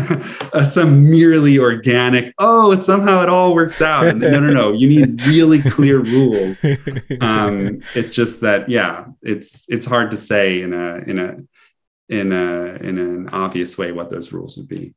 some 0.70 1.10
merely 1.10 1.58
organic 1.58 2.34
oh 2.38 2.74
somehow 2.74 3.22
it 3.22 3.28
all 3.28 3.54
works 3.54 3.80
out. 3.80 4.16
No 4.16 4.40
no 4.40 4.50
no. 4.50 4.72
You 4.72 4.88
need 4.88 5.22
really 5.26 5.62
clear 5.62 6.00
rules. 6.00 6.64
Um, 7.20 7.82
it's 7.94 8.10
just 8.10 8.40
that 8.40 8.68
yeah 8.68 9.06
it's 9.22 9.66
it's 9.68 9.86
hard 9.86 10.10
to 10.10 10.16
say 10.16 10.62
in 10.62 10.72
a 10.72 10.96
in 10.98 11.18
a 11.18 11.36
in 12.08 12.32
a 12.32 12.74
in 12.76 12.98
an 12.98 13.28
obvious 13.30 13.78
way 13.78 13.92
what 13.92 14.10
those 14.10 14.32
rules 14.32 14.56
would 14.56 14.68
be 14.68 14.94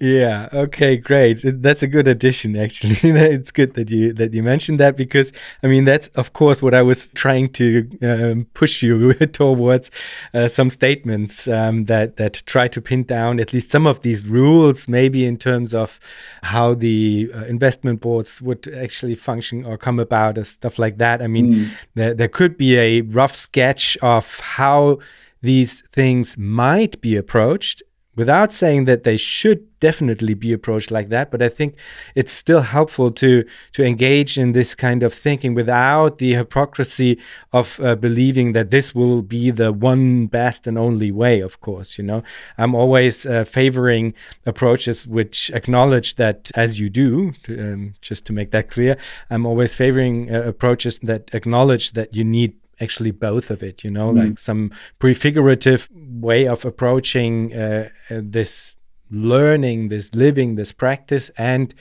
yeah. 0.00 0.48
Okay. 0.52 0.96
Great. 0.96 1.40
That's 1.44 1.82
a 1.82 1.86
good 1.86 2.08
addition. 2.08 2.56
Actually, 2.56 2.96
it's 3.10 3.52
good 3.52 3.74
that 3.74 3.90
you 3.90 4.12
that 4.14 4.34
you 4.34 4.42
mentioned 4.42 4.80
that 4.80 4.96
because 4.96 5.32
I 5.62 5.68
mean 5.68 5.84
that's 5.84 6.08
of 6.08 6.32
course 6.32 6.60
what 6.60 6.74
I 6.74 6.82
was 6.82 7.06
trying 7.14 7.50
to 7.50 7.88
um, 8.02 8.46
push 8.54 8.82
you 8.82 9.14
towards 9.32 9.92
uh, 10.32 10.48
some 10.48 10.68
statements 10.68 11.46
um, 11.46 11.84
that 11.84 12.16
that 12.16 12.42
try 12.44 12.66
to 12.68 12.80
pin 12.80 13.04
down 13.04 13.38
at 13.38 13.52
least 13.52 13.70
some 13.70 13.86
of 13.86 14.02
these 14.02 14.26
rules, 14.26 14.88
maybe 14.88 15.24
in 15.24 15.36
terms 15.36 15.74
of 15.74 16.00
how 16.42 16.74
the 16.74 17.30
uh, 17.32 17.44
investment 17.44 18.00
boards 18.00 18.42
would 18.42 18.66
actually 18.74 19.14
function 19.14 19.64
or 19.64 19.78
come 19.78 20.00
about 20.00 20.38
or 20.38 20.44
stuff 20.44 20.78
like 20.78 20.98
that. 20.98 21.22
I 21.22 21.28
mean, 21.28 21.54
mm. 21.54 21.70
there 21.94 22.14
there 22.14 22.28
could 22.28 22.56
be 22.56 22.76
a 22.76 23.02
rough 23.02 23.36
sketch 23.36 23.96
of 24.02 24.40
how 24.40 24.98
these 25.40 25.82
things 25.92 26.36
might 26.36 27.00
be 27.00 27.16
approached 27.16 27.82
without 28.16 28.52
saying 28.52 28.84
that 28.84 29.04
they 29.04 29.16
should 29.16 29.66
definitely 29.80 30.32
be 30.32 30.52
approached 30.52 30.90
like 30.90 31.08
that 31.10 31.30
but 31.30 31.42
i 31.42 31.48
think 31.48 31.74
it's 32.14 32.32
still 32.32 32.62
helpful 32.62 33.10
to 33.10 33.44
to 33.72 33.84
engage 33.84 34.38
in 34.38 34.52
this 34.52 34.74
kind 34.74 35.02
of 35.02 35.12
thinking 35.12 35.52
without 35.54 36.18
the 36.18 36.32
hypocrisy 36.34 37.18
of 37.52 37.78
uh, 37.80 37.94
believing 37.94 38.52
that 38.52 38.70
this 38.70 38.94
will 38.94 39.20
be 39.20 39.50
the 39.50 39.72
one 39.72 40.26
best 40.26 40.66
and 40.66 40.78
only 40.78 41.10
way 41.10 41.40
of 41.40 41.60
course 41.60 41.98
you 41.98 42.04
know? 42.04 42.22
I'm 42.56 42.74
always 42.74 43.26
uh, 43.26 43.44
favoring 43.44 44.14
approaches 44.46 45.06
which 45.06 45.50
acknowledge 45.50 46.14
that 46.16 46.50
as 46.54 46.80
you 46.80 46.88
do 46.88 47.34
um, 47.48 47.94
just 48.00 48.24
to 48.26 48.32
make 48.32 48.52
that 48.52 48.70
clear 48.70 48.96
i'm 49.28 49.44
always 49.44 49.74
favoring 49.74 50.34
uh, 50.34 50.42
approaches 50.42 50.98
that 51.00 51.30
acknowledge 51.34 51.92
that 51.92 52.14
you 52.14 52.24
need 52.24 52.54
actually 52.80 53.10
both 53.10 53.50
of 53.50 53.62
it 53.62 53.84
you 53.84 53.90
know 53.90 54.12
mm. 54.12 54.28
like 54.28 54.38
some 54.38 54.70
prefigurative 54.98 55.88
way 55.92 56.46
of 56.46 56.64
approaching 56.64 57.54
uh, 57.54 57.88
uh, 58.10 58.20
this 58.22 58.76
learning 59.10 59.88
this 59.88 60.14
living 60.14 60.56
this 60.56 60.72
practice 60.72 61.30
and 61.36 61.74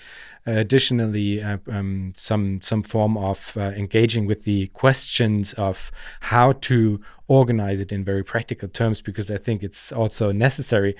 uh, 0.45 0.51
additionally 0.51 1.41
uh, 1.41 1.57
um, 1.71 2.13
some 2.15 2.61
some 2.61 2.83
form 2.83 3.17
of 3.17 3.55
uh, 3.57 3.61
engaging 3.61 4.25
with 4.25 4.43
the 4.43 4.67
questions 4.67 5.53
of 5.53 5.91
how 6.19 6.51
to 6.51 6.99
organize 7.27 7.79
it 7.79 7.91
in 7.91 8.03
very 8.03 8.23
practical 8.23 8.67
terms 8.67 9.01
because 9.01 9.31
i 9.31 9.37
think 9.37 9.63
it's 9.63 9.91
also 9.91 10.31
necessary 10.31 10.95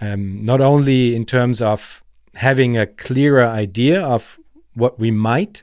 um, 0.00 0.44
not 0.44 0.60
only 0.60 1.14
in 1.14 1.24
terms 1.24 1.62
of 1.62 2.02
having 2.34 2.76
a 2.76 2.86
clearer 2.86 3.44
idea 3.44 4.00
of 4.00 4.38
what 4.74 4.98
we 4.98 5.10
might 5.10 5.62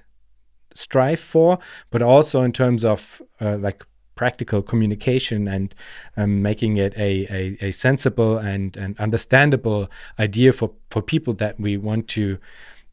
strive 0.80 1.20
for, 1.20 1.60
but 1.90 2.02
also 2.02 2.42
in 2.42 2.52
terms 2.52 2.86
of 2.86 3.22
uh, 3.42 3.58
like 3.58 3.84
practical 4.16 4.62
communication 4.62 5.48
and 5.48 5.74
um, 6.18 6.42
making 6.42 6.76
it 6.76 6.94
a, 6.98 7.26
a, 7.30 7.58
a, 7.68 7.72
sensible 7.72 8.38
and, 8.38 8.76
and 8.76 9.00
understandable 9.00 9.90
idea 10.20 10.52
for, 10.52 10.72
for 10.90 11.02
people 11.02 11.34
that 11.34 11.58
we 11.58 11.78
want 11.78 12.08
to 12.10 12.38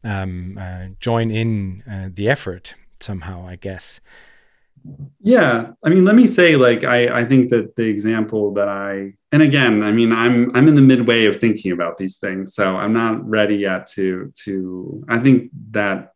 um, 0.05 0.57
uh, 0.57 0.85
join 1.01 1.29
in 1.29 1.83
uh, 1.91 2.07
the 2.13 2.29
effort 2.29 2.75
somehow, 3.01 3.45
I 3.45 3.57
guess. 3.57 3.99
Yeah, 5.19 5.71
I 5.83 5.89
mean, 5.89 6.05
let 6.05 6.15
me 6.15 6.27
say, 6.27 6.55
like, 6.55 6.85
I 6.85 7.21
I 7.21 7.25
think 7.25 7.49
that 7.49 7.75
the 7.75 7.83
example 7.83 8.53
that 8.53 8.69
I 8.69 9.13
and 9.31 9.41
again, 9.41 9.83
I 9.83 9.91
mean, 9.91 10.13
I'm 10.13 10.55
I'm 10.55 10.67
in 10.67 10.75
the 10.75 10.81
midway 10.81 11.25
of 11.25 11.37
thinking 11.37 11.71
about 11.71 11.97
these 11.97 12.17
things, 12.17 12.55
so 12.55 12.63
I'm 12.77 12.93
not 12.93 13.27
ready 13.27 13.57
yet 13.57 13.87
to 13.95 14.31
to. 14.45 15.03
I 15.09 15.19
think 15.19 15.51
that 15.71 16.13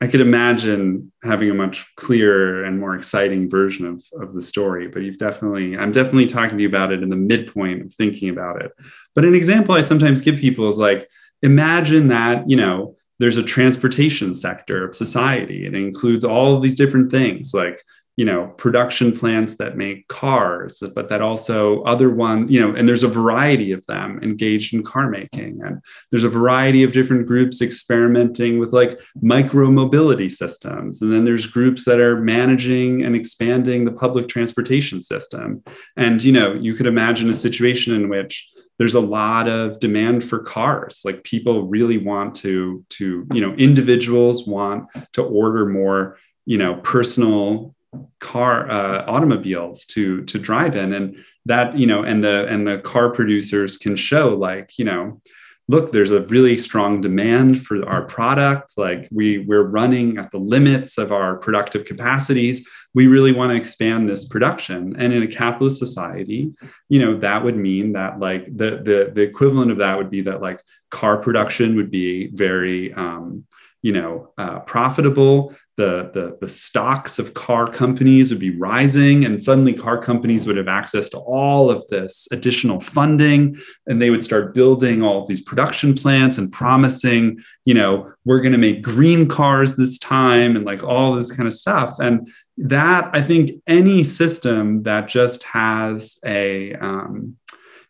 I 0.00 0.08
could 0.08 0.20
imagine 0.20 1.10
having 1.22 1.50
a 1.50 1.54
much 1.54 1.90
clearer 1.96 2.64
and 2.64 2.78
more 2.78 2.94
exciting 2.94 3.48
version 3.48 3.86
of, 3.86 4.04
of 4.20 4.34
the 4.34 4.42
story, 4.42 4.88
but 4.88 5.00
you've 5.00 5.18
definitely, 5.18 5.76
I'm 5.76 5.92
definitely 5.92 6.26
talking 6.26 6.58
to 6.58 6.62
you 6.62 6.68
about 6.68 6.92
it 6.92 7.02
in 7.02 7.08
the 7.08 7.16
midpoint 7.16 7.82
of 7.82 7.94
thinking 7.94 8.28
about 8.28 8.60
it. 8.62 8.72
But 9.14 9.24
an 9.24 9.34
example 9.34 9.74
I 9.74 9.80
sometimes 9.80 10.20
give 10.20 10.36
people 10.38 10.68
is 10.68 10.76
like, 10.76 11.08
imagine 11.40 12.08
that, 12.08 12.48
you 12.48 12.56
know, 12.56 12.96
there's 13.18 13.38
a 13.38 13.42
transportation 13.42 14.34
sector 14.34 14.86
of 14.86 14.94
society. 14.94 15.64
and 15.64 15.74
It 15.74 15.80
includes 15.80 16.24
all 16.24 16.54
of 16.54 16.62
these 16.62 16.76
different 16.76 17.10
things 17.10 17.54
like 17.54 17.82
you 18.16 18.24
know 18.24 18.46
production 18.56 19.12
plants 19.12 19.56
that 19.56 19.76
make 19.76 20.08
cars 20.08 20.82
but 20.94 21.08
that 21.08 21.20
also 21.20 21.82
other 21.82 22.10
one 22.10 22.50
you 22.50 22.60
know 22.60 22.74
and 22.74 22.88
there's 22.88 23.04
a 23.04 23.08
variety 23.08 23.72
of 23.72 23.84
them 23.86 24.18
engaged 24.22 24.74
in 24.74 24.82
car 24.82 25.08
making. 25.08 25.60
And 25.62 25.80
there's 26.10 26.24
a 26.24 26.28
variety 26.28 26.82
of 26.82 26.92
different 26.92 27.26
groups 27.26 27.62
experimenting 27.62 28.58
with 28.58 28.72
like 28.72 29.00
micro 29.20 29.70
mobility 29.70 30.28
systems. 30.28 31.02
And 31.02 31.12
then 31.12 31.24
there's 31.24 31.46
groups 31.46 31.84
that 31.84 32.00
are 32.00 32.20
managing 32.20 33.02
and 33.02 33.14
expanding 33.14 33.84
the 33.84 33.92
public 33.92 34.28
transportation 34.28 35.02
system. 35.02 35.62
And 35.96 36.22
you 36.22 36.32
know 36.32 36.54
you 36.54 36.74
could 36.74 36.86
imagine 36.86 37.30
a 37.30 37.34
situation 37.34 37.94
in 37.94 38.08
which 38.08 38.50
there's 38.78 38.94
a 38.94 39.00
lot 39.00 39.48
of 39.48 39.80
demand 39.80 40.22
for 40.22 40.40
cars. 40.40 41.00
Like 41.04 41.24
people 41.24 41.68
really 41.68 41.98
want 41.98 42.34
to 42.36 42.84
to 42.90 43.26
you 43.32 43.40
know 43.40 43.54
individuals 43.54 44.46
want 44.46 44.88
to 45.12 45.22
order 45.22 45.66
more 45.66 46.18
you 46.44 46.58
know 46.58 46.76
personal 46.76 47.74
car 48.20 48.70
uh, 48.70 49.04
automobiles 49.06 49.84
to 49.86 50.24
to 50.24 50.38
drive 50.38 50.76
in. 50.76 50.92
And 50.92 51.24
that 51.46 51.78
you 51.78 51.86
know 51.86 52.02
and 52.02 52.22
the 52.24 52.46
and 52.48 52.66
the 52.66 52.78
car 52.78 53.10
producers 53.10 53.76
can 53.76 53.96
show 53.96 54.34
like 54.34 54.78
you 54.78 54.84
know 54.84 55.20
look 55.68 55.90
there's 55.90 56.12
a 56.12 56.22
really 56.22 56.56
strong 56.56 57.00
demand 57.00 57.64
for 57.66 57.84
our 57.88 58.02
product. 58.02 58.72
Like 58.76 59.08
we 59.10 59.38
we're 59.38 59.62
running 59.62 60.18
at 60.18 60.30
the 60.30 60.38
limits 60.38 60.98
of 60.98 61.12
our 61.12 61.36
productive 61.36 61.84
capacities. 61.84 62.68
We 62.94 63.08
really 63.08 63.32
want 63.32 63.50
to 63.50 63.56
expand 63.56 64.08
this 64.08 64.26
production. 64.26 64.96
And 64.96 65.12
in 65.12 65.22
a 65.22 65.28
capitalist 65.28 65.78
society 65.78 66.52
you 66.88 66.98
know 66.98 67.18
that 67.18 67.44
would 67.44 67.56
mean 67.56 67.92
that 67.92 68.18
like 68.18 68.44
the 68.46 68.82
the, 68.82 69.12
the 69.14 69.22
equivalent 69.22 69.70
of 69.70 69.78
that 69.78 69.96
would 69.96 70.10
be 70.10 70.22
that 70.22 70.40
like 70.40 70.60
car 70.90 71.16
production 71.16 71.76
would 71.76 71.90
be 71.90 72.28
very 72.28 72.92
um, 72.94 73.44
you 73.82 73.92
know 73.92 74.32
uh, 74.38 74.60
profitable 74.60 75.54
the, 75.76 76.10
the, 76.14 76.38
the 76.40 76.48
stocks 76.48 77.18
of 77.18 77.34
car 77.34 77.70
companies 77.70 78.30
would 78.30 78.40
be 78.40 78.56
rising 78.56 79.24
and 79.24 79.42
suddenly 79.42 79.74
car 79.74 80.00
companies 80.00 80.46
would 80.46 80.56
have 80.56 80.68
access 80.68 81.10
to 81.10 81.18
all 81.18 81.70
of 81.70 81.86
this 81.88 82.26
additional 82.32 82.80
funding 82.80 83.56
and 83.86 84.00
they 84.00 84.10
would 84.10 84.22
start 84.22 84.54
building 84.54 85.02
all 85.02 85.20
of 85.20 85.28
these 85.28 85.42
production 85.42 85.94
plants 85.94 86.38
and 86.38 86.50
promising 86.50 87.38
you 87.64 87.74
know 87.74 88.10
we're 88.24 88.40
going 88.40 88.52
to 88.52 88.58
make 88.58 88.82
green 88.82 89.28
cars 89.28 89.76
this 89.76 89.98
time 89.98 90.56
and 90.56 90.64
like 90.64 90.82
all 90.82 91.14
this 91.14 91.30
kind 91.30 91.46
of 91.46 91.54
stuff. 91.54 91.98
And 92.00 92.28
that 92.58 93.10
i 93.12 93.20
think 93.20 93.50
any 93.66 94.02
system 94.02 94.82
that 94.84 95.08
just 95.08 95.42
has 95.42 96.18
a 96.24 96.72
um, 96.74 97.36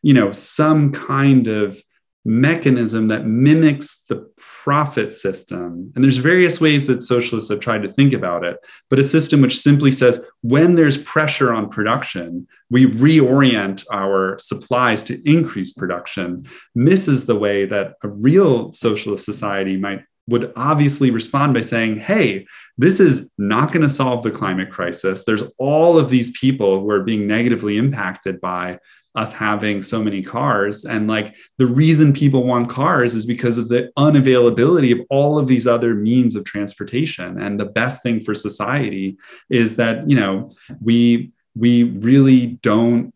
you 0.02 0.12
know 0.12 0.32
some 0.32 0.92
kind 0.92 1.46
of 1.46 1.80
mechanism 2.26 3.06
that 3.06 3.24
mimics 3.24 4.02
the 4.08 4.28
profit 4.36 5.12
system. 5.12 5.92
And 5.94 6.02
there's 6.02 6.16
various 6.16 6.60
ways 6.60 6.88
that 6.88 7.04
socialists 7.04 7.50
have 7.50 7.60
tried 7.60 7.84
to 7.84 7.92
think 7.92 8.12
about 8.12 8.44
it, 8.44 8.58
but 8.90 8.98
a 8.98 9.04
system 9.04 9.40
which 9.40 9.58
simply 9.58 9.92
says 9.92 10.20
when 10.42 10.74
there's 10.74 10.98
pressure 10.98 11.54
on 11.54 11.70
production, 11.70 12.48
we 12.68 12.86
reorient 12.86 13.86
our 13.92 14.38
supplies 14.40 15.04
to 15.04 15.22
increase 15.24 15.72
production, 15.72 16.48
misses 16.74 17.26
the 17.26 17.36
way 17.36 17.64
that 17.64 17.94
a 18.02 18.08
real 18.08 18.72
socialist 18.72 19.24
society 19.24 19.76
might 19.76 20.02
would 20.28 20.52
obviously 20.56 21.12
respond 21.12 21.54
by 21.54 21.60
saying, 21.60 22.00
hey, 22.00 22.44
this 22.76 22.98
is 22.98 23.30
not 23.38 23.72
going 23.72 23.82
to 23.82 23.88
solve 23.88 24.24
the 24.24 24.30
climate 24.32 24.72
crisis. 24.72 25.22
There's 25.24 25.44
all 25.56 25.98
of 25.98 26.10
these 26.10 26.36
people 26.36 26.80
who 26.80 26.90
are 26.90 27.04
being 27.04 27.28
negatively 27.28 27.76
impacted 27.76 28.40
by 28.40 28.80
us 29.16 29.32
having 29.32 29.82
so 29.82 30.04
many 30.04 30.22
cars. 30.22 30.84
And 30.84 31.08
like 31.08 31.34
the 31.58 31.66
reason 31.66 32.12
people 32.12 32.44
want 32.44 32.68
cars 32.68 33.14
is 33.14 33.26
because 33.26 33.58
of 33.58 33.68
the 33.68 33.90
unavailability 33.98 34.92
of 34.92 35.06
all 35.10 35.38
of 35.38 35.48
these 35.48 35.66
other 35.66 35.94
means 35.94 36.36
of 36.36 36.44
transportation. 36.44 37.40
And 37.40 37.58
the 37.58 37.64
best 37.64 38.02
thing 38.02 38.22
for 38.22 38.34
society 38.34 39.16
is 39.48 39.76
that, 39.76 40.08
you 40.08 40.16
know, 40.16 40.52
we 40.80 41.32
we 41.54 41.84
really 41.84 42.58
don't 42.60 43.14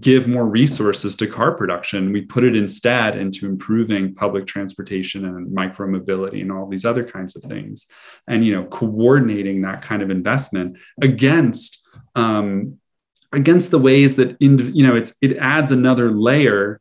give 0.00 0.28
more 0.28 0.46
resources 0.46 1.16
to 1.16 1.26
car 1.26 1.52
production. 1.52 2.12
We 2.12 2.22
put 2.22 2.44
it 2.44 2.56
instead 2.56 3.16
into 3.16 3.46
improving 3.46 4.14
public 4.14 4.46
transportation 4.46 5.24
and 5.24 5.54
micromobility 5.54 6.40
and 6.40 6.52
all 6.52 6.68
these 6.68 6.84
other 6.84 7.04
kinds 7.04 7.34
of 7.36 7.42
things. 7.42 7.86
And 8.28 8.46
you 8.46 8.54
know, 8.54 8.64
coordinating 8.64 9.62
that 9.62 9.82
kind 9.82 10.00
of 10.02 10.10
investment 10.10 10.78
against 11.00 11.86
um, 12.14 12.78
against 13.32 13.70
the 13.70 13.78
ways 13.78 14.16
that 14.16 14.36
in, 14.40 14.74
you 14.74 14.86
know 14.86 14.94
it's 14.94 15.14
it 15.20 15.36
adds 15.38 15.70
another 15.70 16.10
layer 16.10 16.80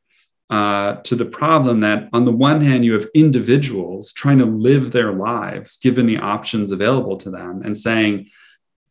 uh, 0.50 0.96
to 1.04 1.16
the 1.16 1.26
problem 1.26 1.80
that 1.80 2.10
on 2.12 2.26
the 2.26 2.32
one 2.32 2.60
hand 2.62 2.84
you 2.84 2.94
have 2.94 3.08
individuals 3.16 4.12
trying 4.12 4.38
to 4.38 4.46
live 4.46 4.92
their 4.92 5.14
lives 5.14 5.78
given 5.78 6.06
the 6.06 6.18
options 6.18 6.72
available 6.72 7.16
to 7.18 7.32
them 7.32 7.62
and 7.64 7.78
saying 7.78 8.28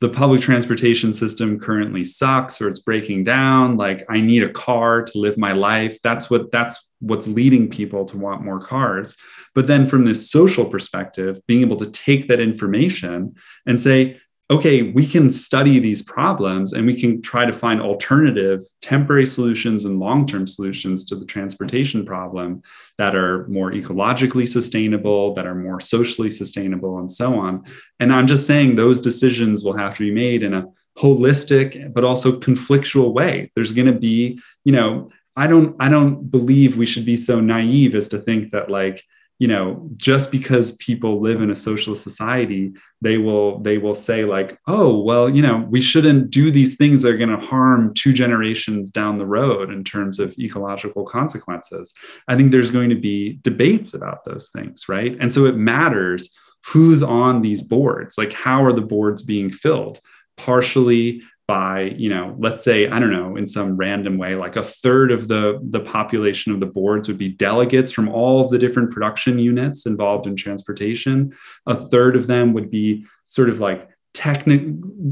the 0.00 0.08
public 0.08 0.40
transportation 0.40 1.12
system 1.12 1.60
currently 1.60 2.04
sucks 2.04 2.60
or 2.60 2.68
it's 2.68 2.78
breaking 2.78 3.24
down. 3.24 3.76
Like 3.76 4.04
i 4.08 4.20
need 4.20 4.42
a 4.42 4.48
car 4.48 5.02
to 5.02 5.18
live 5.18 5.36
my 5.36 5.52
life. 5.52 6.00
That's 6.02 6.30
what 6.30 6.50
that's 6.50 6.88
what's 7.00 7.26
leading 7.26 7.68
people 7.68 8.04
to 8.06 8.18
want 8.18 8.44
more 8.44 8.60
cars. 8.60 9.16
But 9.54 9.66
then 9.66 9.86
from 9.86 10.04
this 10.04 10.30
social 10.30 10.64
perspective 10.64 11.40
being 11.46 11.60
able 11.60 11.76
to 11.76 11.90
take 11.90 12.28
that 12.28 12.40
information 12.40 13.34
and 13.66 13.78
say 13.78 14.18
okay, 14.50 14.82
we 14.82 15.06
can 15.06 15.30
study 15.30 15.78
these 15.78 16.02
problems 16.02 16.72
and 16.72 16.84
we 16.84 17.00
can 17.00 17.22
try 17.22 17.46
to 17.46 17.52
find 17.52 17.80
alternative 17.80 18.60
temporary 18.82 19.24
solutions 19.24 19.84
and 19.84 20.00
long 20.00 20.26
term 20.26 20.46
solutions 20.46 21.04
to 21.04 21.14
the 21.14 21.24
transportation 21.24 22.04
problem 22.04 22.60
that 22.98 23.14
are 23.14 23.46
more 23.46 23.70
ecologically 23.70 24.48
sustainable, 24.48 25.34
that 25.34 25.46
are 25.46 25.54
more 25.54 25.80
socially 25.80 26.32
sustainable, 26.32 26.98
and 26.98 27.10
so 27.10 27.38
on. 27.38 27.62
And 28.00 28.12
I'm 28.12 28.26
just 28.26 28.46
saying 28.46 28.74
those 28.74 29.00
decisions 29.00 29.62
will 29.62 29.76
have 29.76 29.96
to 29.96 30.02
be 30.02 30.10
made 30.10 30.42
in 30.42 30.52
a 30.52 30.66
holistic 30.98 31.94
but 31.94 32.04
also 32.04 32.38
conflictual 32.38 33.12
way. 33.12 33.52
There's 33.54 33.72
going 33.72 33.86
to 33.86 33.98
be, 33.98 34.40
you 34.64 34.72
know, 34.72 35.10
I 35.36 35.46
don't 35.46 35.76
I 35.78 35.88
don't 35.88 36.28
believe 36.28 36.76
we 36.76 36.86
should 36.86 37.06
be 37.06 37.16
so 37.16 37.40
naive 37.40 37.94
as 37.94 38.08
to 38.08 38.18
think 38.18 38.50
that 38.50 38.68
like 38.68 39.02
you 39.40 39.48
know 39.48 39.88
just 39.96 40.30
because 40.30 40.76
people 40.76 41.20
live 41.20 41.40
in 41.40 41.50
a 41.50 41.56
socialist 41.56 42.04
society 42.04 42.72
they 43.00 43.16
will 43.18 43.58
they 43.60 43.78
will 43.78 43.94
say 43.94 44.24
like 44.24 44.56
oh 44.68 45.02
well 45.02 45.28
you 45.28 45.42
know 45.42 45.66
we 45.68 45.80
shouldn't 45.80 46.30
do 46.30 46.52
these 46.52 46.76
things 46.76 47.02
that 47.02 47.12
are 47.12 47.16
going 47.16 47.36
to 47.36 47.44
harm 47.44 47.92
two 47.94 48.12
generations 48.12 48.92
down 48.92 49.18
the 49.18 49.26
road 49.26 49.72
in 49.72 49.82
terms 49.82 50.20
of 50.20 50.38
ecological 50.38 51.04
consequences. 51.04 51.92
I 52.28 52.36
think 52.36 52.52
there's 52.52 52.70
going 52.70 52.90
to 52.90 53.00
be 53.00 53.40
debates 53.42 53.94
about 53.94 54.24
those 54.24 54.48
things 54.54 54.88
right? 54.88 55.16
And 55.18 55.32
so 55.32 55.46
it 55.46 55.56
matters 55.56 56.30
who's 56.66 57.02
on 57.02 57.40
these 57.40 57.62
boards 57.62 58.18
like 58.18 58.32
how 58.32 58.62
are 58.64 58.74
the 58.74 58.82
boards 58.82 59.22
being 59.22 59.50
filled? 59.50 59.98
Partially 60.36 61.22
by 61.50 61.80
you 61.98 62.08
know 62.08 62.36
let's 62.38 62.62
say 62.62 62.88
i 62.90 63.00
don't 63.00 63.10
know 63.10 63.34
in 63.34 63.44
some 63.44 63.76
random 63.76 64.16
way 64.16 64.36
like 64.36 64.54
a 64.54 64.62
third 64.62 65.10
of 65.10 65.26
the 65.26 65.58
the 65.70 65.80
population 65.80 66.52
of 66.52 66.60
the 66.60 66.66
boards 66.66 67.08
would 67.08 67.18
be 67.18 67.28
delegates 67.28 67.90
from 67.90 68.08
all 68.08 68.40
of 68.40 68.50
the 68.50 68.58
different 68.58 68.90
production 68.90 69.38
units 69.38 69.86
involved 69.86 70.26
in 70.26 70.36
transportation. 70.36 71.32
A 71.66 71.74
third 71.74 72.16
of 72.16 72.26
them 72.26 72.52
would 72.52 72.70
be 72.70 73.06
sort 73.26 73.48
of 73.48 73.60
like 73.60 73.88
technic 74.12 74.62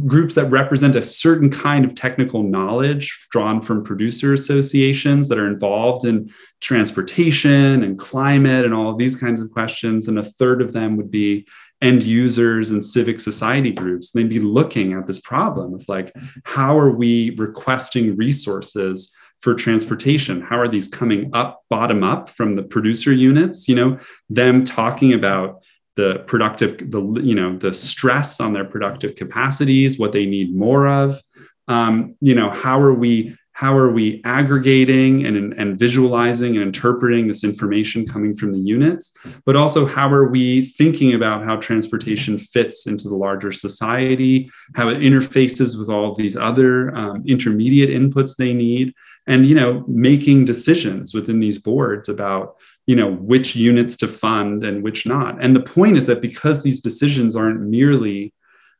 groups 0.06 0.34
that 0.34 0.50
represent 0.50 0.96
a 0.96 1.02
certain 1.02 1.50
kind 1.50 1.84
of 1.84 1.94
technical 1.94 2.42
knowledge 2.42 3.28
drawn 3.30 3.60
from 3.60 3.84
producer 3.84 4.32
associations 4.32 5.28
that 5.28 5.38
are 5.38 5.46
involved 5.46 6.04
in 6.04 6.30
transportation 6.60 7.82
and 7.82 7.98
climate 7.98 8.64
and 8.64 8.74
all 8.74 8.94
these 8.94 9.16
kinds 9.16 9.40
of 9.40 9.50
questions. 9.50 10.08
And 10.08 10.18
a 10.18 10.24
third 10.24 10.60
of 10.60 10.72
them 10.72 10.96
would 10.96 11.10
be 11.10 11.46
end 11.80 12.02
users 12.02 12.70
and 12.70 12.84
civic 12.84 13.20
society 13.20 13.70
groups 13.70 14.10
they'd 14.10 14.28
be 14.28 14.40
looking 14.40 14.94
at 14.94 15.06
this 15.06 15.20
problem 15.20 15.74
of 15.74 15.84
like 15.88 16.12
how 16.44 16.76
are 16.76 16.90
we 16.90 17.30
requesting 17.36 18.16
resources 18.16 19.12
for 19.40 19.54
transportation? 19.54 20.40
How 20.40 20.58
are 20.58 20.68
these 20.68 20.88
coming 20.88 21.30
up 21.32 21.62
bottom 21.70 22.02
up 22.02 22.28
from 22.28 22.52
the 22.52 22.62
producer 22.62 23.12
units 23.12 23.68
you 23.68 23.74
know? 23.74 23.98
Them 24.28 24.64
talking 24.64 25.12
about 25.12 25.62
the 25.96 26.22
productive 26.26 26.90
the 26.90 27.02
you 27.22 27.34
know 27.34 27.56
the 27.56 27.74
stress 27.74 28.40
on 28.40 28.52
their 28.52 28.64
productive 28.64 29.16
capacities 29.16 29.98
what 29.98 30.12
they 30.12 30.26
need 30.26 30.54
more 30.54 30.86
of. 30.86 31.20
Um, 31.66 32.14
you 32.20 32.34
know 32.34 32.50
how 32.50 32.80
are 32.80 32.94
we 32.94 33.36
how 33.58 33.76
are 33.76 33.90
we 33.90 34.20
aggregating 34.22 35.26
and, 35.26 35.52
and 35.54 35.76
visualizing 35.76 36.54
and 36.54 36.62
interpreting 36.62 37.26
this 37.26 37.42
information 37.42 38.06
coming 38.06 38.32
from 38.32 38.52
the 38.52 38.58
units? 38.60 39.12
But 39.44 39.56
also 39.56 39.84
how 39.84 40.12
are 40.12 40.28
we 40.28 40.66
thinking 40.66 41.12
about 41.14 41.44
how 41.44 41.56
transportation 41.56 42.38
fits 42.38 42.86
into 42.86 43.08
the 43.08 43.16
larger 43.16 43.50
society 43.50 44.48
how 44.76 44.88
it 44.88 44.98
interfaces 44.98 45.76
with 45.76 45.88
all 45.88 46.08
of 46.08 46.16
these 46.16 46.36
other 46.36 46.94
um, 46.96 47.24
intermediate 47.26 47.90
inputs 47.90 48.36
they 48.36 48.52
need 48.52 48.94
and 49.26 49.44
you 49.44 49.56
know 49.56 49.84
making 49.88 50.44
decisions 50.44 51.12
within 51.12 51.40
these 51.40 51.58
boards 51.58 52.08
about 52.08 52.54
you 52.86 52.94
know 52.94 53.10
which 53.10 53.56
units 53.56 53.96
to 53.96 54.06
fund 54.06 54.62
and 54.62 54.84
which 54.84 55.04
not? 55.04 55.42
And 55.42 55.56
the 55.56 55.68
point 55.76 55.96
is 55.96 56.06
that 56.06 56.22
because 56.22 56.62
these 56.62 56.80
decisions 56.80 57.34
aren't 57.34 57.62
merely 57.62 58.32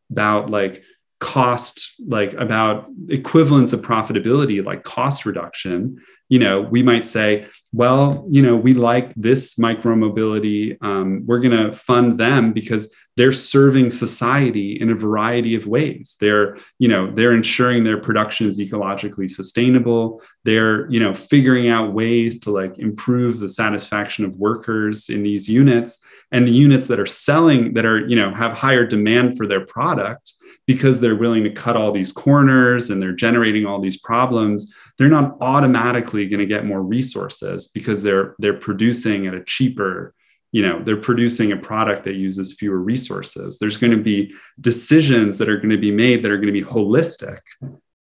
about 0.09 0.51
like 0.51 0.85
cost 1.21 1.95
like 2.07 2.33
about 2.35 2.87
equivalence 3.09 3.73
of 3.73 3.83
profitability 3.83 4.65
like 4.65 4.85
cost 4.85 5.27
reduction 5.27 6.01
you 6.29 6.39
know 6.39 6.61
we 6.61 6.83
might 6.83 7.05
say 7.05 7.47
well 7.73 8.25
you 8.29 8.41
know 8.41 8.57
we 8.57 8.73
like 8.73 9.13
this 9.15 9.57
micromobility 9.57 10.81
um, 10.83 11.25
we're 11.27 11.41
going 11.41 11.57
to 11.57 11.75
fund 11.75 12.19
them 12.21 12.53
because 12.53 12.95
they're 13.19 13.33
serving 13.33 13.91
society 13.91 14.81
in 14.81 14.91
a 14.91 14.95
variety 14.95 15.57
of 15.57 15.67
ways. 15.67 16.17
They're 16.21 16.57
you 16.79 16.87
know 16.87 17.11
they're 17.11 17.33
ensuring 17.33 17.83
their 17.83 17.99
production 17.99 18.47
is 18.47 18.61
ecologically 18.61 19.29
sustainable. 19.29 20.23
They're 20.45 20.89
you 20.89 21.01
know 21.01 21.13
figuring 21.13 21.69
out 21.69 21.93
ways 21.93 22.39
to 22.41 22.53
like 22.53 22.79
improve 22.79 23.41
the 23.41 23.49
satisfaction 23.49 24.25
of 24.25 24.37
workers 24.37 25.09
in 25.09 25.25
these 25.25 25.49
units. 25.49 25.99
And 26.31 26.47
the 26.47 26.53
units 26.53 26.87
that 26.87 27.01
are 27.01 27.07
selling 27.07 27.75
that 27.75 27.85
are 27.85 28.07
you 28.07 28.15
know 28.15 28.33
have 28.33 28.53
higher 28.53 28.87
demand 28.87 29.37
for 29.37 29.49
their 29.49 29.67
product 29.67 30.35
because 30.69 31.01
they're 31.01 31.17
willing 31.17 31.43
to 31.43 31.51
cut 31.51 31.77
all 31.77 31.91
these 31.91 32.13
corners 32.13 32.91
and 32.91 33.03
they're 33.03 33.11
generating 33.13 33.67
all 33.67 33.81
these 33.81 33.97
problems 33.99 34.73
they're 34.99 35.09
not 35.09 35.37
automatically 35.41 36.29
going 36.29 36.39
to 36.39 36.47
get 36.47 36.65
more 36.65 36.83
resources 36.83 37.67
because 37.69 38.03
they're 38.03 38.37
they're 38.39 38.55
producing 38.59 39.27
at 39.27 39.35
a 39.35 39.43
cheaper 39.45 40.15
you 40.53 40.63
know 40.63 40.83
they're 40.83 40.97
producing 40.97 41.53
a 41.53 41.57
product 41.57 42.05
that 42.05 42.15
uses 42.15 42.55
fewer 42.55 42.79
resources. 42.79 43.59
There's 43.59 43.77
going 43.77 43.91
to 43.91 44.03
be 44.03 44.33
decisions 44.61 45.39
that 45.39 45.49
are 45.49 45.59
going 45.59 45.71
to 45.71 45.79
be 45.79 45.91
made 45.91 46.23
that 46.23 46.31
are 46.31 46.39
going 46.39 46.53
to 46.53 46.61
be 46.61 46.65
holistic 46.65 47.41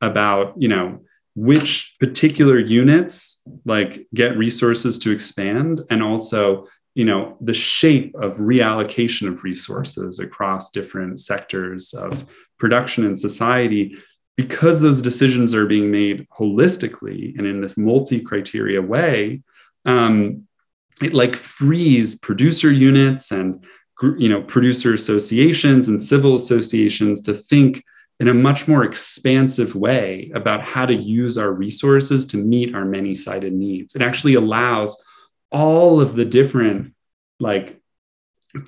about 0.01 0.55
you 0.61 0.69
know 0.69 1.01
which 1.35 1.97
particular 2.01 2.59
units 2.59 3.43
like 3.65 4.07
get 4.15 4.36
resources 4.36 4.99
to 4.99 5.12
expand 5.12 5.82
and 5.90 6.03
also 6.03 6.66
you 6.94 7.05
know 7.05 7.36
the 7.40 7.55
shape 7.55 8.15
of 8.16 8.36
reallocation 8.36 9.28
of 9.28 9.44
resources 9.44 10.19
across 10.19 10.70
different 10.70 11.20
sectors 11.20 11.94
of 11.94 12.27
production 12.59 13.05
and 13.06 13.19
society 13.19 13.97
because 14.36 14.81
those 14.81 15.02
decisions 15.02 15.55
are 15.55 15.66
being 15.66 15.90
made 15.90 16.27
holistically 16.39 17.36
and 17.39 17.47
in 17.47 17.60
this 17.60 17.77
multi-criteria 17.77 18.81
way 18.81 19.43
um, 19.85 20.47
it 21.02 21.15
like 21.15 21.36
frees 21.36 22.16
producer 22.16 22.70
units 22.70 23.31
and 23.31 23.65
you 24.16 24.28
know 24.28 24.43
producer 24.43 24.94
associations 24.94 25.89
and 25.89 26.01
civil 26.01 26.35
associations 26.35 27.20
to 27.23 27.35
think 27.35 27.82
in 28.20 28.28
a 28.28 28.35
much 28.35 28.66
more 28.66 28.85
expansive 28.85 29.77
way 29.77 30.31
about 30.35 30.62
how 30.62 30.85
to 30.85 30.94
use 30.94 31.39
our 31.39 31.52
resources 31.52 32.27
to 32.27 32.36
meet 32.36 32.74
our 32.74 32.85
many-sided 32.85 33.52
needs. 33.52 33.94
It 33.94 34.02
actually 34.02 34.35
allows 34.35 35.01
all 35.51 36.01
of 36.01 36.15
the 36.15 36.25
different 36.25 36.95
like 37.41 37.81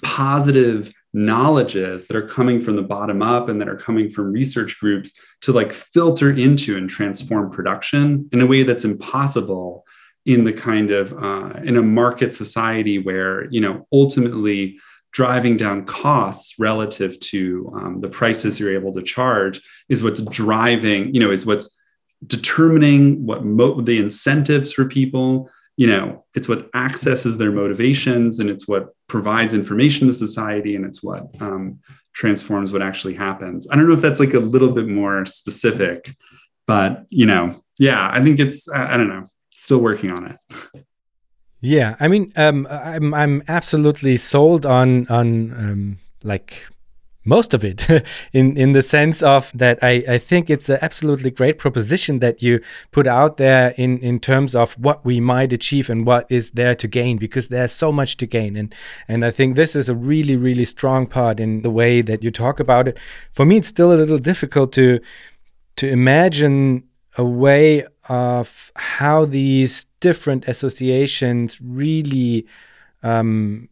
positive 0.03 0.93
knowledges 1.13 2.07
that 2.07 2.17
are 2.17 2.27
coming 2.27 2.61
from 2.61 2.77
the 2.77 2.83
bottom 2.83 3.21
up 3.21 3.49
and 3.49 3.61
that 3.61 3.69
are 3.69 3.77
coming 3.77 4.11
from 4.11 4.33
research 4.33 4.79
groups 4.79 5.13
to 5.41 5.53
like 5.53 5.73
filter 5.73 6.31
into 6.31 6.77
and 6.77 6.89
transform 6.89 7.51
production 7.51 8.29
in 8.33 8.41
a 8.41 8.47
way 8.47 8.63
that's 8.63 8.85
impossible 8.85 9.85
in 10.27 10.45
the 10.45 10.53
kind 10.53 10.91
of 10.91 11.13
uh, 11.13 11.59
in 11.65 11.77
a 11.77 11.83
market 11.83 12.35
society 12.35 12.99
where 12.99 13.51
you 13.51 13.61
know 13.61 13.87
ultimately 13.93 14.79
driving 15.13 15.57
down 15.57 15.85
costs 15.85 16.61
relative 16.61 17.19
to 17.19 17.73
um, 17.75 17.99
the 17.99 18.09
prices 18.09 18.61
you're 18.61 18.75
able 18.75 18.95
to 18.95 19.03
charge 19.03 19.61
is 19.89 20.05
what's 20.05 20.21
driving 20.23 21.13
you 21.13 21.21
know 21.21 21.33
is 21.33 21.45
what's 21.45 21.77
determining 22.27 23.25
what 23.25 23.45
mo- 23.45 23.81
the 23.81 23.99
incentives 23.99 24.73
for 24.73 24.85
people 24.85 25.51
you 25.81 25.87
know 25.87 26.05
it's 26.35 26.49
what 26.49 26.69
accesses 26.75 27.39
their 27.39 27.51
motivations 27.51 28.39
and 28.41 28.51
it's 28.51 28.69
what 28.69 28.85
provides 29.07 29.55
information 29.55 30.07
to 30.09 30.13
society 30.13 30.77
and 30.77 30.85
it's 30.85 31.03
what 31.03 31.23
um, 31.41 31.79
transforms 32.13 32.71
what 32.73 32.83
actually 32.83 33.15
happens. 33.15 33.67
I 33.71 33.77
don't 33.77 33.89
know 33.89 33.95
if 33.95 34.03
that's 34.03 34.21
like 34.21 34.35
a 34.35 34.41
little 34.55 34.73
bit 34.73 34.89
more 34.89 35.25
specific 35.25 36.15
but 36.71 37.05
you 37.11 37.27
know 37.27 37.45
yeah 37.79 38.11
i 38.13 38.23
think 38.23 38.39
it's 38.39 38.69
i, 38.69 38.97
don't 38.97 39.09
know 39.09 39.25
still 39.51 39.81
working 39.81 40.11
on 40.11 40.23
it. 40.31 40.85
Yeah 41.61 41.97
i 41.99 42.07
mean 42.07 42.33
um, 42.37 42.69
i'm 42.71 43.13
i'm 43.13 43.43
absolutely 43.49 44.17
sold 44.17 44.65
on 44.65 45.09
on 45.09 45.27
um, 45.65 45.99
like 46.23 46.67
most 47.25 47.53
of 47.53 47.65
it 47.65 47.87
in 48.33 48.57
in 48.57 48.73
the 48.73 48.83
sense 48.83 49.23
of 49.23 49.53
that 49.55 49.79
I, 49.83 50.05
I 50.09 50.19
think 50.19 50.49
it's 50.49 50.69
an 50.69 50.79
absolutely 50.81 51.31
great 51.31 51.59
proposition 51.59 52.21
that 52.21 52.43
you 52.43 52.61
put 52.93 53.07
out 53.07 53.37
there 53.37 53.75
in 53.77 53.99
in 53.99 54.21
terms 54.21 54.55
of 54.55 54.73
what 54.75 55.05
we 55.05 55.21
might 55.21 55.53
achieve 55.53 55.91
and 55.91 56.07
what 56.07 56.27
is 56.31 56.53
there 56.53 56.75
to 56.75 56.89
gain 56.89 57.19
because 57.19 57.49
there's 57.49 57.73
so 57.73 57.93
much 57.93 58.17
to 58.19 58.27
gain. 58.27 58.57
And 58.57 58.75
and 59.07 59.25
I 59.25 59.31
think 59.31 59.57
this 59.57 59.77
is 59.77 59.89
a 59.89 59.95
really 59.95 60.37
really 60.37 60.65
strong 60.65 61.07
part 61.07 61.41
in 61.41 61.63
the 61.63 61.71
way 61.71 62.03
that 62.03 62.25
you 62.25 62.31
talk 62.31 62.59
about 62.61 62.89
it. 62.89 62.99
For 63.33 63.45
me 63.45 63.59
it's 63.59 63.69
still 63.69 63.93
a 63.93 64.01
little 64.03 64.19
difficult 64.19 64.73
to 64.73 65.01
to 65.77 65.89
imagine 65.89 66.85
a 67.17 67.25
way 67.25 67.85
of 68.09 68.73
how 68.77 69.25
these 69.25 69.87
different 70.01 70.49
associations 70.49 71.61
really 71.61 72.47
um, 73.03 73.69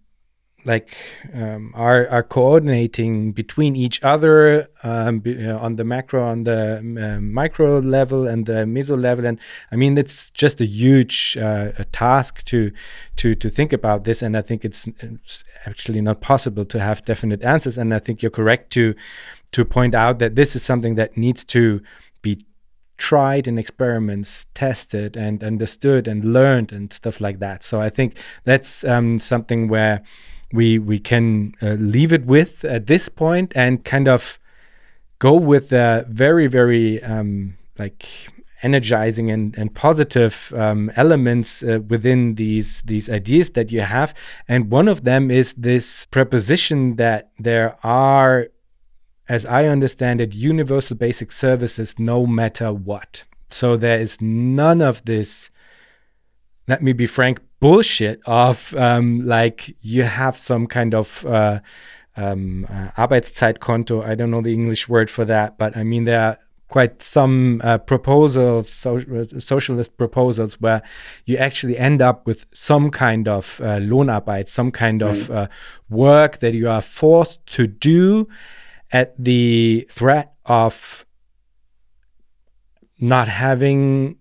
like 0.69 0.95
um, 1.35 1.73
are 1.75 2.07
are 2.09 2.23
coordinating 2.23 3.33
between 3.33 3.75
each 3.75 4.01
other 4.05 4.69
um, 4.85 5.23
uh, 5.27 5.57
on 5.57 5.77
the 5.77 5.85
macro, 5.85 6.23
on 6.23 6.45
the 6.45 6.79
uh, 6.79 7.21
micro 7.21 7.79
level, 7.81 8.29
and 8.29 8.47
the 8.47 8.65
meso 8.67 9.01
level. 9.01 9.27
And 9.27 9.41
I 9.73 9.77
mean, 9.77 9.97
it's 9.99 10.31
just 10.31 10.61
a 10.61 10.67
huge 10.67 11.37
uh, 11.37 11.73
a 11.79 11.87
task 11.87 12.45
to 12.45 12.71
to 13.17 13.35
to 13.35 13.49
think 13.51 13.73
about 13.73 14.05
this. 14.05 14.23
And 14.23 14.37
I 14.37 14.43
think 14.43 14.65
it's, 14.65 14.87
it's, 15.01 15.43
actually 15.67 16.01
not 16.01 16.21
possible 16.21 16.65
to 16.65 16.79
have 16.79 17.05
definite 17.05 17.43
answers. 17.43 17.77
And 17.77 17.93
I 17.93 17.99
think 17.99 18.23
you're 18.23 18.31
correct 18.31 18.71
to 18.75 18.95
to 19.53 19.65
point 19.65 19.95
out 19.95 20.19
that 20.19 20.35
this 20.35 20.55
is 20.55 20.63
something 20.63 20.95
that 20.97 21.17
needs 21.17 21.45
to 21.47 21.81
be 22.23 22.47
tried 22.99 23.47
in 23.47 23.59
experiments, 23.59 24.47
tested 24.55 25.17
and 25.17 25.43
understood 25.43 26.07
and 26.07 26.33
learned 26.33 26.73
and 26.73 26.93
stuff 26.93 27.21
like 27.21 27.39
that. 27.39 27.65
So 27.65 27.81
I 27.81 27.91
think 27.91 28.19
that's 28.45 28.85
um, 28.85 29.21
something 29.21 29.69
where 29.69 30.03
we 30.53 30.79
we 30.79 30.99
can 30.99 31.55
uh, 31.63 31.77
leave 31.79 32.13
it 32.13 32.25
with 32.25 32.65
at 32.65 32.87
this 32.87 33.09
point 33.09 33.53
and 33.55 33.85
kind 33.85 34.09
of 34.09 34.39
go 35.19 35.35
with 35.35 35.69
the 35.69 36.07
very 36.09 36.47
very 36.47 37.03
um, 37.03 37.57
like 37.79 38.07
energizing 38.63 39.31
and, 39.31 39.57
and 39.57 39.75
positive 39.75 40.53
um, 40.57 40.91
elements 40.97 41.63
uh, 41.63 41.81
within 41.89 42.35
these 42.35 42.83
these 42.83 43.09
ideas 43.09 43.51
that 43.51 43.71
you 43.71 43.83
have. 43.83 44.13
And 44.49 44.71
one 44.71 44.89
of 44.89 45.05
them 45.05 45.31
is 45.31 45.55
this 45.55 46.07
preposition 46.07 46.97
that 46.97 47.31
there 47.39 47.77
are 47.85 48.49
as 49.29 49.45
i 49.45 49.67
understand 49.67 50.23
it 50.23 50.35
universal 50.35 50.97
basic 50.97 51.31
services 51.31 51.95
no 51.99 52.27
matter 52.27 52.73
what. 52.73 53.25
So 53.51 53.77
there 53.77 54.01
is 54.01 54.21
none 54.21 54.81
of 54.81 55.05
this 55.05 55.51
let 56.67 56.83
me 56.83 56.93
be 56.93 57.07
frank 57.07 57.41
bullshit 57.61 58.21
of 58.27 58.75
um, 58.77 59.27
like 59.27 59.77
you 59.81 60.05
have 60.05 60.37
some 60.37 60.67
kind 60.67 60.95
of 60.95 61.25
uh, 61.27 61.61
um, 62.17 62.67
uh, 62.69 62.89
Arbeitszeitkonto. 62.97 64.05
I 64.05 64.15
don't 64.15 64.31
know 64.31 64.43
the 64.43 64.53
English 64.53 64.89
word 64.89 65.11
for 65.11 65.25
that, 65.25 65.59
but 65.59 65.77
I 65.77 65.85
mean 65.85 66.05
there 66.05 66.21
are 66.21 66.39
quite 66.69 67.03
some 67.03 67.61
uh, 67.65 67.79
proposals, 67.79 68.71
so, 68.71 69.03
socialist 69.39 69.97
proposals, 69.97 70.61
where 70.61 70.83
you 71.25 71.37
actually 71.39 71.79
end 71.79 72.03
up 72.03 72.27
with 72.27 72.45
some 72.53 72.91
kind 72.91 73.27
of 73.27 73.61
uh, 73.63 73.79
Lohnarbeit, 73.79 74.49
some 74.49 74.71
kind 74.71 75.03
of 75.03 75.31
uh, 75.31 75.49
work 75.89 76.41
that 76.41 76.53
you 76.53 76.69
are 76.69 76.83
forced 76.83 77.45
to 77.47 77.67
do 77.67 78.29
at 78.93 79.15
the 79.19 79.89
threat 79.91 80.35
of 80.45 81.07
not 83.01 83.29
having 83.29 84.18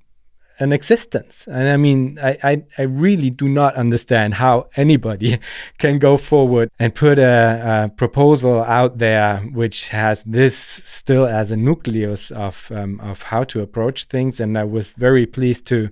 an 0.59 0.73
existence. 0.73 1.47
And 1.47 1.69
I 1.69 1.77
mean, 1.77 2.17
I, 2.21 2.37
I, 2.43 2.63
I, 2.77 2.81
really 2.83 3.29
do 3.29 3.47
not 3.47 3.75
understand 3.75 4.35
how 4.35 4.67
anybody 4.75 5.39
can 5.77 5.99
go 5.99 6.17
forward 6.17 6.71
and 6.79 6.95
put 6.95 7.19
a, 7.19 7.85
a, 7.85 7.89
proposal 7.89 8.63
out 8.63 8.97
there 8.97 9.37
which 9.53 9.89
has 9.89 10.23
this 10.23 10.57
still 10.57 11.25
as 11.25 11.51
a 11.51 11.57
nucleus 11.57 12.31
of, 12.31 12.71
um, 12.73 12.99
of 13.01 13.23
how 13.23 13.43
to 13.45 13.61
approach 13.61 14.05
things. 14.05 14.39
And 14.39 14.57
I 14.57 14.63
was 14.63 14.93
very 14.93 15.25
pleased 15.25 15.67
to, 15.67 15.89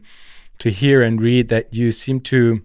to 0.60 0.70
hear 0.70 1.02
and 1.02 1.22
read 1.22 1.50
that 1.50 1.74
you 1.74 1.92
seem 1.92 2.20
to 2.22 2.62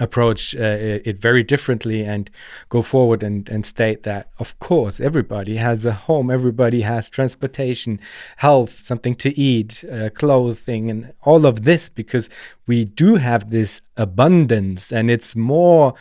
approach 0.00 0.56
uh, 0.56 0.60
it 1.04 1.18
very 1.18 1.42
differently 1.42 2.02
and 2.04 2.30
go 2.68 2.82
forward 2.82 3.22
and, 3.22 3.48
and 3.48 3.66
state 3.66 4.02
that 4.02 4.28
of 4.38 4.58
course 4.58 4.98
everybody 4.98 5.56
has 5.56 5.84
a 5.86 5.92
home 5.92 6.30
everybody 6.30 6.80
has 6.80 7.10
transportation 7.10 8.00
health 8.38 8.80
something 8.80 9.14
to 9.14 9.38
eat 9.38 9.84
uh, 9.92 10.08
clothing 10.10 10.90
and 10.90 11.12
all 11.22 11.44
of 11.46 11.64
this 11.64 11.88
because 11.88 12.28
we 12.66 12.84
do 12.84 13.16
have 13.16 13.50
this 13.50 13.80
abundance 13.96 14.90
and 14.90 15.10
it's 15.10 15.36
more 15.36 15.94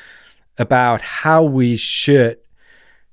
about 0.58 1.02
how 1.02 1.44
we 1.44 1.76
should 1.76 2.38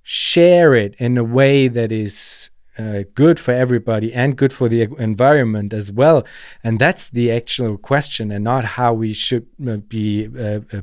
share 0.03 0.75
it 0.75 0.95
in 0.99 1.19
a 1.19 1.25
way 1.25 1.67
that 1.67 1.91
is 1.91 2.51
uh, 2.79 3.05
good 3.15 3.39
for 3.41 3.53
everybody 3.53 4.13
and 4.13 4.37
good 4.37 4.53
for 4.53 4.69
the 4.69 4.83
environment 4.99 5.73
as 5.73 5.91
well. 5.91 6.25
And 6.63 6.79
that's 6.79 7.11
the 7.11 7.33
actual 7.33 7.79
question, 7.79 8.31
and 8.31 8.45
not 8.45 8.65
how 8.65 8.95
we 8.95 9.13
should 9.13 9.47
uh, 9.67 9.77
be 9.77 10.29
uh, 10.39 10.61
uh, 10.73 10.83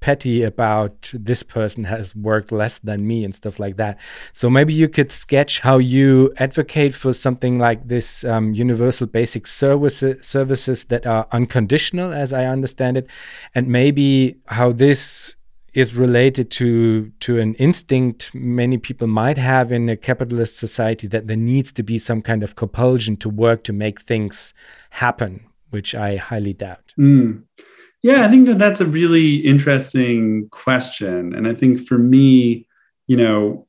petty 0.00 0.42
about 0.42 1.10
this 1.12 1.42
person 1.42 1.84
has 1.84 2.16
worked 2.16 2.50
less 2.50 2.78
than 2.78 3.06
me 3.06 3.22
and 3.24 3.34
stuff 3.34 3.60
like 3.60 3.76
that. 3.76 3.98
So 4.32 4.48
maybe 4.48 4.72
you 4.72 4.88
could 4.88 5.12
sketch 5.12 5.60
how 5.60 5.78
you 5.78 6.32
advocate 6.38 6.94
for 6.94 7.12
something 7.12 7.58
like 7.58 7.86
this 7.86 8.24
um, 8.24 8.54
universal 8.54 9.06
basic 9.06 9.46
services 9.46 10.26
services 10.26 10.84
that 10.84 11.06
are 11.06 11.26
unconditional, 11.32 12.12
as 12.12 12.32
I 12.32 12.46
understand 12.46 12.96
it, 12.96 13.06
and 13.54 13.68
maybe 13.68 14.36
how 14.46 14.72
this 14.72 15.36
is 15.72 15.94
related 15.94 16.50
to 16.50 17.12
to 17.20 17.38
an 17.38 17.54
instinct 17.54 18.34
many 18.34 18.78
people 18.78 19.06
might 19.06 19.38
have 19.38 19.70
in 19.70 19.88
a 19.88 19.96
capitalist 19.96 20.56
society 20.56 21.06
that 21.06 21.26
there 21.26 21.36
needs 21.36 21.72
to 21.72 21.82
be 21.82 21.98
some 21.98 22.22
kind 22.22 22.42
of 22.42 22.56
compulsion 22.56 23.16
to 23.18 23.28
work 23.28 23.62
to 23.64 23.72
make 23.72 24.00
things 24.00 24.52
happen, 24.90 25.44
which 25.70 25.94
I 25.94 26.16
highly 26.16 26.52
doubt. 26.52 26.92
Mm. 26.98 27.44
Yeah, 28.02 28.24
I 28.24 28.28
think 28.28 28.46
that 28.46 28.58
that's 28.58 28.80
a 28.80 28.86
really 28.86 29.36
interesting 29.36 30.48
question, 30.50 31.34
and 31.34 31.46
I 31.46 31.54
think 31.54 31.86
for 31.86 31.98
me, 31.98 32.66
you 33.06 33.16
know, 33.16 33.66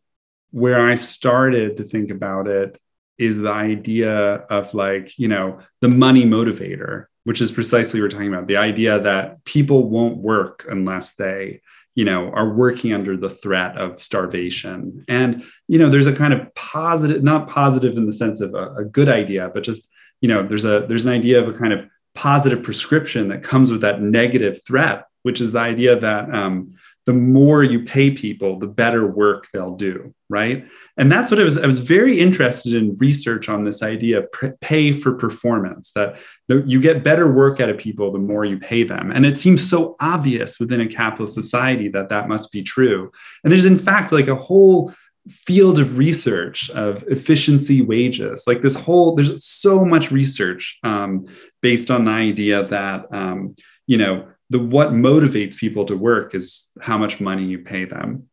where 0.52 0.88
I 0.88 0.96
started 0.96 1.78
to 1.78 1.84
think 1.84 2.12
about 2.12 2.48
it 2.48 2.80
is 3.18 3.40
the 3.40 3.52
idea 3.52 4.12
of 4.12 4.74
like 4.74 5.18
you 5.20 5.28
know 5.28 5.60
the 5.82 5.90
money 5.90 6.26
motivator 6.26 7.06
which 7.24 7.40
is 7.40 7.52
precisely 7.52 8.00
what 8.00 8.06
we're 8.06 8.10
talking 8.10 8.34
about 8.34 8.48
the 8.48 8.58
idea 8.58 9.00
that 9.00 9.44
people 9.46 9.90
won't 9.90 10.18
work 10.18 10.66
unless 10.70 11.14
they 11.16 11.62
you 11.96 12.06
know 12.06 12.32
are 12.32 12.54
working 12.54 12.94
under 12.94 13.18
the 13.18 13.30
threat 13.30 13.78
of 13.78 14.02
starvation. 14.02 15.04
And 15.08 15.44
you 15.68 15.78
know 15.78 15.90
there's 15.90 16.08
a 16.08 16.16
kind 16.16 16.34
of 16.34 16.54
positive 16.56 17.24
not 17.24 17.48
positive 17.48 17.98
in 17.98 18.06
the 18.06 18.14
sense 18.14 18.42
of 18.42 18.54
a, 18.54 18.74
a, 18.76 18.86
good 18.86 19.10
idea 19.10 19.50
but 19.54 19.64
just 19.64 19.90
you 20.22 20.28
know 20.28 20.46
there's 20.46 20.66
a 20.66 20.86
there's 20.88 21.06
an 21.06 21.14
idea 21.14 21.42
of 21.42 21.54
a 21.54 21.58
kind 21.58 21.74
of 21.74 21.86
positive 22.14 22.64
prescription 22.64 23.30
that 23.30 23.44
comes 23.44 23.72
with 23.72 23.82
that 23.82 24.02
negative 24.02 24.60
threat 24.66 25.06
which 25.24 25.40
is 25.40 25.52
the 25.52 25.60
idea 25.60 26.00
that 26.00 26.34
um, 26.34 26.74
the 27.06 27.14
more 27.14 27.64
you 27.64 27.84
pay 27.84 28.12
people, 28.12 28.60
the 28.60 28.68
better 28.68 29.08
work 29.08 29.48
they'll 29.52 29.76
do, 29.76 30.14
right? 30.30 30.66
And 30.98 31.12
that's 31.12 31.32
what 31.32 31.40
I 31.40 31.44
was. 31.44 31.58
I 31.58 31.66
was 31.66 31.80
very 31.80 32.20
interested 32.20 32.74
in 32.76 32.96
research 32.98 33.50
on 33.50 33.64
this 33.64 33.82
idea 33.82 34.20
of 34.20 34.60
pay 34.62 34.92
for 34.92 35.14
performance. 35.14 35.92
That 35.94 36.18
you 36.48 36.80
get 36.80 37.04
better 37.04 37.32
work 37.32 37.60
out 37.60 37.70
of 37.70 37.80
people 37.80 38.12
the 38.12 38.20
more 38.20 38.46
you 38.46 38.60
pay 38.60 38.84
them, 38.84 39.12
and 39.12 39.26
it 39.26 39.40
seems 39.40 39.68
so 39.68 39.96
obvious 40.00 40.60
within 40.60 40.82
a 40.82 40.88
capitalist 40.88 41.34
society 41.34 41.90
that 41.90 42.10
that 42.10 42.30
must 42.30 42.52
be 42.52 42.62
true. 42.62 43.12
And 43.44 43.52
there's 43.52 43.66
in 43.66 43.80
fact 43.80 44.12
like 44.12 44.28
a 44.28 44.36
whole 44.36 44.94
field 45.30 45.80
of 45.80 45.98
research 45.98 46.70
of 46.72 47.04
efficiency 47.08 47.82
wages. 47.82 48.46
Like 48.48 48.62
this 48.62 48.76
whole, 48.76 49.16
there's 49.16 49.46
so 49.46 49.86
much 49.86 50.12
research 50.12 50.80
um, 50.84 51.28
based 51.62 51.92
on 51.92 52.06
the 52.06 52.12
idea 52.12 52.66
that 52.68 53.06
um, 53.12 53.56
you 53.88 53.98
know 53.98 54.28
the 54.52 54.60
what 54.60 54.90
motivates 54.90 55.58
people 55.58 55.86
to 55.86 55.98
work 55.98 56.36
is 56.36 56.70
how 56.82 56.98
much 56.98 57.20
money 57.20 57.46
you 57.46 57.60
pay 57.60 57.86
them. 57.86 58.28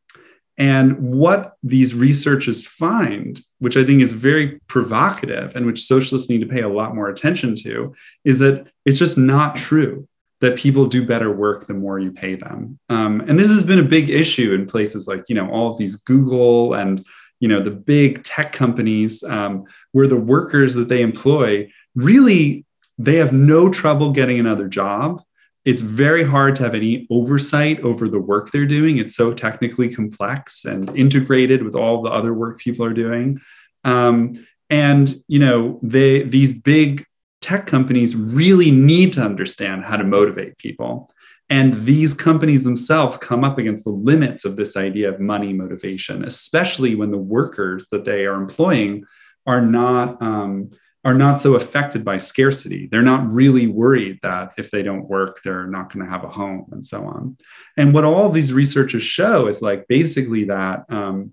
And 0.59 0.99
what 0.99 1.55
these 1.63 1.95
researchers 1.95 2.67
find 2.67 3.41
which 3.61 3.77
i 3.77 3.85
think 3.85 4.03
is 4.03 4.13
very 4.13 4.61
provocative 4.69 5.55
and 5.57 5.67
which 5.67 5.85
socialists 5.85 6.29
need 6.29 6.41
to 6.41 6.47
pay 6.47 6.63
a 6.63 6.69
lot 6.69 6.95
more 6.95 7.09
attention 7.09 7.57
to 7.57 7.95
is 8.25 8.39
that 8.39 8.67
it's 8.85 8.99
just 8.99 9.19
not 9.19 9.57
true 9.57 10.09
that 10.41 10.57
people 10.57 10.87
do 10.87 11.05
better 11.05 11.33
work 11.33 11.67
the 11.67 11.75
more 11.75 11.99
you 11.99 12.13
pay 12.13 12.37
them. 12.37 12.79
Um, 12.89 13.21
and 13.23 13.39
this 13.39 13.49
has 13.49 13.65
been 13.65 13.81
a 13.81 13.95
big 13.97 14.09
issue 14.09 14.55
in 14.55 14.67
places 14.67 15.09
like 15.09 15.25
you 15.29 15.35
know 15.35 15.51
all 15.51 15.71
of 15.71 15.79
these 15.79 15.97
google 15.97 16.75
and 16.75 17.05
you 17.41 17.49
know 17.49 17.61
the 17.61 17.71
big 17.71 18.23
tech 18.25 18.53
companies 18.53 19.23
um, 19.25 19.65
where 19.93 20.07
the 20.07 20.17
workers 20.17 20.75
that 20.75 20.89
they 20.89 21.03
employ 21.03 21.69
really 21.95 22.65
they 22.99 23.17
have 23.17 23.33
no 23.33 23.69
trouble 23.69 24.11
getting 24.11 24.39
another 24.39 24.69
job 24.69 25.23
it's 25.69 25.83
very 25.83 26.25
hard 26.25 26.57
to 26.57 26.63
have 26.63 26.75
any 26.75 27.07
oversight 27.11 27.79
over 27.81 28.09
the 28.09 28.19
work 28.19 28.51
they're 28.51 28.65
doing. 28.65 28.97
It's 28.97 29.15
so 29.15 29.35
technically 29.35 29.95
complex 29.95 30.65
and 30.65 30.97
integrated 30.97 31.63
with 31.63 31.75
all 31.75 32.01
the 32.01 32.09
other 32.09 32.33
work 32.33 32.59
people 32.59 32.87
are 32.87 32.95
doing. 32.95 33.39
Um, 33.85 34.47
and 34.71 35.15
you 35.29 35.39
know, 35.39 35.79
they 35.83 36.23
these 36.23 36.59
big 36.59 37.05
tech 37.43 37.67
companies 37.67 38.17
really 38.17 38.71
need 38.71 39.13
to 39.13 39.21
understand 39.21 39.85
how 39.85 39.99
to 39.99 40.05
motivate 40.05 40.57
people. 40.57 41.11
And 41.51 41.75
these 41.75 42.15
companies 42.15 42.65
themselves 42.65 43.19
come 43.19 43.45
up 43.45 43.59
against 43.59 43.85
the 43.85 43.91
limits 43.91 44.47
of 44.47 44.57
this 44.57 44.75
idea 44.75 45.11
of 45.11 45.21
money 45.21 45.53
motivation, 45.53 46.25
especially 46.25 46.95
when 46.95 47.11
the 47.11 47.19
workers 47.19 47.85
that 47.91 48.07
they 48.07 48.25
are 48.25 48.41
employing 48.41 49.05
are 49.47 49.61
not 49.61 50.21
um, 50.23 50.71
are 51.05 51.15
not 51.15 51.41
so 51.41 51.55
affected 51.55 52.05
by 52.05 52.17
scarcity. 52.17 52.87
They're 52.87 53.03
not 53.03 53.31
really 53.33 53.67
worried 53.67 54.19
that 54.23 54.53
if 54.59 54.71
they 54.71 54.83
don't 54.83 55.09
work, 55.09 55.41
they're 55.43 55.67
not 55.67 55.93
going 55.93 56.05
to 56.05 56.11
have 56.11 56.25
a 56.25 56.29
home 56.29 56.67
and 56.73 56.87
so 56.87 57.05
on. 57.05 57.37
And 57.77 57.95
what 57.95 58.05
all 58.05 58.27
of 58.27 58.35
these 58.35 58.53
researchers 58.53 59.05
show 59.05 59.47
is 59.47 59.63
like 59.63 59.87
basically 59.89 60.45
that 60.45 60.85
um, 60.89 61.33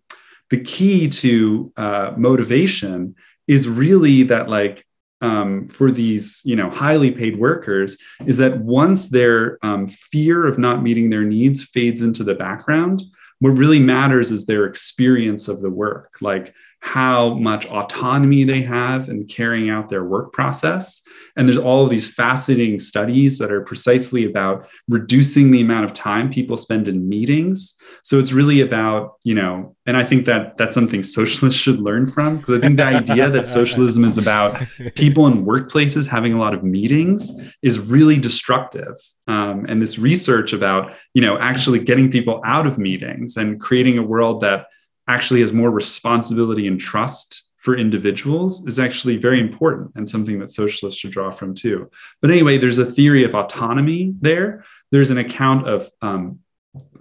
the 0.52 0.62
key 0.62 1.08
to 1.10 1.74
uh, 1.76 2.14
motivation 2.16 3.16
is 3.48 3.68
really 3.68 4.24
that 4.24 4.50
like 4.50 4.86
um, 5.22 5.68
for 5.68 5.92
these 5.92 6.42
you 6.44 6.56
know 6.56 6.70
highly 6.70 7.10
paid 7.12 7.40
workers 7.40 7.98
is 8.26 8.38
that 8.38 8.60
once 8.60 9.10
their 9.10 9.58
um, 9.66 9.88
fear 9.88 10.46
of 10.46 10.60
not 10.60 10.84
meeting 10.84 11.10
their 11.10 11.24
needs 11.24 11.64
fades 11.64 12.02
into 12.02 12.24
the 12.24 12.36
background 12.36 13.02
what 13.40 13.58
really 13.58 13.80
matters 13.80 14.32
is 14.32 14.46
their 14.46 14.66
experience 14.66 15.48
of 15.48 15.62
the 15.62 15.70
work 15.70 16.12
like 16.22 16.54
how 16.86 17.34
much 17.34 17.66
autonomy 17.66 18.44
they 18.44 18.62
have 18.62 19.10
in 19.10 19.26
carrying 19.26 19.72
out 19.72 19.90
their 19.90 20.03
work 20.03 20.32
process. 20.32 21.02
And 21.36 21.48
there's 21.48 21.57
all 21.57 21.84
of 21.84 21.90
these 21.90 22.07
fascinating 22.14 22.80
studies 22.80 23.40
that 23.40 23.52
are 23.52 23.62
precisely 23.62 24.24
about 24.24 24.68
reducing 24.88 25.49
the 25.49 25.62
amount 25.62 25.86
of 25.86 25.94
time 25.94 26.30
people 26.30 26.56
spend 26.57 26.88
in 26.88 27.10
meetings. 27.10 27.74
So 28.03 28.20
it's 28.20 28.32
really 28.32 28.62
about, 28.62 29.16
you 29.24 29.34
know, 29.34 29.76
and 29.88 29.98
I 29.98 30.03
think 30.03 30.28
that 30.28 30.60
that's 30.60 30.76
something 30.76 31.02
socialists 31.02 31.60
should 31.60 31.80
learn 31.80 32.06
from 32.06 32.38
because 32.38 32.60
I 32.60 32.62
think 32.62 32.78
the 32.78 32.84
idea 32.84 33.32
that 33.32 33.48
socialism 33.60 34.03
is 34.03 34.20
about 34.20 34.62
people 34.94 35.26
in 35.26 35.44
workplaces 35.44 36.07
having 36.07 36.34
a 36.34 36.40
lot 36.40 36.53
of 36.53 36.64
meetings 36.64 37.32
is 37.64 37.80
really 37.80 38.20
destructive. 38.20 38.95
Um, 39.28 39.66
and 39.68 39.82
this 39.82 39.98
research 39.98 40.53
about, 40.53 40.94
you 41.16 41.24
know, 41.24 41.36
actually 41.40 41.80
getting 41.80 42.12
people 42.12 42.44
out 42.45 42.68
of 42.68 42.78
meetings 42.78 43.38
and 43.38 43.60
creating 43.60 43.98
a 43.98 44.03
world 44.03 44.41
that 44.41 44.68
actually 45.07 45.41
has 45.41 45.53
more 45.53 45.72
responsibility 45.72 46.68
and 46.68 46.80
trust 46.80 47.44
for 47.57 47.76
individuals 47.76 48.65
is 48.68 48.77
actually 48.77 49.18
very 49.18 49.40
important 49.40 49.91
and 49.95 50.07
something 50.07 50.38
that 50.38 50.52
socialists 50.52 50.99
should 50.99 51.11
draw 51.11 51.32
from 51.32 51.53
too. 51.53 51.90
But 52.22 52.30
anyway, 52.30 52.60
there's 52.60 52.77
a 52.77 52.86
theory 52.86 53.23
of 53.23 53.34
autonomy 53.34 54.14
there. 54.22 54.64
There's 54.91 55.10
an 55.10 55.18
account 55.18 55.68
of 55.68 55.90
um, 56.02 56.40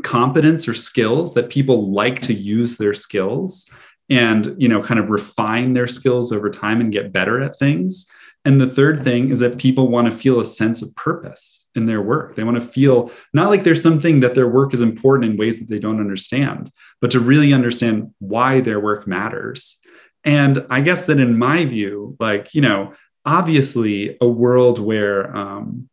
competence 0.02 0.66
or 0.66 0.72
skills 0.72 1.35
that 1.35 1.51
people 1.51 1.93
like 1.93 2.20
to 2.22 2.35
use 2.35 2.78
their 2.78 2.94
skills 2.94 3.70
and 4.10 4.55
you 4.59 4.68
know 4.68 4.82
kind 4.82 5.01
of 5.01 5.10
refine 5.10 5.72
their 5.72 5.86
skills 5.86 6.31
over 6.32 6.51
time 6.51 6.81
and 6.81 6.93
get 6.93 7.12
better 7.12 7.43
at 7.43 7.56
things 7.56 8.06
and 8.45 8.61
the 8.61 8.69
third 8.69 9.03
thing 9.03 9.31
is 9.31 9.41
that 9.41 9.59
people 9.59 9.89
want 9.89 10.11
to 10.11 10.16
feel 10.16 10.39
a 10.39 10.45
sense 10.45 10.83
of 10.83 10.95
purpose 10.95 11.69
in 11.75 11.87
their 11.87 12.03
work. 12.03 12.37
They 12.37 12.45
want 12.45 12.61
to 12.61 12.66
feel 12.66 13.11
not 13.33 13.49
like 13.49 13.65
there's 13.65 13.83
something 13.83 14.21
that 14.21 14.35
their 14.35 14.49
work 14.49 14.75
is 14.75 14.83
important 14.83 15.31
in 15.31 15.39
ways 15.39 15.59
that 15.59 15.69
they 15.69 15.79
don't 15.79 16.01
understand, 16.01 16.71
but 17.01 17.11
to 17.12 17.21
really 17.21 17.53
understand 17.53 18.15
why 18.19 18.61
their 18.61 18.81
work 18.81 19.07
matters. 19.07 19.79
And 20.25 20.66
I 20.71 20.81
guess 20.81 21.07
that 21.07 21.19
in 21.19 21.39
my 21.39 21.65
view, 21.65 22.16
like, 22.21 22.55
you 22.55 22.61
know, 22.61 22.95
obviously 23.25 24.16
a 24.21 24.29
world 24.29 24.79
where, 24.79 25.35
um, 25.35 25.89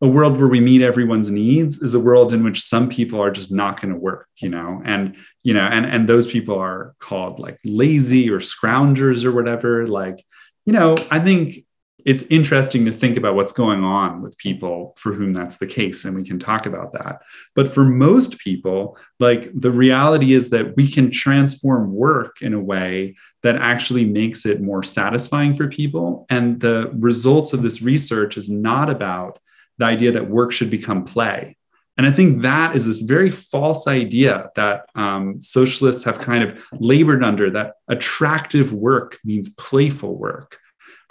a 0.00 0.08
world 0.08 0.36
where 0.36 0.48
we 0.48 0.60
meet 0.60 0.82
everyone's 0.82 1.30
needs 1.30 1.80
is 1.80 1.94
a 1.94 2.00
world 2.00 2.34
in 2.34 2.44
which 2.44 2.62
some 2.62 2.90
people 2.90 3.22
are 3.22 3.30
just 3.30 3.50
not 3.50 3.80
going 3.80 3.94
to 3.94 3.98
work 3.98 4.28
you 4.36 4.50
know 4.50 4.82
and 4.84 5.16
you 5.44 5.54
know 5.54 5.62
and 5.62 5.86
and 5.86 6.06
those 6.06 6.26
people 6.26 6.58
are 6.58 6.94
called 6.98 7.38
like 7.38 7.58
lazy 7.64 8.28
or 8.28 8.38
scroungers 8.38 9.24
or 9.24 9.32
whatever 9.32 9.86
like 9.86 10.22
you 10.66 10.74
know 10.74 10.94
i 11.10 11.18
think 11.18 11.64
it's 12.04 12.24
interesting 12.24 12.84
to 12.84 12.92
think 12.92 13.16
about 13.16 13.34
what's 13.34 13.52
going 13.52 13.82
on 13.82 14.20
with 14.20 14.36
people 14.36 14.94
for 14.98 15.12
whom 15.12 15.32
that's 15.32 15.56
the 15.56 15.66
case 15.66 16.04
and 16.04 16.14
we 16.14 16.24
can 16.24 16.38
talk 16.38 16.66
about 16.66 16.92
that 16.92 17.22
but 17.54 17.68
for 17.68 17.84
most 17.84 18.38
people 18.38 18.96
like 19.20 19.48
the 19.54 19.70
reality 19.70 20.32
is 20.32 20.50
that 20.50 20.76
we 20.76 20.90
can 20.90 21.10
transform 21.10 21.94
work 21.94 22.42
in 22.42 22.52
a 22.52 22.60
way 22.60 23.14
that 23.42 23.56
actually 23.56 24.04
makes 24.04 24.44
it 24.44 24.60
more 24.60 24.82
satisfying 24.82 25.54
for 25.54 25.68
people 25.68 26.26
and 26.28 26.60
the 26.60 26.90
results 26.94 27.52
of 27.52 27.62
this 27.62 27.80
research 27.80 28.36
is 28.36 28.48
not 28.48 28.90
about 28.90 29.38
the 29.78 29.84
idea 29.84 30.12
that 30.12 30.28
work 30.28 30.52
should 30.52 30.70
become 30.70 31.04
play 31.04 31.56
and 31.96 32.06
I 32.06 32.10
think 32.10 32.42
that 32.42 32.74
is 32.74 32.86
this 32.86 33.02
very 33.02 33.30
false 33.30 33.86
idea 33.86 34.50
that 34.56 34.88
um, 34.96 35.40
socialists 35.40 36.02
have 36.04 36.18
kind 36.18 36.42
of 36.42 36.60
labored 36.72 37.22
under 37.22 37.50
that 37.50 37.74
attractive 37.86 38.72
work 38.72 39.20
means 39.24 39.50
playful 39.50 40.18
work. 40.18 40.58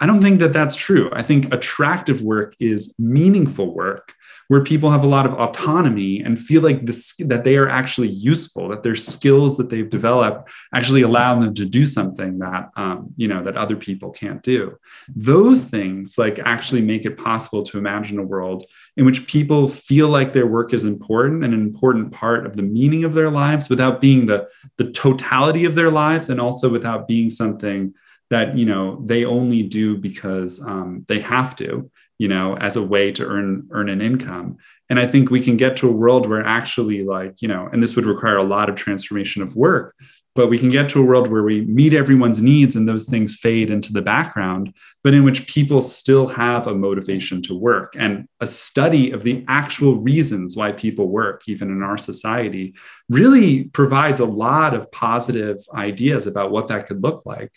I 0.04 0.06
don't 0.06 0.20
think 0.20 0.38
that 0.40 0.52
that's 0.52 0.76
true. 0.76 1.08
I 1.14 1.22
think 1.22 1.50
attractive 1.50 2.20
work 2.20 2.56
is 2.60 2.94
meaningful 2.98 3.74
work 3.74 4.12
where 4.48 4.62
people 4.62 4.90
have 4.90 5.02
a 5.02 5.06
lot 5.06 5.24
of 5.24 5.32
autonomy 5.32 6.20
and 6.20 6.38
feel 6.38 6.60
like 6.60 6.84
that 6.84 7.40
they 7.42 7.56
are 7.56 7.70
actually 7.70 8.08
useful, 8.08 8.68
that 8.68 8.82
their 8.82 8.96
skills 8.96 9.56
that 9.56 9.70
they've 9.70 9.88
developed 9.88 10.50
actually 10.74 11.00
allow 11.00 11.40
them 11.40 11.54
to 11.54 11.64
do 11.64 11.86
something 11.86 12.40
that 12.40 12.68
um, 12.76 13.14
you 13.16 13.26
know 13.26 13.42
that 13.44 13.56
other 13.56 13.76
people 13.76 14.10
can't 14.10 14.42
do. 14.42 14.76
Those 15.16 15.64
things 15.64 16.18
like 16.18 16.38
actually 16.38 16.82
make 16.82 17.06
it 17.06 17.16
possible 17.16 17.62
to 17.62 17.78
imagine 17.78 18.18
a 18.18 18.22
world 18.22 18.66
in 18.98 19.06
which 19.06 19.26
people 19.26 19.66
feel 19.66 20.10
like 20.10 20.34
their 20.34 20.46
work 20.46 20.74
is 20.74 20.84
important 20.84 21.44
and 21.44 21.54
an 21.54 21.62
important 21.62 22.12
part 22.12 22.44
of 22.44 22.56
the 22.56 22.62
meaning 22.62 23.04
of 23.04 23.14
their 23.14 23.30
lives 23.30 23.70
without 23.70 24.02
being 24.02 24.26
the 24.26 24.48
the 24.76 24.90
totality 24.90 25.64
of 25.64 25.74
their 25.74 25.90
lives 25.90 26.28
and 26.28 26.42
also 26.42 26.68
without 26.68 27.08
being 27.08 27.30
something 27.30 27.94
that 28.30 28.56
you 28.56 28.64
know 28.64 29.02
they 29.04 29.24
only 29.24 29.62
do 29.62 29.96
because 29.96 30.62
um, 30.62 31.04
they 31.08 31.20
have 31.20 31.56
to 31.56 31.90
you 32.18 32.28
know 32.28 32.56
as 32.56 32.76
a 32.76 32.82
way 32.82 33.12
to 33.12 33.26
earn 33.26 33.68
earn 33.70 33.88
an 33.88 34.00
income. 34.00 34.56
And 34.90 35.00
i 35.00 35.06
think 35.06 35.30
we 35.30 35.42
can 35.42 35.56
get 35.56 35.78
to 35.78 35.88
a 35.88 35.92
world 35.92 36.28
where 36.28 36.44
actually 36.44 37.04
like 37.04 37.40
you 37.40 37.48
know 37.48 37.68
and 37.72 37.82
this 37.82 37.96
would 37.96 38.06
require 38.06 38.36
a 38.36 38.44
lot 38.44 38.68
of 38.68 38.76
transformation 38.76 39.42
of 39.42 39.56
work 39.56 39.94
but 40.34 40.48
we 40.48 40.58
can 40.58 40.68
get 40.68 40.88
to 40.88 41.00
a 41.00 41.04
world 41.04 41.30
where 41.30 41.44
we 41.44 41.60
meet 41.62 41.94
everyone's 41.94 42.42
needs 42.42 42.74
and 42.74 42.88
those 42.88 43.06
things 43.06 43.36
fade 43.36 43.70
into 43.70 43.92
the 43.92 44.02
background 44.02 44.74
but 45.02 45.14
in 45.14 45.24
which 45.24 45.46
people 45.46 45.80
still 45.80 46.26
have 46.26 46.66
a 46.66 46.74
motivation 46.74 47.40
to 47.42 47.58
work 47.58 47.94
and 47.96 48.28
a 48.40 48.46
study 48.46 49.10
of 49.10 49.22
the 49.22 49.44
actual 49.48 49.96
reasons 49.96 50.56
why 50.56 50.70
people 50.70 51.08
work 51.08 51.42
even 51.46 51.70
in 51.70 51.82
our 51.82 51.98
society 51.98 52.74
really 53.08 53.64
provides 53.64 54.20
a 54.20 54.26
lot 54.26 54.74
of 54.74 54.90
positive 54.92 55.58
ideas 55.74 56.26
about 56.26 56.50
what 56.50 56.68
that 56.68 56.86
could 56.86 57.02
look 57.02 57.24
like 57.24 57.52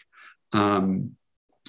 um, 0.53 1.15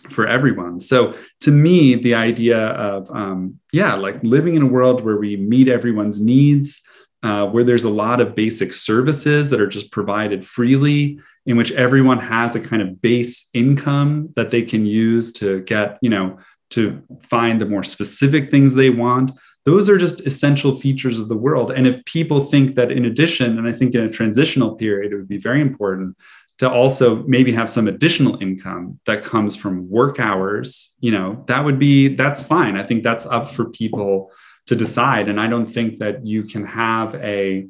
for 0.09 0.27
everyone. 0.27 0.81
So 0.81 1.15
to 1.41 1.51
me, 1.51 1.97
the 1.97 2.15
idea 2.15 2.59
of 2.59 3.11
um, 3.11 3.59
yeah, 3.73 3.95
like 3.95 4.23
living 4.23 4.55
in 4.55 4.63
a 4.63 4.67
world 4.67 5.05
where 5.05 5.17
we 5.17 5.37
meet 5.37 5.69
everyone's 5.69 6.21
needs, 6.21 6.81
uh, 7.23 7.47
where 7.47 7.65
there's 7.65 7.85
a 7.85 7.91
lot 7.91 8.21
of 8.21 8.35
basic 8.35 8.73
services 8.73 9.51
that 9.51 9.61
are 9.61 9.67
just 9.67 9.91
provided 9.91 10.47
freely, 10.47 11.19
in 11.47 11.57
which 11.57 11.73
everyone 11.73 12.19
has 12.19 12.55
a 12.55 12.61
kind 12.61 12.83
of 12.83 13.01
base 13.03 13.49
income 13.55 14.31
that 14.37 14.51
they 14.51 14.63
can 14.63 14.87
use 14.87 15.33
to 15.33 15.61
get 15.63 15.99
you 16.01 16.11
know 16.11 16.39
to 16.71 17.03
find 17.23 17.61
the 17.61 17.67
more 17.67 17.83
specific 17.83 18.51
things 18.51 18.75
they 18.75 18.91
want. 18.91 19.31
Those 19.65 19.91
are 19.91 19.99
just 19.99 20.21
essential 20.21 20.75
features 20.75 21.19
of 21.19 21.29
the 21.29 21.37
world. 21.37 21.71
And 21.71 21.87
if 21.87 22.03
people 22.07 22.45
think 22.45 22.75
that, 22.77 22.91
in 22.91 23.05
addition, 23.05 23.59
and 23.59 23.69
I 23.69 23.73
think 23.73 23.95
in 23.95 24.03
a 24.03 24.09
transitional 24.09 24.77
period, 24.77 25.13
it 25.13 25.17
would 25.17 25.29
be 25.29 25.39
very 25.39 25.61
important 25.61 26.17
to 26.59 26.69
also 26.69 27.23
maybe 27.25 27.53
have 27.53 27.71
some 27.71 27.87
additional 27.87 28.41
income 28.43 28.99
that 29.07 29.23
comes 29.23 29.55
from 29.55 29.89
work 29.89 30.19
hours 30.19 30.93
you 31.01 31.11
know 31.11 31.45
that 31.47 31.65
would 31.65 31.79
be 31.79 32.09
that's 32.15 32.43
fine. 32.43 32.77
I 32.77 32.83
think 32.83 33.03
that's 33.03 33.27
up 33.27 33.51
for 33.51 33.71
people 33.71 34.31
to 34.67 34.77
decide. 34.77 35.29
And 35.29 35.41
i 35.41 35.47
don't 35.47 35.67
think 35.67 35.99
that 35.99 36.27
you 36.27 36.43
can 36.45 36.65
have 36.67 37.15
a 37.17 37.67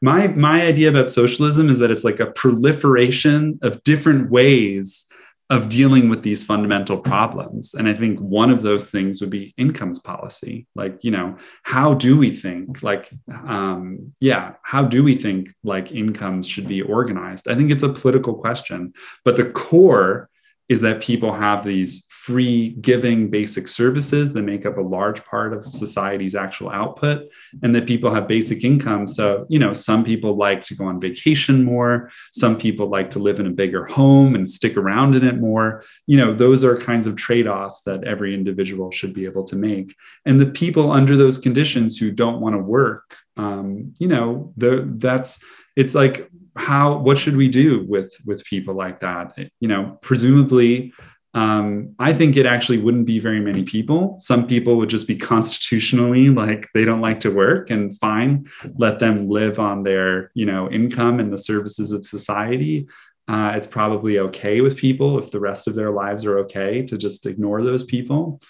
my 0.00 0.28
my 0.28 0.62
idea 0.62 0.88
about 0.88 1.10
socialism 1.10 1.68
is 1.68 1.80
that 1.80 1.90
it's 1.90 2.04
like 2.04 2.20
a 2.20 2.26
proliferation 2.26 3.58
of 3.62 3.82
different 3.82 4.30
ways 4.30 5.06
of 5.50 5.68
dealing 5.68 6.10
with 6.10 6.22
these 6.22 6.44
fundamental 6.44 6.98
problems. 6.98 7.74
And 7.74 7.88
i 7.88 7.94
think 7.94 8.18
one 8.20 8.50
of 8.50 8.62
those 8.62 8.90
things 8.90 9.20
would 9.20 9.30
be 9.30 9.54
incomes 9.56 9.98
policy. 9.98 10.66
Like 10.74 11.02
you 11.04 11.10
know 11.10 11.36
how 11.62 11.94
do 11.94 12.16
we 12.16 12.32
think 12.32 12.82
like 12.82 13.10
um, 13.30 14.12
yeah 14.20 14.54
how 14.62 14.84
do 14.84 15.02
we 15.02 15.14
think 15.14 15.54
like 15.62 15.92
incomes 15.92 16.46
should 16.46 16.68
be 16.68 16.82
organized? 16.82 17.48
I 17.48 17.54
think 17.54 17.70
it's 17.70 17.82
a 17.82 17.88
political 17.88 18.34
question 18.34 18.92
but 19.24 19.36
the 19.36 19.50
core 19.50 20.28
is 20.68 20.82
that 20.82 21.02
people 21.02 21.32
have 21.32 21.64
these 21.64 22.04
free 22.28 22.76
giving 22.82 23.30
basic 23.30 23.66
services 23.66 24.34
that 24.34 24.42
make 24.42 24.66
up 24.66 24.76
a 24.76 24.82
large 24.82 25.24
part 25.24 25.54
of 25.54 25.64
society's 25.64 26.34
actual 26.34 26.68
output 26.68 27.26
and 27.62 27.74
that 27.74 27.86
people 27.86 28.14
have 28.14 28.28
basic 28.28 28.64
income. 28.64 29.08
So 29.08 29.46
you 29.48 29.58
know 29.58 29.72
some 29.72 30.04
people 30.04 30.36
like 30.36 30.62
to 30.64 30.74
go 30.74 30.84
on 30.84 31.00
vacation 31.00 31.64
more. 31.64 32.10
Some 32.32 32.58
people 32.58 32.88
like 32.88 33.08
to 33.10 33.18
live 33.18 33.40
in 33.40 33.46
a 33.46 33.58
bigger 33.62 33.86
home 33.86 34.34
and 34.34 34.50
stick 34.50 34.76
around 34.76 35.14
in 35.14 35.26
it 35.26 35.38
more. 35.40 35.84
You 36.06 36.18
know 36.18 36.34
those 36.34 36.64
are 36.64 36.76
kinds 36.76 37.06
of 37.06 37.16
trade-offs 37.16 37.80
that 37.84 38.04
every 38.04 38.34
individual 38.34 38.90
should 38.90 39.14
be 39.14 39.24
able 39.24 39.44
to 39.44 39.56
make. 39.56 39.94
And 40.26 40.38
the 40.38 40.52
people 40.62 40.92
under 40.92 41.16
those 41.16 41.38
conditions 41.38 41.96
who 41.96 42.10
don't 42.10 42.40
want 42.40 42.54
to 42.56 42.58
work 42.58 43.16
um, 43.38 43.94
you 43.98 44.08
know 44.08 44.52
the 44.58 44.86
that's 44.98 45.42
it's 45.76 45.94
like 45.94 46.28
how 46.56 46.98
what 46.98 47.16
should 47.16 47.36
we 47.36 47.48
do 47.48 47.86
with 47.88 48.14
with 48.26 48.44
people 48.44 48.74
like 48.74 49.00
that? 49.00 49.38
You 49.60 49.68
know 49.68 49.98
presumably 50.02 50.92
um, 51.34 51.94
I 51.98 52.12
think 52.14 52.36
it 52.36 52.46
actually 52.46 52.78
wouldn't 52.78 53.06
be 53.06 53.18
very 53.18 53.40
many 53.40 53.62
people. 53.62 54.16
Some 54.18 54.46
people 54.46 54.76
would 54.76 54.88
just 54.88 55.06
be 55.06 55.16
constitutionally 55.16 56.30
like 56.30 56.68
they 56.72 56.84
don't 56.84 57.00
like 57.00 57.20
to 57.20 57.30
work 57.30 57.70
and 57.70 57.96
fine, 57.98 58.48
let 58.76 58.98
them 58.98 59.28
live 59.28 59.58
on 59.58 59.82
their 59.82 60.30
you 60.34 60.46
know 60.46 60.70
income 60.70 61.20
and 61.20 61.32
the 61.32 61.38
services 61.38 61.92
of 61.92 62.04
society. 62.04 62.88
Uh, 63.28 63.52
it's 63.54 63.66
probably 63.66 64.18
okay 64.18 64.62
with 64.62 64.78
people 64.78 65.18
if 65.18 65.30
the 65.30 65.40
rest 65.40 65.68
of 65.68 65.74
their 65.74 65.90
lives 65.90 66.24
are 66.24 66.38
okay 66.38 66.82
to 66.82 66.96
just 66.96 67.26
ignore 67.26 67.62
those 67.62 67.84
people. 67.84 68.40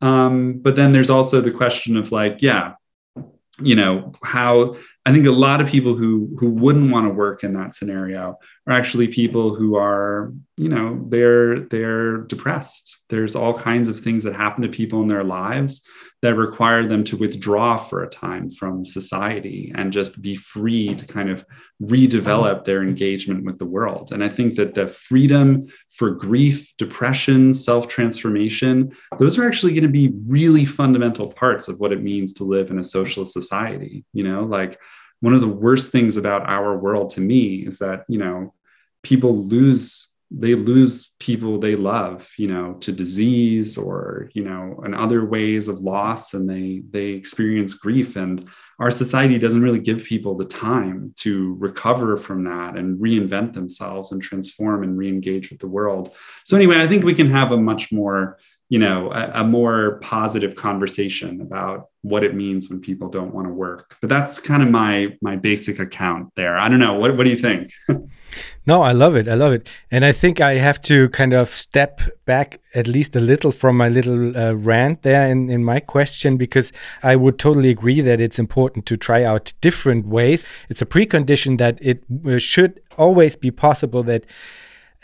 Um, 0.00 0.60
but 0.60 0.76
then 0.76 0.92
there's 0.92 1.10
also 1.10 1.40
the 1.40 1.50
question 1.50 1.96
of 1.96 2.12
like, 2.12 2.40
yeah, 2.40 2.74
you 3.60 3.74
know 3.74 4.12
how 4.22 4.76
I 5.08 5.12
think 5.12 5.26
a 5.26 5.30
lot 5.30 5.62
of 5.62 5.68
people 5.68 5.94
who 5.94 6.36
who 6.38 6.50
wouldn't 6.50 6.92
want 6.92 7.06
to 7.06 7.10
work 7.10 7.42
in 7.42 7.54
that 7.54 7.74
scenario 7.74 8.38
are 8.66 8.74
actually 8.74 9.08
people 9.08 9.54
who 9.54 9.74
are, 9.74 10.34
you 10.58 10.68
know, 10.68 11.02
they're 11.08 11.60
they're 11.60 12.18
depressed. 12.18 13.00
There's 13.08 13.34
all 13.34 13.58
kinds 13.58 13.88
of 13.88 13.98
things 13.98 14.24
that 14.24 14.34
happen 14.34 14.62
to 14.64 14.68
people 14.68 15.00
in 15.00 15.08
their 15.08 15.24
lives 15.24 15.82
that 16.20 16.34
require 16.34 16.84
them 16.84 17.04
to 17.04 17.16
withdraw 17.16 17.76
for 17.76 18.02
a 18.02 18.08
time 18.08 18.50
from 18.50 18.84
society 18.84 19.72
and 19.74 19.92
just 19.92 20.20
be 20.20 20.34
free 20.34 20.94
to 20.94 21.06
kind 21.06 21.30
of 21.30 21.44
redevelop 21.80 22.64
their 22.64 22.82
engagement 22.82 23.44
with 23.44 23.58
the 23.58 23.64
world. 23.64 24.10
And 24.10 24.24
I 24.24 24.28
think 24.28 24.56
that 24.56 24.74
the 24.74 24.88
freedom 24.88 25.68
for 25.90 26.10
grief, 26.10 26.74
depression, 26.76 27.54
self 27.54 27.86
transformation, 27.86 28.92
those 29.18 29.38
are 29.38 29.46
actually 29.46 29.74
going 29.74 29.84
to 29.84 29.88
be 29.88 30.12
really 30.26 30.64
fundamental 30.64 31.30
parts 31.30 31.68
of 31.68 31.78
what 31.78 31.92
it 31.92 32.02
means 32.02 32.32
to 32.34 32.44
live 32.44 32.70
in 32.70 32.78
a 32.78 32.84
socialist 32.84 33.32
society. 33.32 34.04
You 34.12 34.24
know, 34.24 34.42
like 34.42 34.80
one 35.20 35.34
of 35.34 35.40
the 35.40 35.48
worst 35.48 35.92
things 35.92 36.16
about 36.16 36.48
our 36.48 36.76
world 36.76 37.10
to 37.10 37.20
me 37.20 37.56
is 37.56 37.78
that, 37.78 38.04
you 38.08 38.18
know, 38.18 38.54
people 39.02 39.44
lose 39.44 40.07
they 40.30 40.54
lose 40.54 41.14
people 41.18 41.58
they 41.58 41.74
love 41.74 42.30
you 42.36 42.46
know 42.46 42.74
to 42.74 42.92
disease 42.92 43.78
or 43.78 44.28
you 44.34 44.44
know 44.44 44.78
and 44.84 44.94
other 44.94 45.24
ways 45.24 45.68
of 45.68 45.80
loss 45.80 46.34
and 46.34 46.48
they 46.48 46.82
they 46.90 47.08
experience 47.08 47.74
grief. 47.74 48.16
And 48.16 48.48
our 48.78 48.90
society 48.90 49.38
doesn't 49.38 49.62
really 49.62 49.80
give 49.80 50.04
people 50.04 50.36
the 50.36 50.44
time 50.44 51.12
to 51.16 51.56
recover 51.58 52.16
from 52.16 52.44
that 52.44 52.76
and 52.76 52.98
reinvent 53.00 53.52
themselves 53.52 54.12
and 54.12 54.22
transform 54.22 54.84
and 54.84 54.96
re-engage 54.96 55.50
with 55.50 55.58
the 55.60 55.66
world. 55.66 56.14
So 56.44 56.56
anyway 56.56 56.80
i 56.82 56.86
think 56.86 57.04
we 57.04 57.14
can 57.14 57.30
have 57.30 57.52
a 57.52 57.56
much 57.56 57.90
more 57.92 58.38
you 58.68 58.78
know 58.78 59.10
a, 59.12 59.42
a, 59.42 59.44
more 59.44 59.98
positive 60.02 60.54
conversation 60.54 61.40
about 61.40 61.88
what 62.02 62.22
it 62.22 62.34
means 62.34 62.68
when 62.68 62.80
people 62.80 63.08
don't 63.08 63.34
want 63.34 63.46
to 63.46 63.52
work. 63.52 63.96
But 64.00 64.10
that's 64.10 64.38
kind 64.38 64.62
of 64.62 64.68
my 64.68 65.16
my 65.22 65.36
basic 65.36 65.78
account 65.78 66.32
there. 66.36 66.58
I 66.58 66.68
don't 66.68 66.78
know. 66.78 66.94
What, 66.94 67.16
what 67.16 67.24
do 67.24 67.30
you 67.30 67.38
think? 67.38 67.72
No 68.66 68.82
i 68.82 68.92
love 68.92 69.16
it. 69.16 69.26
I 69.26 69.34
love 69.34 69.54
it. 69.54 69.66
And 69.90 70.04
i 70.04 70.12
think 70.12 70.38
i 70.38 70.54
have 70.54 70.80
to 70.82 71.08
kind 71.08 71.32
of 71.32 71.54
step 71.54 72.02
back 72.26 72.60
at 72.74 72.86
least 72.86 73.16
a 73.16 73.20
little 73.20 73.50
from 73.50 73.76
my 73.76 73.88
little 73.88 74.36
uh, 74.36 74.52
rant 74.52 75.02
there 75.02 75.26
in, 75.26 75.48
in 75.48 75.64
my 75.64 75.80
question 75.80 76.36
because 76.36 76.70
i 77.02 77.16
would 77.16 77.38
totally 77.38 77.70
agree 77.70 78.02
that 78.02 78.20
it's 78.20 78.38
important 78.38 78.84
to 78.84 78.98
try 78.98 79.24
out 79.24 79.54
different 79.62 80.06
ways. 80.06 80.46
It's 80.68 80.82
a 80.82 80.86
precondition 80.86 81.56
that 81.56 81.78
it 81.80 82.04
uh, 82.26 82.36
should 82.36 82.80
always 82.98 83.34
be 83.34 83.50
possible 83.50 84.02
that 84.02 84.26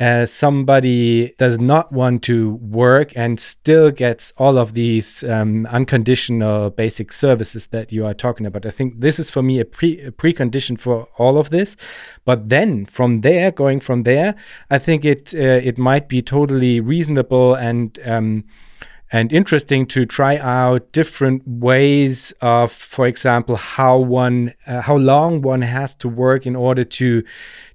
uh, 0.01 0.27
somebody 0.27 1.33
does 1.39 1.59
not 1.59 1.93
want 1.93 2.23
to 2.25 2.55
work 2.55 3.13
and 3.15 3.39
still 3.39 3.93
gets 3.93 4.33
all 4.37 4.59
of 4.59 4.75
these 4.75 5.23
um, 5.23 5.67
unconditional 5.67 6.71
basic 6.71 7.13
services 7.13 7.69
that 7.69 7.93
you 7.93 8.05
are 8.05 8.15
talking 8.15 8.45
about. 8.45 8.67
I 8.67 8.71
think 8.71 9.01
this 9.01 9.21
is 9.21 9.31
for 9.31 9.43
me 9.43 9.61
a, 9.61 9.65
pre 9.65 10.01
a 10.01 10.11
precondition 10.11 10.79
for 10.79 11.07
all 11.17 11.39
of 11.39 11.51
this. 11.51 11.77
But 12.25 12.49
then 12.49 12.87
from 12.87 13.21
there, 13.21 13.53
going 13.53 13.79
from 13.79 14.03
there, 14.03 14.35
I 14.69 14.79
think 14.79 15.05
it 15.05 15.33
uh, 15.35 15.61
it 15.63 15.79
might 15.79 16.09
be 16.09 16.23
totally 16.23 16.81
reasonable 16.81 17.55
and 17.55 17.97
um, 18.05 18.45
and 19.13 19.33
interesting 19.33 19.87
to 19.87 20.07
try 20.07 20.39
out 20.39 20.91
different 20.93 21.47
ways 21.47 22.33
of, 22.41 22.73
for 22.73 23.07
example, 23.07 23.57
how 23.57 23.99
one, 23.99 24.53
uh, 24.67 24.81
how 24.81 24.97
long 24.97 25.43
one 25.43 25.63
has 25.63 25.95
to 25.97 26.09
work 26.09 26.47
in 26.47 26.57
order 26.57 26.85
to 26.85 27.23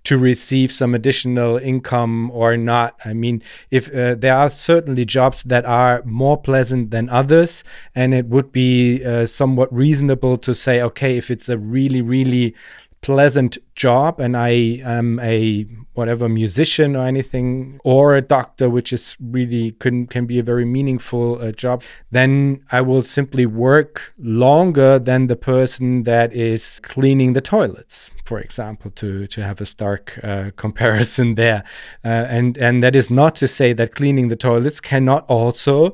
to 0.05 0.17
receive 0.17 0.71
some 0.71 0.95
additional 0.95 1.57
income 1.57 2.31
or 2.31 2.57
not. 2.57 2.95
I 3.05 3.13
mean, 3.13 3.43
if 3.69 3.93
uh, 3.93 4.15
there 4.15 4.33
are 4.33 4.49
certainly 4.49 5.05
jobs 5.05 5.43
that 5.43 5.65
are 5.65 6.01
more 6.05 6.37
pleasant 6.41 6.91
than 6.91 7.09
others, 7.09 7.63
and 7.93 8.13
it 8.13 8.25
would 8.25 8.51
be 8.51 9.03
uh, 9.03 9.25
somewhat 9.25 9.71
reasonable 9.73 10.37
to 10.39 10.53
say, 10.53 10.81
okay, 10.81 11.17
if 11.17 11.29
it's 11.29 11.49
a 11.49 11.57
really, 11.57 12.01
really 12.01 12.55
pleasant 13.01 13.57
job 13.75 14.19
and 14.19 14.35
I 14.35 14.49
am 14.83 15.19
a 15.19 15.65
whatever 15.93 16.27
musician 16.27 16.95
or 16.95 17.05
anything 17.05 17.79
or 17.83 18.15
a 18.15 18.21
doctor 18.21 18.69
which 18.69 18.91
is 18.91 19.15
really 19.21 19.71
can 19.71 20.07
can 20.07 20.25
be 20.25 20.39
a 20.39 20.43
very 20.43 20.65
meaningful 20.65 21.41
uh, 21.41 21.51
job 21.51 21.81
then 22.11 22.61
I 22.71 22.81
will 22.81 23.03
simply 23.03 23.45
work 23.45 24.13
longer 24.17 24.99
than 24.99 25.27
the 25.27 25.35
person 25.35 26.03
that 26.03 26.33
is 26.33 26.79
cleaning 26.81 27.33
the 27.33 27.41
toilets 27.41 28.11
for 28.29 28.39
example 28.39 28.91
to 28.91 29.25
to 29.27 29.43
have 29.43 29.59
a 29.59 29.65
stark 29.65 30.19
uh, 30.23 30.51
comparison 30.63 31.35
there. 31.35 31.63
Uh, 32.05 32.37
and 32.37 32.57
and 32.57 32.83
that 32.83 32.95
is 32.95 33.09
not 33.09 33.33
to 33.41 33.47
say 33.47 33.73
that 33.73 33.95
cleaning 33.95 34.27
the 34.29 34.35
toilets 34.35 34.79
cannot 34.79 35.25
also 35.27 35.93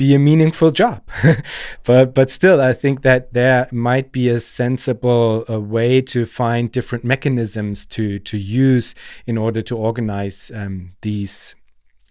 be 0.00 0.14
a 0.14 0.18
meaningful 0.18 0.70
job. 0.70 1.02
but 1.84 2.14
but 2.14 2.30
still, 2.30 2.58
I 2.58 2.72
think 2.72 3.02
that 3.02 3.34
there 3.34 3.68
might 3.70 4.12
be 4.12 4.30
a 4.30 4.40
sensible 4.40 5.44
uh, 5.46 5.60
way 5.60 6.00
to 6.12 6.24
find 6.24 6.72
different 6.72 7.04
mechanisms 7.04 7.84
to 7.94 8.18
to 8.20 8.38
use 8.38 8.94
in 9.26 9.36
order 9.36 9.60
to 9.60 9.76
organize 9.76 10.50
um, 10.54 10.92
these 11.02 11.54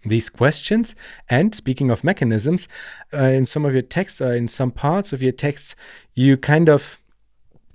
these 0.04 0.30
questions. 0.30 0.94
And 1.28 1.52
speaking 1.52 1.90
of 1.90 2.04
mechanisms, 2.04 2.68
uh, 3.12 3.32
in 3.38 3.44
some 3.44 3.64
of 3.64 3.72
your 3.72 3.82
texts, 3.82 4.20
uh, 4.20 4.28
in 4.28 4.46
some 4.46 4.70
parts 4.70 5.12
of 5.12 5.20
your 5.20 5.32
texts, 5.32 5.74
you 6.14 6.36
kind 6.36 6.68
of 6.68 7.00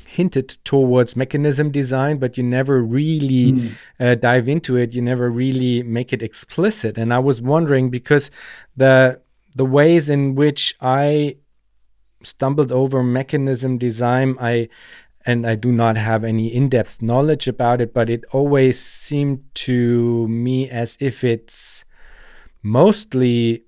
hinted 0.05 0.47
towards 0.63 1.17
mechanism 1.17 1.71
design, 1.71 2.19
but 2.19 2.37
you 2.37 2.43
never 2.43 2.81
really 2.81 3.51
mm. 3.51 3.71
uh, 3.99 4.15
dive 4.15 4.47
into 4.47 4.77
it. 4.77 4.95
You 4.95 5.01
never 5.01 5.29
really 5.29 5.83
make 5.83 6.13
it 6.13 6.23
explicit. 6.23 6.97
And 6.97 7.13
I 7.13 7.19
was 7.19 7.41
wondering 7.41 7.89
because 7.89 8.31
the 8.77 9.19
the 9.55 9.65
ways 9.65 10.09
in 10.09 10.35
which 10.35 10.75
I 10.81 11.37
stumbled 12.23 12.71
over 12.71 13.01
mechanism 13.01 13.77
design, 13.77 14.35
I 14.39 14.69
and 15.25 15.47
I 15.47 15.55
do 15.55 15.71
not 15.71 15.95
have 15.97 16.23
any 16.23 16.53
in-depth 16.53 17.01
knowledge 17.01 17.47
about 17.47 17.81
it, 17.81 17.93
but 17.93 18.09
it 18.11 18.25
always 18.31 18.79
seemed 18.79 19.43
to 19.55 20.27
me 20.27 20.69
as 20.69 20.97
if 20.99 21.23
it's 21.23 21.83
mostly 22.61 23.63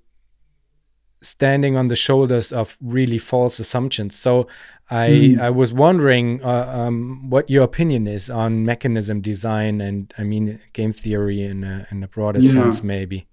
standing 1.20 1.76
on 1.76 1.88
the 1.88 1.96
shoulders 1.96 2.52
of 2.52 2.76
really 2.80 3.18
false 3.18 3.58
assumptions. 3.58 4.14
So 4.14 4.46
I 4.90 5.08
mm. 5.08 5.40
I 5.40 5.50
was 5.50 5.72
wondering 5.72 6.42
uh, 6.44 6.72
um, 6.72 7.28
what 7.28 7.50
your 7.50 7.64
opinion 7.64 8.06
is 8.06 8.30
on 8.30 8.64
mechanism 8.64 9.20
design 9.20 9.80
and 9.80 10.14
I 10.16 10.22
mean 10.22 10.60
game 10.72 10.92
theory 10.92 11.42
in 11.42 11.64
a, 11.64 11.86
in 11.90 12.02
a 12.02 12.08
broader 12.08 12.38
yeah. 12.40 12.52
sense 12.52 12.82
maybe. 12.82 13.26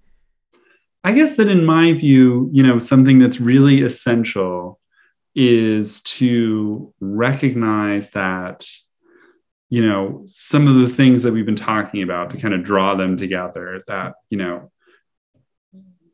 I 1.06 1.12
guess 1.12 1.36
that 1.36 1.48
in 1.48 1.64
my 1.64 1.92
view, 1.92 2.50
you 2.52 2.64
know, 2.64 2.80
something 2.80 3.20
that's 3.20 3.40
really 3.40 3.82
essential 3.82 4.80
is 5.36 6.00
to 6.00 6.92
recognize 6.98 8.10
that, 8.10 8.66
you 9.68 9.86
know, 9.86 10.24
some 10.26 10.66
of 10.66 10.74
the 10.74 10.88
things 10.88 11.22
that 11.22 11.32
we've 11.32 11.46
been 11.46 11.54
talking 11.54 12.02
about 12.02 12.30
to 12.30 12.38
kind 12.38 12.54
of 12.54 12.64
draw 12.64 12.96
them 12.96 13.16
together, 13.16 13.80
that, 13.86 14.14
you 14.30 14.38
know, 14.38 14.72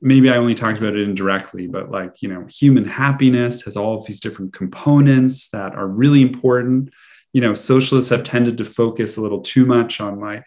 maybe 0.02 0.28
I 0.28 0.36
only 0.36 0.54
talked 0.54 0.78
about 0.78 0.94
it 0.94 1.08
indirectly, 1.08 1.68
but 1.68 1.90
like, 1.90 2.20
you 2.20 2.28
know, 2.28 2.46
human 2.50 2.84
happiness 2.84 3.62
has 3.62 3.78
all 3.78 3.96
of 3.96 4.04
these 4.04 4.20
different 4.20 4.52
components 4.52 5.48
that 5.52 5.74
are 5.74 5.88
really 5.88 6.20
important. 6.20 6.90
You 7.32 7.40
know, 7.40 7.54
socialists 7.54 8.10
have 8.10 8.24
tended 8.24 8.58
to 8.58 8.66
focus 8.66 9.16
a 9.16 9.22
little 9.22 9.40
too 9.40 9.64
much 9.64 10.02
on 10.02 10.20
like, 10.20 10.44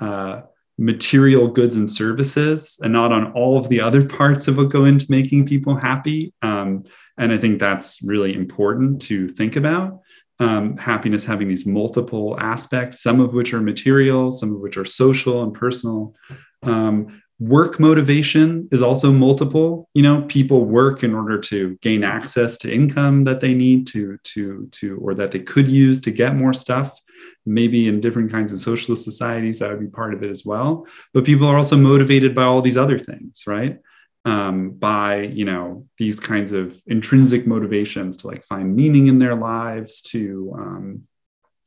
uh, 0.00 0.40
material 0.78 1.48
goods 1.48 1.74
and 1.76 1.88
services 1.88 2.78
and 2.82 2.92
not 2.92 3.12
on 3.12 3.32
all 3.32 3.56
of 3.56 3.68
the 3.68 3.80
other 3.80 4.04
parts 4.04 4.46
of 4.46 4.58
what 4.58 4.68
go 4.68 4.84
into 4.84 5.06
making 5.08 5.46
people 5.46 5.74
happy. 5.74 6.32
Um, 6.42 6.84
and 7.16 7.32
I 7.32 7.38
think 7.38 7.58
that's 7.58 8.02
really 8.02 8.34
important 8.34 9.00
to 9.02 9.28
think 9.28 9.56
about. 9.56 10.00
Um, 10.38 10.76
happiness 10.76 11.24
having 11.24 11.48
these 11.48 11.64
multiple 11.64 12.38
aspects, 12.38 13.02
some 13.02 13.20
of 13.20 13.32
which 13.32 13.54
are 13.54 13.62
material, 13.62 14.30
some 14.30 14.52
of 14.52 14.60
which 14.60 14.76
are 14.76 14.84
social 14.84 15.42
and 15.42 15.54
personal. 15.54 16.14
Um, 16.62 17.22
work 17.38 17.80
motivation 17.80 18.68
is 18.70 18.82
also 18.82 19.12
multiple. 19.12 19.88
You 19.94 20.02
know, 20.02 20.22
people 20.28 20.66
work 20.66 21.02
in 21.02 21.14
order 21.14 21.38
to 21.38 21.78
gain 21.80 22.04
access 22.04 22.58
to 22.58 22.72
income 22.72 23.24
that 23.24 23.40
they 23.40 23.54
need 23.54 23.86
to 23.88 24.18
to 24.24 24.68
to 24.72 24.98
or 24.98 25.14
that 25.14 25.30
they 25.30 25.40
could 25.40 25.68
use 25.68 26.00
to 26.00 26.10
get 26.10 26.36
more 26.36 26.52
stuff 26.52 27.00
maybe 27.44 27.88
in 27.88 28.00
different 28.00 28.30
kinds 28.30 28.52
of 28.52 28.60
socialist 28.60 29.04
societies 29.04 29.58
that 29.58 29.70
would 29.70 29.80
be 29.80 29.86
part 29.86 30.14
of 30.14 30.22
it 30.22 30.30
as 30.30 30.44
well. 30.44 30.86
But 31.12 31.24
people 31.24 31.46
are 31.46 31.56
also 31.56 31.76
motivated 31.76 32.34
by 32.34 32.44
all 32.44 32.62
these 32.62 32.76
other 32.76 32.98
things 32.98 33.44
right? 33.46 33.78
Um, 34.24 34.70
by 34.70 35.20
you 35.20 35.44
know 35.44 35.86
these 35.98 36.18
kinds 36.18 36.52
of 36.52 36.80
intrinsic 36.86 37.46
motivations 37.46 38.16
to 38.18 38.26
like 38.26 38.44
find 38.44 38.74
meaning 38.74 39.06
in 39.06 39.20
their 39.20 39.36
lives 39.36 40.02
to 40.02 40.52
um, 40.58 41.02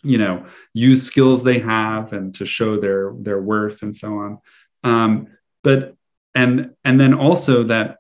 you 0.03 0.18
know 0.18 0.45
use 0.73 1.03
skills 1.03 1.44
they 1.44 1.60
have 1.60 2.11
and 2.11 2.36
to 2.36 2.45
show 2.45 2.80
their 2.80 3.14
their 3.18 3.41
worth 3.41 3.81
and 3.81 3.95
so 3.95 4.18
on. 4.18 4.40
Um, 4.84 5.27
but 5.64 5.95
and 6.36 6.72
and 6.84 6.99
then 6.99 7.14
also 7.14 7.64
that 7.64 7.98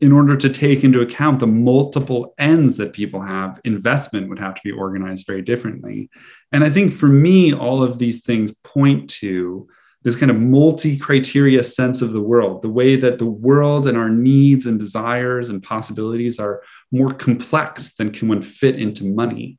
in 0.00 0.12
order 0.12 0.36
to 0.36 0.48
take 0.48 0.82
into 0.82 1.00
account 1.00 1.40
the 1.40 1.46
multiple 1.46 2.34
ends 2.38 2.76
that 2.78 2.92
people 2.92 3.20
have, 3.20 3.60
investment 3.64 4.28
would 4.28 4.38
have 4.38 4.54
to 4.54 4.62
be 4.64 4.70
organized 4.72 5.26
very 5.26 5.42
differently. 5.42 6.08
And 6.52 6.64
I 6.64 6.70
think 6.70 6.92
for 6.92 7.08
me, 7.08 7.52
all 7.52 7.82
of 7.82 7.98
these 7.98 8.22
things 8.22 8.52
point 8.64 9.10
to 9.20 9.68
this 10.02 10.16
kind 10.16 10.30
of 10.30 10.38
multi 10.38 10.96
criteria 10.96 11.62
sense 11.62 12.00
of 12.00 12.12
the 12.12 12.22
world, 12.22 12.62
the 12.62 12.70
way 12.70 12.96
that 12.96 13.18
the 13.18 13.26
world 13.26 13.86
and 13.86 13.98
our 13.98 14.08
needs 14.08 14.64
and 14.64 14.78
desires 14.78 15.50
and 15.50 15.62
possibilities 15.62 16.38
are 16.38 16.62
more 16.90 17.12
complex 17.12 17.92
than 17.94 18.10
can 18.10 18.26
one 18.28 18.40
fit 18.40 18.76
into 18.76 19.04
money. 19.04 19.58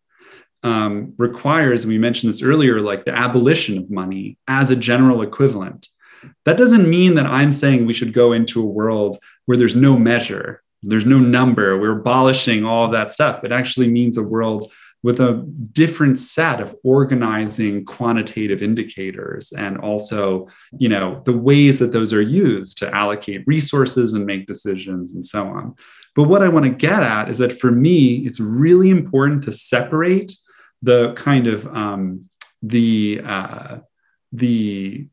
um, 0.63 1.13
requires, 1.17 1.83
and 1.83 1.91
we 1.91 1.97
mentioned 1.97 2.31
this 2.31 2.43
earlier, 2.43 2.81
like 2.81 3.05
the 3.05 3.17
abolition 3.17 3.77
of 3.77 3.89
money 3.89 4.37
as 4.47 4.69
a 4.69 4.75
general 4.75 5.21
equivalent. 5.21 5.87
That 6.45 6.57
doesn't 6.57 6.89
mean 6.89 7.15
that 7.15 7.25
I'm 7.25 7.51
saying 7.51 7.85
we 7.85 7.93
should 7.93 8.13
go 8.13 8.31
into 8.31 8.61
a 8.61 8.65
world 8.65 9.17
where 9.45 9.57
there's 9.57 9.75
no 9.75 9.97
measure, 9.97 10.63
there's 10.83 11.05
no 11.05 11.19
number, 11.19 11.79
we're 11.79 11.99
abolishing 11.99 12.65
all 12.65 12.85
of 12.85 12.91
that 12.91 13.11
stuff. 13.11 13.43
It 13.43 13.51
actually 13.51 13.89
means 13.89 14.17
a 14.17 14.23
world 14.23 14.71
with 15.03 15.19
a 15.19 15.43
different 15.71 16.19
set 16.19 16.61
of 16.61 16.75
organizing 16.83 17.83
quantitative 17.85 18.61
indicators 18.61 19.51
and 19.51 19.77
also 19.77 20.47
you 20.77 20.87
know 20.87 21.21
the 21.25 21.35
ways 21.35 21.79
that 21.79 21.91
those 21.91 22.13
are 22.13 22.21
used 22.21 22.77
to 22.77 22.95
allocate 22.95 23.43
resources 23.47 24.13
and 24.13 24.25
make 24.25 24.45
decisions 24.45 25.13
and 25.13 25.25
so 25.25 25.47
on 25.47 25.75
but 26.15 26.23
what 26.23 26.43
i 26.43 26.47
want 26.47 26.65
to 26.65 26.71
get 26.71 27.01
at 27.01 27.29
is 27.29 27.39
that 27.39 27.59
for 27.59 27.71
me 27.71 28.17
it's 28.27 28.39
really 28.39 28.89
important 28.89 29.43
to 29.43 29.51
separate 29.51 30.35
the 30.81 31.13
kind 31.13 31.47
of 31.47 31.65
um, 31.67 32.29
the 32.63 33.21
uh, 33.25 33.77
the 34.31 35.07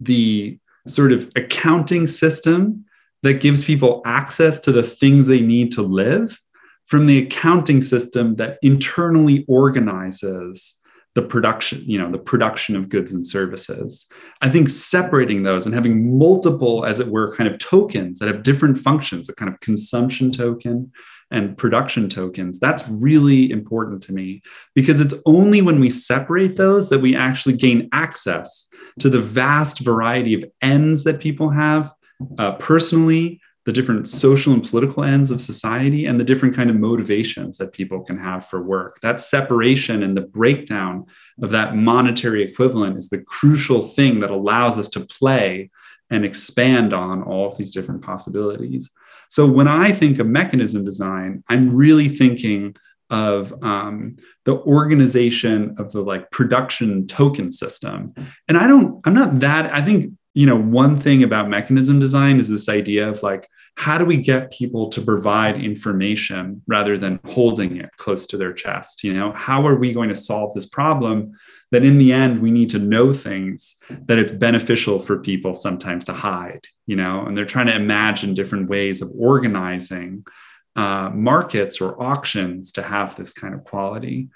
the 0.00 0.58
sort 0.86 1.12
of 1.12 1.30
accounting 1.36 2.06
system 2.06 2.84
that 3.22 3.40
gives 3.40 3.64
people 3.64 4.02
access 4.04 4.58
to 4.60 4.72
the 4.72 4.82
things 4.82 5.26
they 5.26 5.40
need 5.40 5.72
to 5.72 5.82
live 5.82 6.40
from 6.86 7.06
the 7.06 7.18
accounting 7.18 7.80
system 7.80 8.36
that 8.36 8.58
internally 8.62 9.44
organizes 9.48 10.78
the 11.14 11.22
production 11.22 11.82
you 11.84 11.98
know 11.98 12.10
the 12.10 12.18
production 12.18 12.74
of 12.74 12.88
goods 12.88 13.12
and 13.12 13.26
services. 13.26 14.06
I 14.40 14.48
think 14.48 14.68
separating 14.68 15.42
those 15.42 15.66
and 15.66 15.74
having 15.74 16.18
multiple 16.18 16.86
as 16.86 17.00
it 17.00 17.08
were 17.08 17.34
kind 17.34 17.50
of 17.50 17.58
tokens 17.58 18.18
that 18.18 18.28
have 18.28 18.42
different 18.42 18.78
functions 18.78 19.28
a 19.28 19.34
kind 19.34 19.52
of 19.52 19.60
consumption 19.60 20.32
token 20.32 20.90
and 21.30 21.56
production 21.56 22.08
tokens 22.08 22.58
that's 22.58 22.86
really 22.88 23.50
important 23.50 24.02
to 24.04 24.12
me 24.12 24.42
because 24.74 25.00
it's 25.00 25.14
only 25.26 25.60
when 25.60 25.80
we 25.80 25.90
separate 25.90 26.56
those 26.56 26.88
that 26.88 27.00
we 27.00 27.14
actually 27.14 27.56
gain 27.56 27.88
access 27.92 28.66
to 28.98 29.10
the 29.10 29.20
vast 29.20 29.80
variety 29.80 30.34
of 30.34 30.44
ends 30.62 31.04
that 31.04 31.20
people 31.20 31.50
have 31.50 31.92
uh, 32.38 32.52
personally 32.52 33.40
the 33.64 33.72
different 33.72 34.08
social 34.08 34.52
and 34.52 34.68
political 34.68 35.04
ends 35.04 35.30
of 35.30 35.40
society 35.40 36.06
and 36.06 36.18
the 36.18 36.24
different 36.24 36.54
kind 36.54 36.68
of 36.68 36.74
motivations 36.74 37.58
that 37.58 37.72
people 37.72 38.04
can 38.04 38.18
have 38.18 38.44
for 38.44 38.60
work. 38.60 38.98
That 39.02 39.20
separation 39.20 40.02
and 40.02 40.16
the 40.16 40.22
breakdown 40.22 41.06
of 41.40 41.50
that 41.50 41.76
monetary 41.76 42.42
equivalent 42.42 42.98
is 42.98 43.08
the 43.08 43.22
crucial 43.22 43.80
thing 43.80 44.18
that 44.20 44.32
allows 44.32 44.78
us 44.78 44.88
to 44.90 45.00
play 45.00 45.70
and 46.10 46.24
expand 46.24 46.92
on 46.92 47.22
all 47.22 47.48
of 47.48 47.56
these 47.56 47.72
different 47.72 48.02
possibilities. 48.02 48.90
So 49.28 49.46
when 49.46 49.66
i 49.66 49.92
think 49.92 50.18
of 50.18 50.26
mechanism 50.26 50.84
design 50.84 51.42
i'm 51.48 51.74
really 51.74 52.10
thinking 52.10 52.76
of 53.08 53.52
um, 53.62 54.16
the 54.44 54.54
organization 54.54 55.76
of 55.78 55.92
the 55.92 56.00
like 56.00 56.30
production 56.30 57.06
token 57.06 57.50
system. 57.50 58.12
And 58.46 58.58
i 58.58 58.66
don't 58.66 59.00
i'm 59.06 59.14
not 59.14 59.40
that 59.40 59.72
i 59.72 59.80
think 59.80 60.12
you 60.34 60.46
know 60.46 60.56
one 60.56 60.98
thing 60.98 61.22
about 61.22 61.48
mechanism 61.48 61.98
design 61.98 62.40
is 62.40 62.48
this 62.48 62.68
idea 62.68 63.08
of 63.08 63.22
like 63.22 63.48
how 63.76 63.96
do 63.96 64.04
we 64.04 64.16
get 64.16 64.52
people 64.52 64.90
to 64.90 65.00
provide 65.00 65.62
information 65.62 66.62
rather 66.66 66.98
than 66.98 67.18
holding 67.26 67.78
it 67.78 67.90
close 67.96 68.26
to 68.26 68.36
their 68.36 68.52
chest 68.52 69.02
you 69.02 69.14
know? 69.14 69.32
How 69.32 69.66
are 69.66 69.76
we 69.76 69.92
going 69.92 70.08
to 70.10 70.16
solve 70.16 70.54
this 70.54 70.66
problem 70.66 71.32
that 71.70 71.84
in 71.84 71.98
the 71.98 72.12
end 72.12 72.42
we 72.42 72.50
need 72.50 72.68
to 72.70 72.78
know 72.78 73.12
things 73.12 73.76
that 74.06 74.18
it's 74.18 74.32
beneficial 74.32 74.98
for 74.98 75.18
people 75.18 75.54
sometimes 75.54 76.04
to 76.06 76.12
hide 76.12 76.66
you 76.86 76.96
know? 76.96 77.24
And 77.24 77.36
they're 77.36 77.44
trying 77.46 77.66
to 77.66 77.74
imagine 77.74 78.34
different 78.34 78.68
ways 78.68 79.02
of 79.02 79.10
organizing 79.16 80.24
uh, 80.74 81.10
markets 81.12 81.80
or 81.80 82.00
auctions 82.02 82.72
to 82.72 82.82
have 82.82 83.14
this 83.16 83.32
kind 83.32 83.54
of 83.54 83.64
quality 83.64 84.28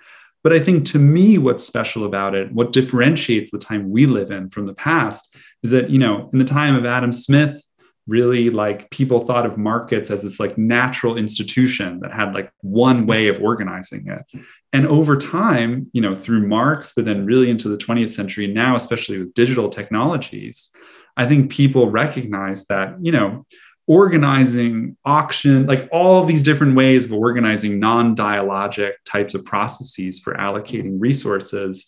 but 0.47 0.53
I 0.53 0.61
think 0.61 0.85
to 0.93 1.01
me, 1.01 1.39
what's 1.39 1.67
special 1.67 2.05
about 2.05 2.37
it, 2.37 2.53
what 2.53 2.73
differentiates 2.73 3.51
the 3.51 3.59
time 3.59 3.91
we 3.91 4.07
live 4.07 4.31
in 4.31 4.49
from 4.49 4.67
the 4.67 4.75
past, 4.75 5.35
is 5.65 5.73
that, 5.73 5.91
you 5.91 5.99
know, 5.99 6.31
in 6.33 6.39
the 6.39 6.45
time 6.45 6.77
of 6.77 6.87
Adam 6.87 7.13
Smith, 7.13 7.61
really 8.07 8.49
like 8.49 8.89
people 8.91 9.27
thought 9.27 9.45
of 9.45 9.59
markets 9.59 10.09
as 10.09 10.23
this 10.23 10.39
like 10.39 10.57
natural 10.57 11.17
institution 11.17 11.99
that 11.99 12.13
had 12.13 12.33
like 12.33 12.53
one 12.61 13.09
way 13.09 13.27
of 13.27 13.43
organizing 13.43 14.07
it. 14.07 14.41
And 14.73 14.87
over 14.87 15.17
time 15.17 15.91
you 15.93 16.01
know 16.01 16.15
through 16.15 16.47
marx 16.47 16.93
but 16.95 17.07
then 17.07 17.27
really 17.27 17.51
into 17.51 17.69
the 17.69 17.77
20th 17.77 18.11
century 18.11 18.47
now 18.47 18.77
especially 18.77 19.19
with 19.19 19.35
digital 19.35 19.71
technologies 19.71 20.71
i 21.17 21.27
think 21.27 21.51
people 21.51 21.91
recognize 21.91 22.67
that 22.67 22.95
you 23.01 23.11
know 23.11 23.47
organizing 23.87 24.97
auction 25.05 25.67
like 25.67 25.89
all 25.93 26.25
these 26.25 26.43
different 26.43 26.75
ways 26.75 27.05
of 27.05 27.13
organizing 27.13 27.79
non-dialogic 27.79 28.93
types 29.05 29.35
of 29.35 29.45
processes 29.45 30.19
for 30.19 30.35
allocating 30.35 30.97
resources 30.99 31.87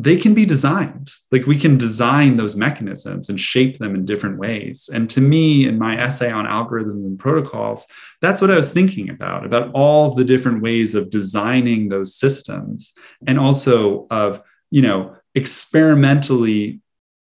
they 0.00 0.16
can 0.16 0.32
be 0.32 0.46
designed. 0.46 1.10
Like 1.32 1.46
we 1.46 1.58
can 1.58 1.76
design 1.76 2.36
those 2.36 2.54
mechanisms 2.54 3.28
and 3.28 3.40
shape 3.40 3.78
them 3.78 3.96
in 3.96 4.04
different 4.04 4.38
ways. 4.38 4.88
And 4.92 5.10
to 5.10 5.20
me 5.20 5.66
in 5.66 5.76
my 5.76 6.00
essay 6.00 6.30
on 6.30 6.44
algorithms 6.44 7.02
and 7.02 7.18
protocols 7.18 7.84
that's 8.20 8.40
what 8.40 8.50
i 8.50 8.56
was 8.56 8.72
thinking 8.72 9.10
about 9.10 9.44
about 9.44 9.70
all 9.72 10.14
the 10.14 10.24
different 10.24 10.62
ways 10.62 10.94
of 10.94 11.10
designing 11.10 11.88
those 11.88 12.14
systems 12.14 12.92
and 13.26 13.38
also 13.38 14.06
of 14.10 14.42
you 14.70 14.82
know 14.82 15.14
experimentally 15.34 16.80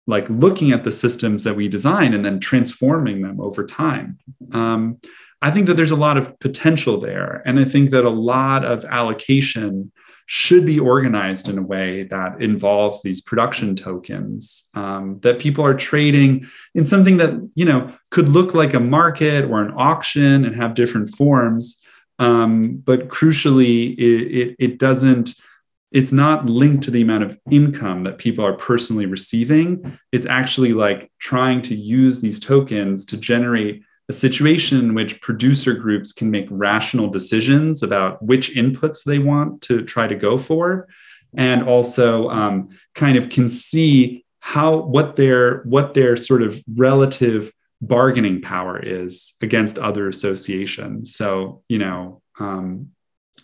like 0.09 0.27
looking 0.29 0.71
at 0.71 0.83
the 0.83 0.91
systems 0.91 1.43
that 1.43 1.55
we 1.55 1.67
design 1.67 2.15
and 2.15 2.25
then 2.25 2.39
transforming 2.39 3.21
them 3.21 3.39
over 3.39 3.63
time. 3.63 4.17
Um, 4.51 4.97
I 5.41 5.51
think 5.51 5.67
that 5.67 5.75
there's 5.75 5.91
a 5.91 5.95
lot 5.95 6.17
of 6.17 6.37
potential 6.39 6.99
there. 6.99 7.43
And 7.45 7.59
I 7.59 7.65
think 7.65 7.91
that 7.91 8.03
a 8.03 8.09
lot 8.09 8.65
of 8.65 8.83
allocation 8.85 9.91
should 10.25 10.65
be 10.65 10.79
organized 10.79 11.47
in 11.47 11.59
a 11.59 11.61
way 11.61 12.03
that 12.03 12.41
involves 12.41 13.01
these 13.01 13.21
production 13.21 13.75
tokens 13.75 14.69
um, 14.73 15.19
that 15.21 15.39
people 15.39 15.63
are 15.63 15.75
trading 15.75 16.47
in 16.73 16.85
something 16.85 17.17
that 17.17 17.31
you 17.55 17.65
know 17.65 17.91
could 18.11 18.29
look 18.29 18.53
like 18.53 18.75
a 18.75 18.79
market 18.79 19.45
or 19.45 19.61
an 19.61 19.73
auction 19.75 20.45
and 20.45 20.55
have 20.55 20.75
different 20.75 21.09
forms 21.09 21.79
um, 22.19 22.77
but 22.85 23.07
crucially 23.07 23.97
it, 23.97 24.39
it, 24.39 24.55
it 24.59 24.77
doesn't 24.77 25.33
it's 25.91 26.11
not 26.11 26.45
linked 26.45 26.83
to 26.83 26.91
the 26.91 27.01
amount 27.01 27.23
of 27.23 27.37
income 27.49 28.03
that 28.03 28.19
people 28.19 28.45
are 28.45 28.53
personally 28.53 29.07
receiving. 29.07 29.97
It's 30.11 30.27
actually 30.27 30.73
like 30.73 31.11
trying 31.19 31.61
to 31.63 31.75
use 31.75 32.21
these 32.21 32.39
tokens 32.39 33.05
to 33.05 33.17
generate 33.17 33.83
a 34.07 34.13
situation 34.13 34.79
in 34.79 34.93
which 34.93 35.21
producer 35.21 35.73
groups 35.73 36.11
can 36.11 36.31
make 36.31 36.47
rational 36.49 37.07
decisions 37.07 37.83
about 37.83 38.21
which 38.23 38.55
inputs 38.55 39.03
they 39.03 39.19
want 39.19 39.61
to 39.63 39.83
try 39.83 40.07
to 40.07 40.15
go 40.15 40.37
for, 40.37 40.87
and 41.37 41.63
also 41.63 42.29
um, 42.29 42.69
kind 42.95 43.17
of 43.17 43.29
can 43.29 43.49
see 43.49 44.25
how 44.39 44.77
what 44.77 45.15
their 45.15 45.61
what 45.63 45.93
their 45.93 46.17
sort 46.17 46.41
of 46.41 46.61
relative 46.75 47.51
bargaining 47.81 48.41
power 48.41 48.79
is 48.81 49.33
against 49.41 49.77
other 49.77 50.07
associations. 50.07 51.15
So 51.15 51.61
you 51.69 51.77
know, 51.77 52.21
um, 52.39 52.89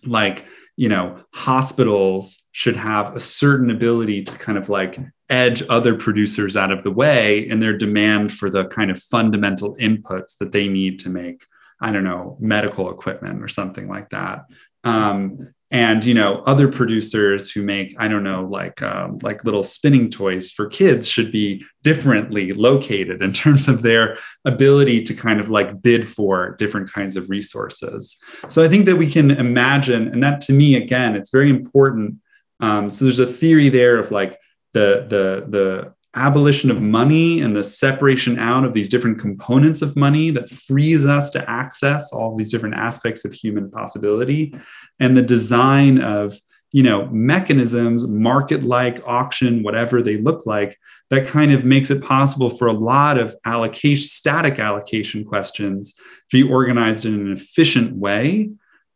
like 0.04 0.46
you 0.76 0.90
know 0.90 1.20
hospitals 1.34 2.42
should 2.52 2.76
have 2.76 3.16
a 3.16 3.20
certain 3.20 3.70
ability 3.70 4.24
to 4.24 4.38
kind 4.38 4.58
of 4.58 4.70
like 4.70 5.00
edge 5.30 5.64
other 5.70 5.96
producers 5.96 6.56
out 6.56 6.72
of 6.72 6.84
the 6.84 6.92
way 6.92 7.48
in 7.48 7.60
their 7.60 7.78
demand 7.78 8.32
for 8.32 8.50
the 8.50 8.66
kind 8.66 8.92
of 8.92 9.02
fundamental 9.02 9.76
inputs 9.78 10.38
that 10.38 10.52
they 10.52 10.68
need 10.68 11.00
to 11.00 11.10
make 11.10 11.46
i 11.82 11.92
don't 11.92 12.04
know 12.04 12.38
medical 12.40 12.92
equipment 12.92 13.42
or 13.42 13.48
something 13.48 13.88
like 13.88 14.10
that. 14.10 14.46
Um, 14.84 15.55
and 15.72 16.06
you 16.06 16.14
know 16.14 16.44
other 16.46 16.68
producers 16.68 17.50
who 17.50 17.64
make 17.64 17.96
i 17.98 18.08
don't 18.08 18.24
know 18.24 18.46
like 18.46 18.82
um, 18.82 19.18
like 19.24 19.44
little 19.44 19.64
spinning 19.64 20.10
toys 20.10 20.52
for 20.52 20.68
kids 20.68 21.08
should 21.08 21.32
be 21.32 21.66
differently 21.82 22.54
located 22.54 23.22
in 23.22 23.34
terms 23.44 23.68
of 23.68 23.82
their 23.82 24.18
ability 24.46 25.02
to 25.02 25.14
kind 25.14 25.40
of 25.40 25.50
like 25.50 25.82
bid 25.82 26.08
for 26.08 26.56
different 26.58 26.92
kinds 26.92 27.16
of 27.16 27.30
resources. 27.30 28.16
So 28.48 28.64
i 28.64 28.68
think 28.68 28.86
that 28.86 28.96
we 28.96 29.10
can 29.10 29.32
imagine 29.32 30.08
and 30.08 30.22
that 30.24 30.42
to 30.42 30.54
me 30.54 30.76
again 30.76 31.16
it's 31.16 31.32
very 31.32 31.50
important. 31.50 32.16
Um, 32.60 32.90
so 32.90 33.06
there's 33.06 33.20
a 33.20 33.26
theory 33.26 33.70
there 33.70 33.98
of 33.98 34.12
like 34.12 34.40
the 34.74 35.06
the 35.10 35.46
the 35.50 35.94
abolition 36.16 36.72
of 36.72 36.82
money 36.82 37.42
and 37.42 37.56
the 37.56 37.64
separation 37.64 38.40
out 38.40 38.64
of 38.64 38.74
these 38.74 38.90
different 38.90 39.20
components 39.20 39.82
of 39.82 39.96
money 39.96 40.32
that 40.32 40.50
frees 40.50 41.06
us 41.06 41.30
to 41.32 41.50
access 41.50 42.12
all 42.14 42.36
these 42.36 42.52
different 42.52 42.76
aspects 42.76 43.26
of 43.26 43.34
human 43.34 43.70
possibility. 43.70 44.56
And 45.00 45.16
the 45.16 45.22
design 45.22 46.02
of 46.02 46.40
you 46.72 46.84
know 46.84 47.06
mechanisms 47.08 48.06
market 48.06 48.64
like 48.64 49.02
auction 49.08 49.64
whatever 49.64 50.02
they 50.02 50.18
look 50.18 50.46
like 50.46 50.78
that 51.10 51.26
kind 51.26 51.52
of 51.52 51.64
makes 51.64 51.90
it 51.90 52.04
possible 52.04 52.50
for 52.50 52.68
a 52.68 52.74
lot 52.74 53.18
of 53.18 53.34
allocation 53.46 54.06
static 54.06 54.60
allocation 54.60 55.24
questions 55.24 55.94
to 55.94 56.44
be 56.44 56.44
organized 56.44 57.06
in 57.06 57.14
an 57.14 57.32
efficient 57.32 57.96
way 57.96 58.50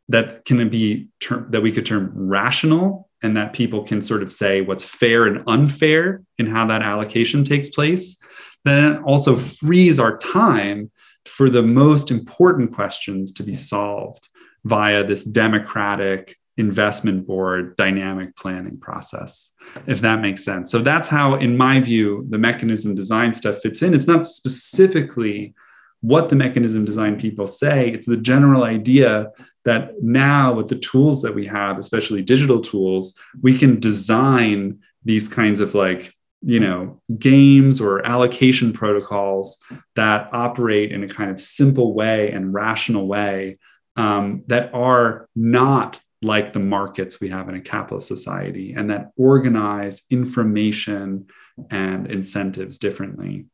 that 0.09 0.43
can 0.43 0.67
be 0.67 1.07
ter- 1.21 1.47
that 1.51 1.61
we 1.61 1.71
could 1.71 1.85
term 1.85 2.11
rational 2.13 3.08
and 3.21 3.35
that 3.35 3.53
people 3.53 3.83
can 3.83 4.01
sort 4.01 4.23
of 4.23 4.31
say 4.31 4.61
what's 4.61 4.85
fair 4.85 5.25
and 5.25 5.43
unfair 5.47 6.23
in 6.37 6.45
how 6.47 6.65
that 6.67 6.81
allocation 6.81 7.43
takes 7.43 7.69
place, 7.69 8.17
then 8.65 8.97
also 9.03 9.35
frees 9.35 9.99
our 9.99 10.17
time 10.17 10.91
for 11.25 11.49
the 11.49 11.63
most 11.63 12.11
important 12.11 12.73
questions 12.73 13.31
to 13.33 13.43
be 13.43 13.53
solved 13.53 14.29
via 14.65 15.03
this 15.03 15.23
democratic 15.23 16.37
investment 16.57 17.25
board 17.25 17.75
dynamic 17.77 18.35
planning 18.35 18.77
process, 18.77 19.51
if 19.87 20.01
that 20.01 20.19
makes 20.19 20.43
sense. 20.43 20.69
So 20.69 20.79
that's 20.79 21.07
how, 21.07 21.35
in 21.35 21.55
my 21.55 21.79
view, 21.79 22.25
the 22.29 22.37
mechanism 22.37 22.95
design 22.95 23.33
stuff 23.33 23.59
fits 23.61 23.81
in. 23.81 23.93
It's 23.93 24.07
not 24.07 24.27
specifically 24.27 25.53
what 26.01 26.29
the 26.29 26.35
mechanism 26.35 26.85
design 26.85 27.19
people 27.19 27.47
say, 27.47 27.89
it's 27.89 28.07
the 28.07 28.17
general 28.17 28.63
idea 28.63 29.31
that 29.65 30.01
now, 30.01 30.53
with 30.53 30.69
the 30.69 30.77
tools 30.77 31.21
that 31.21 31.35
we 31.35 31.45
have, 31.47 31.77
especially 31.77 32.21
digital 32.21 32.61
tools, 32.61 33.15
we 33.41 33.57
can 33.57 33.79
design 33.79 34.79
these 35.03 35.27
kinds 35.27 35.59
of 35.59 35.75
like 35.75 36.13
you 36.41 36.59
know 36.59 37.01
games 37.17 37.81
or 37.81 38.05
allocation 38.05 38.71
protocols 38.71 39.57
that 39.95 40.33
operate 40.33 40.91
in 40.91 41.03
a 41.03 41.07
kind 41.07 41.29
of 41.29 41.41
simple 41.41 41.93
way 41.93 42.31
and 42.31 42.53
rational 42.53 43.07
way 43.07 43.57
um, 43.97 44.43
that 44.47 44.73
are 44.73 45.27
not 45.35 45.99
like 46.21 46.53
the 46.53 46.59
markets 46.59 47.19
we 47.19 47.29
have 47.29 47.49
in 47.49 47.55
a 47.55 47.61
capitalist 47.61 48.07
society 48.07 48.73
and 48.73 48.89
that 48.89 49.11
organize 49.17 50.01
information 50.09 51.27
and 51.69 52.07
incentives 52.07 52.77
differently 52.77 53.45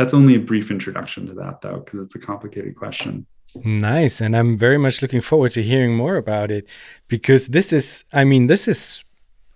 that's 0.00 0.14
only 0.14 0.34
a 0.34 0.40
brief 0.40 0.70
introduction 0.70 1.26
to 1.26 1.34
that 1.34 1.60
though 1.60 1.80
because 1.84 2.00
it's 2.00 2.14
a 2.14 2.18
complicated 2.18 2.74
question 2.74 3.26
nice 3.64 4.20
and 4.20 4.36
i'm 4.36 4.56
very 4.56 4.78
much 4.78 5.02
looking 5.02 5.20
forward 5.20 5.50
to 5.50 5.62
hearing 5.62 5.94
more 5.94 6.16
about 6.16 6.50
it 6.50 6.66
because 7.08 7.48
this 7.48 7.72
is 7.72 8.04
i 8.12 8.24
mean 8.24 8.46
this 8.46 8.66
is 8.66 9.04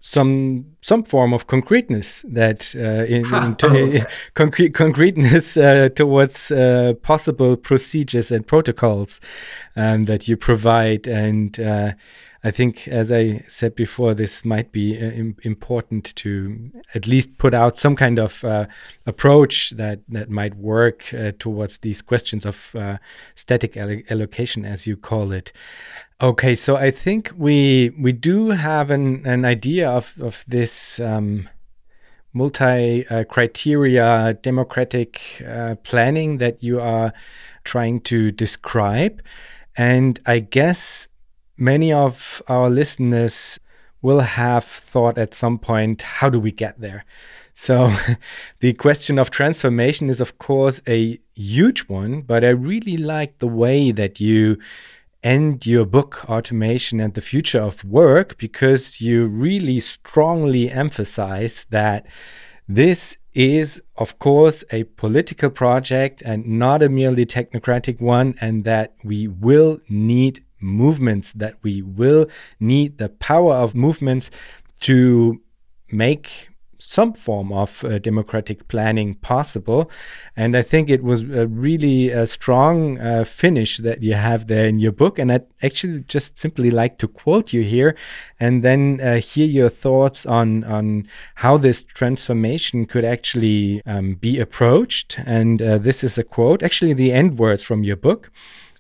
some 0.07 0.66
some 0.83 1.03
form 1.03 1.33
of 1.33 1.47
concreteness 1.47 2.23
that 2.29 2.75
uh, 2.77 3.05
in, 3.05 3.25
in 3.25 3.57
oh. 3.62 4.05
concrete 4.35 4.75
concreteness 4.75 5.57
uh, 5.57 5.89
towards 5.95 6.51
uh, 6.51 6.93
possible 7.01 7.57
procedures 7.57 8.31
and 8.31 8.47
protocols 8.47 9.19
um, 9.77 10.05
that 10.05 10.29
you 10.29 10.37
provide 10.37 11.07
and 11.07 11.59
uh, 11.59 11.93
I 12.47 12.51
think, 12.51 12.87
as 12.89 13.11
I 13.11 13.43
said 13.49 13.75
before, 13.75 14.12
this 14.12 14.45
might 14.45 14.71
be 14.71 14.99
uh, 14.99 15.11
Im 15.11 15.37
important 15.45 16.15
to 16.16 16.71
at 16.95 17.07
least 17.07 17.39
put 17.39 17.55
out 17.55 17.79
some 17.79 17.97
kind 17.97 18.19
of 18.19 18.45
uh, 18.45 18.66
approach 19.07 19.71
that 19.71 20.01
that 20.11 20.29
might 20.29 20.55
work 20.57 21.15
uh, 21.15 21.33
towards 21.39 21.79
these 21.79 22.03
questions 22.03 22.45
of 22.45 22.75
uh, 22.75 22.99
static 23.35 23.79
allo 23.79 24.01
allocation, 24.11 24.66
as 24.66 24.87
you 24.87 24.95
call 24.95 25.33
it. 25.33 25.53
Okay, 26.21 26.55
so 26.55 26.77
I 26.77 26.91
think 26.91 27.33
we 27.35 27.93
we 27.99 28.12
do 28.12 28.51
have 28.51 28.91
an 28.91 29.27
an 29.27 29.47
idea 29.47 29.89
of 29.89 30.21
of 30.21 30.45
this. 30.47 31.01
Um, 31.01 31.49
multi 32.37 33.07
uh, 33.07 33.23
criteria 33.23 34.37
democratic 34.43 35.41
uh, 35.49 35.77
planning 35.85 36.39
that 36.39 36.61
you 36.65 36.81
are 36.81 37.12
trying 37.62 38.01
to 38.01 38.33
describe. 38.33 39.23
And 39.77 40.21
I 40.27 40.41
guess 40.41 41.07
many 41.56 41.93
of 41.93 42.43
our 42.48 42.70
listeners 42.70 43.59
will 44.02 44.20
have 44.20 44.64
thought 44.64 45.16
at 45.16 45.32
some 45.32 45.59
point, 45.59 46.02
how 46.02 46.28
do 46.28 46.39
we 46.39 46.52
get 46.52 46.81
there? 46.81 47.05
So, 47.55 47.94
the 48.60 48.74
question 48.74 49.18
of 49.18 49.31
transformation 49.31 50.10
is, 50.10 50.20
of 50.20 50.39
course, 50.39 50.81
a 50.86 51.18
huge 51.35 51.82
one, 51.82 52.20
but 52.20 52.44
I 52.44 52.51
really 52.51 52.97
like 52.97 53.39
the 53.39 53.48
way 53.48 53.93
that 53.93 54.20
you 54.20 54.59
end 55.22 55.64
your 55.64 55.86
book, 55.86 56.28
Automation 56.28 57.01
and 57.01 57.14
the 57.14 57.22
Future 57.22 57.60
of 57.60 57.82
Work, 57.82 58.36
because 58.36 59.01
you 59.01 59.26
really 59.26 59.81
strongly 59.81 60.70
emphasize 60.70 61.64
that 61.70 62.06
this 62.68 63.16
is, 63.32 63.81
of 63.97 64.18
course, 64.18 64.62
a 64.70 64.85
political 64.85 65.51
project 65.51 66.22
and 66.24 66.47
not 66.47 66.82
a 66.82 66.89
merely 66.89 67.24
technocratic 67.24 68.01
one, 68.01 68.35
and 68.40 68.64
that 68.64 68.94
we 69.02 69.26
will 69.28 69.78
need 69.89 70.44
movements, 70.65 71.32
that 71.32 71.55
we 71.62 71.82
will 71.82 72.27
need 72.59 72.99
the 72.99 73.09
power 73.09 73.55
of 73.55 73.74
movements 73.74 74.31
to 74.81 75.41
make 75.91 76.49
some 76.85 77.12
form 77.12 77.53
of 77.53 77.85
uh, 77.85 77.99
democratic 77.99 78.69
planning 78.69 79.15
possible. 79.15 79.91
And 80.36 80.57
I 80.57 80.62
think 80.62 80.91
it 80.91 81.03
was 81.03 81.23
a 81.23 81.47
really 81.47 82.11
a 82.11 82.27
strong 82.27 83.01
uh, 83.01 83.24
finish 83.24 83.78
that 83.78 84.03
you 84.03 84.15
have 84.15 84.47
there 84.47 84.66
in 84.66 84.78
your 84.78 84.93
book. 84.93 85.19
And 85.19 85.32
I'd 85.32 85.47
actually 85.62 86.01
just 86.01 86.39
simply 86.39 86.70
like 86.70 86.99
to 86.99 87.09
quote 87.09 87.53
you 87.53 87.62
here 87.62 87.97
and 88.39 88.62
then 88.62 89.01
uh, 89.01 89.20
hear 89.20 89.47
your 89.47 89.69
thoughts 89.69 90.27
on, 90.27 90.65
on 90.65 91.09
how 91.36 91.57
this 91.57 91.85
transformation 91.85 92.86
could 92.86 93.05
actually 93.05 93.82
um, 93.86 94.15
be 94.15 94.39
approached. 94.39 95.19
And 95.24 95.62
uh, 95.62 95.78
this 95.78 96.05
is 96.05 96.19
a 96.19 96.24
quote, 96.24 96.62
actually, 96.62 96.93
the 96.93 97.12
end 97.12 97.39
words 97.39 97.62
from 97.62 97.85
your 97.85 97.97
book. 97.97 98.31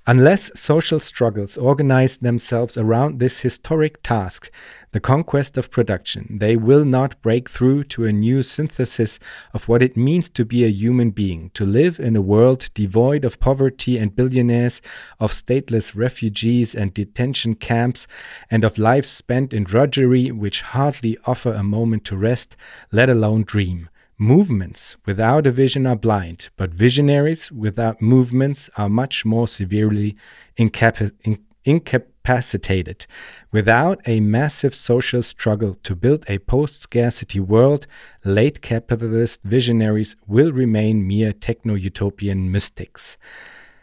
Unless 0.06 0.60
social 0.60 1.00
struggles 1.00 1.56
organize 1.56 2.18
themselves 2.18 2.76
around 2.76 3.20
this 3.20 3.40
historic 3.40 4.02
task, 4.02 4.50
the 4.92 5.00
conquest 5.00 5.56
of 5.56 5.70
production, 5.70 6.36
they 6.38 6.56
will 6.56 6.84
not 6.84 7.20
break 7.22 7.48
through 7.48 7.84
to 7.84 8.04
a 8.04 8.12
new 8.12 8.42
synthesis 8.42 9.18
of 9.54 9.66
what 9.66 9.82
it 9.82 9.96
means 9.96 10.28
to 10.28 10.44
be 10.44 10.62
a 10.62 10.68
human 10.68 11.10
being, 11.10 11.50
to 11.54 11.64
live 11.64 11.98
in 11.98 12.16
a 12.16 12.20
world 12.20 12.68
devoid 12.74 13.24
of 13.24 13.40
poverty 13.40 13.96
and 13.96 14.14
billionaires, 14.14 14.82
of 15.18 15.32
stateless 15.32 15.96
refugees 15.96 16.74
and 16.74 16.92
detention 16.92 17.54
camps, 17.54 18.06
and 18.50 18.62
of 18.62 18.76
lives 18.76 19.08
spent 19.08 19.54
in 19.54 19.64
drudgery 19.64 20.30
which 20.30 20.60
hardly 20.60 21.16
offer 21.24 21.54
a 21.54 21.62
moment 21.62 22.04
to 22.04 22.14
rest, 22.14 22.58
let 22.92 23.08
alone 23.08 23.42
dream. 23.42 23.88
Movements 24.18 24.96
without 25.06 25.46
a 25.46 25.50
vision 25.50 25.86
are 25.86 25.96
blind, 25.96 26.48
but 26.56 26.70
visionaries 26.70 27.50
without 27.50 28.00
movements 28.00 28.70
are 28.76 28.88
much 28.88 29.24
more 29.24 29.48
severely 29.48 30.16
incap 30.56 31.10
in 31.22 31.38
incapacitated. 31.64 33.06
Without 33.52 34.00
a 34.06 34.20
massive 34.20 34.74
social 34.74 35.22
struggle 35.22 35.74
to 35.82 35.96
build 35.96 36.24
a 36.28 36.38
post 36.38 36.82
scarcity 36.82 37.40
world, 37.40 37.86
late 38.24 38.60
capitalist 38.60 39.42
visionaries 39.42 40.16
will 40.26 40.52
remain 40.52 41.06
mere 41.06 41.32
techno 41.32 41.74
utopian 41.74 42.52
mystics. 42.52 43.16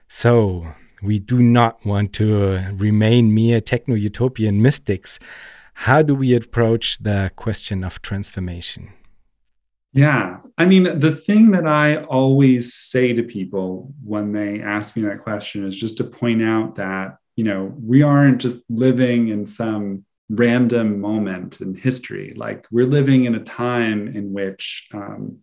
So, 0.08 0.68
we 1.02 1.20
do 1.20 1.42
not 1.42 1.84
want 1.86 2.14
to 2.14 2.58
uh, 2.58 2.72
remain 2.74 3.34
mere 3.34 3.62
techno 3.62 3.96
utopian 3.96 4.62
mystics. 4.62 5.20
How 5.74 6.02
do 6.04 6.14
we 6.14 6.36
approach 6.36 7.00
the 7.00 7.32
question 7.36 7.84
of 7.84 8.02
transformation? 8.02 8.94
Yeah. 9.94 10.38
I 10.58 10.66
mean, 10.66 11.00
the 11.00 11.16
thing 11.16 11.52
that 11.52 11.68
I 11.68 12.04
always 12.04 12.74
say 12.74 13.14
to 13.14 13.24
people 13.24 13.94
when 14.04 14.32
they 14.32 14.62
ask 14.62 14.96
me 14.96 15.04
that 15.04 15.24
question 15.24 15.68
is 15.68 15.76
just 15.76 15.98
to 15.98 16.04
point 16.04 16.42
out 16.42 16.76
that, 16.76 17.18
you 17.36 17.44
know, 17.44 17.74
we 17.82 18.02
aren't 18.02 18.42
just 18.42 18.60
living 18.70 19.30
in 19.30 19.48
some 19.48 20.06
random 20.30 21.02
moment 21.02 21.60
in 21.60 21.76
history. 21.76 22.34
Like 22.36 22.68
we're 22.72 22.86
living 22.86 23.26
in 23.26 23.36
a 23.36 23.44
time 23.44 24.08
in 24.08 24.32
which, 24.32 24.88
um, 24.94 25.40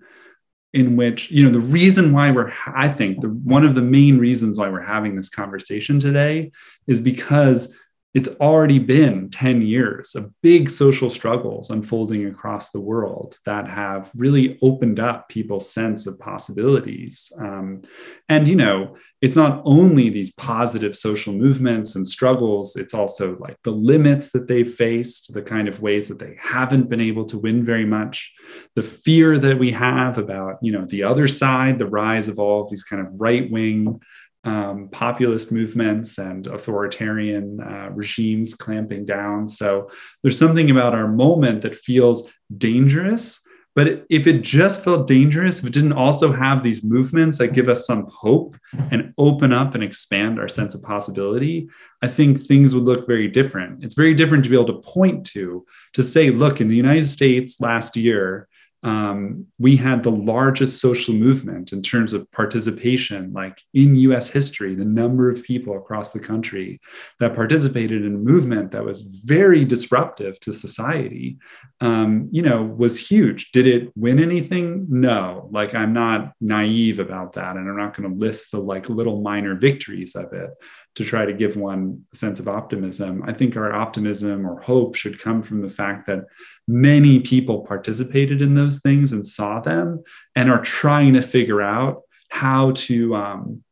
in 0.74 0.96
which 0.96 1.30
you 1.30 1.44
know 1.44 1.50
the 1.50 1.66
reason 1.72 2.12
why 2.12 2.30
we're 2.30 2.52
i 2.66 2.88
think 2.88 3.20
the 3.22 3.28
one 3.28 3.64
of 3.64 3.74
the 3.74 3.80
main 3.80 4.18
reasons 4.18 4.58
why 4.58 4.68
we're 4.68 4.82
having 4.82 5.16
this 5.16 5.30
conversation 5.30 5.98
today 5.98 6.52
is 6.86 7.00
because 7.00 7.74
it's 8.14 8.28
already 8.40 8.78
been 8.78 9.28
10 9.30 9.62
years 9.62 10.14
of 10.14 10.32
big 10.42 10.70
social 10.70 11.10
struggles 11.10 11.68
unfolding 11.68 12.26
across 12.26 12.70
the 12.70 12.80
world 12.80 13.36
that 13.44 13.68
have 13.68 14.10
really 14.16 14.58
opened 14.62 14.98
up 14.98 15.28
people's 15.28 15.70
sense 15.70 16.06
of 16.06 16.18
possibilities. 16.18 17.30
Um, 17.38 17.82
and, 18.28 18.48
you 18.48 18.56
know, 18.56 18.96
it's 19.20 19.36
not 19.36 19.60
only 19.64 20.08
these 20.08 20.32
positive 20.32 20.96
social 20.96 21.34
movements 21.34 21.96
and 21.96 22.06
struggles, 22.06 22.76
it's 22.76 22.94
also 22.94 23.36
like 23.38 23.56
the 23.62 23.72
limits 23.72 24.30
that 24.30 24.48
they've 24.48 24.72
faced, 24.72 25.34
the 25.34 25.42
kind 25.42 25.68
of 25.68 25.82
ways 25.82 26.08
that 26.08 26.18
they 26.18 26.36
haven't 26.40 26.88
been 26.88 27.00
able 27.00 27.26
to 27.26 27.38
win 27.38 27.64
very 27.64 27.84
much, 27.84 28.32
the 28.74 28.82
fear 28.82 29.36
that 29.38 29.58
we 29.58 29.72
have 29.72 30.16
about, 30.16 30.56
you 30.62 30.72
know, 30.72 30.86
the 30.86 31.02
other 31.02 31.26
side, 31.28 31.78
the 31.78 31.86
rise 31.86 32.28
of 32.28 32.38
all 32.38 32.62
of 32.62 32.70
these 32.70 32.84
kind 32.84 33.04
of 33.04 33.12
right 33.20 33.50
wing 33.50 34.00
um, 34.44 34.88
populist 34.90 35.52
movements 35.52 36.18
and 36.18 36.46
authoritarian 36.46 37.60
uh, 37.60 37.90
regimes 37.92 38.54
clamping 38.54 39.04
down. 39.04 39.48
So 39.48 39.90
there's 40.22 40.38
something 40.38 40.70
about 40.70 40.94
our 40.94 41.08
moment 41.08 41.62
that 41.62 41.74
feels 41.74 42.30
dangerous. 42.56 43.40
But 43.74 44.06
if 44.10 44.26
it 44.26 44.42
just 44.42 44.82
felt 44.82 45.06
dangerous, 45.06 45.60
if 45.60 45.66
it 45.66 45.72
didn't 45.72 45.92
also 45.92 46.32
have 46.32 46.64
these 46.64 46.82
movements 46.82 47.38
that 47.38 47.52
give 47.52 47.68
us 47.68 47.86
some 47.86 48.08
hope 48.10 48.56
and 48.90 49.14
open 49.18 49.52
up 49.52 49.74
and 49.76 49.84
expand 49.84 50.40
our 50.40 50.48
sense 50.48 50.74
of 50.74 50.82
possibility, 50.82 51.68
I 52.02 52.08
think 52.08 52.42
things 52.42 52.74
would 52.74 52.82
look 52.82 53.06
very 53.06 53.28
different. 53.28 53.84
It's 53.84 53.94
very 53.94 54.14
different 54.14 54.42
to 54.44 54.50
be 54.50 54.56
able 54.56 54.66
to 54.74 54.80
point 54.80 55.26
to, 55.26 55.64
to 55.92 56.02
say, 56.02 56.30
look, 56.30 56.60
in 56.60 56.68
the 56.68 56.74
United 56.74 57.06
States 57.06 57.60
last 57.60 57.96
year, 57.96 58.48
um, 58.84 59.46
we 59.58 59.76
had 59.76 60.02
the 60.02 60.10
largest 60.10 60.80
social 60.80 61.12
movement 61.12 61.72
in 61.72 61.82
terms 61.82 62.12
of 62.12 62.30
participation, 62.30 63.32
like 63.32 63.60
in 63.74 63.96
US 63.96 64.30
history, 64.30 64.74
the 64.74 64.84
number 64.84 65.30
of 65.30 65.42
people 65.42 65.76
across 65.76 66.10
the 66.10 66.20
country 66.20 66.80
that 67.18 67.34
participated 67.34 68.04
in 68.04 68.14
a 68.14 68.18
movement 68.18 68.70
that 68.70 68.84
was 68.84 69.02
very 69.02 69.64
disruptive 69.64 70.38
to 70.40 70.52
society, 70.52 71.38
um, 71.80 72.28
you 72.30 72.42
know, 72.42 72.62
was 72.62 72.98
huge. 72.98 73.50
Did 73.50 73.66
it 73.66 73.92
win 73.96 74.20
anything? 74.20 74.86
No. 74.88 75.48
Like, 75.50 75.74
I'm 75.74 75.92
not 75.92 76.32
naive 76.40 77.00
about 77.00 77.32
that. 77.32 77.56
And 77.56 77.68
I'm 77.68 77.76
not 77.76 77.96
going 77.96 78.08
to 78.08 78.16
list 78.16 78.52
the 78.52 78.58
like 78.60 78.88
little 78.88 79.22
minor 79.22 79.56
victories 79.56 80.14
of 80.14 80.32
it. 80.32 80.50
To 80.94 81.04
try 81.04 81.24
to 81.24 81.32
give 81.32 81.56
one 81.56 82.04
a 82.12 82.16
sense 82.16 82.40
of 82.40 82.48
optimism. 82.48 83.22
I 83.24 83.32
think 83.32 83.56
our 83.56 83.72
optimism 83.72 84.46
or 84.46 84.60
hope 84.60 84.96
should 84.96 85.20
come 85.20 85.42
from 85.42 85.62
the 85.62 85.70
fact 85.70 86.06
that 86.08 86.24
many 86.66 87.20
people 87.20 87.60
participated 87.60 88.42
in 88.42 88.54
those 88.54 88.80
things 88.80 89.12
and 89.12 89.24
saw 89.24 89.60
them 89.60 90.02
and 90.34 90.50
are 90.50 90.62
trying 90.62 91.14
to 91.14 91.22
figure 91.22 91.62
out 91.62 92.02
how 92.30 92.72
to, 92.72 93.14
um, 93.14 93.62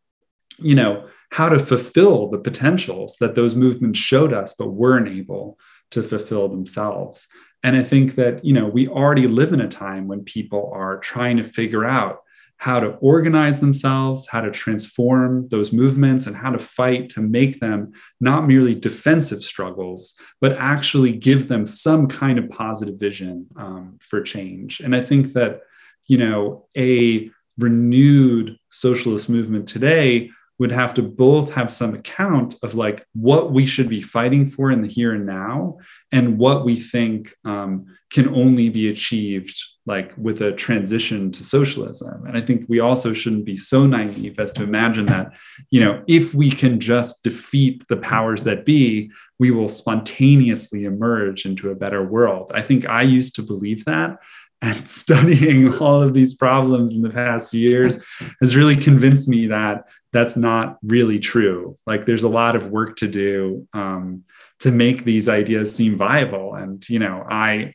you 0.59 0.75
know, 0.75 1.09
how 1.31 1.49
to 1.49 1.59
fulfill 1.59 2.31
the 2.31 2.39
potentials 2.39 3.17
that 3.21 3.35
those 3.35 3.55
movements 3.55 3.99
showed 3.99 4.33
us, 4.33 4.55
but 4.55 4.69
weren't 4.69 5.09
able 5.09 5.59
to 5.91 6.03
fulfill 6.03 6.49
themselves. 6.49 7.27
And 7.63 7.77
I 7.77 7.83
think 7.83 8.15
that, 8.15 8.45
you 8.45 8.53
know, 8.53 8.67
we 8.67 8.87
already 8.87 9.27
live 9.27 9.53
in 9.53 9.61
a 9.61 9.69
time 9.69 10.07
when 10.07 10.23
people 10.23 10.71
are 10.73 10.99
trying 10.99 11.39
to 11.39 11.45
figure 11.45 11.85
out 11.85 12.21
how 12.59 12.81
to 12.81 12.89
organize 13.01 13.61
themselves, 13.61 14.27
how 14.27 14.41
to 14.41 14.51
transform 14.51 15.49
those 15.49 15.73
movements, 15.73 16.27
and 16.27 16.35
how 16.35 16.51
to 16.51 16.59
fight 16.59 17.11
to 17.11 17.20
make 17.20 17.61
them 17.61 17.93
not 18.20 18.49
merely 18.49 18.74
defensive 18.74 19.43
struggles, 19.43 20.15
but 20.41 20.53
actually 20.53 21.12
give 21.12 21.49
them 21.49 21.66
some 21.66 22.07
kind 22.07 22.39
of 22.39 22.49
positive 22.49 22.99
vision 22.99 23.47
um, 23.57 23.99
for 24.01 24.23
change. 24.23 24.81
And 24.81 24.97
I 24.97 25.03
think 25.03 25.35
that, 25.35 25.61
you 26.07 26.19
know, 26.19 26.66
a 26.77 27.31
renewed 27.59 28.59
socialist 28.69 29.28
movement 29.28 29.69
today 29.69 30.31
would 30.59 30.73
have 30.73 30.95
to 30.95 31.03
both 31.03 31.53
have 31.53 31.70
some 31.70 31.95
account 31.95 32.55
of 32.62 32.74
like 32.74 33.07
what 33.15 33.53
we 33.53 33.66
should 33.66 33.89
be 33.89 34.01
fighting 34.01 34.47
for 34.47 34.70
in 34.70 34.83
the 34.83 34.89
here 34.89 35.15
and 35.15 35.27
now 35.27 35.77
and 36.12 36.39
what 36.39 36.65
we 36.65 36.77
think 36.81 37.35
um, 37.45 37.87
can 38.11 38.35
only 38.35 38.69
be 38.69 38.89
achieved 38.89 39.62
like 39.85 40.12
with 40.16 40.41
a 40.41 40.53
transition 40.53 41.31
to 41.31 41.45
socialism. 41.45 42.24
And 42.27 42.37
i 42.37 42.41
think 42.41 42.65
we 42.69 42.81
also 42.81 43.12
shouldn't 43.12 43.45
be 43.45 43.57
so 43.57 43.87
naive 43.87 44.39
as 44.39 44.53
to 44.53 44.62
imagine 44.62 45.07
that 45.07 45.33
you 45.70 45.81
know 45.81 46.03
if 46.07 46.35
we 46.35 46.51
can 46.51 46.81
just 46.81 47.23
defeat 47.23 47.87
the 47.89 47.97
powers 47.97 48.43
that 48.45 48.65
be 48.65 49.11
we 49.39 49.51
will 49.51 49.69
spontaneously 49.69 50.85
emerge 50.85 51.45
into 51.45 51.70
a 51.70 51.74
better 51.74 52.03
world. 52.03 52.51
I 52.55 52.62
think 52.62 52.89
i 52.89 53.03
used 53.03 53.35
to 53.37 53.43
believe 53.43 53.85
that 53.85 54.19
and 54.62 54.89
studying 54.89 55.73
all 55.74 56.03
of 56.03 56.15
these 56.15 56.35
problems 56.35 56.93
in 56.93 57.03
the 57.03 57.11
past 57.11 57.55
years 57.55 58.03
has 58.41 58.57
really 58.57 58.77
convinced 58.77 59.28
me 59.28 59.49
that 59.49 59.85
that's 60.12 60.37
not 60.37 60.78
really 60.83 61.19
true. 61.19 61.78
Like 61.87 62.07
there's 62.07 62.23
a 62.23 62.28
lot 62.28 62.57
of 62.57 62.70
work 62.70 62.97
to 62.97 63.09
do 63.09 63.69
um, 63.73 64.24
to 64.61 64.70
make 64.70 65.05
these 65.05 65.28
ideas 65.28 65.74
seem 65.74 65.97
viable. 65.97 66.55
And 66.55 66.87
you 66.89 66.99
know, 66.99 67.24
I 67.28 67.74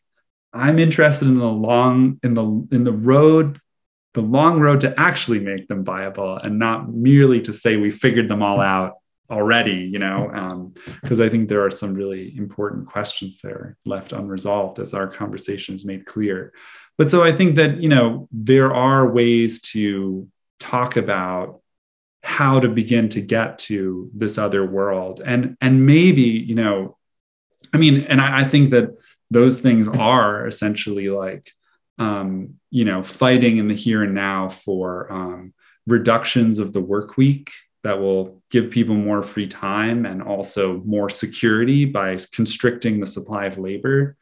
I'm 0.54 0.80
interested 0.80 1.28
in 1.28 1.38
the 1.38 1.46
long 1.46 2.20
in 2.24 2.34
the 2.34 2.68
in 2.72 2.84
the 2.84 2.92
road, 2.92 3.60
the 4.14 4.22
long 4.22 4.60
road 4.60 4.82
to 4.82 5.00
actually 5.00 5.40
make 5.40 5.68
them 5.68 5.84
viable, 5.84 6.38
and 6.38 6.60
not 6.60 6.92
merely 6.92 7.42
to 7.42 7.54
say 7.54 7.78
we 7.78 7.92
figured 7.92 8.28
them 8.28 8.42
all 8.42 8.60
out 8.60 9.01
already. 9.32 9.90
You 9.92 10.00
know, 10.00 10.74
because 11.02 11.20
um, 11.20 11.26
I 11.26 11.30
think 11.30 11.50
there 11.50 11.66
are 11.66 11.72
some 11.72 11.94
really 11.94 12.36
important 12.38 12.88
questions 12.88 13.42
there 13.42 13.78
left 13.86 14.12
unresolved, 14.12 14.80
as 14.80 14.94
our 14.94 15.08
conversations 15.08 15.86
made 15.86 16.06
clear. 16.06 16.54
But 16.98 17.10
so 17.10 17.24
I 17.24 17.32
think 17.32 17.56
that 17.56 17.82
you 17.82 17.90
know 17.90 18.28
there 18.32 18.74
are 18.74 19.12
ways 19.12 19.62
to 19.74 20.28
talk 20.60 20.98
about 20.98 21.62
how 22.24 22.60
to 22.60 22.70
begin 22.70 23.10
to 23.10 23.22
get 23.22 23.58
to 23.58 24.10
this 24.14 24.38
other 24.38 24.66
world 24.66 25.22
and 25.26 25.58
and 25.60 25.86
maybe 25.86 26.22
you 26.22 26.54
know 26.54 26.98
i 27.74 27.78
mean 27.78 28.04
and 28.04 28.22
i, 28.22 28.42
I 28.42 28.44
think 28.44 28.70
that 28.70 28.90
those 29.32 29.60
things 29.60 29.88
are 29.88 30.46
essentially 30.46 31.10
like 31.10 31.52
um, 31.98 32.56
you 32.70 32.86
know 32.86 33.04
fighting 33.04 33.58
in 33.58 33.68
the 33.68 33.76
here 33.76 34.04
and 34.04 34.14
now 34.14 34.50
for 34.50 35.12
um, 35.12 35.54
reductions 35.88 36.60
of 36.60 36.74
the 36.74 36.82
work 36.82 37.18
week 37.18 37.52
that 37.84 38.00
will 38.00 38.42
give 38.52 38.70
people 38.70 38.96
more 38.96 39.24
free 39.24 39.48
time 39.48 40.06
and 40.06 40.22
also 40.22 40.82
more 40.86 41.10
security 41.10 41.86
by 41.86 42.20
constricting 42.32 43.00
the 43.00 43.08
supply 43.08 43.46
of 43.46 43.58
labor. 43.58 44.16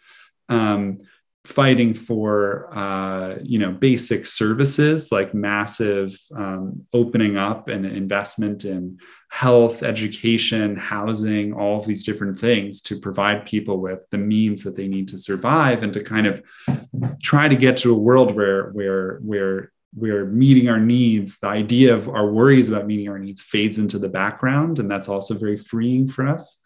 Um, 0.47 1.01
fighting 1.45 1.93
for 1.93 2.69
uh, 2.77 3.37
you 3.41 3.57
know 3.57 3.71
basic 3.71 4.25
services 4.25 5.11
like 5.11 5.33
massive 5.33 6.15
um, 6.35 6.85
opening 6.93 7.37
up 7.37 7.69
and 7.69 7.85
investment 7.85 8.65
in 8.65 8.99
health 9.29 9.81
education 9.81 10.75
housing 10.75 11.53
all 11.53 11.79
of 11.79 11.85
these 11.85 12.03
different 12.03 12.37
things 12.37 12.81
to 12.81 12.99
provide 12.99 13.45
people 13.45 13.79
with 13.79 14.01
the 14.11 14.17
means 14.17 14.63
that 14.63 14.75
they 14.75 14.87
need 14.87 15.07
to 15.07 15.17
survive 15.17 15.81
and 15.81 15.93
to 15.93 16.03
kind 16.03 16.27
of 16.27 16.43
try 17.23 17.47
to 17.47 17.55
get 17.55 17.77
to 17.77 17.93
a 17.93 17.97
world 17.97 18.35
where 18.35 18.69
where 18.71 19.19
where 19.19 19.71
we're 19.95 20.25
meeting 20.25 20.69
our 20.69 20.79
needs 20.79 21.39
the 21.39 21.47
idea 21.47 21.93
of 21.93 22.07
our 22.09 22.29
worries 22.31 22.69
about 22.69 22.85
meeting 22.85 23.09
our 23.09 23.19
needs 23.19 23.41
fades 23.41 23.77
into 23.77 23.97
the 23.97 24.09
background 24.09 24.79
and 24.79 24.89
that's 24.89 25.09
also 25.09 25.33
very 25.33 25.57
freeing 25.57 26.07
for 26.07 26.27
us 26.27 26.61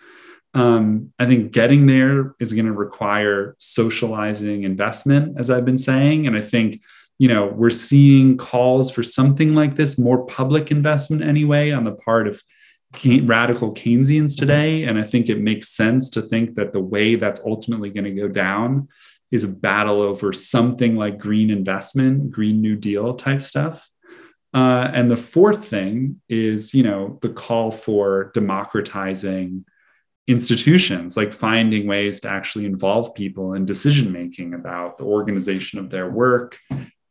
um, 0.54 1.12
I 1.18 1.26
think 1.26 1.52
getting 1.52 1.88
there 1.88 2.36
is 2.40 2.54
going 2.54 2.66
to 2.66 2.74
require 2.74 3.56
socializing 3.58 4.64
investment, 4.64 5.40
as 5.40 5.50
I've 5.50 5.66
been 5.66 5.78
saying. 5.78 6.28
And 6.28 6.38
I 6.38 6.42
think, 6.42 6.82
you 7.18 7.28
know, 7.28 7.48
we're 7.48 7.72
seeing 7.72 8.38
calls 8.38 8.92
for 8.92 9.02
something 9.02 9.56
like 9.56 9.76
this, 9.76 9.98
more 9.98 10.26
public 10.26 10.70
investment 10.70 11.24
anyway, 11.24 11.72
on 11.72 11.84
the 11.84 11.94
part 11.94 12.28
of 12.28 12.42
radical 13.24 13.74
Keynesians 13.74 14.38
today. 14.38 14.84
And 14.84 15.00
I 15.00 15.04
think 15.04 15.28
it 15.28 15.42
makes 15.42 15.70
sense 15.70 16.12
to 16.12 16.22
think 16.22 16.54
that 16.56 16.74
the 16.74 16.80
way 16.80 17.16
that's 17.16 17.42
ultimately 17.44 17.90
going 17.90 18.04
to 18.04 18.12
go 18.12 18.28
down 18.28 18.88
is 19.34 19.44
a 19.44 19.48
battle 19.48 20.04
over 20.04 20.32
something 20.32 20.96
like 20.96 21.18
green 21.18 21.50
investment, 21.50 22.30
Green 22.30 22.62
New 22.62 22.76
Deal 22.76 23.16
type 23.16 23.42
stuff. 23.42 23.90
Uh, 24.54 24.92
and 24.94 25.10
the 25.10 25.18
fourth 25.18 25.66
thing 25.66 26.22
is, 26.30 26.76
you 26.76 26.84
know, 26.84 27.18
the 27.24 27.30
call 27.30 27.72
for 27.72 28.30
democratizing 28.36 29.66
institutions 30.28 31.18
like 31.18 31.34
finding 31.34 31.88
ways 31.88 32.22
to 32.22 32.30
actually 32.30 32.66
involve 32.66 33.16
people 33.16 33.56
in 33.56 33.66
decision 33.66 34.12
making 34.12 34.54
about 34.54 34.98
the 34.98 35.04
organization 35.04 35.80
of 35.80 35.90
their 35.90 36.10
work 36.10 36.60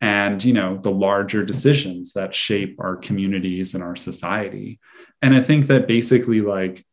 and 0.00 0.42
you 0.42 0.54
know 0.54 0.78
the 0.78 0.90
larger 0.90 1.44
decisions 1.44 2.14
that 2.14 2.34
shape 2.34 2.76
our 2.80 2.96
communities 2.96 3.74
and 3.74 3.84
our 3.84 3.96
society 3.96 4.80
and 5.20 5.34
i 5.34 5.42
think 5.42 5.66
that 5.66 5.86
basically 5.86 6.40
like 6.40 6.86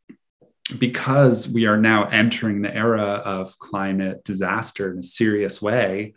because 0.78 1.48
we 1.48 1.66
are 1.66 1.78
now 1.78 2.06
entering 2.10 2.62
the 2.62 2.76
era 2.76 3.22
of 3.26 3.58
climate 3.60 4.24
disaster 4.24 4.92
in 4.92 5.00
a 5.00 5.04
serious 5.04 5.62
way 5.62 6.14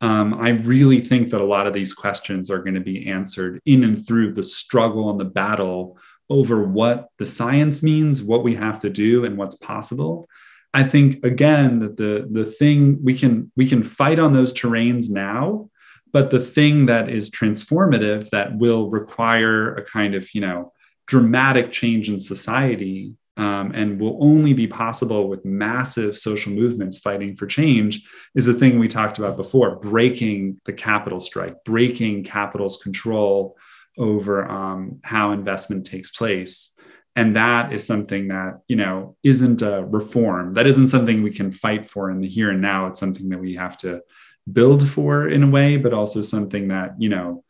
um, 0.00 0.34
I 0.34 0.50
really 0.50 1.00
think 1.00 1.30
that 1.30 1.40
a 1.40 1.44
lot 1.44 1.66
of 1.66 1.72
these 1.72 1.94
questions 1.94 2.50
are 2.50 2.58
going 2.58 2.74
to 2.74 2.80
be 2.80 3.08
answered 3.08 3.60
in 3.64 3.82
and 3.82 4.06
through 4.06 4.34
the 4.34 4.42
struggle 4.42 5.10
and 5.10 5.18
the 5.18 5.24
battle 5.24 5.98
over 6.28 6.62
what 6.62 7.08
the 7.18 7.26
science 7.26 7.82
means, 7.82 8.22
what 8.22 8.44
we 8.44 8.54
have 8.56 8.78
to 8.80 8.90
do, 8.90 9.24
and 9.24 9.38
what's 9.38 9.54
possible. 9.54 10.28
I 10.74 10.84
think 10.84 11.24
again 11.24 11.78
that 11.78 11.96
the 11.96 12.28
the 12.30 12.44
thing 12.44 12.98
we 13.02 13.16
can 13.16 13.50
we 13.56 13.66
can 13.66 13.82
fight 13.82 14.18
on 14.18 14.34
those 14.34 14.52
terrains 14.52 15.08
now, 15.08 15.70
but 16.12 16.30
the 16.30 16.40
thing 16.40 16.86
that 16.86 17.08
is 17.08 17.30
transformative 17.30 18.28
that 18.30 18.56
will 18.58 18.90
require 18.90 19.74
a 19.76 19.84
kind 19.84 20.14
of 20.14 20.34
you 20.34 20.42
know 20.42 20.72
dramatic 21.06 21.72
change 21.72 22.10
in 22.10 22.20
society 22.20 23.14
um, 23.36 23.72
and 23.74 24.00
will 24.00 24.18
only 24.20 24.52
be 24.54 24.66
possible 24.66 25.28
with 25.28 25.44
massive 25.44 26.16
social 26.16 26.52
movements 26.52 26.98
fighting 26.98 27.36
for 27.36 27.46
change 27.46 28.08
is 28.34 28.46
the 28.46 28.54
thing 28.54 28.78
we 28.78 28.88
talked 28.88 29.18
about 29.18 29.36
before 29.36 29.76
breaking 29.76 30.60
the 30.64 30.72
capital 30.72 31.20
strike 31.20 31.62
breaking 31.64 32.24
capital's 32.24 32.78
control 32.78 33.56
over 33.98 34.48
um, 34.48 35.00
how 35.02 35.32
investment 35.32 35.86
takes 35.86 36.10
place. 36.10 36.70
And 37.14 37.36
that 37.36 37.72
is 37.72 37.86
something 37.86 38.28
that 38.28 38.60
you 38.68 38.76
know 38.76 39.16
isn't 39.22 39.62
a 39.62 39.84
reform. 39.84 40.54
That 40.54 40.66
isn't 40.66 40.88
something 40.88 41.22
we 41.22 41.30
can 41.30 41.50
fight 41.50 41.86
for 41.86 42.10
in 42.10 42.20
the 42.20 42.28
here 42.28 42.50
and 42.50 42.60
now. 42.60 42.88
It's 42.88 43.00
something 43.00 43.30
that 43.30 43.40
we 43.40 43.54
have 43.54 43.78
to 43.78 44.02
build 44.50 44.86
for 44.88 45.28
in 45.28 45.42
a 45.42 45.50
way 45.50 45.76
but 45.76 45.92
also 45.92 46.22
something 46.22 46.68
that 46.68 46.94
you 46.98 47.08
know 47.08 47.42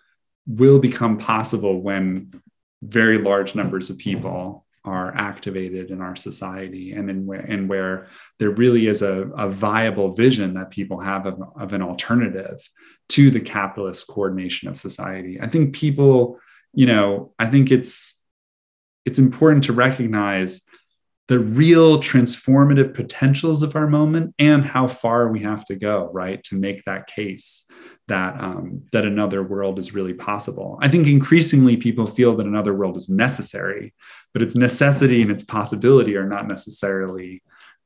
will 0.47 0.79
become 0.79 1.19
possible 1.19 1.81
when 1.81 2.33
very 2.83 3.19
large 3.19 3.55
numbers 3.55 3.91
of 3.91 3.99
people 3.99 4.66
are 4.87 5.15
activated 5.17 5.91
in 5.91 6.01
our 6.01 6.17
society 6.17 6.93
and 6.93 7.11
in 7.11 7.27
where, 7.27 7.41
and 7.41 7.69
where 7.69 8.07
there 8.39 8.51
really 8.51 8.87
is 8.87 9.03
a, 9.03 9.29
a 9.37 9.51
viable 9.51 10.15
vision 10.15 10.55
that 10.55 10.71
people 10.71 11.01
have 11.01 11.27
of, 11.27 11.43
of 11.61 11.73
an 11.73 11.83
alternative 11.83 12.67
to 13.09 13.31
the 13.31 13.41
capitalist 13.41 14.07
coordination 14.07 14.69
of 14.69 14.79
society. 14.79 15.41
I 15.41 15.49
think 15.49 15.75
people, 15.75 16.39
you 16.73 16.87
know, 16.87 17.35
I 17.39 17.47
think 17.47 17.71
it's 17.71 18.23
it's 19.05 19.19
important 19.19 19.65
to 19.65 19.73
recognize 19.73 20.63
the 21.29 21.39
real 21.39 21.99
transformative 21.99 22.95
potentials 22.95 23.63
of 23.63 23.75
our 23.75 23.89
moment 23.89 24.35
and 24.39 24.65
how 24.65 24.87
far 24.87 25.29
we 25.29 25.43
have 25.43 25.65
to 25.67 25.75
go, 25.77 26.09
right, 26.13 26.43
to 26.45 26.57
make 26.57 26.85
that 26.85 27.07
case 27.09 27.65
that 28.09 28.41
um, 28.41 28.83
that 28.93 29.05
another 29.05 29.43
world 29.43 29.79
is 29.79 29.95
really 29.95 30.15
possible. 30.15 30.79
I 30.81 30.89
think 30.89 31.07
increasingly 31.07 31.77
people 31.77 32.07
feel 32.07 32.37
that 32.37 32.47
another 32.47 32.75
world 32.75 32.97
is 32.97 33.09
necessary, 33.09 33.95
but 34.33 34.43
its 34.43 34.55
necessity 34.55 35.23
and 35.23 35.31
its 35.31 35.43
possibility 35.43 36.17
are 36.17 36.29
not 36.29 36.47
necessarily 36.47 37.43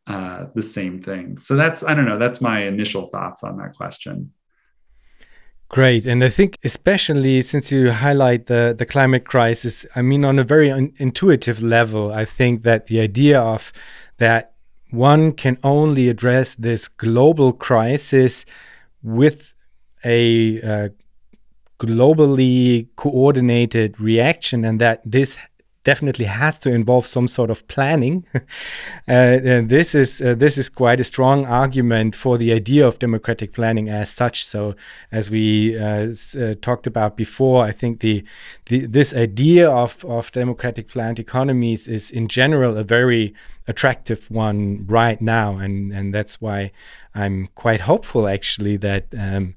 uh, 0.06 0.46
the 0.54 0.62
same 0.62 1.00
thing. 1.00 1.38
So 1.38 1.56
that's 1.56 1.82
I 1.82 1.94
don't 1.94 2.06
know. 2.06 2.18
That's 2.18 2.40
my 2.40 2.64
initial 2.64 3.06
thoughts 3.06 3.42
on 3.42 3.56
that 3.58 3.74
question. 3.76 4.32
Great. 5.70 6.04
And 6.04 6.24
I 6.24 6.28
think, 6.28 6.58
especially 6.64 7.42
since 7.42 7.70
you 7.70 7.92
highlight 7.92 8.46
the, 8.46 8.74
the 8.76 8.84
climate 8.84 9.24
crisis, 9.24 9.86
I 9.94 10.02
mean, 10.02 10.24
on 10.24 10.36
a 10.40 10.42
very 10.42 10.68
intuitive 10.68 11.62
level, 11.62 12.12
I 12.12 12.24
think 12.24 12.64
that 12.64 12.88
the 12.88 12.98
idea 12.98 13.40
of 13.40 13.72
that 14.16 14.52
one 14.90 15.32
can 15.32 15.58
only 15.62 16.08
address 16.08 16.56
this 16.56 16.88
global 16.88 17.52
crisis 17.52 18.44
with 19.00 19.49
a 20.04 20.60
uh, 20.62 20.88
globally 21.78 22.88
coordinated 22.96 24.00
reaction, 24.00 24.64
and 24.64 24.80
that 24.80 25.02
this 25.04 25.38
definitely 25.82 26.26
has 26.26 26.58
to 26.58 26.70
involve 26.70 27.06
some 27.06 27.26
sort 27.26 27.50
of 27.50 27.66
planning. 27.66 28.24
uh, 28.34 28.40
this 29.06 29.94
is 29.94 30.20
uh, 30.20 30.34
this 30.34 30.58
is 30.58 30.68
quite 30.68 31.00
a 31.00 31.04
strong 31.04 31.46
argument 31.46 32.14
for 32.14 32.36
the 32.36 32.52
idea 32.52 32.86
of 32.86 32.98
democratic 32.98 33.52
planning 33.52 33.88
as 33.88 34.10
such. 34.10 34.44
So, 34.44 34.74
as 35.10 35.30
we 35.30 35.78
uh, 35.78 36.12
uh, 36.38 36.54
talked 36.60 36.86
about 36.86 37.16
before, 37.16 37.64
I 37.64 37.72
think 37.72 38.00
the, 38.00 38.24
the 38.66 38.86
this 38.86 39.14
idea 39.14 39.70
of 39.70 40.04
of 40.04 40.30
democratic 40.32 40.88
planned 40.88 41.18
economies 41.18 41.88
is 41.88 42.10
in 42.10 42.28
general 42.28 42.76
a 42.76 42.84
very 42.84 43.34
attractive 43.66 44.30
one 44.30 44.86
right 44.86 45.20
now, 45.20 45.56
and 45.56 45.92
and 45.92 46.14
that's 46.14 46.40
why 46.40 46.72
I'm 47.14 47.48
quite 47.54 47.80
hopeful 47.80 48.28
actually 48.28 48.76
that. 48.78 49.06
Um, 49.16 49.54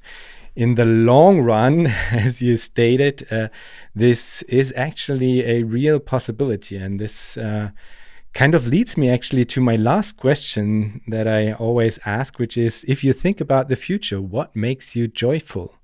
in 0.56 0.76
the 0.76 0.86
long 0.86 1.42
run, 1.42 1.88
as 2.12 2.42
you 2.42 2.58
stated, 2.58 3.28
uh, 3.32 3.50
this 3.96 4.42
is 4.44 4.74
actually 4.76 5.46
a 5.46 5.64
real 5.64 6.00
possibility. 6.00 6.78
And 6.78 7.00
this 7.00 7.38
uh, 7.38 7.72
kind 8.34 8.56
of 8.56 8.68
leads 8.68 8.98
me 8.98 9.10
actually 9.10 9.46
to 9.46 9.62
my 9.62 9.76
last 9.76 10.18
question 10.18 11.02
that 11.08 11.28
I 11.28 11.54
always 11.54 12.00
ask, 12.06 12.40
which 12.40 12.58
is 12.58 12.86
if 12.88 13.04
you 13.04 13.14
think 13.14 13.42
about 13.42 13.70
the 13.70 13.76
future, 13.76 14.22
what 14.22 14.56
makes 14.56 14.96
you 14.96 15.08
joyful? 15.08 15.76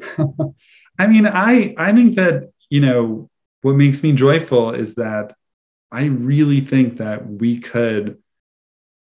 I 0.98 1.06
mean, 1.06 1.26
I 1.26 1.74
I 1.78 1.92
think 1.92 2.16
that, 2.16 2.50
you 2.70 2.80
know, 2.80 3.30
what 3.62 3.76
makes 3.76 4.02
me 4.02 4.12
joyful 4.12 4.72
is 4.72 4.94
that 4.94 5.34
I 5.92 6.04
really 6.04 6.60
think 6.60 6.98
that 6.98 7.26
we 7.26 7.58
could 7.60 8.18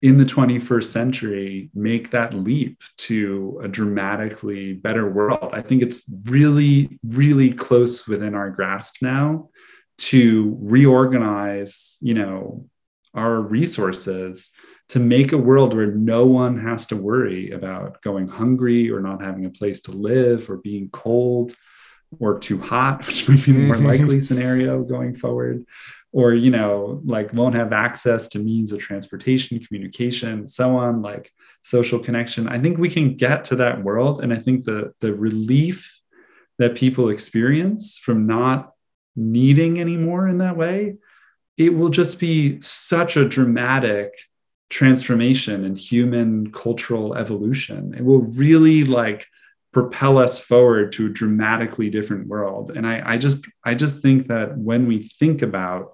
in 0.01 0.17
the 0.17 0.25
21st 0.25 0.85
century 0.85 1.69
make 1.75 2.09
that 2.11 2.33
leap 2.33 2.81
to 2.97 3.59
a 3.63 3.67
dramatically 3.67 4.73
better 4.73 5.09
world. 5.09 5.51
I 5.53 5.61
think 5.61 5.83
it's 5.83 6.01
really, 6.23 6.99
really 7.03 7.53
close 7.53 8.07
within 8.07 8.33
our 8.33 8.49
grasp 8.49 8.97
now 9.01 9.49
to 9.99 10.57
reorganize, 10.59 11.97
you 12.01 12.15
know, 12.15 12.65
our 13.13 13.39
resources 13.39 14.51
to 14.89 14.99
make 14.99 15.31
a 15.31 15.37
world 15.37 15.75
where 15.75 15.91
no 15.91 16.25
one 16.25 16.59
has 16.59 16.87
to 16.87 16.95
worry 16.95 17.51
about 17.51 18.01
going 18.01 18.27
hungry 18.27 18.89
or 18.89 18.99
not 18.99 19.21
having 19.21 19.45
a 19.45 19.49
place 19.49 19.81
to 19.81 19.91
live 19.91 20.49
or 20.49 20.57
being 20.57 20.89
cold 20.89 21.55
or 22.19 22.39
too 22.39 22.59
hot, 22.59 23.05
which 23.07 23.27
might 23.27 23.43
be 23.45 23.51
the 23.51 23.59
more 23.59 23.77
likely 23.77 24.17
mm-hmm. 24.17 24.19
scenario 24.19 24.83
going 24.83 25.15
forward. 25.15 25.65
Or 26.13 26.33
you 26.33 26.51
know 26.51 26.99
like 27.05 27.31
won't 27.31 27.55
have 27.55 27.71
access 27.71 28.27
to 28.29 28.39
means 28.39 28.73
of 28.73 28.79
transportation 28.79 29.59
communication 29.59 30.45
so 30.45 30.75
on 30.75 31.01
like 31.01 31.31
social 31.61 31.99
connection. 31.99 32.49
I 32.49 32.59
think 32.59 32.77
we 32.77 32.89
can 32.89 33.15
get 33.15 33.45
to 33.45 33.55
that 33.57 33.81
world 33.81 34.21
and 34.21 34.33
i 34.33 34.37
think 34.37 34.65
the 34.65 34.93
the 34.99 35.13
relief 35.13 36.01
that 36.59 36.75
people 36.75 37.07
experience 37.07 37.97
from 37.97 38.27
not 38.27 38.73
needing 39.15 39.79
anymore 39.79 40.27
in 40.27 40.39
that 40.39 40.57
way 40.57 40.97
it 41.57 41.75
will 41.75 41.89
just 41.89 42.19
be 42.19 42.59
such 42.61 43.15
a 43.15 43.27
dramatic 43.27 44.13
transformation 44.69 45.65
in 45.65 45.75
human 45.75 46.51
cultural 46.51 47.13
evolution. 47.15 47.93
It 47.93 48.03
will 48.03 48.21
really 48.21 48.83
like 48.83 49.27
propel 49.71 50.17
us 50.17 50.37
forward 50.37 50.91
to 50.91 51.05
a 51.07 51.09
dramatically 51.09 51.89
different 51.89 52.27
world 52.27 52.71
and 52.71 52.85
i 52.85 53.13
i 53.13 53.17
just 53.17 53.45
i 53.63 53.73
just 53.73 54.01
think 54.01 54.27
that 54.27 54.57
when 54.57 54.87
we 54.87 55.03
think 55.03 55.41
about 55.41 55.93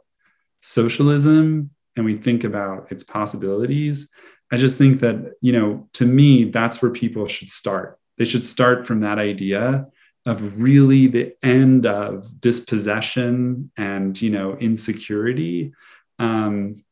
socialism 0.59 1.69
and 1.95 2.05
we 2.05 2.17
think 2.17 2.43
about 2.43 2.91
its 2.91 3.03
possibilities, 3.03 4.07
I 4.51 4.57
just 4.57 4.77
think 4.77 5.01
that, 5.01 5.33
you 5.41 5.51
know, 5.51 5.89
to 5.93 6.05
me, 6.05 6.45
that's 6.45 6.81
where 6.81 6.91
people 6.91 7.27
should 7.27 7.49
start. 7.49 7.99
They 8.17 8.25
should 8.25 8.45
start 8.45 8.85
from 8.85 9.01
that 9.01 9.19
idea 9.19 9.87
of 10.25 10.61
really 10.61 11.07
the 11.07 11.35
end 11.43 11.85
of 11.85 12.39
dispossession 12.39 13.71
and, 13.77 14.19
you 14.21 14.29
know, 14.29 14.55
insecurity. 14.57 15.73
Um, 16.19 16.83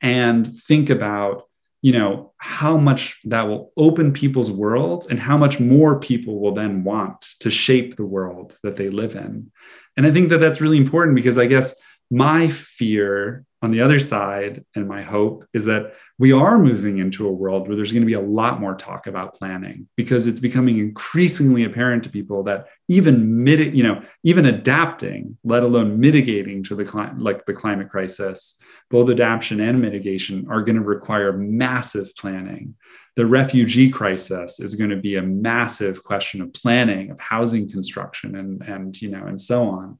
and 0.00 0.54
think 0.54 0.90
about, 0.90 1.48
you 1.82 1.92
know, 1.92 2.32
how 2.38 2.76
much 2.76 3.20
that 3.24 3.42
will 3.42 3.72
open 3.76 4.12
people's 4.12 4.50
world 4.50 5.06
and 5.10 5.18
how 5.18 5.36
much 5.36 5.58
more 5.58 5.98
people 5.98 6.40
will 6.40 6.54
then 6.54 6.84
want 6.84 7.20
to 7.40 7.50
shape 7.50 7.96
the 7.96 8.06
world 8.06 8.56
that 8.62 8.76
they 8.76 8.88
live 8.88 9.16
in. 9.16 9.50
And 9.96 10.06
I 10.06 10.12
think 10.12 10.28
that 10.28 10.38
that's 10.38 10.60
really 10.60 10.78
important 10.78 11.16
because 11.16 11.38
I 11.38 11.46
guess 11.46 11.74
my 12.10 12.48
fear 12.48 13.44
on 13.62 13.70
the 13.70 13.80
other 13.80 13.98
side 13.98 14.64
and 14.74 14.88
my 14.88 15.02
hope 15.02 15.46
is 15.54 15.64
that 15.64 15.94
we 16.18 16.32
are 16.32 16.58
moving 16.58 16.98
into 16.98 17.26
a 17.26 17.32
world 17.32 17.66
where 17.66 17.76
there's 17.76 17.92
going 17.92 18.02
to 18.02 18.06
be 18.06 18.12
a 18.12 18.20
lot 18.20 18.60
more 18.60 18.74
talk 18.74 19.06
about 19.06 19.34
planning 19.34 19.88
because 19.96 20.26
it's 20.26 20.40
becoming 20.40 20.78
increasingly 20.78 21.64
apparent 21.64 22.04
to 22.04 22.10
people 22.10 22.42
that 22.42 22.66
even 22.88 23.44
mid, 23.44 23.74
you 23.74 23.82
know 23.82 24.02
even 24.24 24.46
adapting 24.46 25.38
let 25.44 25.62
alone 25.62 25.98
mitigating 25.98 26.62
to 26.64 26.74
the 26.74 26.84
cli- 26.84 27.10
like 27.16 27.46
the 27.46 27.54
climate 27.54 27.88
crisis 27.88 28.60
both 28.92 29.10
adaptation 29.10 29.58
and 29.58 29.80
mitigation 29.80 30.46
are 30.50 30.62
going 30.62 30.76
to 30.76 30.82
require 30.82 31.32
massive 31.32 32.14
planning. 32.14 32.74
The 33.16 33.26
refugee 33.26 33.88
crisis 33.90 34.60
is 34.60 34.74
going 34.74 34.90
to 34.90 34.96
be 34.96 35.16
a 35.16 35.22
massive 35.22 36.04
question 36.04 36.42
of 36.42 36.52
planning 36.52 37.10
of 37.10 37.18
housing 37.18 37.70
construction 37.70 38.36
and 38.36 38.62
and 38.62 39.00
you 39.00 39.10
know 39.10 39.24
and 39.26 39.40
so 39.40 39.68
on. 39.68 39.98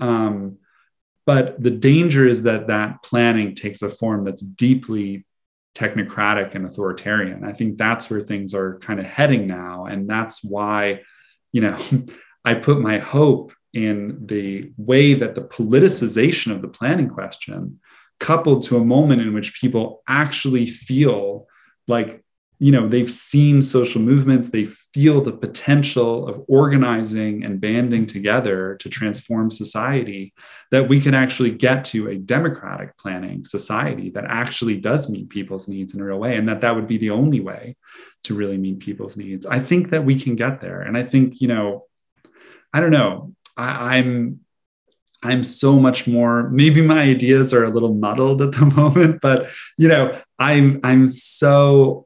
Um, 0.00 0.58
but 1.26 1.60
the 1.60 1.70
danger 1.70 2.26
is 2.26 2.44
that 2.44 2.68
that 2.68 3.02
planning 3.02 3.54
takes 3.54 3.82
a 3.82 3.90
form 3.90 4.24
that's 4.24 4.42
deeply 4.42 5.26
technocratic 5.74 6.54
and 6.54 6.64
authoritarian. 6.64 7.44
I 7.44 7.52
think 7.52 7.76
that's 7.76 8.08
where 8.08 8.22
things 8.22 8.54
are 8.54 8.78
kind 8.78 8.98
of 8.98 9.04
heading 9.04 9.46
now. 9.46 9.84
And 9.84 10.08
that's 10.08 10.42
why, 10.42 11.02
you 11.52 11.60
know, 11.60 11.76
I 12.44 12.54
put 12.54 12.80
my 12.80 12.98
hope 12.98 13.52
in 13.74 14.24
the 14.24 14.72
way 14.78 15.14
that 15.14 15.34
the 15.34 15.42
politicization 15.42 16.52
of 16.52 16.62
the 16.62 16.68
planning 16.68 17.10
question, 17.10 17.80
coupled 18.18 18.62
to 18.62 18.78
a 18.78 18.84
moment 18.84 19.20
in 19.20 19.34
which 19.34 19.60
people 19.60 20.02
actually 20.08 20.66
feel 20.66 21.46
like 21.86 22.24
you 22.58 22.72
know 22.72 22.88
they've 22.88 23.10
seen 23.10 23.60
social 23.60 24.00
movements 24.00 24.48
they 24.48 24.64
feel 24.64 25.20
the 25.20 25.32
potential 25.32 26.26
of 26.26 26.42
organizing 26.48 27.44
and 27.44 27.60
banding 27.60 28.06
together 28.06 28.76
to 28.76 28.88
transform 28.88 29.50
society 29.50 30.32
that 30.70 30.88
we 30.88 31.00
can 31.00 31.14
actually 31.14 31.50
get 31.50 31.84
to 31.84 32.08
a 32.08 32.16
democratic 32.16 32.96
planning 32.96 33.44
society 33.44 34.10
that 34.10 34.24
actually 34.24 34.76
does 34.76 35.08
meet 35.08 35.28
people's 35.28 35.68
needs 35.68 35.94
in 35.94 36.00
a 36.00 36.04
real 36.04 36.18
way 36.18 36.36
and 36.36 36.48
that 36.48 36.60
that 36.60 36.74
would 36.74 36.88
be 36.88 36.98
the 36.98 37.10
only 37.10 37.40
way 37.40 37.76
to 38.24 38.34
really 38.34 38.56
meet 38.56 38.80
people's 38.80 39.16
needs. 39.16 39.46
I 39.46 39.60
think 39.60 39.90
that 39.90 40.04
we 40.04 40.18
can 40.18 40.34
get 40.34 40.60
there 40.60 40.80
and 40.80 40.96
i 40.96 41.02
think 41.02 41.40
you 41.40 41.48
know 41.48 41.84
i 42.72 42.80
don't 42.80 42.90
know 42.90 43.34
I, 43.56 43.96
i'm 43.96 44.40
I'm 45.22 45.44
so 45.44 45.80
much 45.80 46.06
more 46.06 46.48
maybe 46.50 46.82
my 46.82 47.02
ideas 47.02 47.52
are 47.52 47.64
a 47.64 47.70
little 47.70 47.94
muddled 47.94 48.42
at 48.42 48.52
the 48.52 48.66
moment 48.76 49.20
but 49.20 49.50
you 49.76 49.88
know 49.88 50.20
I'm 50.38 50.80
I'm 50.84 51.06
so 51.06 52.05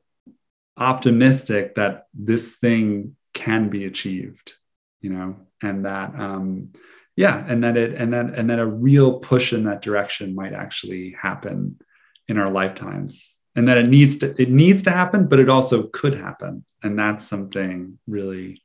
optimistic 0.80 1.76
that 1.76 2.06
this 2.14 2.56
thing 2.56 3.14
can 3.34 3.68
be 3.68 3.84
achieved 3.84 4.54
you 5.00 5.10
know 5.10 5.36
and 5.62 5.84
that 5.84 6.14
um 6.18 6.72
yeah 7.16 7.44
and 7.48 7.62
that 7.62 7.76
it 7.76 7.94
and 7.94 8.12
that 8.12 8.34
and 8.34 8.50
that 8.50 8.58
a 8.58 8.66
real 8.66 9.18
push 9.18 9.52
in 9.52 9.64
that 9.64 9.82
direction 9.82 10.34
might 10.34 10.52
actually 10.52 11.14
happen 11.20 11.78
in 12.30 12.38
our 12.38 12.50
lifetimes. 12.50 13.38
And 13.56 13.68
that 13.68 13.76
it 13.76 13.88
needs 13.88 14.16
to 14.18 14.40
it 14.40 14.48
needs 14.48 14.84
to 14.84 14.90
happen 14.92 15.26
but 15.26 15.40
it 15.40 15.50
also 15.50 15.88
could 15.88 16.14
happen. 16.14 16.64
And 16.82 16.98
that's 16.98 17.26
something 17.26 17.98
really 18.06 18.62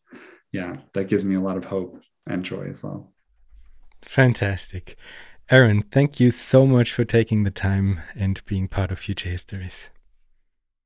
yeah 0.51 0.77
that 0.93 1.09
gives 1.09 1.25
me 1.25 1.35
a 1.35 1.41
lot 1.41 1.57
of 1.57 1.65
hope 1.65 2.01
and 2.27 2.45
joy 2.45 2.67
as 2.69 2.83
well. 2.83 3.11
Fantastic. 4.03 4.95
Aaron 5.49 5.81
thank 5.81 6.19
you 6.19 6.29
so 6.29 6.65
much 6.65 6.93
for 6.93 7.03
taking 7.03 7.43
the 7.43 7.51
time 7.51 8.03
and 8.15 8.45
being 8.45 8.67
part 8.67 8.91
of 8.91 8.99
future 8.99 9.29
histories 9.29 9.89